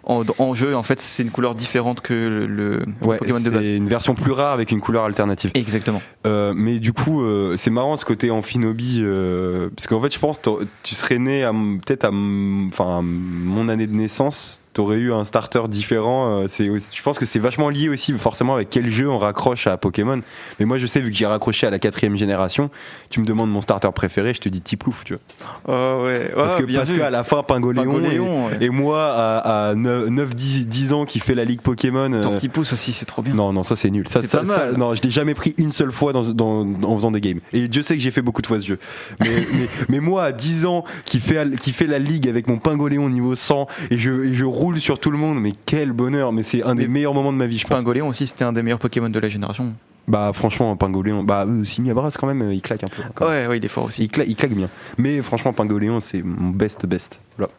En, 0.05 0.23
en 0.39 0.53
jeu, 0.53 0.75
en 0.75 0.83
fait, 0.83 0.99
c'est 1.01 1.23
une 1.23 1.31
couleur 1.31 1.55
différente 1.55 2.01
que 2.01 2.13
le, 2.13 2.47
le 2.49 2.83
Ouais, 3.03 3.19
Pokémon 3.19 3.39
de 3.39 3.51
base. 3.51 3.67
c'est 3.67 3.77
une 3.77 3.87
version 3.89 4.17
plus 4.17 4.33
rare 4.33 4.51
avec 4.53 4.73
une 4.73 4.81
couleur 4.81 5.05
alternative. 5.05 5.53
Exactement. 5.55 6.03
Euh, 6.27 6.53
mais 6.57 6.81
du 6.81 6.93
coup, 6.93 7.23
euh, 7.23 7.55
c'est 7.57 7.71
marrant 7.71 7.95
ce 7.97 8.05
côté 8.05 8.29
amphinobi, 8.33 8.99
euh, 9.03 9.71
parce 9.77 9.87
qu'en 9.87 10.01
fait, 10.01 10.13
je 10.13 10.19
pense 10.19 10.41
tu 10.83 10.95
serais 10.97 11.19
né 11.21 11.49
peut-être 11.87 12.05
à 12.05 12.09
enfin 12.09 12.99
à 12.99 13.01
mon 13.03 13.69
année 13.69 13.87
de 13.87 13.95
naissance, 13.95 14.62
t'aurais 14.73 14.97
eu 14.99 15.13
un 15.13 15.25
starter 15.25 15.63
différent. 15.69 16.41
euh, 16.43 16.45
c'est, 16.49 16.65
je 16.67 17.03
pense 17.03 17.19
que 17.19 17.27
c'est 17.27 17.39
vachement 17.39 17.69
lié 17.69 17.89
aussi 17.89 18.13
forcément 18.15 18.55
avec 18.55 18.71
quel 18.71 18.91
jeu 18.91 19.09
on 19.09 19.19
raccroche 19.19 19.67
à 19.67 19.77
Pokémon. 19.77 20.21
Mais 20.59 20.65
moi, 20.67 20.79
je 20.79 20.87
sais 20.87 21.01
vu 21.01 21.11
que 21.11 21.17
j'ai 21.17 21.27
raccroché 21.27 21.67
à 21.67 21.71
la 21.71 21.79
quatrième 21.79 22.17
génération, 22.17 22.71
tu 23.11 23.21
me 23.21 23.27
demandes 23.27 23.51
mon 23.51 23.61
starter 23.61 23.91
préféré, 23.95 24.35
je 24.35 24.41
te 24.41 24.49
dis 24.49 24.61
Tiplouf, 24.61 25.05
tu 25.05 25.15
vois. 25.15 25.23
Oh, 25.69 26.05
ouais. 26.05 26.31
Parce 26.35 26.55
Ah, 26.57 26.63
que 26.63 26.73
parce 26.75 26.93
qu'à 26.93 27.11
la 27.11 27.25
fin, 27.25 27.43
Pingoléon. 27.43 27.85
Pingoléon, 27.85 28.47
ouais. 28.47 28.59
Et, 28.61 28.71
moi, 28.71 29.03
à, 29.05 29.69
à 29.71 29.75
9-10 29.75 30.93
ans 30.93 31.05
qui 31.05 31.19
fait 31.21 31.35
la 31.35 31.45
ligue 31.45 31.61
Pokémon. 31.61 32.13
euh, 32.13 32.23
Tortipousse 32.23 32.73
aussi, 32.73 32.93
c'est 32.93 33.05
trop 33.07 33.23
bien. 33.23 33.35
non, 33.35 33.53
non, 33.53 33.63
ça 33.63 33.77
c'est 33.77 33.91
nul. 33.91 34.09
Ça, 34.09 34.21
C'est 34.21 34.29
ça, 34.29 34.39
pas 34.39 34.45
ça- 34.45 34.57
mal. 34.67 34.77
non, 34.77 34.95
je 34.95 35.03
l'ai 35.03 35.11
jamais 35.11 35.35
pris 35.35 35.55
une 35.59 35.73
seule 35.73 35.93
fois 35.93 36.13
dans, 36.13 36.23
dans- 36.33 36.67
en 36.85 36.97
faisant 36.97 37.11
des 37.11 37.21
games. 37.21 37.41
Et 37.53 37.69
Dieu 37.69 37.83
sait 37.83 37.95
que 37.97 38.01
j'ai 38.03 38.11
fait 38.11 38.23
beaucoup 38.23 38.43
de 38.43 38.47
fois 38.47 38.61
ce 38.61 38.67
jeu. 38.67 38.79
Mais, 39.21 39.29
mais, 39.53 39.69
mais 39.89 40.01
moi, 40.01 40.25
à 40.25 40.33
10 40.33 40.67
ans, 40.67 40.85
qui 41.05 41.21
fait, 41.21 41.57
qui 41.59 41.73
fait 41.73 41.87
la 41.87 41.99
ligue 41.99 42.29
avec 42.29 42.47
mon 42.49 42.59
pingoléon 42.59 43.09
niveau 43.09 43.35
100 43.35 43.67
et 43.91 43.99
je, 43.99 44.25
et 44.25 44.35
je 44.35 44.45
roule 44.63 44.81
sur 44.81 44.99
tout 45.01 45.11
le 45.11 45.19
monde, 45.19 45.41
mais 45.41 45.53
quel 45.67 45.93
bonheur. 45.93 46.33
Mais 46.33 46.43
c'est 46.43 46.63
un 46.63 46.75
des 46.75 46.83
Mais- 46.83 46.95
meilleurs 46.95 47.15
moments 47.15 47.33
de 47.33 47.39
ma 47.39 47.47
vie, 47.47 47.59
je 47.59 47.67
pense. 47.67 47.79
Pingoléon 47.79 48.09
aussi, 48.09 48.27
c'était 48.27 48.45
un 48.45 48.53
des 48.53 48.63
meilleurs 48.63 48.79
Pokémon 48.79 49.09
de 49.09 49.19
la 49.19 49.29
génération. 49.29 49.75
Bah, 50.09 50.31
franchement, 50.33 50.77
pingoléon. 50.77 51.23
Bah, 51.25 51.45
euh, 51.49 51.65
Simiabras, 51.65 52.15
quand 52.19 52.27
même, 52.27 52.43
euh, 52.43 52.55
il 52.55 52.63
claque 52.63 52.85
un 52.85 52.89
peu. 52.89 53.03
quand 53.15 53.29
même. 53.29 53.43
Ouais, 53.43 53.47
ouais, 53.49 53.59
il 53.59 53.65
est 53.65 53.69
fort 53.69 53.85
aussi. 53.85 54.05
Il, 54.05 54.09
claque, 54.09 54.27
il 54.29 54.37
claque 54.37 54.53
bien. 54.55 54.69
Mais 54.99 55.21
franchement, 55.23 55.53
pingoléon, 55.53 56.01
c'est 56.01 56.23
mon 56.23 56.51
best, 56.51 56.87
best. 56.87 57.21
Voilà. 57.37 57.51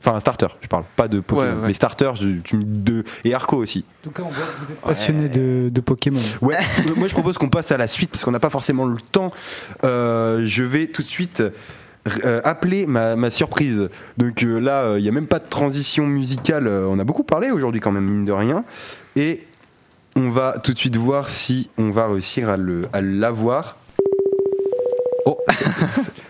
Enfin, 0.00 0.16
un 0.16 0.20
starter, 0.20 0.48
je 0.60 0.66
parle, 0.66 0.82
pas 0.96 1.06
de 1.06 1.20
Pokémon. 1.20 1.48
Ouais, 1.48 1.60
ouais. 1.60 1.66
Mais 1.68 1.74
starter, 1.74 2.10
de, 2.52 3.04
et 3.24 3.34
Arco 3.34 3.56
aussi. 3.56 3.84
En 4.00 4.04
tout 4.04 4.10
cas, 4.10 4.22
on 4.26 4.30
voit 4.30 4.44
que 4.46 4.64
vous 4.64 4.72
êtes 4.72 4.80
passionné 4.80 5.28
de, 5.28 5.68
de 5.72 5.80
Pokémon. 5.80 6.18
Ouais, 6.40 6.56
euh, 6.88 6.94
moi 6.96 7.06
je 7.06 7.12
propose 7.12 7.38
qu'on 7.38 7.48
passe 7.48 7.70
à 7.70 7.76
la 7.76 7.86
suite 7.86 8.10
parce 8.10 8.24
qu'on 8.24 8.32
n'a 8.32 8.40
pas 8.40 8.50
forcément 8.50 8.84
le 8.84 8.96
temps. 8.96 9.30
Euh, 9.84 10.42
je 10.44 10.64
vais 10.64 10.88
tout 10.88 11.02
de 11.02 11.08
suite 11.08 11.42
euh, 12.24 12.40
appeler 12.44 12.86
ma, 12.86 13.14
ma 13.16 13.30
surprise. 13.30 13.88
Donc 14.18 14.42
euh, 14.42 14.58
là, 14.58 14.82
euh, 14.84 14.98
il 14.98 15.02
n'y 15.02 15.08
a 15.08 15.12
même 15.12 15.26
pas 15.28 15.38
de 15.38 15.48
transition 15.48 16.06
musicale. 16.06 16.66
On 16.68 16.98
a 16.98 17.04
beaucoup 17.04 17.22
parlé 17.24 17.50
aujourd'hui 17.50 17.80
quand 17.80 17.92
même, 17.92 18.04
mine 18.04 18.24
de 18.24 18.32
rien. 18.32 18.64
Et 19.16 19.44
on 20.16 20.30
va 20.30 20.58
tout 20.62 20.72
de 20.72 20.78
suite 20.78 20.96
voir 20.96 21.28
si 21.28 21.70
on 21.78 21.90
va 21.90 22.06
réussir 22.08 22.48
à 22.48 22.56
le- 22.56 22.82
à 22.92 23.00
l'avoir. 23.00 23.76
Oh, 25.26 25.38
c'est- 25.48 25.64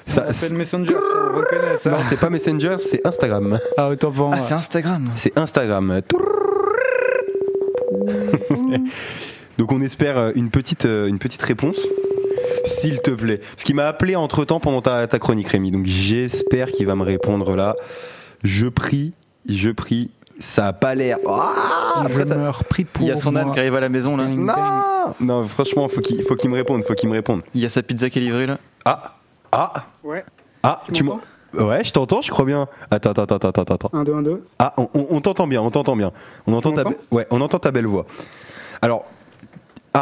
c'est- 0.05 0.11
ça, 0.11 0.33
c'est- 0.33 0.53
Messenger, 0.53 0.93
ça 1.11 1.19
on 1.33 1.39
reconnaît 1.39 1.97
non, 1.97 2.03
c'est 2.09 2.21
pas 2.21 2.29
Messenger, 2.29 2.77
c'est 2.79 3.01
Instagram. 3.07 3.59
Ah, 3.79 3.89
autant 3.89 4.11
pour 4.13 4.29
moi. 4.29 4.37
Ah, 4.39 4.45
c'est 4.47 4.53
Instagram. 4.55 5.05
C'est 5.15 5.39
Instagram. 5.39 6.01
Donc 9.59 9.73
on 9.73 9.81
espère 9.81 10.33
une 10.35 10.51
petite, 10.51 10.85
une 10.85 11.19
petite 11.19 11.43
réponse. 11.43 11.79
S'il 12.65 13.01
te 13.01 13.11
plaît. 13.11 13.39
Parce 13.39 13.65
qu'il 13.65 13.75
m'a 13.75 13.87
appelé 13.89 14.17
entre 14.17 14.45
temps 14.45 14.61
pendant 14.61 14.81
ta, 14.81 15.07
ta 15.07 15.19
chronique, 15.19 15.49
Rémi. 15.49 15.71
Donc 15.71 15.85
j'espère 15.87 16.69
qu'il 16.73 16.87
va 16.87 16.95
me 16.95 17.03
répondre 17.05 17.55
là. 17.57 17.77
Je 18.43 18.67
prie, 18.69 19.13
je 19.49 19.71
prie. 19.71 20.11
Ça 20.39 20.67
a 20.69 20.73
pas 20.73 20.95
l'air. 20.95 21.19
Ah, 21.29 21.53
après, 22.05 22.27
ça- 22.27 22.53
Il 23.01 23.07
y 23.07 23.11
a 23.11 23.17
son 23.17 23.37
âne 23.37 23.45
moi. 23.47 23.55
qui 23.55 23.61
arrive 23.61 23.77
à 23.77 23.81
la 23.81 23.89
maison 23.89 24.17
là. 24.17 24.25
Non, 24.27 24.55
non, 25.21 25.45
franchement, 25.45 25.87
faut 25.89 26.01
qu'il 26.01 26.23
faut 26.23 26.35
qu'il 26.35 26.51
me 26.51 26.57
réponde, 26.57 26.83
faut 26.83 26.95
qu'il 26.95 27.09
me 27.09 27.15
réponde. 27.15 27.43
Il 27.55 27.61
y 27.61 27.67
a 27.67 27.69
sa 27.69 27.83
pizza 27.83 28.11
qui 28.11 28.19
est 28.19 28.23
livrée 28.23 28.47
là. 28.47 28.59
Ah, 28.85 29.15
ah, 29.53 29.73
Ouais. 30.03 30.25
ah, 30.63 30.81
tu 30.93 31.05
m'en- 31.05 31.21
Ouais, 31.55 31.85
je 31.85 31.93
t'entends, 31.93 32.23
je 32.23 32.31
crois 32.31 32.47
bien. 32.47 32.67
Attends, 32.91 33.11
attends, 33.11 33.25
attends, 33.37 33.49
attends, 33.51 33.75
attends. 33.75 33.91
1, 33.93 34.05
2, 34.05 34.15
1, 34.15 34.23
2. 34.23 34.43
Ah, 34.59 34.73
on, 34.79 34.89
on- 34.95 35.07
on 35.11 35.21
t'entend 35.21 35.47
bien, 35.47 35.61
on 35.61 35.71
t'entend 35.71 35.95
bien. 35.97 36.11
On 36.47 36.55
entend 36.55 36.73
ta, 36.73 36.83
ouais, 37.13 37.27
on 37.31 37.41
entend 37.43 37.59
ta 37.59 37.71
belle 37.71 37.87
voix. 37.87 38.07
Alors, 38.81 39.05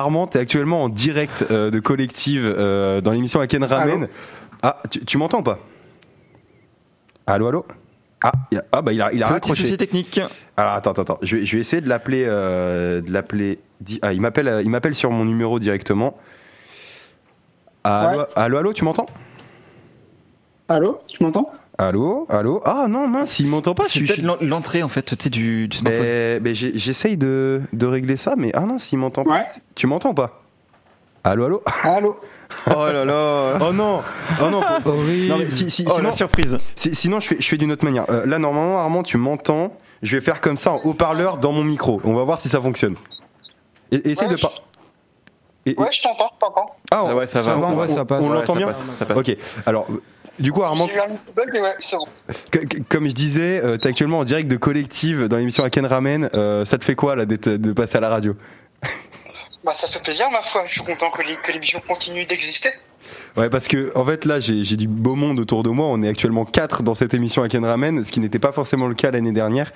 Armand, 0.00 0.26
t'es 0.26 0.38
actuellement 0.38 0.82
en 0.84 0.88
direct 0.88 1.46
euh, 1.50 1.70
de 1.70 1.78
collective 1.80 2.42
euh, 2.44 3.00
dans 3.00 3.12
l'émission 3.12 3.40
Aken 3.40 3.64
Ramen. 3.64 4.08
Ah, 4.62 4.82
tu, 4.90 5.04
tu 5.04 5.18
m'entends 5.18 5.40
ou 5.40 5.42
pas? 5.42 5.58
Allô, 7.26 7.46
allô? 7.48 7.64
Ah, 8.22 8.32
il 8.50 8.58
a- 8.58 8.64
ah, 8.72 8.82
bah 8.82 8.92
il 8.92 9.00
a, 9.00 9.12
il 9.12 9.22
a 9.22 9.26
Petit 9.26 9.32
raccroché. 9.34 9.62
souci 9.62 9.76
technique. 9.76 10.20
Alors 10.56 10.72
attends, 10.72 10.90
attends, 10.90 11.02
attends. 11.02 11.18
Je 11.22 11.36
vais, 11.36 11.46
je 11.46 11.54
vais 11.56 11.60
essayer 11.60 11.80
de 11.80 11.88
l'appeler, 11.88 12.24
euh, 12.26 13.00
de 13.00 13.12
l'appeler. 13.12 13.60
Ah, 14.02 14.12
il 14.12 14.20
m'appelle, 14.20 14.60
il 14.62 14.68
m'appelle 14.70 14.94
sur 14.94 15.10
mon 15.10 15.24
numéro 15.24 15.58
directement. 15.58 16.16
Allô, 17.84 18.18
Ouais. 18.20 18.26
allô, 18.36 18.58
allô, 18.58 18.72
tu 18.74 18.84
m'entends? 18.84 19.06
Allô? 20.68 21.00
Tu 21.08 21.22
m'entends? 21.22 21.50
Allô, 21.84 22.26
allô? 22.28 22.60
Ah 22.66 22.86
non, 22.88 23.08
mince, 23.08 23.38
il 23.40 23.46
m'entend 23.48 23.74
pas. 23.74 23.84
je 23.84 23.88
C'est 23.88 23.98
suis- 24.00 24.06
peut-être 24.06 24.22
l'en- 24.22 24.36
l'entrée 24.42 24.82
en 24.82 24.88
fait, 24.88 25.02
tu 25.02 25.16
sais, 25.18 25.30
du, 25.30 25.66
du 25.66 25.78
smartphone. 25.78 26.02
Mais, 26.04 26.40
mais 26.40 26.54
j'essaye 26.54 27.16
de, 27.16 27.62
de 27.72 27.86
régler 27.86 28.18
ça, 28.18 28.34
mais 28.36 28.50
ah 28.54 28.60
non, 28.60 28.76
s'il 28.78 28.98
m'entend 28.98 29.24
pas. 29.24 29.40
Tu 29.74 29.86
m'entends 29.86 30.10
ou 30.10 30.14
pas? 30.14 30.42
Allô, 31.24 31.46
allô? 31.46 31.62
Allô? 31.84 32.16
Oh 32.66 32.70
là 32.92 33.04
là. 33.04 33.58
Oh 33.62 33.72
non 33.72 34.02
Oh 34.42 34.50
non, 34.50 34.60
faut- 34.82 34.92
non, 34.92 35.38
mais 35.38 35.48
si- 35.48 35.70
si- 35.70 35.84
Oh 35.88 35.92
sinon, 35.92 36.02
la 36.08 36.12
surprise. 36.12 36.58
si- 36.74 36.94
sinon 36.94 37.20
je 37.20 37.28
fais, 37.28 37.36
je 37.40 37.48
fais 37.48 37.56
d'une 37.56 37.70
autre 37.72 37.84
manière. 37.84 38.04
Euh, 38.10 38.26
là, 38.26 38.38
normalement, 38.40 38.76
Armand, 38.78 39.02
tu 39.04 39.16
m'entends. 39.18 39.72
Je 40.02 40.16
vais 40.16 40.20
faire 40.20 40.40
comme 40.42 40.56
ça 40.58 40.72
en 40.72 40.78
haut-parleur 40.84 41.38
dans 41.38 41.52
mon 41.52 41.62
micro. 41.64 42.00
On 42.04 42.12
va 42.12 42.24
voir 42.24 42.40
si 42.40 42.48
ça 42.50 42.60
fonctionne. 42.60 42.96
Et, 43.92 44.10
essaye 44.10 44.28
Ouais, 44.28 44.34
de 44.34 44.40
pas. 44.40 44.52
Et- 45.64 45.70
et- 45.70 45.78
Ouais, 45.80 45.88
je 45.92 46.02
t'entends, 46.02 46.30
je 46.34 46.38
t'entends. 46.40 46.76
Ah, 46.90 47.14
ouais, 47.14 47.26
ça 47.28 47.40
va. 47.40 47.54
va, 47.54 47.66
on, 47.68 47.76
ouais, 47.78 47.88
ça 47.88 48.04
passe. 48.04 48.20
on 48.22 48.28
Ouais, 48.30 48.34
l'entend 48.34 48.56
bien 48.56 48.66
passe, 48.66 48.84
ça 48.94 49.06
passe. 49.06 49.16
Ok. 49.16 49.36
Alors, 49.64 49.86
du 50.40 50.52
coup, 50.52 50.62
Armand, 50.62 50.88
comme 52.88 53.08
je 53.08 53.14
disais, 53.14 53.60
euh, 53.62 53.76
t'es 53.76 53.88
actuellement 53.88 54.18
en 54.18 54.24
direct 54.24 54.48
de 54.48 54.56
collective 54.56 55.28
dans 55.28 55.36
l'émission 55.36 55.64
Aken 55.64 55.86
Ramen. 55.86 56.30
Euh, 56.34 56.64
ça 56.64 56.78
te 56.78 56.84
fait 56.84 56.94
quoi 56.94 57.16
là 57.16 57.26
de 57.26 57.72
passer 57.72 57.98
à 57.98 58.00
la 58.00 58.08
radio? 58.08 58.34
Bah, 59.62 59.74
ça 59.74 59.88
fait 59.88 60.00
plaisir, 60.00 60.30
ma 60.30 60.42
foi. 60.42 60.64
Je 60.66 60.72
suis 60.72 60.82
content 60.82 61.10
que 61.10 61.52
l'émission 61.52 61.82
continue 61.86 62.24
d'exister. 62.24 62.70
Ouais, 63.36 63.48
parce 63.48 63.68
que 63.68 63.90
en 63.96 64.04
fait 64.04 64.24
là, 64.24 64.40
j'ai 64.40 64.62
du 64.76 64.88
beau 64.88 65.14
monde 65.14 65.38
autour 65.40 65.62
de 65.62 65.70
moi. 65.70 65.86
On 65.86 66.02
est 66.02 66.08
actuellement 66.08 66.44
quatre 66.44 66.82
dans 66.82 66.94
cette 66.94 67.14
émission 67.14 67.42
à 67.42 67.48
Ken 67.48 67.64
Ramen, 67.64 68.02
ce 68.04 68.10
qui 68.12 68.20
n'était 68.20 68.38
pas 68.38 68.52
forcément 68.52 68.86
le 68.88 68.94
cas 68.94 69.10
l'année 69.10 69.32
dernière. 69.32 69.72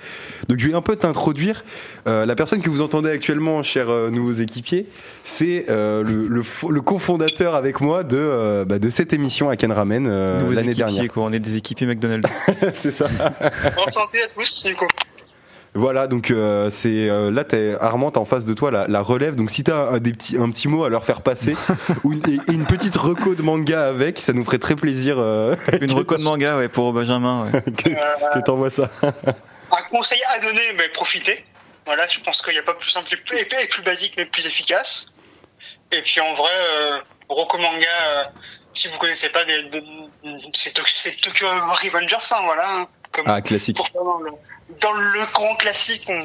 Donc 0.49 0.59
je 0.59 0.67
vais 0.67 0.73
un 0.73 0.81
peu 0.81 0.95
t'introduire. 0.95 1.63
Euh, 2.07 2.25
la 2.25 2.35
personne 2.35 2.61
que 2.61 2.69
vous 2.69 2.81
entendez 2.81 3.09
actuellement, 3.09 3.63
chers 3.63 3.89
euh, 3.89 4.09
nouveaux 4.09 4.33
équipiers, 4.33 4.87
c'est 5.23 5.65
euh, 5.69 6.03
le, 6.03 6.27
le, 6.27 6.41
le 6.69 6.81
cofondateur 6.81 7.55
avec 7.55 7.81
moi 7.81 8.03
de, 8.03 8.17
euh, 8.17 8.65
bah, 8.65 8.79
de 8.79 8.89
cette 8.89 9.13
émission 9.13 9.49
à 9.49 9.55
Ken 9.55 9.71
Ramen 9.71 10.05
euh, 10.07 10.39
Nouveaux 10.39 10.51
l'année 10.53 10.71
équipiers, 10.71 10.85
dernière. 10.93 11.11
quoi. 11.11 11.23
On 11.23 11.31
est 11.33 11.39
des 11.39 11.57
équipiers 11.57 11.87
McDonald's. 11.87 12.29
c'est 12.75 12.91
ça. 12.91 13.07
Enchanté 13.77 14.21
à 14.23 14.27
tous, 14.35 14.65
Nico. 14.65 14.85
Voilà, 15.77 16.07
donc 16.07 16.31
euh, 16.31 16.69
c'est 16.69 17.09
euh, 17.09 17.29
là, 17.31 17.43
t'es, 17.43 17.75
Armand, 17.81 18.09
t'as 18.09 18.21
en 18.21 18.25
face 18.25 18.45
de 18.45 18.53
toi 18.53 18.71
la, 18.71 18.87
la 18.87 19.01
relève. 19.01 19.35
Donc 19.35 19.51
si 19.51 19.63
t'as 19.63 19.75
un, 19.75 19.97
des 19.99 20.13
petits, 20.13 20.37
un 20.37 20.49
petit 20.49 20.69
mot 20.69 20.85
à 20.85 20.89
leur 20.89 21.03
faire 21.03 21.21
passer 21.21 21.55
ou 22.05 22.13
une, 22.13 22.21
et 22.29 22.51
une 22.53 22.65
petite 22.65 22.95
reco 22.95 23.35
de 23.35 23.41
manga 23.41 23.87
avec, 23.87 24.17
ça 24.19 24.31
nous 24.31 24.45
ferait 24.45 24.57
très 24.57 24.75
plaisir 24.75 25.17
euh, 25.19 25.55
Une 25.81 25.91
reco 25.91 26.15
de 26.15 26.23
manga, 26.23 26.57
ouais, 26.57 26.69
pour 26.69 26.93
Benjamin. 26.93 27.51
Ouais. 27.51 27.61
que, 27.73 27.89
que 28.33 28.39
t'envoies 28.45 28.69
ça. 28.69 28.89
Un 29.03 29.81
conseil 29.91 30.21
à 30.33 30.39
donner, 30.39 30.73
mais 30.77 30.87
profitez. 30.89 31.43
Voilà, 31.85 32.07
je 32.07 32.19
pense 32.21 32.41
qu'il 32.41 32.53
n'y 32.53 32.59
a 32.59 32.63
pas 32.63 32.73
plus 32.73 32.89
simple 32.89 33.13
et 33.13 33.17
plus, 33.17 33.37
et 33.37 33.67
plus 33.67 33.83
basique, 33.83 34.13
mais 34.17 34.25
plus 34.25 34.45
efficace. 34.47 35.07
Et 35.91 36.01
puis 36.01 36.21
en 36.21 36.33
vrai, 36.35 36.49
euh, 36.53 36.97
Rocco 37.27 37.57
Manga, 37.57 37.85
euh, 38.07 38.23
si 38.73 38.87
vous 38.87 38.97
connaissez 38.97 39.29
pas, 39.29 39.43
des, 39.43 39.63
des- 39.69 39.83
c'est 40.53 40.73
To- 40.73 40.81
c'est 40.87 41.19
Tokyo 41.21 41.47
Revengers, 41.49 42.15
hein, 42.31 42.37
voilà. 42.45 42.75
hein, 42.77 42.87
comme 43.11 43.25
Ah, 43.27 43.41
classique. 43.41 43.75
pour 43.77 43.89
dans 44.81 44.93
le, 44.93 45.31
grand 45.33 45.55
classique, 45.55 46.05
on, 46.07 46.21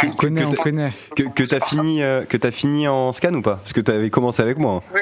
Que- 0.00 0.16
connaît, 0.16 0.42
que 0.42 0.46
on 0.46 0.52
connaît. 0.52 0.92
Que, 1.16 1.22
que 1.24 1.42
t'as 1.44 1.60
fini, 1.60 2.02
euh, 2.02 2.24
que 2.24 2.36
t'as 2.36 2.50
fini 2.50 2.88
en 2.88 3.12
scan 3.12 3.32
ou 3.34 3.42
pas? 3.42 3.56
Parce 3.56 3.72
que 3.72 3.80
t'avais 3.80 4.10
commencé 4.10 4.42
avec 4.42 4.58
moi. 4.58 4.82
hein. 4.94 4.98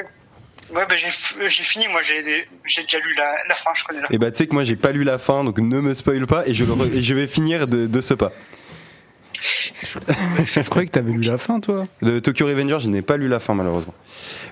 Ouais, 0.73 0.85
bah, 0.89 0.95
j'ai 0.97 1.63
fini, 1.63 1.87
moi 1.87 2.01
j'ai 2.01 2.47
j'ai 2.65 2.81
déjà 2.83 2.97
lu 2.97 3.13
la, 3.15 3.35
la 3.47 3.53
fin, 3.55 3.69
je 3.75 3.83
connais 3.83 4.01
la 4.01 4.07
Et 4.09 4.17
bah 4.17 4.31
tu 4.31 4.37
sais 4.37 4.47
que 4.47 4.53
moi 4.55 4.63
j'ai 4.63 4.75
pas 4.75 4.91
lu 4.91 5.03
la 5.03 5.19
fin, 5.19 5.43
donc 5.43 5.59
ne 5.59 5.79
me 5.79 5.93
spoil 5.93 6.25
pas 6.25 6.47
et 6.47 6.53
je, 6.55 6.65
le 6.65 6.95
et 6.95 7.03
je 7.03 7.13
vais 7.13 7.27
finir 7.27 7.67
de, 7.67 7.85
de 7.85 8.01
ce 8.01 8.15
pas. 8.15 8.31
Je 10.45 10.61
croyais 10.69 10.87
que 10.87 10.91
t'avais 10.91 11.11
lu 11.11 11.21
la 11.23 11.37
fin, 11.37 11.59
toi. 11.59 11.85
De 12.01 12.19
Tokyo 12.19 12.45
Revenger, 12.47 12.77
je 12.79 12.89
n'ai 12.89 13.01
pas 13.01 13.17
lu 13.17 13.27
la 13.27 13.39
fin 13.39 13.53
malheureusement. 13.53 13.93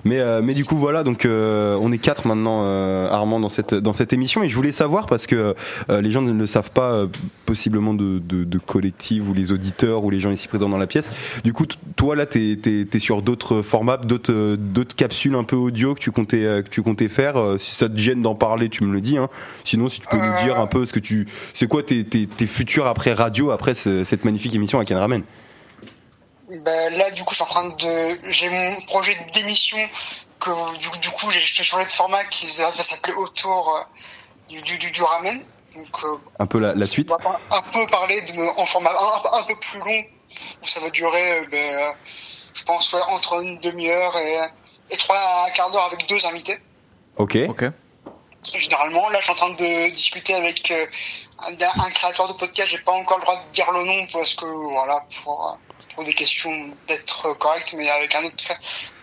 Mais 0.04 0.18
euh, 0.18 0.40
mais 0.42 0.54
du 0.54 0.64
coup 0.64 0.76
voilà, 0.76 1.04
donc 1.04 1.24
euh, 1.24 1.76
on 1.80 1.92
est 1.92 1.98
quatre 1.98 2.26
maintenant 2.26 2.62
euh, 2.64 3.08
Armand 3.08 3.38
dans 3.40 3.48
cette 3.48 3.74
dans 3.74 3.92
cette 3.92 4.12
émission 4.12 4.42
et 4.42 4.48
je 4.48 4.56
voulais 4.56 4.72
savoir 4.72 5.06
parce 5.06 5.26
que 5.26 5.54
euh, 5.90 6.00
les 6.00 6.10
gens 6.10 6.22
ne 6.22 6.32
le 6.32 6.46
savent 6.46 6.70
pas 6.72 6.92
euh, 6.92 7.06
possiblement 7.46 7.94
de, 7.94 8.18
de 8.18 8.44
de 8.44 8.58
collective 8.58 9.28
ou 9.28 9.34
les 9.34 9.52
auditeurs 9.52 10.04
ou 10.04 10.10
les 10.10 10.18
gens 10.20 10.30
ici 10.30 10.48
présents 10.48 10.68
dans 10.68 10.78
la 10.78 10.86
pièce. 10.88 11.10
Du 11.44 11.52
coup 11.52 11.66
toi 11.96 12.16
là 12.16 12.26
t'es 12.26 12.58
t'es 12.62 12.98
sur 12.98 13.22
d'autres 13.22 13.62
formats, 13.62 13.96
d'autres 13.98 14.32
euh, 14.32 14.56
d'autres 14.58 14.96
capsules 14.96 15.34
un 15.36 15.44
peu 15.44 15.56
audio 15.56 15.94
que 15.94 16.00
tu 16.00 16.10
comptais 16.10 16.38
que 16.64 16.68
tu 16.68 16.82
comptais 16.82 17.08
faire. 17.08 17.36
Si 17.58 17.70
ça 17.76 17.88
te 17.88 17.96
gêne 17.98 18.22
d'en 18.22 18.34
parler, 18.34 18.68
tu 18.68 18.84
me 18.84 18.92
le 18.92 19.00
dis. 19.00 19.18
Hein. 19.18 19.28
Sinon 19.64 19.88
si 19.88 20.00
tu 20.00 20.06
peux 20.08 20.16
nous 20.16 20.34
dire 20.44 20.58
un 20.58 20.66
peu 20.66 20.84
ce 20.84 20.92
que 20.92 21.00
tu 21.00 21.26
c'est 21.52 21.68
quoi 21.68 21.82
tes 21.82 22.02
tes 22.04 22.26
tes 22.26 22.46
futurs 22.46 22.86
après 22.86 23.12
radio 23.12 23.50
après 23.52 23.74
ce- 23.74 24.02
cette 24.04 24.24
magnifique 24.24 24.54
émission 24.54 24.80
à 24.80 24.84
Ken 24.84 24.96
Ramen. 24.98 25.21
Bah, 26.60 26.90
là, 26.90 27.10
du 27.10 27.24
coup, 27.24 27.30
je 27.30 27.36
suis 27.36 27.44
en 27.44 27.46
train 27.46 27.68
de. 27.68 28.20
J'ai 28.30 28.48
mon 28.48 28.80
projet 28.82 29.16
d'émission 29.32 29.78
que 30.38 30.50
du, 30.78 30.98
du 30.98 31.10
coup, 31.10 31.30
j'ai 31.30 31.40
changé 31.40 31.84
de 31.84 31.90
format 31.90 32.24
qui 32.24 32.46
va 32.56 32.72
s'appeler 32.82 33.14
autour 33.14 33.76
euh, 33.76 33.80
du, 34.48 34.60
du, 34.60 34.76
du, 34.78 34.90
du 34.90 35.02
ramen. 35.02 35.42
Donc, 35.74 36.04
euh, 36.04 36.16
Un 36.38 36.46
peu 36.46 36.58
la, 36.58 36.74
la 36.74 36.86
suite. 36.86 37.10
on 37.12 37.28
va 37.30 37.40
un 37.50 37.62
peu 37.62 37.86
parler 37.86 38.20
de, 38.22 38.60
en 38.60 38.66
format 38.66 38.90
un, 38.90 39.38
un 39.38 39.42
peu 39.44 39.54
plus 39.56 39.78
long, 39.78 40.04
où 40.62 40.66
ça 40.66 40.80
va 40.80 40.90
durer, 40.90 41.38
euh, 41.38 41.46
ben, 41.50 41.74
euh, 41.76 41.92
je 42.52 42.62
pense, 42.64 42.92
ouais, 42.92 43.00
entre 43.08 43.42
une 43.42 43.58
demi-heure 43.60 44.14
et, 44.18 44.38
et 44.90 44.96
trois 44.98 45.16
à 45.16 45.46
un 45.46 45.50
quart 45.50 45.70
d'heure 45.70 45.84
avec 45.84 46.06
deux 46.06 46.26
invités. 46.26 46.58
Ok. 47.16 47.38
Ok. 47.48 47.64
Généralement, 48.54 49.08
là, 49.08 49.18
je 49.20 49.24
suis 49.24 49.32
en 49.32 49.36
train 49.36 49.50
de 49.50 49.88
discuter 49.90 50.34
avec 50.34 50.70
euh, 50.72 50.86
un, 51.48 51.80
un 51.84 51.90
créateur 51.90 52.28
de 52.28 52.32
podcast. 52.34 52.70
J'ai 52.70 52.78
pas 52.78 52.92
encore 52.92 53.18
le 53.18 53.22
droit 53.24 53.36
de 53.36 53.52
dire 53.52 53.70
le 53.72 53.84
nom 53.84 54.06
parce 54.12 54.34
que 54.34 54.44
voilà, 54.46 55.04
pour, 55.22 55.50
euh, 55.50 55.54
pour 55.94 56.04
des 56.04 56.14
questions 56.14 56.70
d'être 56.88 57.32
correct, 57.34 57.74
mais 57.76 57.88
avec 57.90 58.14
un 58.14 58.24
autre, 58.24 58.52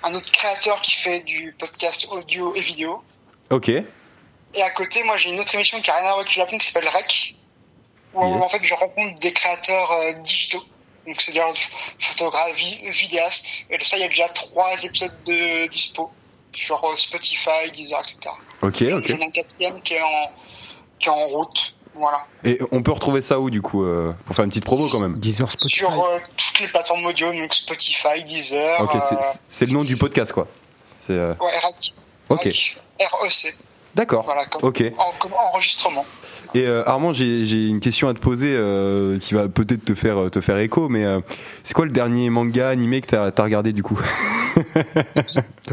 un 0.03 0.13
autre 0.15 0.31
créateur 0.31 0.81
qui 0.81 0.93
fait 0.93 1.19
du 1.21 1.55
podcast 1.59 2.07
audio 2.11 2.53
et 2.55 2.61
vidéo. 2.61 3.03
Ok. 3.49 3.69
Et 3.69 4.63
à 4.63 4.69
côté, 4.71 5.03
moi, 5.03 5.17
j'ai 5.17 5.29
une 5.29 5.39
autre 5.39 5.53
émission 5.55 5.79
qui 5.81 5.89
a 5.91 5.93
rien 5.95 6.03
à 6.05 6.07
voir 6.07 6.15
avec 6.17 6.29
le 6.29 6.33
Japon 6.33 6.57
qui 6.57 6.67
s'appelle 6.71 6.89
Rec, 6.89 7.35
où 8.13 8.23
Yes. 8.25 8.43
en 8.43 8.49
fait, 8.49 8.63
je 8.63 8.73
rencontre 8.73 9.19
des 9.19 9.31
créateurs 9.33 9.91
euh, 9.91 10.13
digitaux. 10.13 10.63
Donc, 11.05 11.21
c'est-à-dire 11.21 11.45
photographes, 11.99 12.55
vi- 12.55 12.89
vidéastes. 12.89 13.65
Et 13.69 13.83
ça, 13.83 13.97
il 13.97 14.01
y 14.01 14.03
a 14.03 14.07
déjà 14.07 14.27
trois 14.29 14.73
épisodes 14.83 15.15
de 15.25 15.67
dispo 15.67 16.11
sur 16.55 16.83
euh, 16.83 16.95
Spotify, 16.97 17.69
Deezer, 17.71 17.99
etc. 18.01 18.31
Ok, 18.61 18.81
ok. 18.81 19.07
J'en 19.07 19.17
ai 19.17 19.23
un 19.25 19.29
quatrième 19.31 19.81
qui 19.81 19.93
est 19.93 20.01
en, 20.01 20.31
qui 20.99 21.07
est 21.07 21.11
en 21.11 21.27
route. 21.27 21.75
Voilà. 21.95 22.25
Et 22.43 22.59
on 22.71 22.81
peut 22.81 22.91
retrouver 22.91 23.19
ça 23.21 23.39
où 23.39 23.49
du 23.49 23.61
coup 23.61 23.83
euh, 23.85 24.13
Pour 24.25 24.35
faire 24.35 24.45
une 24.45 24.49
petite 24.51 24.65
promo 24.65 24.87
quand 24.89 24.99
même. 24.99 25.19
Deezer 25.19 25.49
Spotify. 25.51 25.79
Sur 25.79 26.05
euh, 26.05 26.17
toutes 26.37 26.59
les 26.61 26.67
plateformes 26.67 27.05
audio, 27.05 27.31
donc 27.33 27.53
Spotify, 27.53 28.23
Deezer. 28.25 28.79
Ok, 28.81 28.91
c'est- 29.01 29.15
euh, 29.15 29.19
c'est 29.49 29.65
le 29.65 29.73
nom 29.73 29.83
du 29.83 29.97
podcast 29.97 30.31
quoi. 30.31 30.47
C'est 30.99 31.13
euh, 31.13 31.33
ouais, 31.41 31.51
REC. 31.51 31.93
Ok. 32.29 32.43
REC. 32.99 33.55
d'accord. 33.95 34.23
Voilà, 34.25 34.45
comme, 34.45 34.63
Ok. 34.69 34.83
en, 34.97 35.11
comme 35.19 35.33
enregistrement. 35.33 36.05
Et 36.55 36.61
euh, 36.65 36.83
Armand, 36.87 37.13
j'ai 37.13 37.67
une 37.67 37.79
question 37.79 38.07
à 38.07 38.13
te 38.13 38.19
poser 38.19 38.51
euh, 38.55 39.19
qui 39.19 39.33
va 39.35 39.47
peut-être 39.47 39.85
te 39.85 39.93
faire 39.93 40.31
te 40.31 40.41
faire 40.41 40.57
écho, 40.59 40.89
mais 40.89 41.05
euh, 41.05 41.19
c'est 41.63 41.73
quoi 41.73 41.85
le 41.85 41.91
dernier 41.91 42.29
manga 42.29 42.69
animé 42.69 43.01
que 43.01 43.07
t'as 43.07 43.25
as 43.35 43.43
regardé 43.43 43.71
du 43.73 43.83
coup? 43.83 43.99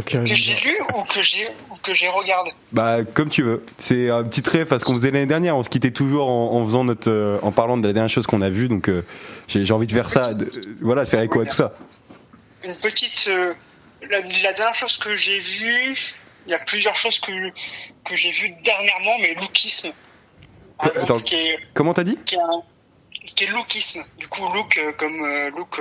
Que 0.04 0.26
j'ai 0.26 0.54
lu 0.56 0.76
ou 0.94 1.02
que 1.04 1.22
j'ai 1.22 1.48
que 1.86 1.94
j'ai 1.94 2.08
regardé. 2.08 2.50
Bah 2.72 2.98
comme 3.14 3.30
tu 3.30 3.42
veux. 3.42 3.64
C'est 3.76 4.10
un 4.10 4.24
petit 4.24 4.42
trait 4.42 4.66
à 4.70 4.78
ce 4.78 4.84
qu'on 4.84 4.94
faisait 4.94 5.10
l'année 5.10 5.26
dernière. 5.26 5.56
On 5.56 5.62
se 5.62 5.70
quittait 5.70 5.92
toujours 5.92 6.28
en, 6.28 6.52
en 6.60 6.64
faisant 6.64 6.84
notre, 6.84 7.10
euh, 7.10 7.38
en 7.42 7.52
parlant 7.52 7.76
de 7.78 7.86
la 7.86 7.92
dernière 7.92 8.10
chose 8.10 8.26
qu'on 8.26 8.42
a 8.42 8.50
vue. 8.50 8.68
Donc 8.68 8.88
euh, 8.88 9.02
j'ai 9.48 9.70
envie 9.72 9.86
de 9.86 9.92
faire 9.94 10.08
ça, 10.10 10.34
de, 10.34 10.44
euh, 10.44 10.76
voilà, 10.82 11.04
de 11.04 11.08
faire 11.08 11.20
écho 11.22 11.40
à 11.40 11.46
tout 11.46 11.54
ça. 11.54 11.72
Une 12.64 12.74
petite. 12.76 13.30
la, 14.10 14.20
la 14.20 14.52
dernière 14.52 14.74
chose 14.74 14.98
que 14.98 15.16
j'ai 15.16 15.38
vue, 15.38 15.96
il 16.46 16.50
y 16.50 16.54
a 16.54 16.58
plusieurs 16.58 16.96
choses 16.96 17.18
que, 17.20 17.32
que 18.04 18.16
j'ai 18.16 18.30
vues 18.30 18.52
dernièrement, 18.64 19.16
mais 19.20 19.34
lookisme. 19.34 19.90
Attends. 20.78 21.14
groupe 21.14 21.22
qui 21.22 21.36
est, 21.36 21.58
Comment 21.72 21.94
t'as 21.94 22.04
dit? 22.04 22.18
qui 22.26 22.34
est, 22.34 22.38
un- 22.38 22.62
qui 23.34 23.44
est 23.44 23.50
lookisme. 23.50 24.02
Du 24.18 24.28
coup, 24.28 24.42
look 24.52 24.78
comme 24.98 25.48
look 25.56 25.80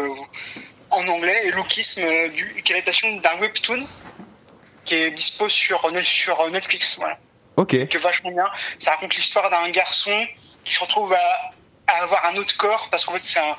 en 0.92 1.08
anglais 1.08 1.42
et 1.48 1.52
lookisme, 1.52 2.02
du, 2.34 2.62
qui 2.64 2.72
est 2.72 2.76
l'adaptation 2.76 3.16
d'un 3.18 3.40
webtoon 3.42 3.84
qui 4.86 4.96
est 4.96 5.12
dispo 5.12 5.50
sur, 5.50 5.92
sur 6.04 6.50
Netflix. 6.50 6.96
Voilà. 6.98 7.18
Ok. 7.58 7.70
qui 7.88 7.98
est 7.98 8.00
vachement 8.00 8.32
bien. 8.32 8.48
Ça 8.80 8.92
raconte 8.92 9.16
l'histoire 9.16 9.50
d'un 9.50 9.70
garçon 9.70 10.28
qui 10.64 10.74
se 10.74 10.80
retrouve 10.80 11.14
à, 11.14 11.52
à 11.88 12.04
avoir 12.04 12.26
un 12.26 12.36
autre 12.38 12.56
corps 12.58 12.90
parce 12.90 13.06
qu'en 13.06 13.14
fait 13.14 13.24
c'est 13.24 13.40
un, 13.40 13.56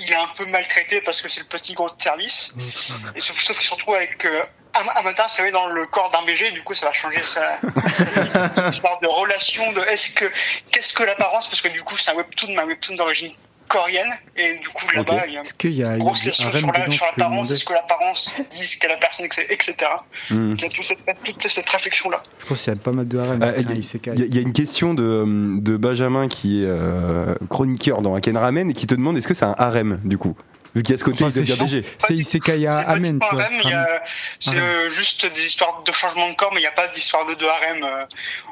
il 0.00 0.10
est 0.10 0.16
un 0.16 0.28
peu 0.36 0.46
maltraité 0.46 1.00
parce 1.00 1.20
que 1.20 1.28
c'est 1.28 1.40
le 1.40 1.46
posting 1.46 1.76
de 1.76 2.02
service. 2.02 2.52
Et 3.14 3.20
sauf, 3.20 3.40
sauf 3.40 3.58
qu'il 3.58 3.66
se 3.66 3.74
retrouve 3.74 3.94
avec 3.94 4.24
euh, 4.24 4.42
un, 4.74 5.02
matin 5.02 5.28
se 5.28 5.36
réveille 5.36 5.52
dans 5.52 5.66
le 5.66 5.86
corps 5.86 6.10
d'un 6.10 6.22
BG. 6.22 6.50
Du 6.52 6.62
coup 6.62 6.74
ça 6.74 6.86
va 6.86 6.92
changer 6.92 7.20
sa, 7.24 7.58
sa 8.54 8.68
histoire 8.68 9.00
de 9.00 9.06
relation 9.06 9.72
de 9.72 9.80
est-ce 9.82 10.10
que 10.10 10.30
qu'est-ce 10.70 10.92
que 10.92 11.02
l'apparence 11.02 11.48
parce 11.48 11.60
que 11.60 11.68
du 11.68 11.82
coup 11.82 11.96
c'est 11.96 12.10
un 12.10 12.14
webtoon, 12.14 12.48
mais 12.48 12.60
un 12.60 12.66
webtoon 12.66 12.94
d'origine 12.94 13.34
coréenne 13.70 14.10
et 14.36 14.54
du 14.58 14.68
coup 14.68 14.84
là-bas 14.94 15.22
il 15.26 15.34
y 15.34 15.38
a 15.38 15.40
Est-ce 15.42 15.54
qu'il 15.54 15.72
y 15.72 15.82
a, 15.84 15.86
il 15.86 15.90
y 15.90 15.92
a 15.92 15.96
une 15.96 16.02
grosse 16.02 16.20
un 16.20 16.24
question 16.24 16.50
sur 16.52 16.66
la- 16.72 16.90
sur 16.90 17.06
l'apparence, 17.06 17.50
est-ce 17.52 17.64
que 17.64 17.72
l'apparence 17.72 18.34
dit 18.50 18.66
ce 18.66 18.76
qu'est 18.78 18.88
la 18.88 18.96
personne, 18.96 19.26
etc. 19.26 19.74
Hmm. 20.30 20.54
Il 20.58 20.62
y 20.62 20.66
a 20.66 20.68
toute 20.68 20.84
cette, 20.84 20.98
toute 21.24 21.48
cette 21.48 21.68
réflexion-là. 21.70 22.22
Je 22.40 22.46
pense 22.46 22.62
qu'il 22.62 22.74
y 22.74 22.76
a 22.76 22.80
pas 22.80 22.92
mal 22.92 23.08
de 23.08 23.18
REM. 23.18 23.42
Euh, 23.42 23.52
Il 23.56 23.62
y, 23.62 24.10
a- 24.10 24.24
il 24.26 24.34
y 24.34 24.38
a 24.38 24.42
une 24.42 24.52
question 24.52 24.92
de, 24.94 25.24
de 25.60 25.76
Benjamin 25.76 26.28
qui 26.28 26.62
est 26.62 26.66
euh, 26.68 27.34
chroniqueur 27.48 28.02
dans 28.02 28.14
Aken 28.14 28.36
Ramen 28.36 28.70
et 28.70 28.74
qui 28.74 28.86
te 28.86 28.94
demande 28.94 29.16
est-ce 29.16 29.28
que 29.28 29.34
c'est 29.34 29.44
un 29.46 29.54
harem 29.56 30.00
du 30.04 30.18
coup? 30.18 30.36
Vu 30.74 30.84
qu'il 30.84 30.92
y 30.92 30.94
a 30.94 30.98
ce 30.98 31.02
côté 31.04 31.24
Enfin, 31.24 31.32
c'est 31.32 31.42
dire 31.42 31.56
chiant. 31.56 31.64
BG. 31.66 31.84
C'est 31.98 32.14
Isekai 32.14 32.60
C'est 32.60 32.66
à 32.68 32.82
pas 32.84 32.90
Amen, 32.92 33.18
tu 33.18 33.34
vois. 33.34 33.42
harem, 33.42 33.58
il 33.64 33.70
y 33.70 33.72
a- 33.72 34.02
C'est 34.38 34.50
Harem. 34.50 34.62
euh, 34.62 34.88
juste 34.90 35.26
des 35.34 35.44
histoires 35.46 35.82
de 35.84 35.90
changement 35.92 36.28
de 36.28 36.34
corps, 36.34 36.50
mais 36.54 36.60
il 36.60 36.62
n'y 36.62 36.68
a 36.68 36.72
pas 36.72 36.86
d'histoire 36.88 37.26
de, 37.26 37.34
de 37.34 37.44
harem. 37.44 37.82
euh. 37.82 38.04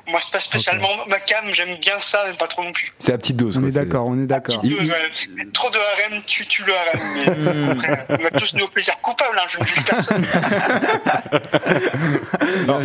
Moi, 0.08 0.20
c'est 0.22 0.32
pas 0.32 0.40
spécialement 0.40 0.88
ma 1.08 1.20
cam, 1.20 1.44
j'aime 1.52 1.76
bien 1.80 2.00
ça, 2.00 2.24
mais 2.26 2.32
pas 2.36 2.46
trop 2.46 2.62
non 2.64 2.72
plus. 2.72 2.92
C'est 2.98 3.12
à 3.12 3.18
petite 3.18 3.36
dose. 3.36 3.56
On 3.58 3.60
quoi, 3.60 3.68
est 3.68 3.72
d'accord, 3.72 4.06
on 4.06 4.18
est 4.18 4.26
d'accord. 4.26 4.60
Il- 4.64 4.74
Peu, 4.76 4.82
il- 4.84 4.90
ouais. 4.90 5.46
Trop 5.52 5.68
de 5.70 5.76
harem, 5.76 6.22
tu 6.26 6.46
tues 6.46 6.64
le 6.64 6.72
harem. 6.74 7.00
Mais 7.38 7.70
après, 7.72 8.06
on 8.08 8.24
a 8.26 8.30
tous 8.40 8.54
nos 8.54 8.68
plaisirs 8.68 8.98
coupables, 9.02 9.38
hein, 9.38 9.46
je 9.48 9.60
ne 9.60 9.66
juge 9.66 9.84
personne. 9.84 10.24
Alors, 12.64 12.80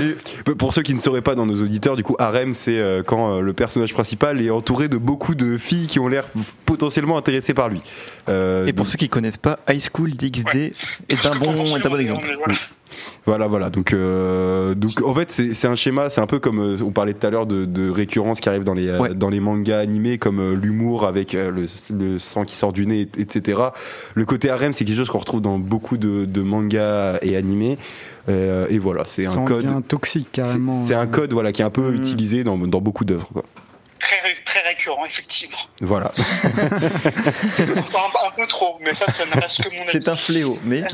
Pour 0.58 0.74
ceux 0.74 0.82
qui 0.82 0.94
ne 0.94 1.00
sauraient 1.00 1.22
pas 1.22 1.36
dans 1.36 1.46
nos 1.46 1.62
auditeurs, 1.62 1.96
du 1.96 2.04
coup, 2.04 2.16
harem, 2.20 2.54
c'est 2.54 2.78
euh, 2.78 3.04
quand 3.04 3.38
euh, 3.38 3.42
le 3.42 3.54
personnage 3.54 3.94
principal 3.94 4.42
est 4.42 4.50
entouré 4.50 4.88
de 4.88 4.98
beaucoup 4.98 5.36
de 5.36 5.58
filles 5.58 5.88
qui 5.88 6.00
ont 6.00 6.08
l'air 6.08 6.26
potentiellement 6.66 7.18
intéressées 7.18 7.54
par 7.54 7.70
lui. 7.70 7.82
Euh, 8.30 8.66
Et 8.68 8.74
pour 8.74 8.86
donc- 8.86 8.92
ceux 8.92 8.98
qui 8.98 9.10
connaissent 9.10 9.38
pas, 9.38 9.60
High 9.70 9.82
School 9.94 10.12
DxD 10.12 10.74
est 11.10 11.26
un 11.26 11.36
bon, 11.36 11.76
est 11.78 11.86
un 11.86 11.90
bon 11.90 12.00
exemple. 12.00 12.38
Voilà. 13.26 13.48
Voilà. 13.48 13.70
Donc, 13.70 13.94
euh, 13.94 14.74
donc 14.76 15.02
en 15.06 15.14
fait, 15.14 15.32
c'est 15.32 15.54
c'est 15.54 15.68
un 15.68 15.76
schéma. 15.76 16.10
C'est 16.10 16.22
un 16.22 16.28
peu 16.28 16.40
comme 16.40 16.60
euh, 16.60 16.78
on 16.84 16.92
parlait 16.92 17.14
tout 17.14 17.26
à 17.26 17.30
l'heure 17.30 17.46
de, 17.46 17.66
de 17.66 17.90
récurrence 17.90 18.40
qui 18.40 18.50
arrive 18.50 18.64
dans 18.64 18.74
les 18.74 18.88
euh, 18.88 19.00
Ouais. 19.00 19.14
dans 19.14 19.30
les 19.30 19.40
mangas 19.40 19.80
animés, 19.80 20.18
comme 20.18 20.40
euh, 20.40 20.54
l'humour 20.56 21.06
avec 21.06 21.36
euh, 21.36 21.52
le, 21.52 21.66
le 21.98 22.20
sang 22.20 22.44
qui 22.46 22.56
sort 22.56 22.74
du 22.74 22.86
nez, 22.86 23.02
et- 23.18 23.22
etc. 23.22 23.62
Le 24.16 24.26
côté 24.26 24.50
harem, 24.50 24.74
c'est 24.74 24.86
quelque 24.86 24.98
chose 24.98 25.10
qu'on 25.10 25.20
retrouve 25.20 25.42
dans 25.42 25.58
beaucoup 25.60 25.98
de, 25.98 26.26
de 26.26 26.42
mangas 26.42 27.18
et 27.22 27.36
animés. 27.36 27.78
Euh, 28.30 28.66
et 28.70 28.78
voilà, 28.80 29.04
c'est 29.06 29.24
Ça 29.26 29.40
un 29.40 29.46
code. 29.46 29.66
toxique 29.88 30.30
carrément. 30.32 30.82
c'est 30.82 30.94
un 30.94 31.08
code 31.08 31.34
voilà 31.34 31.52
qui 31.52 31.62
est 31.62 31.66
un 31.66 31.70
peu 31.70 31.92
Mm. 31.92 31.96
utilisé 31.96 32.44
dans, 32.44 32.58
dans 32.58 32.80
beaucoup 32.82 33.04
d'œuvres. 33.06 33.30
Très, 34.14 34.22
ré- 34.30 34.38
très 34.46 34.62
récurrent, 34.62 35.06
effectivement. 35.06 35.58
Voilà. 35.82 36.12
un, 36.18 38.28
un 38.28 38.32
peu 38.36 38.46
trop, 38.48 38.78
mais 38.86 38.94
ça, 38.94 39.08
ça 39.12 39.24
ne 39.26 39.42
reste 39.42 39.64
que 39.64 39.70
mon 39.70 39.82
avis. 39.82 39.90
C'est 39.92 40.08
un 40.08 40.16
fléau, 40.16 40.60
mais 40.64 40.84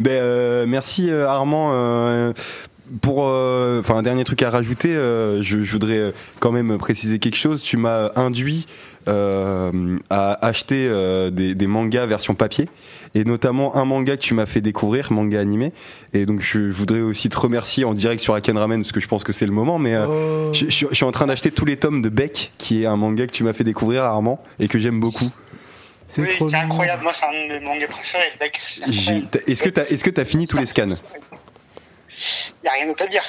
Ben, 0.00 0.10
euh, 0.12 0.66
merci 0.66 1.10
euh, 1.10 1.28
Armand. 1.28 1.70
euh, 1.74 2.32
pour 3.00 3.24
euh, 3.26 3.80
enfin 3.80 3.96
un 3.96 4.02
dernier 4.02 4.24
truc 4.24 4.42
à 4.42 4.50
rajouter, 4.50 4.94
euh, 4.94 5.42
je, 5.42 5.62
je 5.62 5.72
voudrais 5.72 6.12
quand 6.40 6.52
même 6.52 6.76
préciser 6.78 7.18
quelque 7.18 7.36
chose. 7.36 7.62
Tu 7.62 7.76
m'as 7.76 8.10
induit 8.16 8.66
euh, 9.08 9.96
à 10.10 10.44
acheter 10.46 10.86
euh, 10.88 11.30
des, 11.30 11.54
des 11.54 11.66
mangas 11.66 12.06
version 12.06 12.34
papier 12.34 12.68
et 13.14 13.24
notamment 13.24 13.74
un 13.76 13.84
manga 13.86 14.16
que 14.16 14.22
tu 14.22 14.34
m'as 14.34 14.44
fait 14.46 14.60
découvrir, 14.60 15.12
manga 15.12 15.40
animé. 15.40 15.72
Et 16.12 16.26
donc 16.26 16.40
je 16.40 16.58
voudrais 16.70 17.00
aussi 17.00 17.28
te 17.28 17.38
remercier 17.38 17.84
en 17.84 17.94
direct 17.94 18.20
sur 18.22 18.34
Aken 18.34 18.58
Ramen 18.58 18.82
parce 18.82 18.92
que 18.92 19.00
je 19.00 19.08
pense 19.08 19.24
que 19.24 19.32
c'est 19.32 19.46
le 19.46 19.52
moment. 19.52 19.78
Mais 19.78 19.94
euh, 19.94 20.06
Oh. 20.08 20.52
je, 20.52 20.66
je- 20.70 20.86
je 20.90 20.94
suis 20.94 21.04
en 21.04 21.12
train 21.12 21.26
d'acheter 21.26 21.50
tous 21.50 21.64
les 21.64 21.76
tomes 21.76 22.02
de 22.02 22.08
Beck, 22.08 22.52
qui 22.58 22.82
est 22.82 22.86
un 22.86 22.96
manga 22.96 23.26
que 23.26 23.32
tu 23.32 23.44
m'as 23.44 23.52
fait 23.52 23.64
découvrir 23.64 24.04
Armand 24.04 24.40
et 24.58 24.68
que 24.68 24.78
j'aime 24.78 25.00
beaucoup. 25.00 25.30
C'est 26.06 26.22
oui, 26.22 26.54
incroyable. 26.54 27.02
Moi, 27.02 27.12
c'est 27.14 27.26
un 27.26 27.32
de 27.32 27.58
mes 27.58 27.66
mangas 27.66 27.86
préférés. 27.88 28.32
Est-ce 29.46 29.62
que 29.62 29.68
t'as 29.68 29.82
est-ce 29.84 30.02
que 30.02 30.08
t'as 30.10 30.24
fini 30.24 30.46
tous 30.46 30.56
les 30.56 30.64
scans? 30.66 30.86
Il 32.18 32.64
n'y 32.64 32.68
a 32.68 32.72
rien 32.72 32.86
d'autre 32.86 33.04
à 33.04 33.06
dire. 33.06 33.24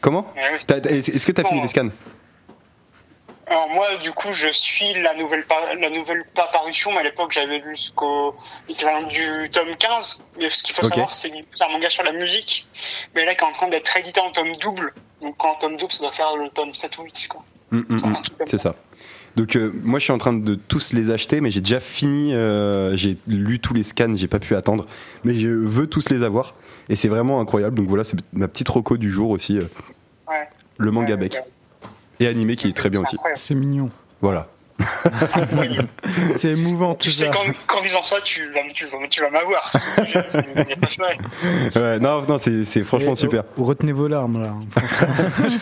Comment 0.00 0.32
Est-ce 0.36 1.26
que 1.26 1.32
t'as 1.32 1.44
fini 1.44 1.60
les 1.60 1.68
scans? 1.68 1.88
Alors 3.46 3.68
moi, 3.70 3.96
du 3.96 4.12
coup, 4.12 4.32
je 4.32 4.46
suis 4.52 4.94
la 5.02 5.12
nouvelle 5.14 5.44
la 5.80 5.90
nouvelle 5.90 6.24
pa- 6.34 6.46
parution, 6.52 6.92
mais 6.92 6.98
à 6.98 7.02
l'époque, 7.02 7.32
j'avais 7.32 7.58
lu 7.58 7.74
jusqu'au 7.76 8.32
l'équivalent 8.68 9.02
du 9.08 9.50
tome 9.50 9.74
15. 9.74 10.22
Mais 10.38 10.48
ce 10.50 10.62
qu'il 10.62 10.72
faut 10.74 10.82
savoir, 10.88 11.12
c'est 11.12 11.30
que 11.30 11.36
c'est 11.56 11.64
un 11.64 11.68
manga 11.68 11.90
sur 11.90 12.04
la 12.04 12.12
musique, 12.12 12.68
mais 13.14 13.24
là, 13.24 13.34
qui 13.34 13.40
est 13.42 13.46
en 13.48 13.52
train 13.52 13.66
d'être 13.68 13.96
édité 13.96 14.20
en 14.20 14.30
tome 14.30 14.54
double. 14.56 14.94
Donc, 15.20 15.44
en 15.44 15.56
tome 15.56 15.76
double, 15.76 15.90
ça 15.92 15.98
doit 15.98 16.12
faire 16.12 16.36
le 16.36 16.48
tome 16.50 16.72
7 16.72 16.96
ou 16.98 17.02
8, 17.02 17.26
quoi. 17.28 17.42
Mm, 17.72 17.78
mm, 17.78 17.84
mm. 17.88 18.04
Un 18.04 18.22
truc 18.22 18.38
comme 18.38 18.46
C'est 18.46 18.58
ça. 18.58 18.74
Donc 19.36 19.56
euh, 19.56 19.72
moi 19.84 19.98
je 19.98 20.04
suis 20.04 20.12
en 20.12 20.18
train 20.18 20.32
de 20.32 20.54
tous 20.54 20.92
les 20.92 21.10
acheter, 21.10 21.40
mais 21.40 21.50
j'ai 21.50 21.60
déjà 21.60 21.80
fini. 21.80 22.34
euh, 22.34 22.96
j'ai 22.96 23.16
lu 23.28 23.58
tous 23.60 23.74
les 23.74 23.82
scans, 23.84 24.12
j'ai 24.14 24.26
pas 24.28 24.38
pu 24.40 24.54
attendre, 24.54 24.86
mais 25.24 25.34
je 25.34 25.48
veux 25.48 25.86
tous 25.86 26.10
les 26.10 26.22
avoir 26.22 26.54
et 26.88 26.96
c'est 26.96 27.08
vraiment 27.08 27.40
incroyable. 27.40 27.76
Donc 27.76 27.86
voilà, 27.88 28.04
c'est 28.04 28.16
ma 28.32 28.48
petite 28.48 28.68
reco 28.68 28.96
du 28.96 29.10
jour 29.10 29.30
aussi, 29.30 29.56
euh, 29.58 29.62
Ouais. 30.28 30.48
le 30.78 30.90
manga 30.90 31.14
Ouais, 31.14 31.22
ouais. 31.22 31.30
et 32.20 32.26
animé 32.26 32.56
qui 32.56 32.68
est 32.68 32.72
très 32.76 32.90
bien 32.90 33.00
aussi. 33.02 33.16
C'est 33.36 33.54
mignon. 33.54 33.90
Voilà. 34.20 34.48
C'est 36.32 36.50
émouvant 36.50 36.94
tout 36.94 37.00
Tu 37.04 37.10
sais, 37.12 37.24
ça. 37.26 37.30
qu'en 37.30 37.40
qu'en 37.66 37.82
disant 37.82 38.02
ça, 38.02 38.16
tu 38.24 38.50
vas, 38.52 38.60
tu 38.74 38.86
vas, 38.86 38.98
tu 39.08 39.20
vas 39.20 39.30
m'avoir. 39.30 39.70
Ouais, 41.76 41.98
non, 41.98 42.22
non, 42.28 42.38
c'est 42.38 42.64
c'est 42.64 42.82
franchement 42.84 43.12
Et, 43.12 43.16
super. 43.16 43.44
oh, 43.56 43.64
Retenez 43.64 43.92
vos 43.92 44.08
larmes 44.08 44.42
là. 44.42 44.54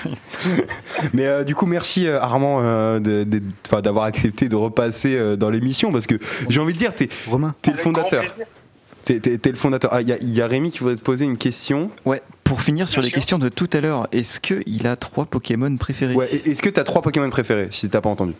Mais 1.12 1.26
euh, 1.26 1.44
du 1.44 1.54
coup, 1.54 1.66
merci 1.66 2.06
euh, 2.06 2.20
Armand 2.20 2.60
euh, 2.62 2.98
de- 2.98 3.24
de- 3.24 3.42
enfin, 3.66 3.80
d'avoir 3.82 4.04
accepté 4.04 4.48
de 4.48 4.56
repasser 4.56 5.16
euh, 5.16 5.36
dans 5.36 5.50
l'émission 5.50 5.90
parce 5.90 6.06
que 6.06 6.14
j'ai 6.48 6.60
envie 6.60 6.72
de 6.74 6.78
dire, 6.78 6.94
t'es 6.94 7.08
Romain. 7.28 7.54
t'es 7.62 7.72
le 7.72 7.76
fondateur. 7.76 8.24
T'es 9.04 9.20
t'es- 9.20 9.38
t'es 9.38 9.50
le 9.50 9.56
fondateur. 9.56 9.90
Ah, 9.94 10.02
il 10.02 10.08
y, 10.08 10.12
a- 10.12 10.18
il 10.20 10.30
y 10.34 10.40
a 10.42 10.46
Rémi 10.46 10.70
qui 10.70 10.78
voudrait 10.80 10.96
te 10.96 11.02
poser 11.02 11.24
une 11.24 11.38
question. 11.38 11.90
ouais. 12.04 12.22
Pour 12.44 12.62
finir 12.62 12.88
sur 12.88 13.02
Bien 13.02 13.08
les 13.08 13.10
sûr. 13.10 13.16
questions 13.16 13.38
de 13.38 13.50
tout 13.50 13.68
à 13.74 13.80
l'heure, 13.82 14.08
est-ce 14.10 14.40
qu'il 14.40 14.86
a 14.86 14.96
trois 14.96 15.26
Pokémon 15.26 15.76
préférés? 15.76 16.14
Ouais, 16.14 16.30
est-ce 16.32 16.62
que 16.62 16.70
t'as 16.70 16.82
trois 16.82 17.02
Pokémon 17.02 17.28
préférés 17.28 17.68
si 17.70 17.90
t'as 17.90 18.00
pas 18.00 18.08
entendu? 18.08 18.32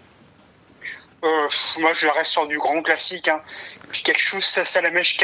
Euh, 1.24 1.48
moi, 1.80 1.90
je 1.94 2.06
reste 2.06 2.30
sur 2.30 2.46
du 2.46 2.58
grand 2.58 2.80
classique. 2.82 3.28
Hein. 3.28 3.40
Puis 3.90 4.02
quelque 4.02 4.20
chose, 4.20 4.44
ça, 4.44 4.64
Salamèche, 4.64 5.16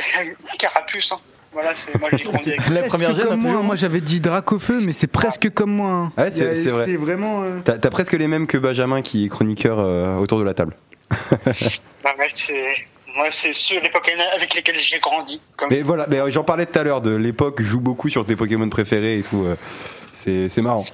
Carapuce. 0.59 1.13
Hein. 1.13 1.21
Voilà, 1.53 1.71
c'est 1.75 1.97
moi, 2.01 2.09
j'ai 2.13 2.25
grandi 2.25 2.49
avec 2.51 2.63
ça. 2.63 2.75
La 2.75 2.83
première 2.83 3.15
comme 3.15 3.41
moi. 3.41 3.63
Moi 3.63 3.77
j'avais 3.77 4.01
dit 4.01 4.19
Dracofeu, 4.21 4.81
mais 4.81 4.93
c'est 4.93 5.07
presque 5.07 5.51
comme 5.55 5.71
moi. 5.71 5.91
hein. 5.91 6.13
Ouais, 6.19 6.31
c'est- 6.33 6.69
vrai. 6.69 6.85
C'est 6.87 6.97
vraiment. 6.97 7.43
euh, 7.45 7.61
T'as 7.65 7.79
t'as 7.79 7.91
presque 7.91 8.13
les 8.15 8.27
mêmes 8.27 8.49
que 8.49 8.59
Benjamin 8.59 9.03
qui 9.03 9.27
est 9.27 9.29
chroniqueur 9.29 9.79
euh, 9.79 10.17
autour 10.17 10.39
de 10.41 10.45
la 10.45 10.55
table. 10.55 10.75
Bah 12.03 12.11
ouais, 12.19 12.29
c'est... 12.35 12.75
Moi, 13.17 13.29
c'est 13.31 13.53
ceux 13.53 13.79
les 13.81 13.89
Pokémon 13.89 14.25
avec 14.35 14.55
lesquels 14.57 14.79
j'ai 14.81 14.99
grandi. 14.99 15.41
Comme... 15.57 15.69
Mais 15.71 15.83
voilà, 15.83 16.07
mais 16.09 16.19
j'en 16.33 16.43
parlais 16.43 16.67
tout 16.67 16.77
à 16.79 16.83
l'heure 16.83 17.01
de 17.01 17.15
l'époque, 17.15 17.63
joue 17.63 17.81
beaucoup 17.81 18.09
sur 18.09 18.27
tes 18.27 18.35
Pokémon 18.35 18.69
préférés 18.69 19.19
et 19.19 19.23
tout. 19.23 19.45
euh, 19.45 19.55
c'est 20.13 20.49
c'est 20.49 20.61
marrant. 20.63 20.85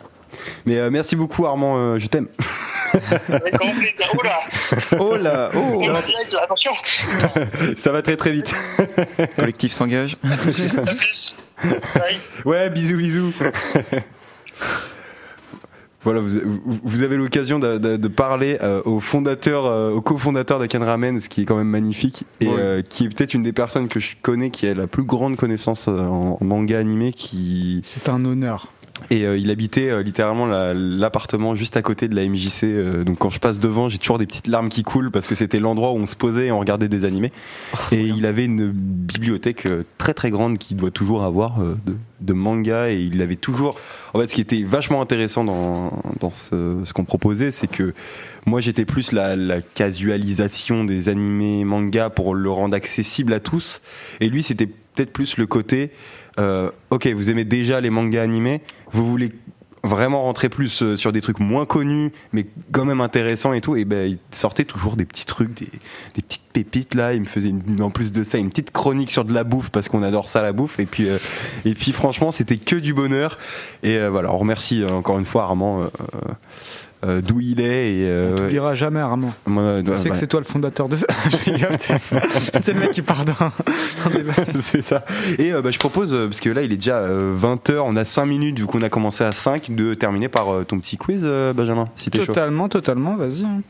Mais 0.67 0.77
euh, 0.77 0.91
merci 0.91 1.17
beaucoup 1.17 1.47
Armand, 1.47 1.79
euh, 1.79 1.99
je 1.99 2.07
t'aime. 2.09 2.29
Oh 4.99 5.17
là, 5.17 5.51
oh 5.55 5.77
oula, 5.83 6.03
attention. 6.43 6.73
Ça 7.77 7.93
va 7.93 8.03
très 8.03 8.17
très 8.17 8.31
vite. 8.33 8.55
Collectif 9.37 9.73
s'engage. 9.73 10.17
Ouais, 12.47 12.71
bisous 12.71 12.97
bisous. 12.97 13.33
Voilà, 16.03 16.21
vous, 16.21 16.31
vous- 16.43 16.81
vous 16.83 17.03
avez 17.03 17.19
l'occasion 17.19 17.59
de, 17.59 17.77
de- 17.77 17.99
de 17.99 18.09
parler 18.09 18.57
euh, 18.63 18.81
au 18.87 19.01
fondateur, 19.01 19.67
euh, 19.67 19.91
au 19.91 20.01
cofondateur 20.01 20.59
d'Aken 20.59 20.83
Ramen, 20.83 21.21
ce 21.21 21.29
qui 21.29 21.43
est 21.43 21.45
quand 21.45 21.57
même 21.57 21.67
magnifique, 21.69 22.25
et 22.41 22.47
Ouais. 22.47 22.55
euh, 22.59 22.83
qui 22.83 23.05
est 23.05 23.09
peut-être 23.11 23.35
une 23.35 23.43
des 23.43 23.53
personnes 23.53 23.89
que 23.89 24.01
je 24.01 24.13
connais 24.23 24.49
qui 24.49 24.67
a 24.67 24.73
la 24.73 24.87
plus 24.87 25.03
grande 25.03 25.37
connaissance 25.37 25.89
en, 25.89 26.39
en 26.41 26.45
manga 26.45 26.79
animé, 26.79 27.13
qui 27.13 27.83
C'est 27.85 28.09
un 28.09 28.25
honneur. 28.25 28.69
Et 29.11 29.25
euh, 29.25 29.37
il 29.39 29.51
habitait 29.51 29.89
euh, 29.91 30.03
littéralement 30.03 30.47
la- 30.47 30.75
l'appartement 30.75 31.55
juste 31.55 31.77
à 31.77 31.83
côté 31.83 32.07
de 32.09 32.15
la 32.15 32.25
MJC. 32.29 32.65
euh, 32.65 33.03
donc 33.05 33.19
quand 33.19 33.31
je 33.31 33.41
passe 33.41 33.59
devant, 33.59 33.89
j'ai 33.89 33.99
toujours 33.99 34.19
des 34.19 34.27
petites 34.27 34.47
larmes 34.47 34.69
qui 34.69 34.83
coulent 34.83 35.11
parce 35.11 35.27
que 35.27 35.35
c'était 35.35 35.59
l'endroit 35.59 35.93
où 35.93 35.97
on 35.97 36.07
se 36.07 36.17
posait 36.17 36.47
et 36.47 36.53
on 36.53 36.61
regardait 36.61 36.89
des 36.89 37.05
animés. 37.05 37.33
et 37.93 38.01
il 38.03 38.27
avait 38.27 38.45
une 38.45 38.71
bibliothèque 38.71 39.67
euh, 39.67 39.83
très 39.99 40.15
très 40.15 40.31
grande 40.31 40.59
qu'il 40.59 40.77
doit 40.77 40.91
toujours 40.91 41.25
avoir 41.25 41.61
euh, 41.61 41.77
de, 41.87 41.97
de 42.21 42.33
mangas. 42.33 42.91
Et 42.91 43.01
il 43.01 43.21
avait 43.23 43.37
toujours. 43.37 43.77
En 44.15 44.21
fait, 44.21 44.29
ce 44.29 44.35
qui 44.35 44.41
était 44.41 44.63
vachement 44.63 45.01
intéressant 45.01 45.45
dans, 45.45 45.93
dans 46.21 46.33
ce, 46.33 46.79
ce 46.85 46.93
qu'on 46.93 47.05
proposait, 47.05 47.51
c'est 47.51 47.69
que 47.69 47.95
moi 48.47 48.61
j'étais 48.61 48.85
plus 48.85 49.13
la, 49.13 49.37
la 49.37 49.61
casualisation 49.61 50.85
des 50.85 51.09
animés 51.09 51.65
mangas 51.65 52.11
pour 52.11 52.35
le 52.35 52.51
rendre 52.51 52.75
accessible 52.77 53.33
à 53.33 53.41
tous. 53.41 53.81
Et 54.21 54.29
lui, 54.29 54.43
c'était 54.43 54.67
peut-être 54.67 55.13
plus 55.13 55.37
le 55.37 55.47
côté. 55.47 55.91
Euh, 56.39 56.71
ok, 56.91 57.07
vous 57.09 57.31
aimez 57.31 57.45
déjà 57.45 57.81
les 57.81 57.91
mangas 57.91 58.23
animés, 58.23 58.63
vous 58.93 59.07
voulez 59.07 59.31
vraiment 59.83 60.23
rentrer 60.23 60.51
plus 60.51 60.83
euh, 60.83 60.95
sur 60.95 61.11
des 61.11 61.23
trucs 61.23 61.41
moins 61.41 61.65
connus, 61.65 62.13
mais 62.33 62.47
quand 62.71 62.85
même 62.85 63.01
intéressants 63.01 63.55
et 63.55 63.63
tout, 63.63 63.77
et 63.77 63.87
ben 63.87 64.11
il 64.11 64.19
sortait 64.31 64.67
toujours 64.67 64.97
des 64.97 65.07
petits 65.07 65.25
trucs, 65.25 65.55
des, 65.55 65.71
petites 66.15 66.43
pépites 66.53 66.95
là. 66.95 67.15
Il 67.15 67.23
me 67.23 67.27
faisait 67.27 67.55
en 67.81 67.91
plus 67.91 68.13
de 68.13 68.23
ça 68.23 68.39
une 68.39 68.51
petite 68.51 68.73
chronique 68.73 69.11
sur 69.11 69.25
de 69.25 69.33
la 69.33 69.45
bouffe 69.45 69.71
parce 69.71 69.89
qu'on 69.89 70.03
adore 70.03 70.29
ça 70.29 70.43
la 70.43 70.53
bouffe. 70.53 70.79
Et 70.81 70.87
puis 70.87 71.09
euh, 71.09 71.19
et 71.65 71.75
puis 71.75 71.93
franchement 71.93 72.31
c'était 72.31 72.59
que 72.59 72.77
du 72.77 72.93
bonheur. 72.93 73.39
Et 73.83 73.99
voilà, 74.09 74.33
on 74.33 74.39
remercie 74.39 74.85
encore 74.85 75.19
une 75.19 75.25
fois 75.25 75.45
Armand. 75.45 75.89
Euh, 77.05 77.21
d'où 77.23 77.41
il 77.41 77.61
est 77.61 78.01
et 78.01 78.05
euh, 78.07 78.33
On 78.33 78.37
t'oubliera 78.37 78.75
jamais, 78.75 79.01
Armand. 79.01 79.33
moi, 79.47 79.81
Je 79.87 79.95
sais 79.95 80.11
que 80.11 80.17
c'est 80.17 80.27
toi 80.27 80.41
le 80.41 80.47
fondateur 80.47 80.89
de 80.89 80.97
ça. 80.97 81.07
Je 81.31 81.51
rigole, 81.51 81.77
c'est 81.79 82.73
le 82.75 82.81
mec 82.81 82.91
qui 82.91 83.03
part 83.03 83.25
c'est 84.61 84.83
ça. 84.83 85.05
Et 85.39 85.53
euh, 85.53 85.63
bah, 85.63 85.71
je 85.71 85.79
propose, 85.79 86.15
euh, 86.15 86.27
parce 86.27 86.41
que 86.41 86.51
là 86.51 86.63
il 86.63 86.73
est 86.73 86.77
déjà 86.77 87.07
20h, 87.09 87.79
on 87.85 87.97
a 87.97 88.05
5 88.05 88.27
minutes 88.27 88.59
vu 88.59 88.67
qu'on 88.67 88.83
a 88.83 88.89
commencé 88.89 89.25
à 89.25 89.33
5, 89.33 89.75
de 89.75 89.95
terminer 89.95 90.29
par 90.29 90.53
euh, 90.53 90.65
ton 90.65 90.79
petit 90.79 90.97
quiz, 90.97 91.23
euh, 91.25 91.53
Benjamin, 91.53 91.87
si 91.95 92.11
chaud. 92.15 92.27
Totalement, 92.27 92.69
totalement, 92.69 93.17
vas-y. 93.17 93.45
hein. 93.45 93.63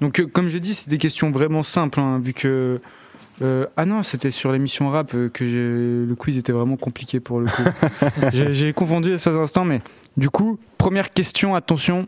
Donc, 0.00 0.20
euh, 0.20 0.26
comme 0.26 0.48
j'ai 0.48 0.60
dit, 0.60 0.74
c'est 0.74 0.88
des 0.88 0.98
questions 0.98 1.30
vraiment 1.30 1.62
simples, 1.62 1.98
hein, 2.00 2.20
vu 2.22 2.32
que. 2.32 2.80
euh, 3.42 3.66
ah 3.76 3.84
non, 3.84 4.02
c'était 4.02 4.30
sur 4.30 4.52
l'émission 4.52 4.90
rap 4.90 5.10
que 5.32 5.44
le 6.08 6.14
quiz 6.14 6.38
était 6.38 6.52
vraiment 6.52 6.76
compliqué 6.76 7.18
pour 7.20 7.40
le 7.40 7.46
coup. 7.46 7.62
j'ai 8.32 8.72
confondu 8.72 9.10
l'espace 9.10 9.34
d'un 9.34 9.40
instant, 9.40 9.64
mais 9.64 9.80
du 10.16 10.30
coup, 10.30 10.58
première 10.76 11.12
question, 11.12 11.54
attention, 11.54 12.06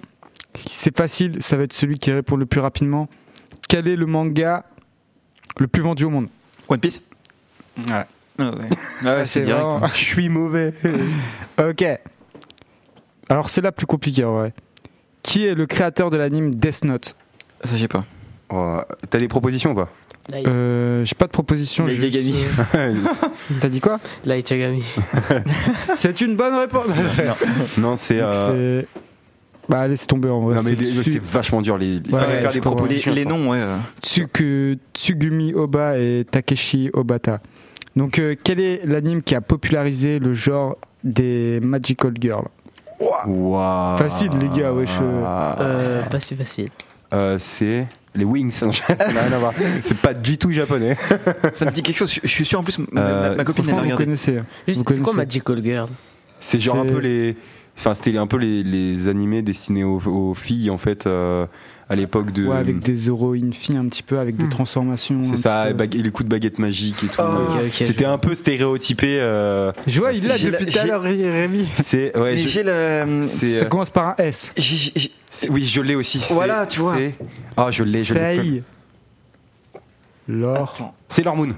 c'est 0.66 0.96
facile, 0.96 1.42
ça 1.42 1.56
va 1.56 1.64
être 1.64 1.72
celui 1.72 1.98
qui 1.98 2.10
répond 2.12 2.36
le 2.36 2.46
plus 2.46 2.60
rapidement. 2.60 3.08
Quel 3.68 3.86
est 3.88 3.96
le 3.96 4.06
manga 4.06 4.64
le 5.58 5.66
plus 5.68 5.82
vendu 5.82 6.04
au 6.04 6.10
monde 6.10 6.28
One 6.68 6.80
Piece 6.80 7.00
Ouais. 7.78 8.04
Ah 8.38 8.50
ouais, 8.50 8.68
Ah 9.04 9.14
ouais, 9.16 9.26
c'est 9.26 9.42
direct. 9.42 9.64
vraiment- 9.64 9.86
Je 9.88 9.98
suis 9.98 10.28
mauvais. 10.28 10.70
Ok. 11.58 11.84
Alors, 13.28 13.48
c'est 13.50 13.60
la 13.60 13.70
plus 13.72 13.86
compliquée 13.86 14.24
en 14.24 14.34
vrai. 14.38 14.54
Qui 15.22 15.46
est 15.46 15.54
le 15.54 15.66
créateur 15.66 16.10
de 16.10 16.16
l'anime 16.16 16.54
Death 16.54 16.84
Note 16.84 17.14
Ça, 17.62 17.76
j'ai 17.76 17.86
pas. 17.88 18.04
Oh, 18.48 18.80
T'as 19.10 19.18
des 19.18 19.28
propositions 19.28 19.72
ou 19.72 19.74
pas 19.74 19.88
Light, 20.30 20.46
euh, 20.48 21.04
J'ai 21.04 21.14
pas 21.14 21.26
de 21.26 21.30
proposition. 21.32 21.86
Juste, 21.86 22.14
Yagami. 22.14 22.44
T'as 23.60 23.68
dit 23.68 23.80
quoi 23.80 24.00
Light 24.24 24.48
Yagami. 24.50 24.82
C'est 25.98 26.20
une 26.20 26.36
bonne 26.36 26.54
réponse. 26.54 26.86
Non, 27.78 27.96
c'est. 27.96 28.20
Euh, 28.20 28.82
c'est- 28.82 28.88
Bah 29.70 29.86
laisse 29.88 30.06
tomber 30.06 30.28
en 30.28 30.40
vrai. 30.40 30.56
Non, 30.56 30.62
mais 30.64 30.76
c'est 31.02 31.18
vachement 31.22 31.62
dur. 31.62 31.78
Les, 31.78 31.96
il 32.04 32.12
Ouais, 32.12 32.20
fallait 32.20 32.34
ouais, 32.34 32.40
faire 32.40 32.52
des 32.52 32.60
propositions. 32.60 33.12
Les 33.14 33.24
noms, 33.24 33.50
ouais. 33.50 33.58
euh, 33.60 33.76
Tsuku- 34.04 34.78
Tsugumi 34.94 35.54
Oba 35.54 35.96
et 35.98 36.26
Takeshi 36.30 36.90
Obata. 36.92 37.40
Donc 37.96 38.18
euh, 38.18 38.34
quel 38.42 38.60
est 38.60 38.82
l'anime 38.84 39.22
qui 39.22 39.34
a 39.34 39.40
popularisé 39.40 40.18
le 40.18 40.34
genre 40.34 40.76
des 41.04 41.60
Magical 41.62 42.12
Girls? 42.20 42.46
Facile, 43.98 44.30
les 44.40 44.48
gars, 44.48 44.72
wesh. 44.72 44.90
Euh, 45.00 46.02
pas 46.04 46.20
si 46.20 46.34
facile. 46.34 46.68
Euh, 47.12 47.36
c'est 47.38 47.86
les 48.14 48.24
Wings. 48.24 48.50
C'est 49.82 49.96
pas 50.00 50.14
du 50.14 50.38
tout 50.38 50.50
japonais. 50.52 50.96
Ça 51.52 51.64
me 51.64 51.70
dit 51.70 51.82
quelque 51.82 51.96
chose. 51.96 52.18
Je 52.22 52.28
suis 52.28 52.44
sûr 52.44 52.60
en 52.60 52.62
plus, 52.62 52.78
ma, 52.78 52.86
ma- 52.92 53.00
Euh, 53.00 53.36
ma 53.36 53.44
copine 53.44 53.64
elle 53.68 53.90
vous 53.90 53.96
connaissez. 53.96 54.38
hein. 54.38 54.46
C'est 54.72 55.00
quoi. 55.02 55.14
Magical 55.14 55.62
Girl 55.64 55.88
C'est 56.38 56.60
genre 56.60 56.76
un 56.78 56.86
peu 56.86 56.98
les. 56.98 57.36
Enfin, 57.80 57.94
c'était 57.94 58.16
un 58.18 58.26
peu 58.26 58.36
les, 58.36 58.62
les 58.62 59.08
animés 59.08 59.40
destinés 59.40 59.84
aux, 59.84 60.00
aux 60.06 60.34
filles 60.34 60.68
en 60.68 60.76
fait 60.76 61.06
euh, 61.06 61.46
à 61.88 61.96
l'époque 61.96 62.30
de. 62.30 62.46
Ouais, 62.46 62.56
avec 62.58 62.80
des 62.80 63.08
héroïnes 63.08 63.54
filles 63.54 63.78
un 63.78 63.86
petit 63.86 64.02
peu, 64.02 64.18
avec 64.18 64.36
des 64.36 64.48
transformations. 64.50 65.22
C'est 65.24 65.38
ça, 65.38 65.70
et, 65.70 65.74
et 65.74 66.02
les 66.02 66.10
coups 66.10 66.24
de 66.28 66.30
baguette 66.30 66.58
magique 66.58 67.02
et 67.04 67.06
tout. 67.06 67.14
Ah, 67.18 67.38
ok, 67.48 67.56
ok, 67.66 67.72
C'était 67.72 68.04
je- 68.04 68.10
un 68.10 68.18
peu 68.18 68.34
stéréotypé. 68.34 69.16
euh, 69.18 69.72
Je 69.86 69.98
vois, 69.98 70.12
il 70.12 70.26
l'a 70.26 70.36
depuis 70.36 70.66
tout 70.66 70.78
à 70.78 70.84
l'heure, 70.84 71.00
Rémi. 71.02 71.66
c'est 71.82 72.14
ouais. 72.18 72.32
Mais 72.34 72.36
je- 72.36 72.48
j'ai 72.48 72.62
la. 72.62 73.06
c'est, 73.26 73.58
Ça 73.58 73.64
euh, 73.64 73.68
commence 73.68 73.88
par 73.90 74.08
un 74.08 74.14
S. 74.18 74.52
j'ai- 74.58 74.92
j'ai- 74.94 75.12
c'est- 75.30 75.48
oui, 75.48 75.64
je 75.64 75.80
l'ai 75.80 75.94
aussi. 75.94 76.20
c'est- 76.20 76.34
Voilà, 76.34 76.66
tu 76.66 76.80
vois. 76.80 76.96
Ah, 77.56 77.68
je 77.70 77.82
l'ai, 77.82 78.04
je 78.04 78.12
l'ai. 78.12 78.62
L'or. 80.28 80.92
C'est 81.08 81.22
l'hormone. 81.24 81.54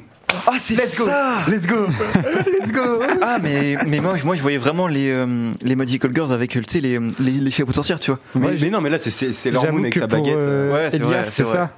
Ah, 0.46 0.56
c'est 0.58 0.76
ça 0.76 1.44
Let's 1.48 1.66
go. 1.66 1.86
Let's 2.46 2.72
go. 2.72 3.00
Ah, 3.22 3.38
mais, 3.42 3.76
mais 3.88 4.00
moi, 4.00 4.14
moi, 4.24 4.34
je 4.34 4.42
voyais 4.42 4.58
vraiment 4.58 4.86
les, 4.86 5.10
euh, 5.10 5.50
les 5.62 5.76
Magical 5.76 6.10
Girls 6.14 6.32
avec, 6.32 6.50
tu 6.50 6.62
sais, 6.68 6.80
les, 6.80 6.98
les, 7.18 7.30
les 7.32 7.50
filles 7.50 7.62
à 7.62 7.66
bout 7.66 7.72
de 7.72 7.76
sorcière, 7.76 8.00
tu 8.00 8.10
vois. 8.10 8.20
Mais, 8.34 8.46
Ouais, 8.48 8.56
mais 8.60 8.70
non, 8.70 8.80
mais 8.80 8.90
là 8.90 8.98
c'est 8.98 9.10
c'est 9.10 9.32
c'est 9.32 9.50
J'avoue 9.52 9.64
l'hormone 9.66 9.82
avec 9.84 9.94
sa 9.96 10.06
baguette. 10.06 10.34
euh, 10.36 10.72
Ouais, 10.72 10.88
c'est 10.90 10.98
c'est 10.98 11.24
c'est 11.30 11.42
vrai. 11.44 11.52
ça 11.56 11.70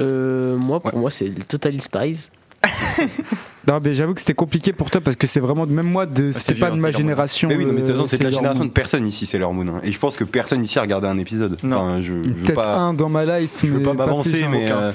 Euh, 0.00 0.56
moi, 0.56 0.80
pour 0.80 0.94
Ouais. 0.94 1.00
moi, 1.00 1.10
c'est 1.10 1.26
le 1.26 1.42
Total 1.42 1.80
Spies. 1.80 2.28
Non, 3.68 3.78
mais 3.82 3.94
j'avoue 3.94 4.12
que 4.12 4.18
c'était 4.18 4.34
compliqué 4.34 4.72
pour 4.72 4.90
toi 4.90 5.00
parce 5.00 5.16
que 5.16 5.28
c'est 5.28 5.38
vraiment, 5.38 5.66
même 5.66 5.86
moi, 5.86 6.04
de, 6.04 6.32
c'était 6.32 6.54
c'est 6.54 6.60
pas 6.60 6.72
de 6.72 6.80
ma 6.80 6.90
génération. 6.90 7.48
Mais 7.48 7.54
oui, 7.56 7.64
non, 7.64 7.72
mais 7.72 7.82
de 7.82 7.86
toute 7.86 7.94
façon, 7.94 8.04
euh, 8.04 8.08
c'est 8.08 8.18
de 8.18 8.24
la 8.24 8.30
génération 8.32 8.64
Moon. 8.64 8.68
de 8.68 8.72
personne 8.72 9.06
ici, 9.06 9.24
c'est 9.24 9.38
l'hormone. 9.38 9.68
hein. 9.68 9.80
Et 9.84 9.92
je 9.92 9.98
pense 10.00 10.16
que 10.16 10.24
personne 10.24 10.64
ici 10.64 10.80
a 10.80 10.82
regardé 10.82 11.06
un 11.06 11.16
épisode. 11.16 11.56
Non. 11.62 11.76
Enfin, 11.76 12.00
je, 12.02 12.06
je 12.06 12.12
veux 12.14 12.22
Peut-être 12.22 12.54
pas, 12.56 12.74
un 12.74 12.92
dans 12.92 13.08
ma 13.08 13.24
life, 13.38 13.52
je 13.62 13.68
veux 13.68 13.80
pas 13.82 13.94
m'avancer, 13.94 14.42
hein. 14.42 14.48
mais 14.50 14.66
euh, 14.68 14.90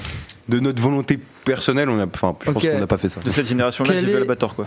de 0.50 0.60
notre 0.60 0.82
volonté 0.82 1.18
personnelle, 1.48 1.88
on 1.88 1.98
a, 1.98 2.06
enfin, 2.06 2.36
je 2.46 2.50
pense 2.52 2.62
Ok. 2.64 2.70
qu'on 2.70 2.78
n'a 2.78 2.86
pas 2.86 2.98
fait 2.98 3.08
ça. 3.08 3.20
De 3.20 3.30
cette 3.30 3.46
génération-là, 3.46 3.92
j'ai 3.94 4.06
vu 4.06 4.16
Albator, 4.16 4.54
quoi. 4.54 4.66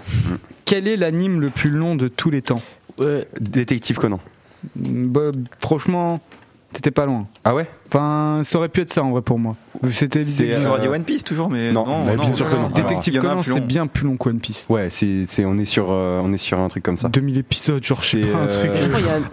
Quel 0.66 0.88
est 0.88 0.98
l'anime 0.98 1.40
le 1.42 1.50
plus 1.50 1.70
long 1.70 1.96
de 1.96 2.08
tous 2.08 2.30
les 2.30 2.42
temps? 2.42 2.62
Ouais, 3.00 3.28
Détective 3.40 3.98
Conan. 3.98 4.20
Bah, 4.76 5.32
Franchement, 5.60 6.20
t'étais 6.74 6.92
pas 6.92 7.06
loin. 7.06 7.28
Ah 7.44 7.56
ouais? 7.56 7.68
Enfin, 7.88 8.42
ça 8.44 8.58
aurait 8.58 8.70
pu 8.70 8.82
être 8.82 8.92
ça 8.92 9.04
en 9.04 9.12
vrai 9.12 9.22
pour 9.22 9.40
moi. 9.40 9.56
C'était 9.90 10.20
euh, 10.20 10.24
J'aurais 10.24 10.62
j'aurais. 10.62 10.80
dit 10.82 10.88
One 10.88 11.04
Piece 11.04 11.24
toujours, 11.24 11.50
mais 11.50 11.72
non, 11.72 11.86
non, 11.86 12.06
bah, 12.06 12.16
non, 12.16 12.26
bien 12.26 12.36
sûr 12.36 12.48
que 12.48 12.54
non. 12.56 12.70
Détective 12.70 13.18
Conan, 13.20 13.36
plus 13.42 13.52
c'est 13.52 13.60
long. 13.60 13.66
bien 13.66 13.88
plus 13.88 14.06
long 14.06 14.18
que 14.18 14.30
One 14.30 14.40
Piece. 14.40 14.66
Ouais, 14.70 14.90
c'est, 14.92 15.24
c'est, 15.28 15.44
on 15.46 15.58
est 15.58 15.66
sur, 15.66 15.88
euh, 15.92 16.22
on 16.24 16.32
est 16.32 16.38
sur 16.38 16.60
un 16.60 16.68
truc 16.68 16.84
comme 16.84 16.98
ça. 16.98 17.10
2000 17.10 17.38
épisodes, 17.40 17.84
genre, 17.84 18.02
je 18.02 18.08
sais 18.10 18.22
pas, 18.22 18.38
un 18.38 18.42
euh, 18.44 18.48
truc 18.48 18.72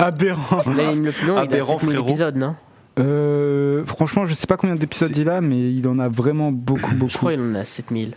un- 0.00 0.04
aberrant. 0.04 0.62
l'anime 0.66 1.04
le 1.04 1.12
plus 1.12 1.26
long, 1.28 1.34
il 1.34 1.38
a 1.38 1.42
Aberrant, 1.42 1.78
7000 1.78 1.94
frérot. 1.96 2.08
épisodes, 2.08 2.36
non? 2.36 2.54
Euh, 2.98 3.84
franchement, 3.86 4.26
je 4.26 4.34
sais 4.34 4.46
pas 4.46 4.56
combien 4.56 4.74
d'épisodes 4.76 5.16
il 5.16 5.28
a, 5.28 5.40
mais 5.40 5.72
il 5.72 5.86
en 5.86 5.98
a 5.98 6.08
vraiment 6.08 6.50
beaucoup, 6.52 6.92
beaucoup. 6.94 7.10
Je 7.12 7.18
crois 7.18 7.32
qu'il 7.32 7.40
en 7.40 7.54
a 7.54 7.64
7000. 7.64 8.14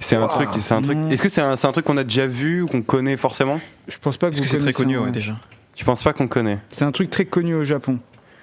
C'est 0.00 0.16
un 0.16 0.26
truc, 0.26 0.48
c'est 0.58 0.74
un 0.74 0.80
truc. 0.82 0.96
Est-ce 1.10 1.22
que 1.22 1.28
c'est 1.28 1.42
un, 1.42 1.56
c'est 1.56 1.66
un 1.66 1.72
truc 1.72 1.84
qu'on 1.84 1.96
a 1.98 2.04
déjà 2.04 2.26
vu 2.26 2.62
ou 2.62 2.66
qu'on 2.66 2.82
connaît 2.82 3.16
forcément? 3.16 3.60
Je 3.88 3.98
pense 3.98 4.16
pas 4.16 4.30
que 4.30 4.38
que 4.38 4.44
c'est 4.46 4.58
très 4.58 4.72
connu, 4.72 4.98
ouais, 4.98 5.10
déjà? 5.10 5.36
Tu 5.74 5.84
penses 5.84 6.02
pas 6.02 6.12
qu'on 6.14 6.28
connaît? 6.28 6.58
C'est 6.70 6.84
un 6.84 6.92
truc 6.92 7.10
très 7.10 7.26
connu 7.26 7.54
au 7.54 7.64
Japon. 7.64 7.98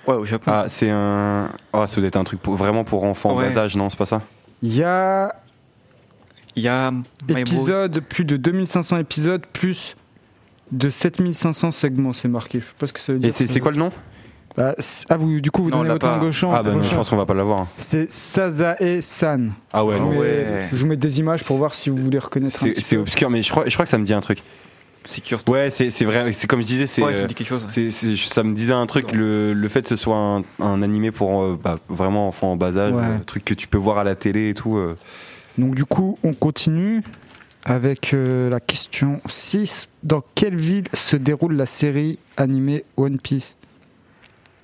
Ouais, 0.08 0.16
au 0.16 0.26
Japon. 0.26 0.52
Ah, 0.54 0.66
c'est 0.68 0.90
un. 0.92 1.50
Oh, 1.72 1.86
ça 1.88 2.00
doit 2.00 2.08
être 2.08 2.18
un 2.18 2.24
truc 2.24 2.40
pour, 2.42 2.56
vraiment 2.56 2.84
pour 2.84 3.06
enfants 3.06 3.32
en 3.32 3.38
Ouais. 3.38 3.50
bas 3.52 3.62
âge, 3.62 3.76
non 3.76 3.90
C'est 3.90 3.98
pas 3.98 4.06
ça? 4.06 4.22
Il 4.62 4.76
y 4.76 4.84
a 4.84 5.34
Il 6.56 6.64
y 6.64 6.68
a 6.68 6.92
épisodes, 7.30 8.00
plus 8.02 8.26
de 8.26 8.38
2500 8.38 8.98
épisodes, 9.00 9.44
plus 9.52 9.96
de 10.72 10.90
7500 10.90 11.72
segments, 11.72 12.14
c'est 12.14 12.28
marqué. 12.28 12.60
Je 12.60 12.66
sais 12.68 12.74
pas 12.78 12.86
ce 12.86 12.94
que 12.94 13.00
ça 13.00 13.14
veut 13.14 13.20
dire. 13.20 13.30
Et 13.30 13.32
c'est, 13.32 13.48
c'est 13.48 13.60
quoi 13.60 13.72
le 13.72 13.78
nom? 13.78 13.90
Bah, 14.56 14.76
c'est- 14.78 15.06
Ah, 15.10 15.18
vous, 15.18 15.40
du 15.42 15.50
coup, 15.52 15.64
vous 15.64 15.70
Non, 15.72 15.78
on 15.78 15.80
donnez 15.82 15.94
votre 15.94 16.06
pas. 16.08 16.16
langue 16.18 16.28
au 16.28 16.32
champ. 16.32 16.54
Ah, 16.54 16.62
bah 16.62 16.72
non, 16.72 16.82
je 16.82 16.94
pense 16.94 17.10
qu'on 17.10 17.16
va 17.18 17.26
pas 17.26 17.34
l'avoir. 17.34 17.68
C'est 17.78 18.12
Sazae-san. 18.12 19.54
Ah 19.72 19.84
ouais, 19.84 19.96
je, 19.96 20.00
non. 20.00 20.06
vous 20.12 20.14
mets, 20.14 20.20
ouais. 20.20 20.70
je 20.72 20.76
vous 20.78 20.88
mets 20.88 20.96
des 20.98 21.20
images 21.20 21.44
pour 21.44 21.58
voir 21.58 21.74
si 21.76 21.90
vous 21.90 21.98
voulez 21.98 22.20
reconnaître. 22.20 22.56
un 22.56 22.60
C'est, 22.74 22.80
c'est 22.82 22.98
obscur, 22.98 23.30
mais 23.30 23.42
je 23.42 23.50
crois, 23.50 23.64
je 23.68 23.74
crois 23.74 23.86
que 23.86 23.92
ça 23.92 23.98
me 23.98 24.06
dit 24.06 24.14
un 24.14 24.22
truc. 24.22 24.40
Secure 25.06 25.40
Ouais, 25.50 25.70
c'est, 25.70 25.90
c'est 25.90 26.06
vrai, 26.06 26.32
c'est 26.32 26.48
comme 26.48 26.62
je 26.62 26.68
disais, 26.68 26.88
c'est. 26.88 27.02
Ouais, 27.04 27.14
ça 27.14 27.20
euh, 27.20 27.24
me 27.24 27.28
dit 27.28 27.36
quelque 27.36 27.48
chose. 27.50 27.66
c'est- 27.68 27.90
c'est- 27.90 28.16
ça 28.16 28.42
me 28.44 28.54
disait 28.54 28.72
un 28.74 28.86
truc, 28.86 29.12
le, 29.12 29.52
le 29.52 29.68
fait 29.68 29.82
que 29.82 29.90
ce 29.90 29.98
soit 29.98 30.16
un, 30.18 30.44
un 30.62 30.82
animé 30.82 31.12
pour 31.12 31.42
euh, 31.44 31.60
bah, 31.62 31.78
vraiment 31.90 32.28
enfants 32.30 32.54
en 32.54 32.56
bas 32.56 32.78
âge, 32.78 32.94
Ouais. 32.94 33.02
euh, 33.04 33.18
truc 33.26 33.44
que 33.44 33.54
tu 33.54 33.68
peux 33.68 33.78
voir 33.78 33.98
à 33.98 34.06
la 34.06 34.16
télé 34.16 34.50
et 34.50 34.54
tout. 34.54 34.78
euh. 34.78 34.96
Donc, 35.58 35.76
du 35.76 35.84
coup, 35.84 36.18
on 36.24 36.34
continue 36.34 37.02
avec 37.66 38.14
euh, 38.14 38.50
la 38.50 38.62
question 38.62 39.20
6. 39.26 39.90
Dans 40.04 40.24
quelle 40.36 40.56
ville 40.56 40.86
se 40.94 41.18
déroule 41.18 41.56
la 41.56 41.66
série 41.66 42.18
animée 42.38 42.86
One 42.96 43.18
Piece? 43.20 43.58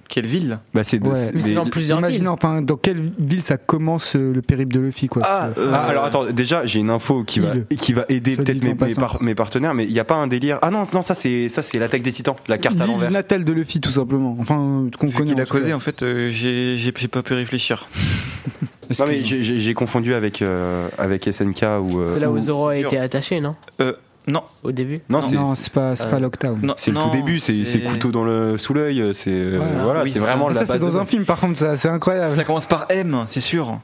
Quelle 0.10 0.26
ville 0.26 0.57
Bah, 0.74 0.84
c'est, 0.84 0.99
Ouais. 1.05 1.14
c'est- 1.14 1.34
Mais 1.36 1.39
c'est 1.41 1.49
des- 1.49 1.55
dans 1.55 1.66
plusieurs 1.66 1.99
Imaginez, 1.99 2.18
villes. 2.20 2.28
enfin, 2.30 2.62
dans 2.64 2.78
quelle 2.78 3.12
ville 3.20 3.41
ça 3.43 3.57
commence 3.57 4.16
euh, 4.16 4.34
le 4.34 4.41
périple 4.41 4.74
de 4.74 4.80
Luffy, 4.80 5.07
quoi. 5.07 5.22
Ah, 5.24 5.49
euh, 5.57 5.70
Ah, 5.72 5.86
alors 5.86 6.03
attends, 6.03 6.26
déjà 6.32 6.66
j'ai 6.66 6.80
une 6.80 6.89
info 6.89 7.24
qui 7.24 7.39
va, 7.39 7.51
Il. 7.70 7.78
qui 7.78 7.93
va 7.93 8.05
aider 8.10 8.36
peut-être 8.36 8.62
mes, 8.64 8.70
en 8.70 8.72
mes, 8.72 8.76
passant. 8.76 9.01
par- 9.01 9.22
mes 9.22 9.36
partenaires, 9.36 9.76
mais 9.76 9.86
il 9.86 9.93
n'y 9.93 9.99
a 9.99 10.03
pas 10.05 10.16
un 10.16 10.26
délire. 10.28 10.57
Ah 10.64 10.72
non, 10.72 10.88
non, 10.91 11.01
ça 11.03 11.14
c'est 11.14 11.47
ça 11.47 11.62
c'est 11.62 11.78
l'attaque 11.78 12.01
des 12.01 12.12
titans, 12.12 12.36
la 12.47 12.57
carte 12.57 12.82
à 12.82 12.88
l'envers. 12.88 13.12
natale 13.12 13.43
de 13.45 13.53
Luffy, 13.53 13.80
tout 13.80 13.91
simplement. 13.91 14.36
Enfin, 14.39 14.88
qu'on 14.97 15.12
connaît. 15.12 15.30
qu'il 15.32 15.39
en 15.39 15.43
a 15.43 15.45
causé, 15.45 15.74
en 15.74 15.80
fait, 15.80 16.01
euh, 16.01 16.32
j'ai 16.32 16.91
pas 17.07 17.22
pu 17.22 17.34
réfléchir. 17.36 17.88
Non 18.99 19.05
mais 19.07 19.24
j'ai- 19.24 19.74
confondu 19.76 20.16
avec 20.16 20.41
euh, 20.41 20.88
avec 20.97 21.28
SNK 21.32 21.62
ou. 21.80 21.99
euh, 21.99 22.05
C'est 22.05 22.20
là 22.20 22.32
où 22.32 22.39
Zoro 22.39 22.70
a 22.70 22.76
été 22.78 22.97
attaché, 22.97 23.39
non? 23.39 23.53
Euh, 23.82 23.93
non, 24.28 24.43
Au 24.63 24.72
début 24.72 25.01
Non, 25.09 25.20
Non, 25.20 25.22
c'est 25.24 25.36
Non, 25.36 25.53
pas, 25.74 25.95
c'est 25.95 26.05
Euh, 26.05 26.09
pas 26.11 26.20
Lockdown. 26.20 26.59
non, 26.61 26.76
c'est 26.78 26.91
le 26.91 26.97
tout 26.97 27.05
non, 27.05 27.11
début, 27.11 27.38
c'est 27.39 27.63
couteau 27.89 28.11
dans 28.11 28.24
le 28.24 28.57
sous 28.57 28.74
l'œil, 28.74 29.11
c'est 29.13 29.32
euh, 29.32 29.59
Ouais. 29.59 29.65
voilà, 29.84 30.03
Oui, 30.03 30.11
c'est 30.11 30.20
ça- 30.20 30.26
vraiment 30.26 30.47
Ah, 30.47 30.53
la 30.53 30.59
ça, 30.59 30.65
c'est 30.74 30.80
dans 30.80 30.97
un 30.97 31.05
film, 31.05 31.26
par 31.26 31.39
contre, 31.39 31.57
ça, 31.57 31.76
c'est 31.76 31.89
incroyable. 31.89 32.28
Ça 32.28 32.43
commence 32.43 32.67
par 32.67 32.86
M, 32.89 33.24
c'est 33.28 33.39
sûr. 33.41 33.80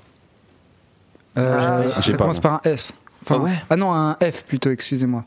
Euh, 1.37 1.83
Ah, 1.95 2.01
ça 2.01 2.11
pas, 2.11 2.17
commence 2.17 2.39
par 2.39 2.53
un 2.53 2.61
S. 2.63 2.93
Enfin, 3.23 3.35
Ah 3.39 3.43
ouais 3.43 3.53
Ah 3.71 3.75
non, 3.75 3.91
un 3.93 4.17
F 4.21 4.43
plutôt, 4.43 4.69
excusez-moi. 4.69 5.23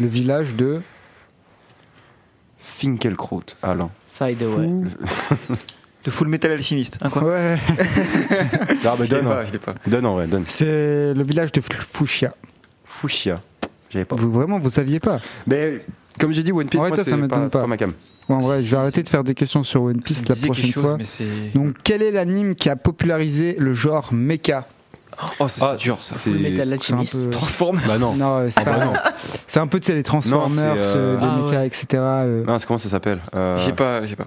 Le 0.00 0.06
village 0.08 0.54
de. 0.56 0.80
Finkelkraut. 2.58 3.42
Ah 3.62 3.74
non. 3.74 3.90
Fade 4.08 4.42
away. 4.42 4.68
Fou- 5.06 5.52
De 6.04 6.10
Full 6.10 6.28
Metal 6.28 6.50
Alchimiste. 6.52 6.98
Hein, 7.00 7.08
quoi 7.08 7.22
Ouais, 7.24 7.56
Ah 8.84 8.94
Je 8.98 9.02
l'ai 9.04 9.08
donne, 9.08 9.24
pas, 9.24 9.40
hein. 9.40 9.44
je 9.46 9.52
l'ai 9.52 9.58
pas. 9.58 9.74
donne 9.86 10.04
en 10.04 10.14
vrai, 10.14 10.26
donne. 10.26 10.44
c'est 10.46 11.14
le 11.14 11.22
village 11.22 11.50
de 11.52 11.62
Fushia. 11.62 12.34
Fushia. 12.94 13.40
J'avais 13.90 14.04
pas. 14.04 14.16
Vous, 14.16 14.30
vraiment, 14.32 14.58
vous 14.58 14.70
saviez 14.70 15.00
pas 15.00 15.20
Mais 15.46 15.80
Comme 16.18 16.32
j'ai 16.32 16.42
dit, 16.42 16.52
One 16.52 16.66
Piece, 16.68 16.80
Ouais, 16.80 16.88
moi, 16.88 16.96
toi, 16.96 17.04
ça 17.04 17.10
c'est 17.10 17.16
m'étonne 17.16 17.28
pas, 17.28 17.48
c'est 17.50 17.58
pas. 17.58 17.60
pas 17.62 17.66
ma 17.66 17.76
cam. 17.76 17.92
Ouais, 18.28 18.36
en 18.36 18.38
vrai, 18.38 18.62
je 18.62 18.70
vais 18.70 18.76
arrêter 18.76 19.02
de 19.02 19.08
faire 19.08 19.24
des 19.24 19.34
questions 19.34 19.62
sur 19.64 19.82
One 19.82 20.00
Piece 20.00 20.26
la 20.28 20.34
prochaine 20.36 20.70
chose, 20.70 20.82
fois. 20.82 20.96
mais 20.96 21.04
c'est. 21.04 21.26
Donc, 21.54 21.74
quel 21.82 22.02
est 22.02 22.12
l'anime 22.12 22.54
qui 22.54 22.70
a 22.70 22.76
popularisé 22.76 23.56
le 23.58 23.72
genre 23.72 24.12
mecha 24.12 24.66
Oh, 25.38 25.46
ça, 25.48 25.66
Ah, 25.66 25.76
c'est 25.78 25.82
dur 25.84 25.98
ça. 26.00 26.14
c'est- 26.16 26.30
Metal 26.30 26.54
c'est 26.56 26.62
un 26.62 26.72
Alchemist. 26.98 27.24
peu- 27.26 27.30
Transforme. 27.30 27.80
Bah 27.86 27.98
non. 27.98 28.14
Non, 28.16 28.38
euh, 28.38 28.48
c'est 28.50 28.60
Ah 28.60 28.64
bah 28.64 28.72
pas- 28.78 28.84
non. 28.84 28.92
c'est 29.46 29.60
un 29.60 29.66
peu 29.68 29.78
de 29.78 29.92
les 29.92 30.02
Transformers, 30.02 30.74
Non, 30.74 30.82
c'est, 30.82 30.88
euh, 30.94 31.16
euh, 31.16 31.20
les 31.20 31.24
Ah 31.26 31.38
mecha, 31.42 31.58
ouais. 31.60 31.66
etc. 31.68 31.86
euh. 31.94 32.44
Mince, 32.44 32.64
comment 32.64 32.78
ça 32.78 32.88
s'appelle 32.88 33.20
euh... 33.34 33.56
J'ai 33.58 33.72
pas, 33.72 34.04
j'ai 34.06 34.16
pas. 34.16 34.26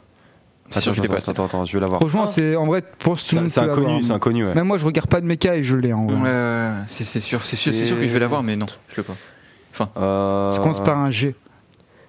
C'est 0.70 0.80
Attends, 0.80 0.84
sûr, 0.84 0.94
je 0.96 1.02
l'ai 1.02 1.08
pas. 1.08 1.18
attends, 1.30 1.46
attends, 1.46 1.66
je 1.66 1.74
vais 1.74 1.80
l'avoir. 1.80 2.02
Franchement, 2.02 2.28
c'est 2.28 2.56
en 2.56 2.66
vrai, 2.66 2.82
pour 3.00 3.14
tout 3.18 3.24
le 3.24 3.26
C'est 3.30 3.36
monde 3.38 3.50
c'est 3.50 3.60
inconnu, 3.62 4.04
c'est 4.04 4.12
inconnu, 4.12 4.46
ouais. 4.46 4.54
Même 4.54 4.68
moi, 4.68 4.78
je 4.78 4.86
regarde 4.86 5.08
pas 5.10 5.22
de 5.22 5.26
mecha 5.26 5.56
et 5.56 5.64
je 5.64 5.78
l'ai 5.78 5.94
en 5.94 6.06
vrai. 6.06 6.16
Ouais, 6.16 6.22
ouais, 6.24 6.30
ouais, 6.30 6.72
c'est 6.88 7.04
c'est 7.06 7.20
sûr, 7.22 7.44
c'est 7.44 7.56
sûr, 7.56 7.74
c'est 7.74 7.86
sûr 7.86 7.98
que 7.98 8.08
je 8.08 8.14
vais 8.14 8.20
l'avoir, 8.20 8.44
mais 8.44 8.56
non, 8.58 8.66
je 8.90 8.98
l'ai 9.02 9.04
pas. 9.04 9.14
Euh... 9.98 10.52
Ça 10.52 10.60
commence 10.60 10.84
par 10.84 10.98
un 10.98 11.10
G. 11.12 11.36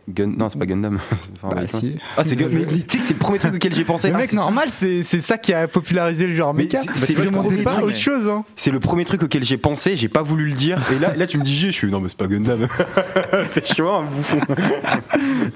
Gun... 0.09 0.33
Non, 0.37 0.49
c'est 0.49 0.59
pas 0.59 0.67
Gundam. 0.67 0.99
Enfin, 1.43 1.55
Bah, 1.55 1.67
si. 1.69 1.97
Ah, 2.17 2.25
c'est 2.25 2.35
Gun- 2.37 2.49
Mais 2.51 2.61
mais 2.71 2.79
tu 2.81 2.89
sais 2.89 2.99
que 2.99 3.05
c'est 3.05 3.13
le 3.13 3.19
premier 3.19 3.39
truc 3.39 3.55
auquel 3.55 3.75
j'ai 3.75 3.85
pensé. 3.85 4.09
Le 4.09 4.15
Ah, 4.15 4.19
mec, 4.19 4.33
normal, 4.33 4.69
c'est 4.71 5.03
c'est 5.03 5.21
ça 5.21 5.39
qui 5.39 5.53
a 5.53 5.69
popularisé 5.69 6.27
le 6.27 6.35
genre 6.35 6.53
Mais 6.55 6.65
mecha. 6.65 6.81
c'est- 6.95 7.15
Bah, 7.15 7.25
le 7.25 7.63
pas 7.63 7.83
autre 7.83 7.97
chose, 7.97 8.29
hein. 8.29 8.45
C'est 8.57 8.71
le 8.71 8.81
premier 8.81 9.05
truc 9.05 9.23
auquel 9.23 9.45
j'ai 9.45 9.59
pensé, 9.59 9.97
j'ai 9.97 10.09
pas 10.09 10.23
voulu 10.23 10.47
le 10.47 10.53
dire. 10.55 10.81
Et 10.95 10.99
là, 10.99 11.15
là 11.15 11.27
tu 11.27 11.39
me 11.39 11.45
dis 11.45 11.55
G, 11.55 11.69
je 11.69 11.73
suis 11.73 11.91
non, 11.91 12.01
mais 12.01 12.09
c'est 12.09 12.19
pas 12.19 12.27
Gundam. 12.27 12.67
c'est 13.51 13.67
chaud, 13.75 13.89
un 13.91 14.05
bouffon. 14.05 14.39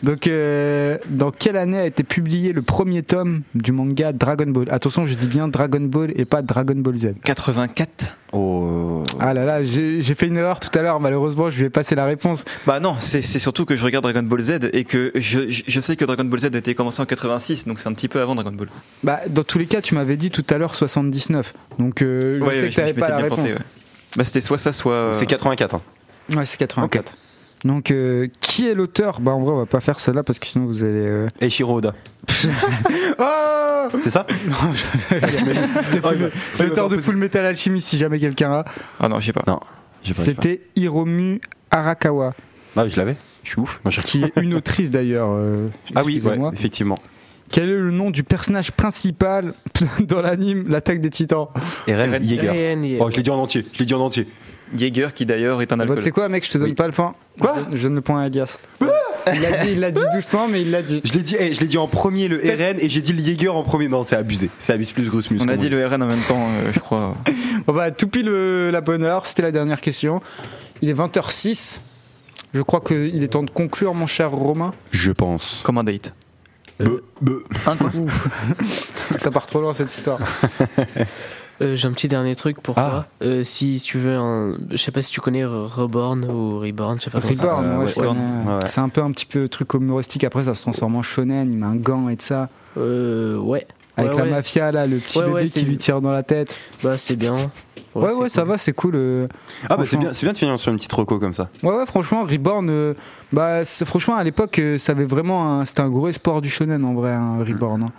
Donc, 0.02 0.26
euh, 0.26 0.98
dans 1.08 1.30
quelle 1.30 1.56
année 1.56 1.78
a 1.78 1.86
été 1.86 2.02
publié 2.04 2.52
le 2.52 2.62
premier 2.62 3.02
tome 3.02 3.42
du 3.54 3.72
manga 3.72 4.12
Dragon 4.12 4.46
Ball? 4.48 4.68
Attention, 4.70 5.06
je 5.06 5.14
dis 5.14 5.26
bien 5.26 5.48
Dragon 5.48 5.80
Ball 5.80 6.12
et 6.16 6.24
pas 6.24 6.42
Dragon 6.42 6.74
Ball 6.76 6.96
Z. 6.96 7.14
84. 7.24 8.16
Oh. 8.32 9.04
Ah 9.20 9.34
là 9.34 9.44
là, 9.44 9.62
j'ai 9.62 10.02
fait 10.14 10.26
une 10.26 10.36
erreur 10.38 10.58
tout 10.58 10.70
à 10.78 10.82
l'heure, 10.82 11.00
malheureusement, 11.00 11.50
je 11.50 11.58
lui 11.58 11.66
ai 11.66 11.70
passé 11.70 11.94
la 11.94 12.06
réponse. 12.06 12.44
Bah 12.66 12.80
non, 12.80 12.96
c'est 12.98 13.20
surtout 13.22 13.64
que 13.66 13.76
je 13.76 13.84
regarde 13.84 14.02
Dragon 14.04 14.22
Ball 14.22 14.40
Z 14.42 14.70
et 14.72 14.84
que 14.84 15.12
je, 15.14 15.80
sais 15.80 15.96
que 15.96 16.04
Dragon 16.04 16.24
Ball 16.24 16.40
Z 16.40 16.46
a 16.46 16.58
été 16.58 16.74
commencé 16.74 17.02
en 17.02 17.06
86, 17.06 17.66
donc 17.66 17.78
c'est 17.78 17.88
un 17.88 17.92
petit 17.92 18.08
peu 18.08 18.20
avant 18.22 18.34
Dragon 18.34 18.52
Ball. 18.52 18.68
Bah, 19.04 19.20
dans 19.28 19.44
tous 19.44 19.58
les 19.58 19.66
cas, 19.66 19.82
tu 19.82 19.94
m'avais 19.94 20.16
dit 20.16 20.30
tout 20.30 20.44
à 20.48 20.56
l'heure 20.58 20.74
79. 20.74 21.52
Donc, 21.78 22.00
euh, 22.02 22.38
je 22.40 22.44
Ouais, 22.44 22.54
sais 22.56 22.62
ouais, 22.62 22.68
que 22.70 22.74
t'avais 22.74 22.92
pas 22.94 23.08
la 23.10 23.16
réponse. 23.18 23.38
planté, 23.38 23.52
ouais. 23.54 23.58
Bah 24.16 24.24
c'était 24.24 24.40
soit 24.40 24.58
ça, 24.58 24.72
soit. 24.72 24.92
euh, 24.92 25.14
C'est 25.14 25.26
84. 25.26 25.74
hein. 25.74 25.80
Ouais, 26.34 26.46
c'est 26.46 26.56
84. 26.58 27.12
Donc, 27.64 27.90
euh, 27.90 28.26
qui 28.40 28.68
est 28.68 28.74
l'auteur? 28.74 29.20
Bah, 29.20 29.32
en 29.32 29.40
vrai, 29.40 29.52
on 29.52 29.58
va 29.58 29.66
pas 29.66 29.80
faire 29.80 30.00
celle-là 30.00 30.22
parce 30.22 30.38
que 30.38 30.46
sinon 30.46 30.66
vous 30.66 30.82
allez. 30.82 30.92
euh, 31.06 31.28
Oda. 31.66 31.94
Oh 33.18 33.98
C'est 34.00 34.10
ça? 34.10 34.26
C'était 35.82 36.00
C'est 36.54 36.66
l'auteur 36.66 36.88
de 36.88 36.96
Full 36.96 37.16
Metal 37.16 37.44
Alchemist, 37.44 37.88
si 37.88 37.98
jamais 37.98 38.18
quelqu'un 38.18 38.50
a. 38.52 38.64
Ah 39.00 39.08
non, 39.08 39.20
je 39.20 39.26
sais 39.26 39.32
pas. 39.32 39.42
Non. 39.46 39.60
J'ai 40.04 40.14
pas. 40.14 40.22
C'était 40.24 40.62
Hiromu 40.76 41.40
Arakawa, 41.70 42.34
Ah, 42.76 42.86
je 42.88 42.96
l'avais. 42.96 43.16
Je 43.44 43.50
suis 43.50 43.60
ouf. 43.60 43.80
Je- 43.88 44.00
qui 44.00 44.22
est 44.24 44.32
une 44.40 44.54
autrice 44.54 44.90
d'ailleurs. 44.90 45.30
euh, 45.32 45.68
Ah 45.94 46.02
oui, 46.04 46.20
ouais, 46.24 46.38
effectivement. 46.52 46.96
Quel 47.50 47.68
est 47.68 47.74
le 47.76 47.90
nom 47.90 48.10
du 48.10 48.22
personnage 48.24 48.72
principal 48.72 49.52
dans 50.00 50.22
l'anime 50.22 50.64
L'attaque 50.68 51.00
des 51.00 51.10
titans? 51.10 51.48
Eren, 51.86 52.22
Yeager. 52.24 52.98
Oh, 53.00 53.10
je 53.10 53.16
l'ai 53.16 53.22
dit 53.22 53.30
en 53.30 53.36
entier. 53.38 53.66
Je 53.74 53.78
l'ai 53.80 53.84
dit 53.84 53.94
en 53.94 54.00
entier. 54.00 54.26
Jaeger 54.76 55.12
qui 55.14 55.26
d'ailleurs 55.26 55.60
est 55.62 55.72
un 55.72 55.76
Bah, 55.76 55.82
alcool. 55.82 55.98
Tu 55.98 56.04
sais 56.04 56.10
quoi, 56.10 56.28
mec, 56.28 56.44
je 56.44 56.50
te 56.50 56.58
donne 56.58 56.68
Oui. 56.68 56.74
pas 56.74 56.86
le 56.86 56.92
point. 56.92 57.14
Quoi 57.40 57.54
je, 57.70 57.76
je 57.76 57.82
donne 57.84 57.94
le 57.96 58.00
point 58.00 58.22
à 58.22 58.26
Elias. 58.26 58.58
il 59.32 59.40
l'a 59.40 59.52
dit, 59.64 59.72
il 59.72 59.80
l'a 59.80 59.90
dit 59.90 60.00
doucement, 60.14 60.48
mais 60.48 60.62
il 60.62 60.70
l'a 60.70 60.82
dit. 60.82 61.00
Je 61.04 61.12
l'ai 61.12 61.22
dit, 61.22 61.36
eh, 61.38 61.52
je 61.54 61.60
l'ai 61.60 61.66
dit 61.66 61.78
en 61.78 61.86
premier 61.88 62.28
le 62.28 62.44
Eren 62.44 62.76
et 62.80 62.88
j'ai 62.88 63.00
dit 63.02 63.12
le 63.12 63.22
Jaeger 63.22 63.48
en 63.54 63.62
premier. 63.62 63.88
Non, 63.88 64.02
c'est 64.02 64.16
abusé. 64.16 64.50
C'est 64.58 64.72
abusé 64.72 64.92
plus 64.92 65.08
grosse 65.08 65.30
muscle. 65.30 65.46
On 65.48 65.52
a 65.52 65.56
dit 65.56 65.68
le 65.68 65.86
RN 65.86 66.02
en 66.02 66.06
même 66.06 66.20
temps, 66.22 66.38
euh, 66.48 66.70
je 66.72 66.80
crois. 66.80 67.16
Bon 67.66 67.72
bah, 67.74 67.90
tout 67.92 68.08
pile 68.08 68.28
euh, 68.28 68.70
la 68.72 68.80
bonne 68.80 69.04
heure, 69.04 69.24
c'était 69.26 69.42
la 69.42 69.52
dernière 69.52 69.80
question. 69.80 70.20
Il 70.80 70.88
est 70.88 70.94
20h06. 70.94 71.78
Je 72.54 72.60
crois 72.62 72.80
qu'il 72.80 73.22
est 73.22 73.28
temps 73.28 73.42
de 73.44 73.50
conclure, 73.50 73.94
mon 73.94 74.06
cher 74.06 74.30
Romain. 74.32 74.72
Je 74.90 75.12
pense. 75.12 75.60
Comme 75.62 75.78
un 75.78 75.84
date. 75.84 76.12
Be- 76.80 77.00
be- 77.22 77.42
Un 77.66 77.76
quoi 77.76 77.90
Ça 79.18 79.30
part 79.30 79.46
trop 79.46 79.60
loin 79.60 79.72
cette 79.72 79.94
histoire. 79.94 80.18
Euh, 81.60 81.76
J'ai 81.76 81.86
un 81.86 81.92
petit 81.92 82.08
dernier 82.08 82.34
truc 82.34 82.60
pour 82.60 82.78
Ah. 82.78 82.90
toi. 82.90 83.06
Euh, 83.22 83.44
si 83.44 83.80
tu 83.84 83.98
veux 83.98 84.16
un. 84.16 84.56
Je 84.70 84.76
sais 84.76 84.90
pas 84.90 85.02
si 85.02 85.12
tu 85.12 85.20
connais 85.20 85.44
Reborn 85.44 86.24
ou 86.24 86.58
Reborn, 86.58 86.98
je 86.98 87.04
sais 87.04 87.10
pas 87.10 87.20
Reborn, 87.20 87.64
euh, 87.64 87.76
ouais, 87.78 87.84
ouais, 87.84 87.88
je 87.88 87.94
connais. 87.94 88.08
Ouais. 88.10 88.66
C'est 88.66 88.80
un 88.80 88.88
peu 88.88 89.02
un 89.02 89.10
petit 89.12 89.26
peu 89.26 89.48
truc 89.48 89.74
humoristique. 89.74 90.24
Après, 90.24 90.44
ça 90.44 90.54
se 90.54 90.62
transforme 90.62 90.96
en 90.96 91.02
shonen. 91.02 91.50
Il 91.52 91.58
met 91.58 91.66
un 91.66 91.76
gant 91.76 92.08
et 92.08 92.16
de 92.16 92.22
ça. 92.22 92.48
Euh, 92.78 93.36
ouais. 93.38 93.66
Avec 93.96 94.12
Ouais, 94.12 94.18
la 94.18 94.24
ouais. 94.24 94.30
mafia, 94.30 94.72
là, 94.72 94.86
le 94.86 94.96
petit 94.96 95.18
Ouais, 95.18 95.24
bébé 95.26 95.34
ouais, 95.34 95.44
qui 95.46 95.60
lui 95.62 95.76
tire 95.76 96.00
dans 96.00 96.12
la 96.12 96.22
tête. 96.22 96.58
Bah, 96.82 96.96
c'est 96.96 97.14
bien. 97.16 97.34
Ouais, 97.94 98.10
ouais, 98.14 98.30
ça 98.30 98.44
va, 98.44 98.56
c'est 98.56 98.72
cool. 98.72 98.94
euh. 98.96 99.28
Ah, 99.68 99.76
bah 99.76 99.82
c'est 99.86 99.98
bien, 99.98 100.14
c'est 100.14 100.24
bien 100.24 100.32
de 100.32 100.38
finir 100.38 100.58
sur 100.58 100.72
une 100.72 100.78
petite 100.78 100.94
reco 100.94 101.18
comme 101.18 101.34
ça. 101.34 101.50
Ouais, 101.62 101.76
ouais, 101.76 101.84
franchement, 101.84 102.24
Reborn, 102.24 102.70
euh, 102.70 102.94
bah, 103.34 103.66
c'est- 103.66 103.84
franchement, 103.84 104.16
à 104.16 104.24
l'époque, 104.24 104.58
euh, 104.60 104.78
ça 104.78 104.92
avait 104.92 105.04
vraiment 105.04 105.60
un, 105.60 105.66
c'était 105.66 105.82
un 105.82 105.90
gros 105.90 106.08
espoir 106.08 106.40
du 106.40 106.48
shonen 106.48 106.82
en 106.86 106.94
vrai, 106.94 107.10
hein, 107.12 107.36
Reborn. 107.46 107.82
hein. 107.82 107.92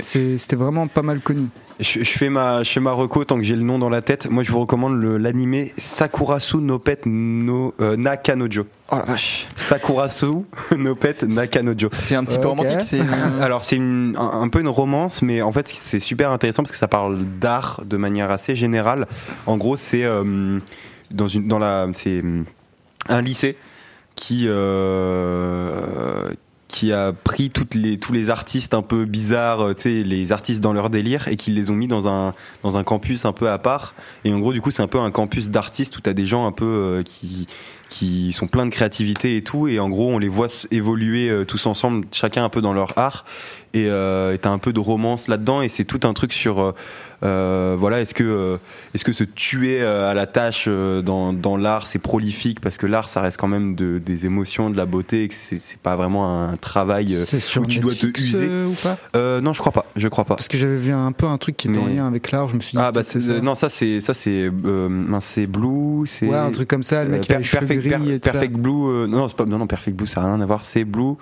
C'était 0.00 0.56
vraiment 0.56 0.86
pas 0.86 1.02
mal 1.02 1.20
connu. 1.20 1.48
Je, 1.78 2.02
je 2.02 2.10
fais 2.10 2.30
ma, 2.30 2.62
je 2.62 2.70
fais 2.70 2.80
ma 2.80 2.92
reco 2.92 3.24
tant 3.24 3.36
que 3.36 3.42
j'ai 3.42 3.56
le 3.56 3.62
nom 3.62 3.78
dans 3.78 3.90
la 3.90 4.00
tête. 4.00 4.30
Moi, 4.30 4.42
je 4.42 4.50
vous 4.50 4.60
recommande 4.60 5.02
l'animé 5.02 5.74
Sakurasu 5.76 6.58
no 6.58 6.78
Pet 6.78 7.02
no 7.04 7.74
euh, 7.80 7.96
Nakanojo. 7.96 8.66
Oh 8.90 8.96
la 8.96 9.02
vache. 9.02 9.46
Sakurasu 9.54 10.44
no 10.78 10.94
Pet 10.94 11.22
Nakanojo. 11.22 11.88
C'est 11.92 12.14
un 12.14 12.24
petit 12.24 12.38
peu 12.38 12.48
romantique, 12.48 12.80
c'est. 12.80 13.00
Alors 13.40 13.62
c'est 13.62 13.78
un, 13.78 14.14
un 14.16 14.48
peu 14.48 14.60
une 14.60 14.68
romance, 14.68 15.20
mais 15.20 15.42
en 15.42 15.52
fait 15.52 15.68
c'est 15.68 16.00
super 16.00 16.32
intéressant 16.32 16.62
parce 16.62 16.72
que 16.72 16.78
ça 16.78 16.88
parle 16.88 17.22
d'art 17.38 17.82
de 17.84 17.96
manière 17.98 18.30
assez 18.30 18.56
générale. 18.56 19.06
En 19.46 19.58
gros, 19.58 19.76
c'est 19.76 20.04
euh, 20.04 20.58
dans 21.10 21.28
une 21.28 21.46
dans 21.46 21.58
la 21.58 21.86
c'est 21.92 22.22
un 23.08 23.20
lycée 23.20 23.56
qui 24.14 24.44
euh, 24.46 26.30
qui 26.76 26.92
a 26.92 27.14
pris 27.14 27.48
toutes 27.48 27.74
les 27.74 27.98
tous 27.98 28.12
les 28.12 28.28
artistes 28.28 28.74
un 28.74 28.82
peu 28.82 29.06
bizarres, 29.06 29.62
euh, 29.62 29.72
tu 29.72 29.82
sais 29.82 30.02
les 30.02 30.30
artistes 30.32 30.60
dans 30.60 30.74
leur 30.74 30.90
délire 30.90 31.26
et 31.28 31.36
qui 31.36 31.50
les 31.50 31.70
ont 31.70 31.74
mis 31.74 31.88
dans 31.88 32.06
un 32.06 32.34
dans 32.62 32.76
un 32.76 32.84
campus 32.84 33.24
un 33.24 33.32
peu 33.32 33.48
à 33.48 33.56
part. 33.56 33.94
Et 34.26 34.32
en 34.34 34.38
gros 34.40 34.52
du 34.52 34.60
coup 34.60 34.70
c'est 34.70 34.82
un 34.82 34.86
peu 34.86 35.00
un 35.00 35.10
campus 35.10 35.48
d'artistes 35.48 35.96
où 35.96 36.02
t'as 36.02 36.12
des 36.12 36.26
gens 36.26 36.46
un 36.46 36.52
peu 36.52 36.66
euh, 36.66 37.02
qui 37.02 37.46
qui 37.88 38.30
sont 38.34 38.46
pleins 38.46 38.66
de 38.66 38.70
créativité 38.70 39.38
et 39.38 39.42
tout 39.42 39.68
et 39.68 39.80
en 39.80 39.88
gros 39.88 40.10
on 40.10 40.18
les 40.18 40.28
voit 40.28 40.48
évoluer 40.70 41.30
euh, 41.30 41.46
tous 41.46 41.64
ensemble 41.64 42.04
chacun 42.12 42.44
un 42.44 42.50
peu 42.50 42.60
dans 42.60 42.74
leur 42.74 42.98
art 42.98 43.24
et 43.76 43.88
euh, 43.90 44.32
et 44.34 44.38
t'as 44.38 44.50
un 44.50 44.58
peu 44.58 44.72
de 44.72 44.80
romance 44.80 45.28
là-dedans 45.28 45.60
et 45.62 45.68
c'est 45.68 45.84
tout 45.84 46.00
un 46.04 46.12
truc 46.14 46.32
sur 46.32 46.60
euh, 46.60 46.72
euh, 47.24 47.76
voilà 47.78 48.00
est-ce 48.00 48.14
que 48.14 48.58
est-ce 48.94 49.04
que 49.04 49.12
se 49.12 49.24
tuer 49.24 49.82
à 49.82 50.12
la 50.14 50.26
tâche 50.26 50.68
dans, 50.68 51.32
dans 51.32 51.56
l'art 51.56 51.86
c'est 51.86 51.98
prolifique? 51.98 52.60
Parce 52.60 52.76
que 52.78 52.86
l'art 52.86 53.08
ça 53.08 53.20
reste 53.22 53.38
quand 53.38 53.48
même 53.48 53.74
de, 53.74 53.98
des 53.98 54.26
émotions 54.26 54.70
de 54.70 54.76
la 54.76 54.84
beauté 54.86 55.24
et 55.24 55.28
que 55.28 55.34
c'est 55.34 55.78
pas 55.78 55.96
vraiment 55.96 56.44
un 56.48 56.56
travail 56.56 57.08
C'est 57.26 57.40
sur 57.40 57.62
où 57.62 57.66
tu 57.66 57.80
dois 57.80 57.94
te 57.94 58.06
user. 58.06 58.46
ou 58.66 58.74
pas? 58.82 59.40
Non 59.40 59.52
je 59.52 59.60
crois 59.60 59.72
pas 59.72 59.86
je 59.96 60.08
crois 60.08 60.24
pas 60.24 60.36
Parce 60.36 60.48
que 60.48 60.58
j'avais 60.58 60.76
vu 60.76 60.92
un 60.92 61.12
peu 61.12 61.26
un 61.26 61.38
truc 61.38 61.56
qui 61.56 61.68
était 61.68 61.78
en 61.78 61.86
lien 61.86 62.06
avec 62.06 62.30
l'art, 62.32 62.48
je 62.48 62.56
me 62.56 62.60
suis 62.60 62.76
dit. 62.76 62.82
ah 62.82 62.92
bah 62.92 63.02
ça. 63.02 63.18
non 63.42 63.54
ça 63.54 63.68
c'est 63.68 64.00
ça 64.00 64.14
c'est 64.14 64.50
c'est 65.20 65.46
Blue 65.46 66.06
c'est 66.06 66.26
Ouais, 66.26 66.36
un 66.36 66.50
truc 66.50 66.68
comme 66.68 66.82
ça, 66.82 67.04
le 67.04 67.10
mec 67.10 67.20
qui 67.22 67.32
a 67.32 67.38
les 67.38 67.44
cheveux 67.44 67.60
Perfect, 67.66 67.82
gris 67.86 67.90
Per- 68.04 68.12
et 68.14 68.20
tout 68.20 68.26
ça. 68.26 68.32
Perfect 68.32 68.54
Blue 68.56 69.08
non 69.08 69.28
pas 69.28 69.44
non 69.46 69.58
non 69.58 69.66
Perfect 69.66 69.96
Blue 69.96 70.06
ça 70.06 70.22
a 70.22 70.26
rien 70.26 70.40
à 70.40 70.46
voir 70.46 70.64
c'est 70.64 70.84
Blue 70.84 71.14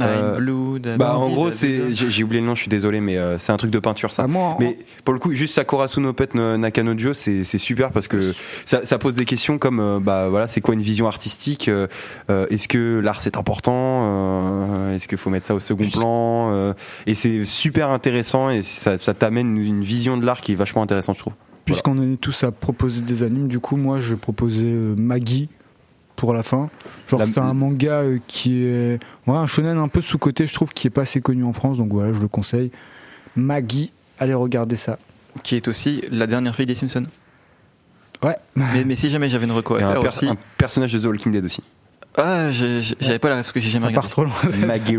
Nine 0.00 0.36
Blue, 0.36 0.80
de- 0.80 0.96
bah 0.96 1.16
en 1.16 1.28
gros 1.28 1.50
c'est 1.50 1.92
j'ai 1.92 2.24
oublié 2.24 2.40
le 2.40 2.46
nom 2.46 2.54
je 2.54 2.62
suis 2.62 2.68
désolé 2.68 3.00
mais 3.00 3.16
euh, 3.16 3.38
c'est 3.38 3.52
un 3.52 3.56
truc 3.56 3.70
de 3.70 3.78
peinture 3.78 4.12
ça. 4.12 4.22
Ah, 4.24 4.26
moi, 4.26 4.42
en- 4.48 4.56
mais 4.58 4.76
pour 5.04 5.14
le 5.14 5.20
coup, 5.20 5.32
juste 5.32 5.54
Sakura 5.54 5.88
Sunopet 5.88 6.28
no 6.34 6.56
Nakanojo, 6.56 7.12
c'est 7.12 7.44
c'est 7.44 7.58
super 7.58 7.90
parce 7.90 8.08
que 8.08 8.20
ça, 8.64 8.84
ça 8.84 8.98
pose 8.98 9.14
des 9.14 9.24
questions 9.24 9.58
comme 9.58 9.80
euh, 9.80 9.98
bah 10.00 10.28
voilà, 10.28 10.46
c'est 10.46 10.60
quoi 10.60 10.74
une 10.74 10.82
vision 10.82 11.06
artistique 11.06 11.68
euh, 11.68 11.86
euh, 12.30 12.46
Est-ce 12.50 12.68
que 12.68 13.00
l'art 13.00 13.20
c'est 13.20 13.36
important 13.36 13.72
euh, 13.74 14.96
Est-ce 14.96 15.08
qu'il 15.08 15.18
faut 15.18 15.30
mettre 15.30 15.46
ça 15.46 15.54
au 15.54 15.60
second 15.60 15.88
plan 15.88 16.50
euh, 16.52 16.72
Et 17.06 17.14
c'est 17.14 17.44
super 17.44 17.90
intéressant 17.90 18.50
et 18.50 18.62
ça, 18.62 18.98
ça 18.98 19.14
t'amène 19.14 19.56
une, 19.56 19.82
vision 19.82 20.16
de 20.16 20.26
l'art 20.26 20.40
qui 20.40 20.52
est 20.52 20.56
vachement 20.56 20.82
intéressante, 20.82 21.16
je 21.16 21.20
trouve. 21.20 21.32
Puisqu'on 21.64 22.00
est 22.02 22.16
tous 22.16 22.44
à 22.44 22.50
proposer 22.52 23.02
des 23.02 23.22
animes, 23.22 23.48
du 23.48 23.60
coup, 23.60 23.76
moi, 23.76 24.00
je 24.00 24.10
vais 24.14 24.18
proposer 24.20 24.66
euh, 24.66 24.94
Maggie 24.96 25.48
pour 26.20 26.34
la 26.34 26.42
fin. 26.42 26.68
Genre, 27.08 27.18
La- 27.20 27.26
c'est 27.26 27.38
un 27.40 27.54
manga 27.54 28.02
euh, 28.02 28.18
qui 28.28 28.64
est. 28.64 28.98
Ouais, 29.26 29.36
un 29.36 29.46
shonen 29.46 29.78
un 29.78 29.88
peu 29.88 30.00
sous-côté, 30.02 30.46
je 30.46 30.54
trouve, 30.54 30.70
qui 30.72 30.86
est 30.86 30.90
pas 30.90 31.02
assez 31.02 31.20
connu 31.20 31.42
en 31.44 31.52
France, 31.54 31.78
donc 31.78 31.92
voilà, 31.92 32.12
je 32.12 32.20
le 32.20 32.28
conseille. 32.28 32.70
Maggie, 33.36 33.90
allez 34.18 34.34
regarder 34.34 34.76
ça. 34.76 34.98
Qui 35.42 35.56
est 35.56 35.66
aussi 35.68 36.02
la 36.10 36.26
dernière 36.26 36.54
fille 36.54 36.66
des 36.66 36.74
Simpsons. 36.74 37.06
Ouais. 38.22 38.36
Mais, 38.54 38.84
mais 38.84 38.96
si 38.96 39.08
jamais 39.08 39.28
j'avais 39.28 39.46
une 39.46 39.52
reco 39.52 39.76
à 39.76 39.78
un, 39.78 39.92
faire 39.92 40.00
per- 40.02 40.08
aussi. 40.08 40.26
un 40.28 40.36
personnage 40.58 40.92
de 40.92 40.98
The 40.98 41.04
Walking 41.06 41.32
Dead 41.32 41.44
aussi. 41.44 41.62
Ah, 42.16 42.50
j'avais 42.50 43.18
pas 43.18 43.28
la 43.28 43.36
parce 43.36 43.52
que 43.52 43.60
j'ai 43.60 43.70
jamais 43.70 43.86
Ça 43.86 43.92
part 43.92 44.04
regardé. 44.04 44.10
trop 44.10 44.24
loin. 44.24 44.66
Maggie. 44.66 44.96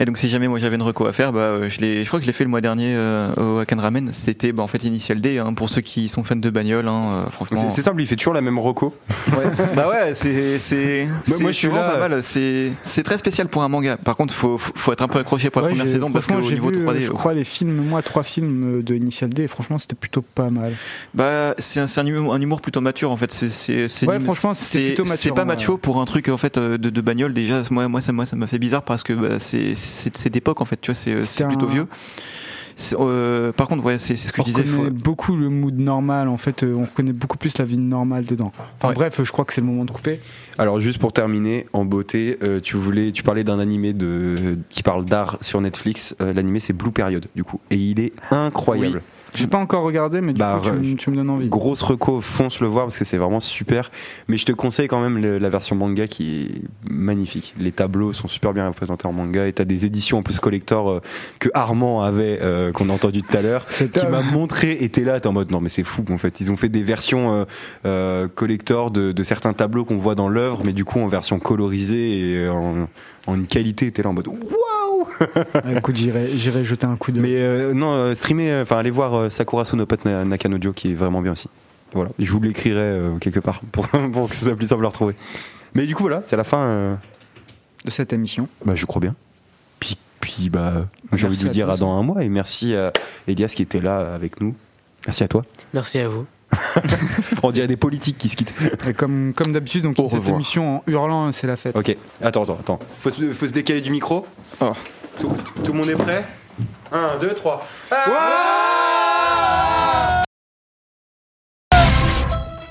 Et 0.00 0.04
donc 0.04 0.18
si 0.18 0.28
jamais 0.28 0.46
moi 0.48 0.58
j'avais 0.58 0.76
une 0.76 0.82
reco 0.82 1.06
à 1.06 1.12
faire, 1.12 1.32
bah 1.32 1.40
euh, 1.40 1.68
je 1.68 1.80
l'ai, 1.80 2.02
je 2.04 2.08
crois 2.08 2.18
que 2.20 2.24
je 2.24 2.28
l'ai 2.28 2.32
fait 2.32 2.44
le 2.44 2.50
mois 2.50 2.60
dernier 2.60 2.94
euh, 2.96 3.32
au 3.36 3.58
Akan 3.58 3.76
Ramen. 3.80 4.12
C'était 4.12 4.52
bah, 4.52 4.62
en 4.62 4.66
fait 4.66 4.82
Initial 4.84 5.20
D 5.20 5.38
hein, 5.38 5.54
pour 5.54 5.68
ceux 5.70 5.80
qui 5.80 6.08
sont 6.08 6.22
fans 6.24 6.36
de 6.36 6.50
bagnole. 6.50 6.86
Hein, 6.88 7.02
euh, 7.26 7.30
franchement. 7.30 7.56
C'est 7.60 7.70
c'est 7.70 7.82
simple, 7.82 8.00
il 8.02 8.06
fait 8.06 8.16
toujours 8.16 8.34
la 8.34 8.40
même 8.40 8.58
reco. 8.58 8.94
bah 9.76 9.88
ouais, 9.88 10.14
c'est 10.14 10.58
c'est 10.58 11.06
Moi, 11.06 11.16
c'est 11.24 11.40
moi, 11.42 11.50
je 11.52 11.56
suis 11.56 11.68
là, 11.68 11.90
pas 11.90 12.08
mal. 12.08 12.22
C'est 12.22 12.72
c'est 12.82 13.02
très 13.02 13.18
spécial 13.18 13.48
pour 13.48 13.62
un 13.62 13.68
manga. 13.68 13.96
Par 13.96 14.16
contre, 14.16 14.34
faut 14.34 14.58
faut 14.58 14.92
être 14.92 15.02
un 15.02 15.08
peu 15.08 15.18
accroché 15.20 15.50
pour 15.50 15.62
la 15.62 15.68
Ouais, 15.68 15.74
première 15.74 15.90
saison 15.90 16.10
parce 16.10 16.26
qu'au 16.26 16.42
j'ai 16.42 16.54
niveau 16.54 16.70
vu, 16.70 16.84
3D, 16.84 17.00
je 17.00 17.12
crois 17.12 17.32
les 17.34 17.44
films, 17.44 17.84
moi 17.88 18.02
trois 18.02 18.22
films 18.24 18.82
de 18.82 18.94
Initial 18.94 19.30
D, 19.30 19.44
et 19.44 19.48
franchement 19.48 19.78
c'était 19.78 19.96
plutôt 19.96 20.22
pas 20.22 20.50
mal. 20.50 20.74
Bah, 21.14 21.54
c'est 21.58 21.80
un, 21.80 21.86
c'est 21.86 22.00
un 22.00 22.06
humour, 22.06 22.34
un 22.34 22.40
humour 22.40 22.60
plutôt 22.60 22.80
mature 22.80 23.10
en 23.12 23.16
fait. 23.16 23.30
C'est, 23.32 23.48
c'est, 23.48 23.88
c'est 23.88 24.06
Ouais, 24.06 24.20
franchement, 24.20 24.54
c'est- 24.54 24.80
plutôt 24.80 25.04
mature, 25.04 25.18
C'est 25.18 25.32
pas 25.32 25.44
macho 25.44 25.76
pour 25.76 26.00
un 26.00 26.04
truc 26.08 26.28
en 26.28 26.36
fait 26.36 26.58
euh, 26.58 26.76
de, 26.78 26.90
de 26.90 27.00
bagnole 27.00 27.32
déjà. 27.32 27.62
Moi, 27.70 27.86
moi, 27.88 28.00
ça, 28.00 28.12
moi, 28.12 28.26
ça 28.26 28.34
m'a 28.36 28.46
fait 28.48 28.58
bizarre 28.58 28.82
parce 28.82 29.02
que 29.02 29.12
bah, 29.12 29.38
c'est, 29.38 29.74
c'est, 29.74 30.16
c'est 30.16 30.30
d'époque 30.30 30.60
en 30.60 30.64
fait. 30.64 30.80
Tu 30.80 30.90
vois, 30.90 30.94
c'est, 30.94 31.22
c'est 31.24 31.46
plutôt 31.46 31.66
un- 31.66 31.70
vieux. 31.72 31.86
Euh, 32.92 33.50
par 33.50 33.66
contre, 33.66 33.82
ouais, 33.84 33.98
c'est, 33.98 34.14
c'est 34.14 34.28
ce 34.28 34.32
que 34.32 34.40
On 34.40 34.44
je 34.44 34.50
disais. 34.50 34.62
reconnaît 34.62 34.84
faut- 34.90 35.04
beaucoup 35.04 35.34
le 35.34 35.48
mood 35.48 35.76
normal, 35.76 36.28
en 36.28 36.36
fait, 36.36 36.62
euh, 36.62 36.74
on 36.76 36.82
reconnaît 36.84 37.12
beaucoup 37.12 37.36
plus 37.36 37.58
la 37.58 37.64
vie 37.64 37.76
normale 37.76 38.24
dedans. 38.24 38.52
Enfin 38.76 38.88
Ouais. 38.90 38.94
bref, 38.94 39.20
je 39.20 39.32
crois 39.32 39.44
que 39.44 39.52
c'est 39.52 39.60
le 39.60 39.66
moment 39.66 39.84
de 39.84 39.90
couper. 39.90 40.20
Alors 40.58 40.78
juste 40.78 40.98
pour 41.00 41.12
terminer, 41.12 41.66
en 41.72 41.84
beauté, 41.84 42.38
euh, 42.44 42.60
tu 42.60 42.76
voulais, 42.76 43.10
tu 43.10 43.24
parlais 43.24 43.42
d'un 43.42 43.58
animé 43.58 43.92
de 43.94 44.58
qui 44.68 44.84
parle 44.84 45.04
d'art 45.06 45.38
sur 45.40 45.60
Netflix. 45.60 46.14
Euh, 46.20 46.32
L'animé 46.32 46.60
c'est 46.60 46.72
Blue 46.72 46.92
Period 46.92 47.26
du 47.34 47.42
coup, 47.42 47.58
et 47.72 47.76
il 47.76 47.98
est 47.98 48.12
incroyable. 48.30 49.02
J'ai 49.34 49.46
pas 49.46 49.58
encore 49.58 49.82
regardé, 49.82 50.20
mais 50.20 50.32
du 50.32 50.38
Bah, 50.38 50.58
coup 50.62 50.70
tu, 50.70 50.72
me- 50.76 50.94
tu 50.96 51.10
me 51.10 51.16
donnes 51.16 51.30
envie. 51.30 51.48
Grosse 51.48 51.82
reco, 51.82 52.20
fonce 52.20 52.60
le 52.60 52.66
voir 52.66 52.86
parce 52.86 52.98
que 52.98 53.04
c'est 53.04 53.16
vraiment 53.18 53.40
super. 53.40 53.90
Mais 54.28 54.36
je 54.36 54.46
te 54.46 54.52
conseille 54.52 54.88
quand 54.88 55.00
même 55.00 55.18
le- 55.18 55.38
la 55.38 55.48
version 55.48 55.76
manga 55.76 56.06
qui 56.06 56.46
est 56.46 56.90
magnifique. 56.90 57.54
Les 57.58 57.72
tableaux 57.72 58.12
sont 58.12 58.28
super 58.28 58.52
bien 58.52 58.66
représentés 58.66 59.06
en 59.06 59.12
manga 59.12 59.46
et 59.46 59.52
t'as 59.52 59.64
des 59.64 59.86
éditions 59.86 60.18
en 60.18 60.22
plus 60.22 60.40
collector 60.40 60.90
euh, 60.90 61.00
que 61.40 61.48
Armand 61.54 62.02
avait, 62.02 62.38
euh, 62.42 62.72
qu'on 62.72 62.88
a 62.90 62.92
entendu 62.92 63.22
tout 63.22 63.36
à 63.36 63.42
l'heure, 63.42 63.66
qui 63.68 64.06
m'a 64.10 64.22
montré. 64.22 64.78
Et 64.80 64.88
t'es 64.88 65.04
là, 65.04 65.20
t'es 65.20 65.26
en 65.28 65.32
mode 65.32 65.50
non 65.50 65.60
mais 65.60 65.68
c'est 65.68 65.84
fou 65.84 66.04
en 66.10 66.18
fait. 66.18 66.40
Ils 66.40 66.50
ont 66.50 66.56
fait 66.56 66.68
des 66.68 66.82
versions 66.82 67.34
euh, 67.34 67.44
euh, 67.86 68.28
collector 68.28 68.90
de, 68.90 69.12
de 69.12 69.22
certains 69.22 69.52
tableaux 69.52 69.84
qu'on 69.84 69.96
voit 69.98 70.14
dans 70.14 70.28
l'œuvre, 70.28 70.62
mais 70.64 70.72
du 70.72 70.84
coup 70.84 71.00
en 71.00 71.06
version 71.06 71.38
colorisée 71.38 72.18
et 72.42 72.48
en, 72.48 72.88
en 73.26 73.34
une 73.34 73.46
qualité. 73.46 73.90
T'es 73.92 74.02
là 74.02 74.08
en 74.10 74.12
mode 74.14 74.28
waouh. 74.28 74.38
Écoute, 75.76 75.96
j'irai, 75.96 76.28
j'irai 76.28 76.64
jeter 76.64 76.86
un 76.86 76.96
coup 76.96 77.12
d'œil. 77.12 77.22
Mais 77.22 77.36
euh, 77.36 77.72
non, 77.74 77.92
euh, 77.92 78.14
streamer, 78.14 78.50
euh, 78.50 78.62
enfin 78.62 78.78
allez 78.78 78.90
voir 78.90 79.30
Sakura 79.30 79.64
Sonopat 79.64 79.96
Na- 80.04 80.24
Nakanojo 80.24 80.72
qui 80.72 80.90
est 80.92 80.94
vraiment 80.94 81.20
bien 81.20 81.32
aussi. 81.32 81.48
Voilà, 81.92 82.10
je 82.18 82.30
vous 82.30 82.40
l'écrirai 82.40 82.80
euh, 82.80 83.18
quelque 83.18 83.40
part 83.40 83.60
pour, 83.72 83.88
pour 84.12 84.28
que 84.28 84.36
ce 84.36 84.44
soit 84.44 84.56
plus 84.56 84.66
simple 84.66 84.84
à 84.84 84.88
retrouver. 84.88 85.14
Mais 85.74 85.86
du 85.86 85.94
coup 85.94 86.02
voilà, 86.02 86.22
c'est 86.24 86.36
la 86.36 86.44
fin. 86.44 86.58
euh, 86.60 86.94
De 87.84 87.90
cette 87.90 88.12
émission. 88.12 88.48
bah 88.64 88.74
je 88.74 88.84
crois 88.86 89.00
bien. 89.00 89.14
Puis, 89.80 89.96
puis 90.20 90.50
bah 90.50 90.86
j'ai 91.12 91.26
envie 91.26 91.38
de 91.38 91.48
dire 91.48 91.70
à 91.70 91.76
dans 91.76 91.96
un 91.98 92.02
mois 92.02 92.22
et 92.24 92.28
merci 92.28 92.74
à 92.74 92.92
Elias 93.26 93.52
qui 93.54 93.62
était 93.62 93.80
là 93.80 94.14
avec 94.14 94.40
nous. 94.40 94.54
Merci 95.06 95.24
à 95.24 95.28
toi. 95.28 95.44
Merci 95.72 95.98
à 95.98 96.08
vous. 96.08 96.26
On 97.42 97.50
dirait 97.50 97.66
des 97.66 97.76
politiques 97.76 98.18
qui 98.18 98.28
se 98.28 98.36
quittent. 98.36 98.54
Et 98.88 98.94
comme, 98.94 99.32
comme 99.34 99.52
d'habitude, 99.52 99.82
quitte 99.94 100.08
cette 100.10 100.20
revoir. 100.20 100.34
émission 100.36 100.76
en 100.78 100.82
hurlant, 100.86 101.30
c'est 101.32 101.46
la 101.46 101.56
fête. 101.56 101.76
Ok, 101.76 101.94
attends, 102.22 102.42
attends, 102.44 102.58
attends. 102.60 102.78
Faut 103.00 103.10
se, 103.10 103.32
faut 103.32 103.46
se 103.46 103.52
décaler 103.52 103.80
du 103.80 103.90
micro. 103.90 104.26
Oh. 104.60 104.72
Tout, 105.18 105.28
tout- 105.28 105.62
tout 105.62 105.72
le 105.72 105.78
monde 105.78 105.88
est 105.88 105.94
prêt? 105.96 106.24
1, 106.92 107.18
2, 107.20 107.28
3. 107.34 107.60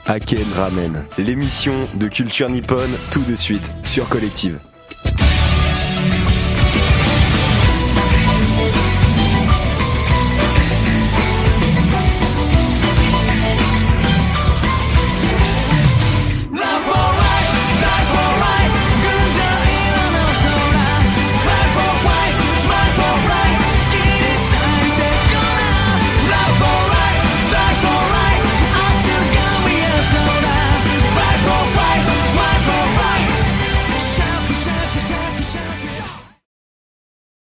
Aken 0.08 0.46
Ramen, 0.56 1.06
l'émission 1.18 1.88
de 1.96 2.08
culture 2.08 2.50
nippone, 2.50 2.90
tout 3.12 3.24
de 3.24 3.36
suite 3.36 3.70
sur 3.84 4.08
Collective. 4.08 4.58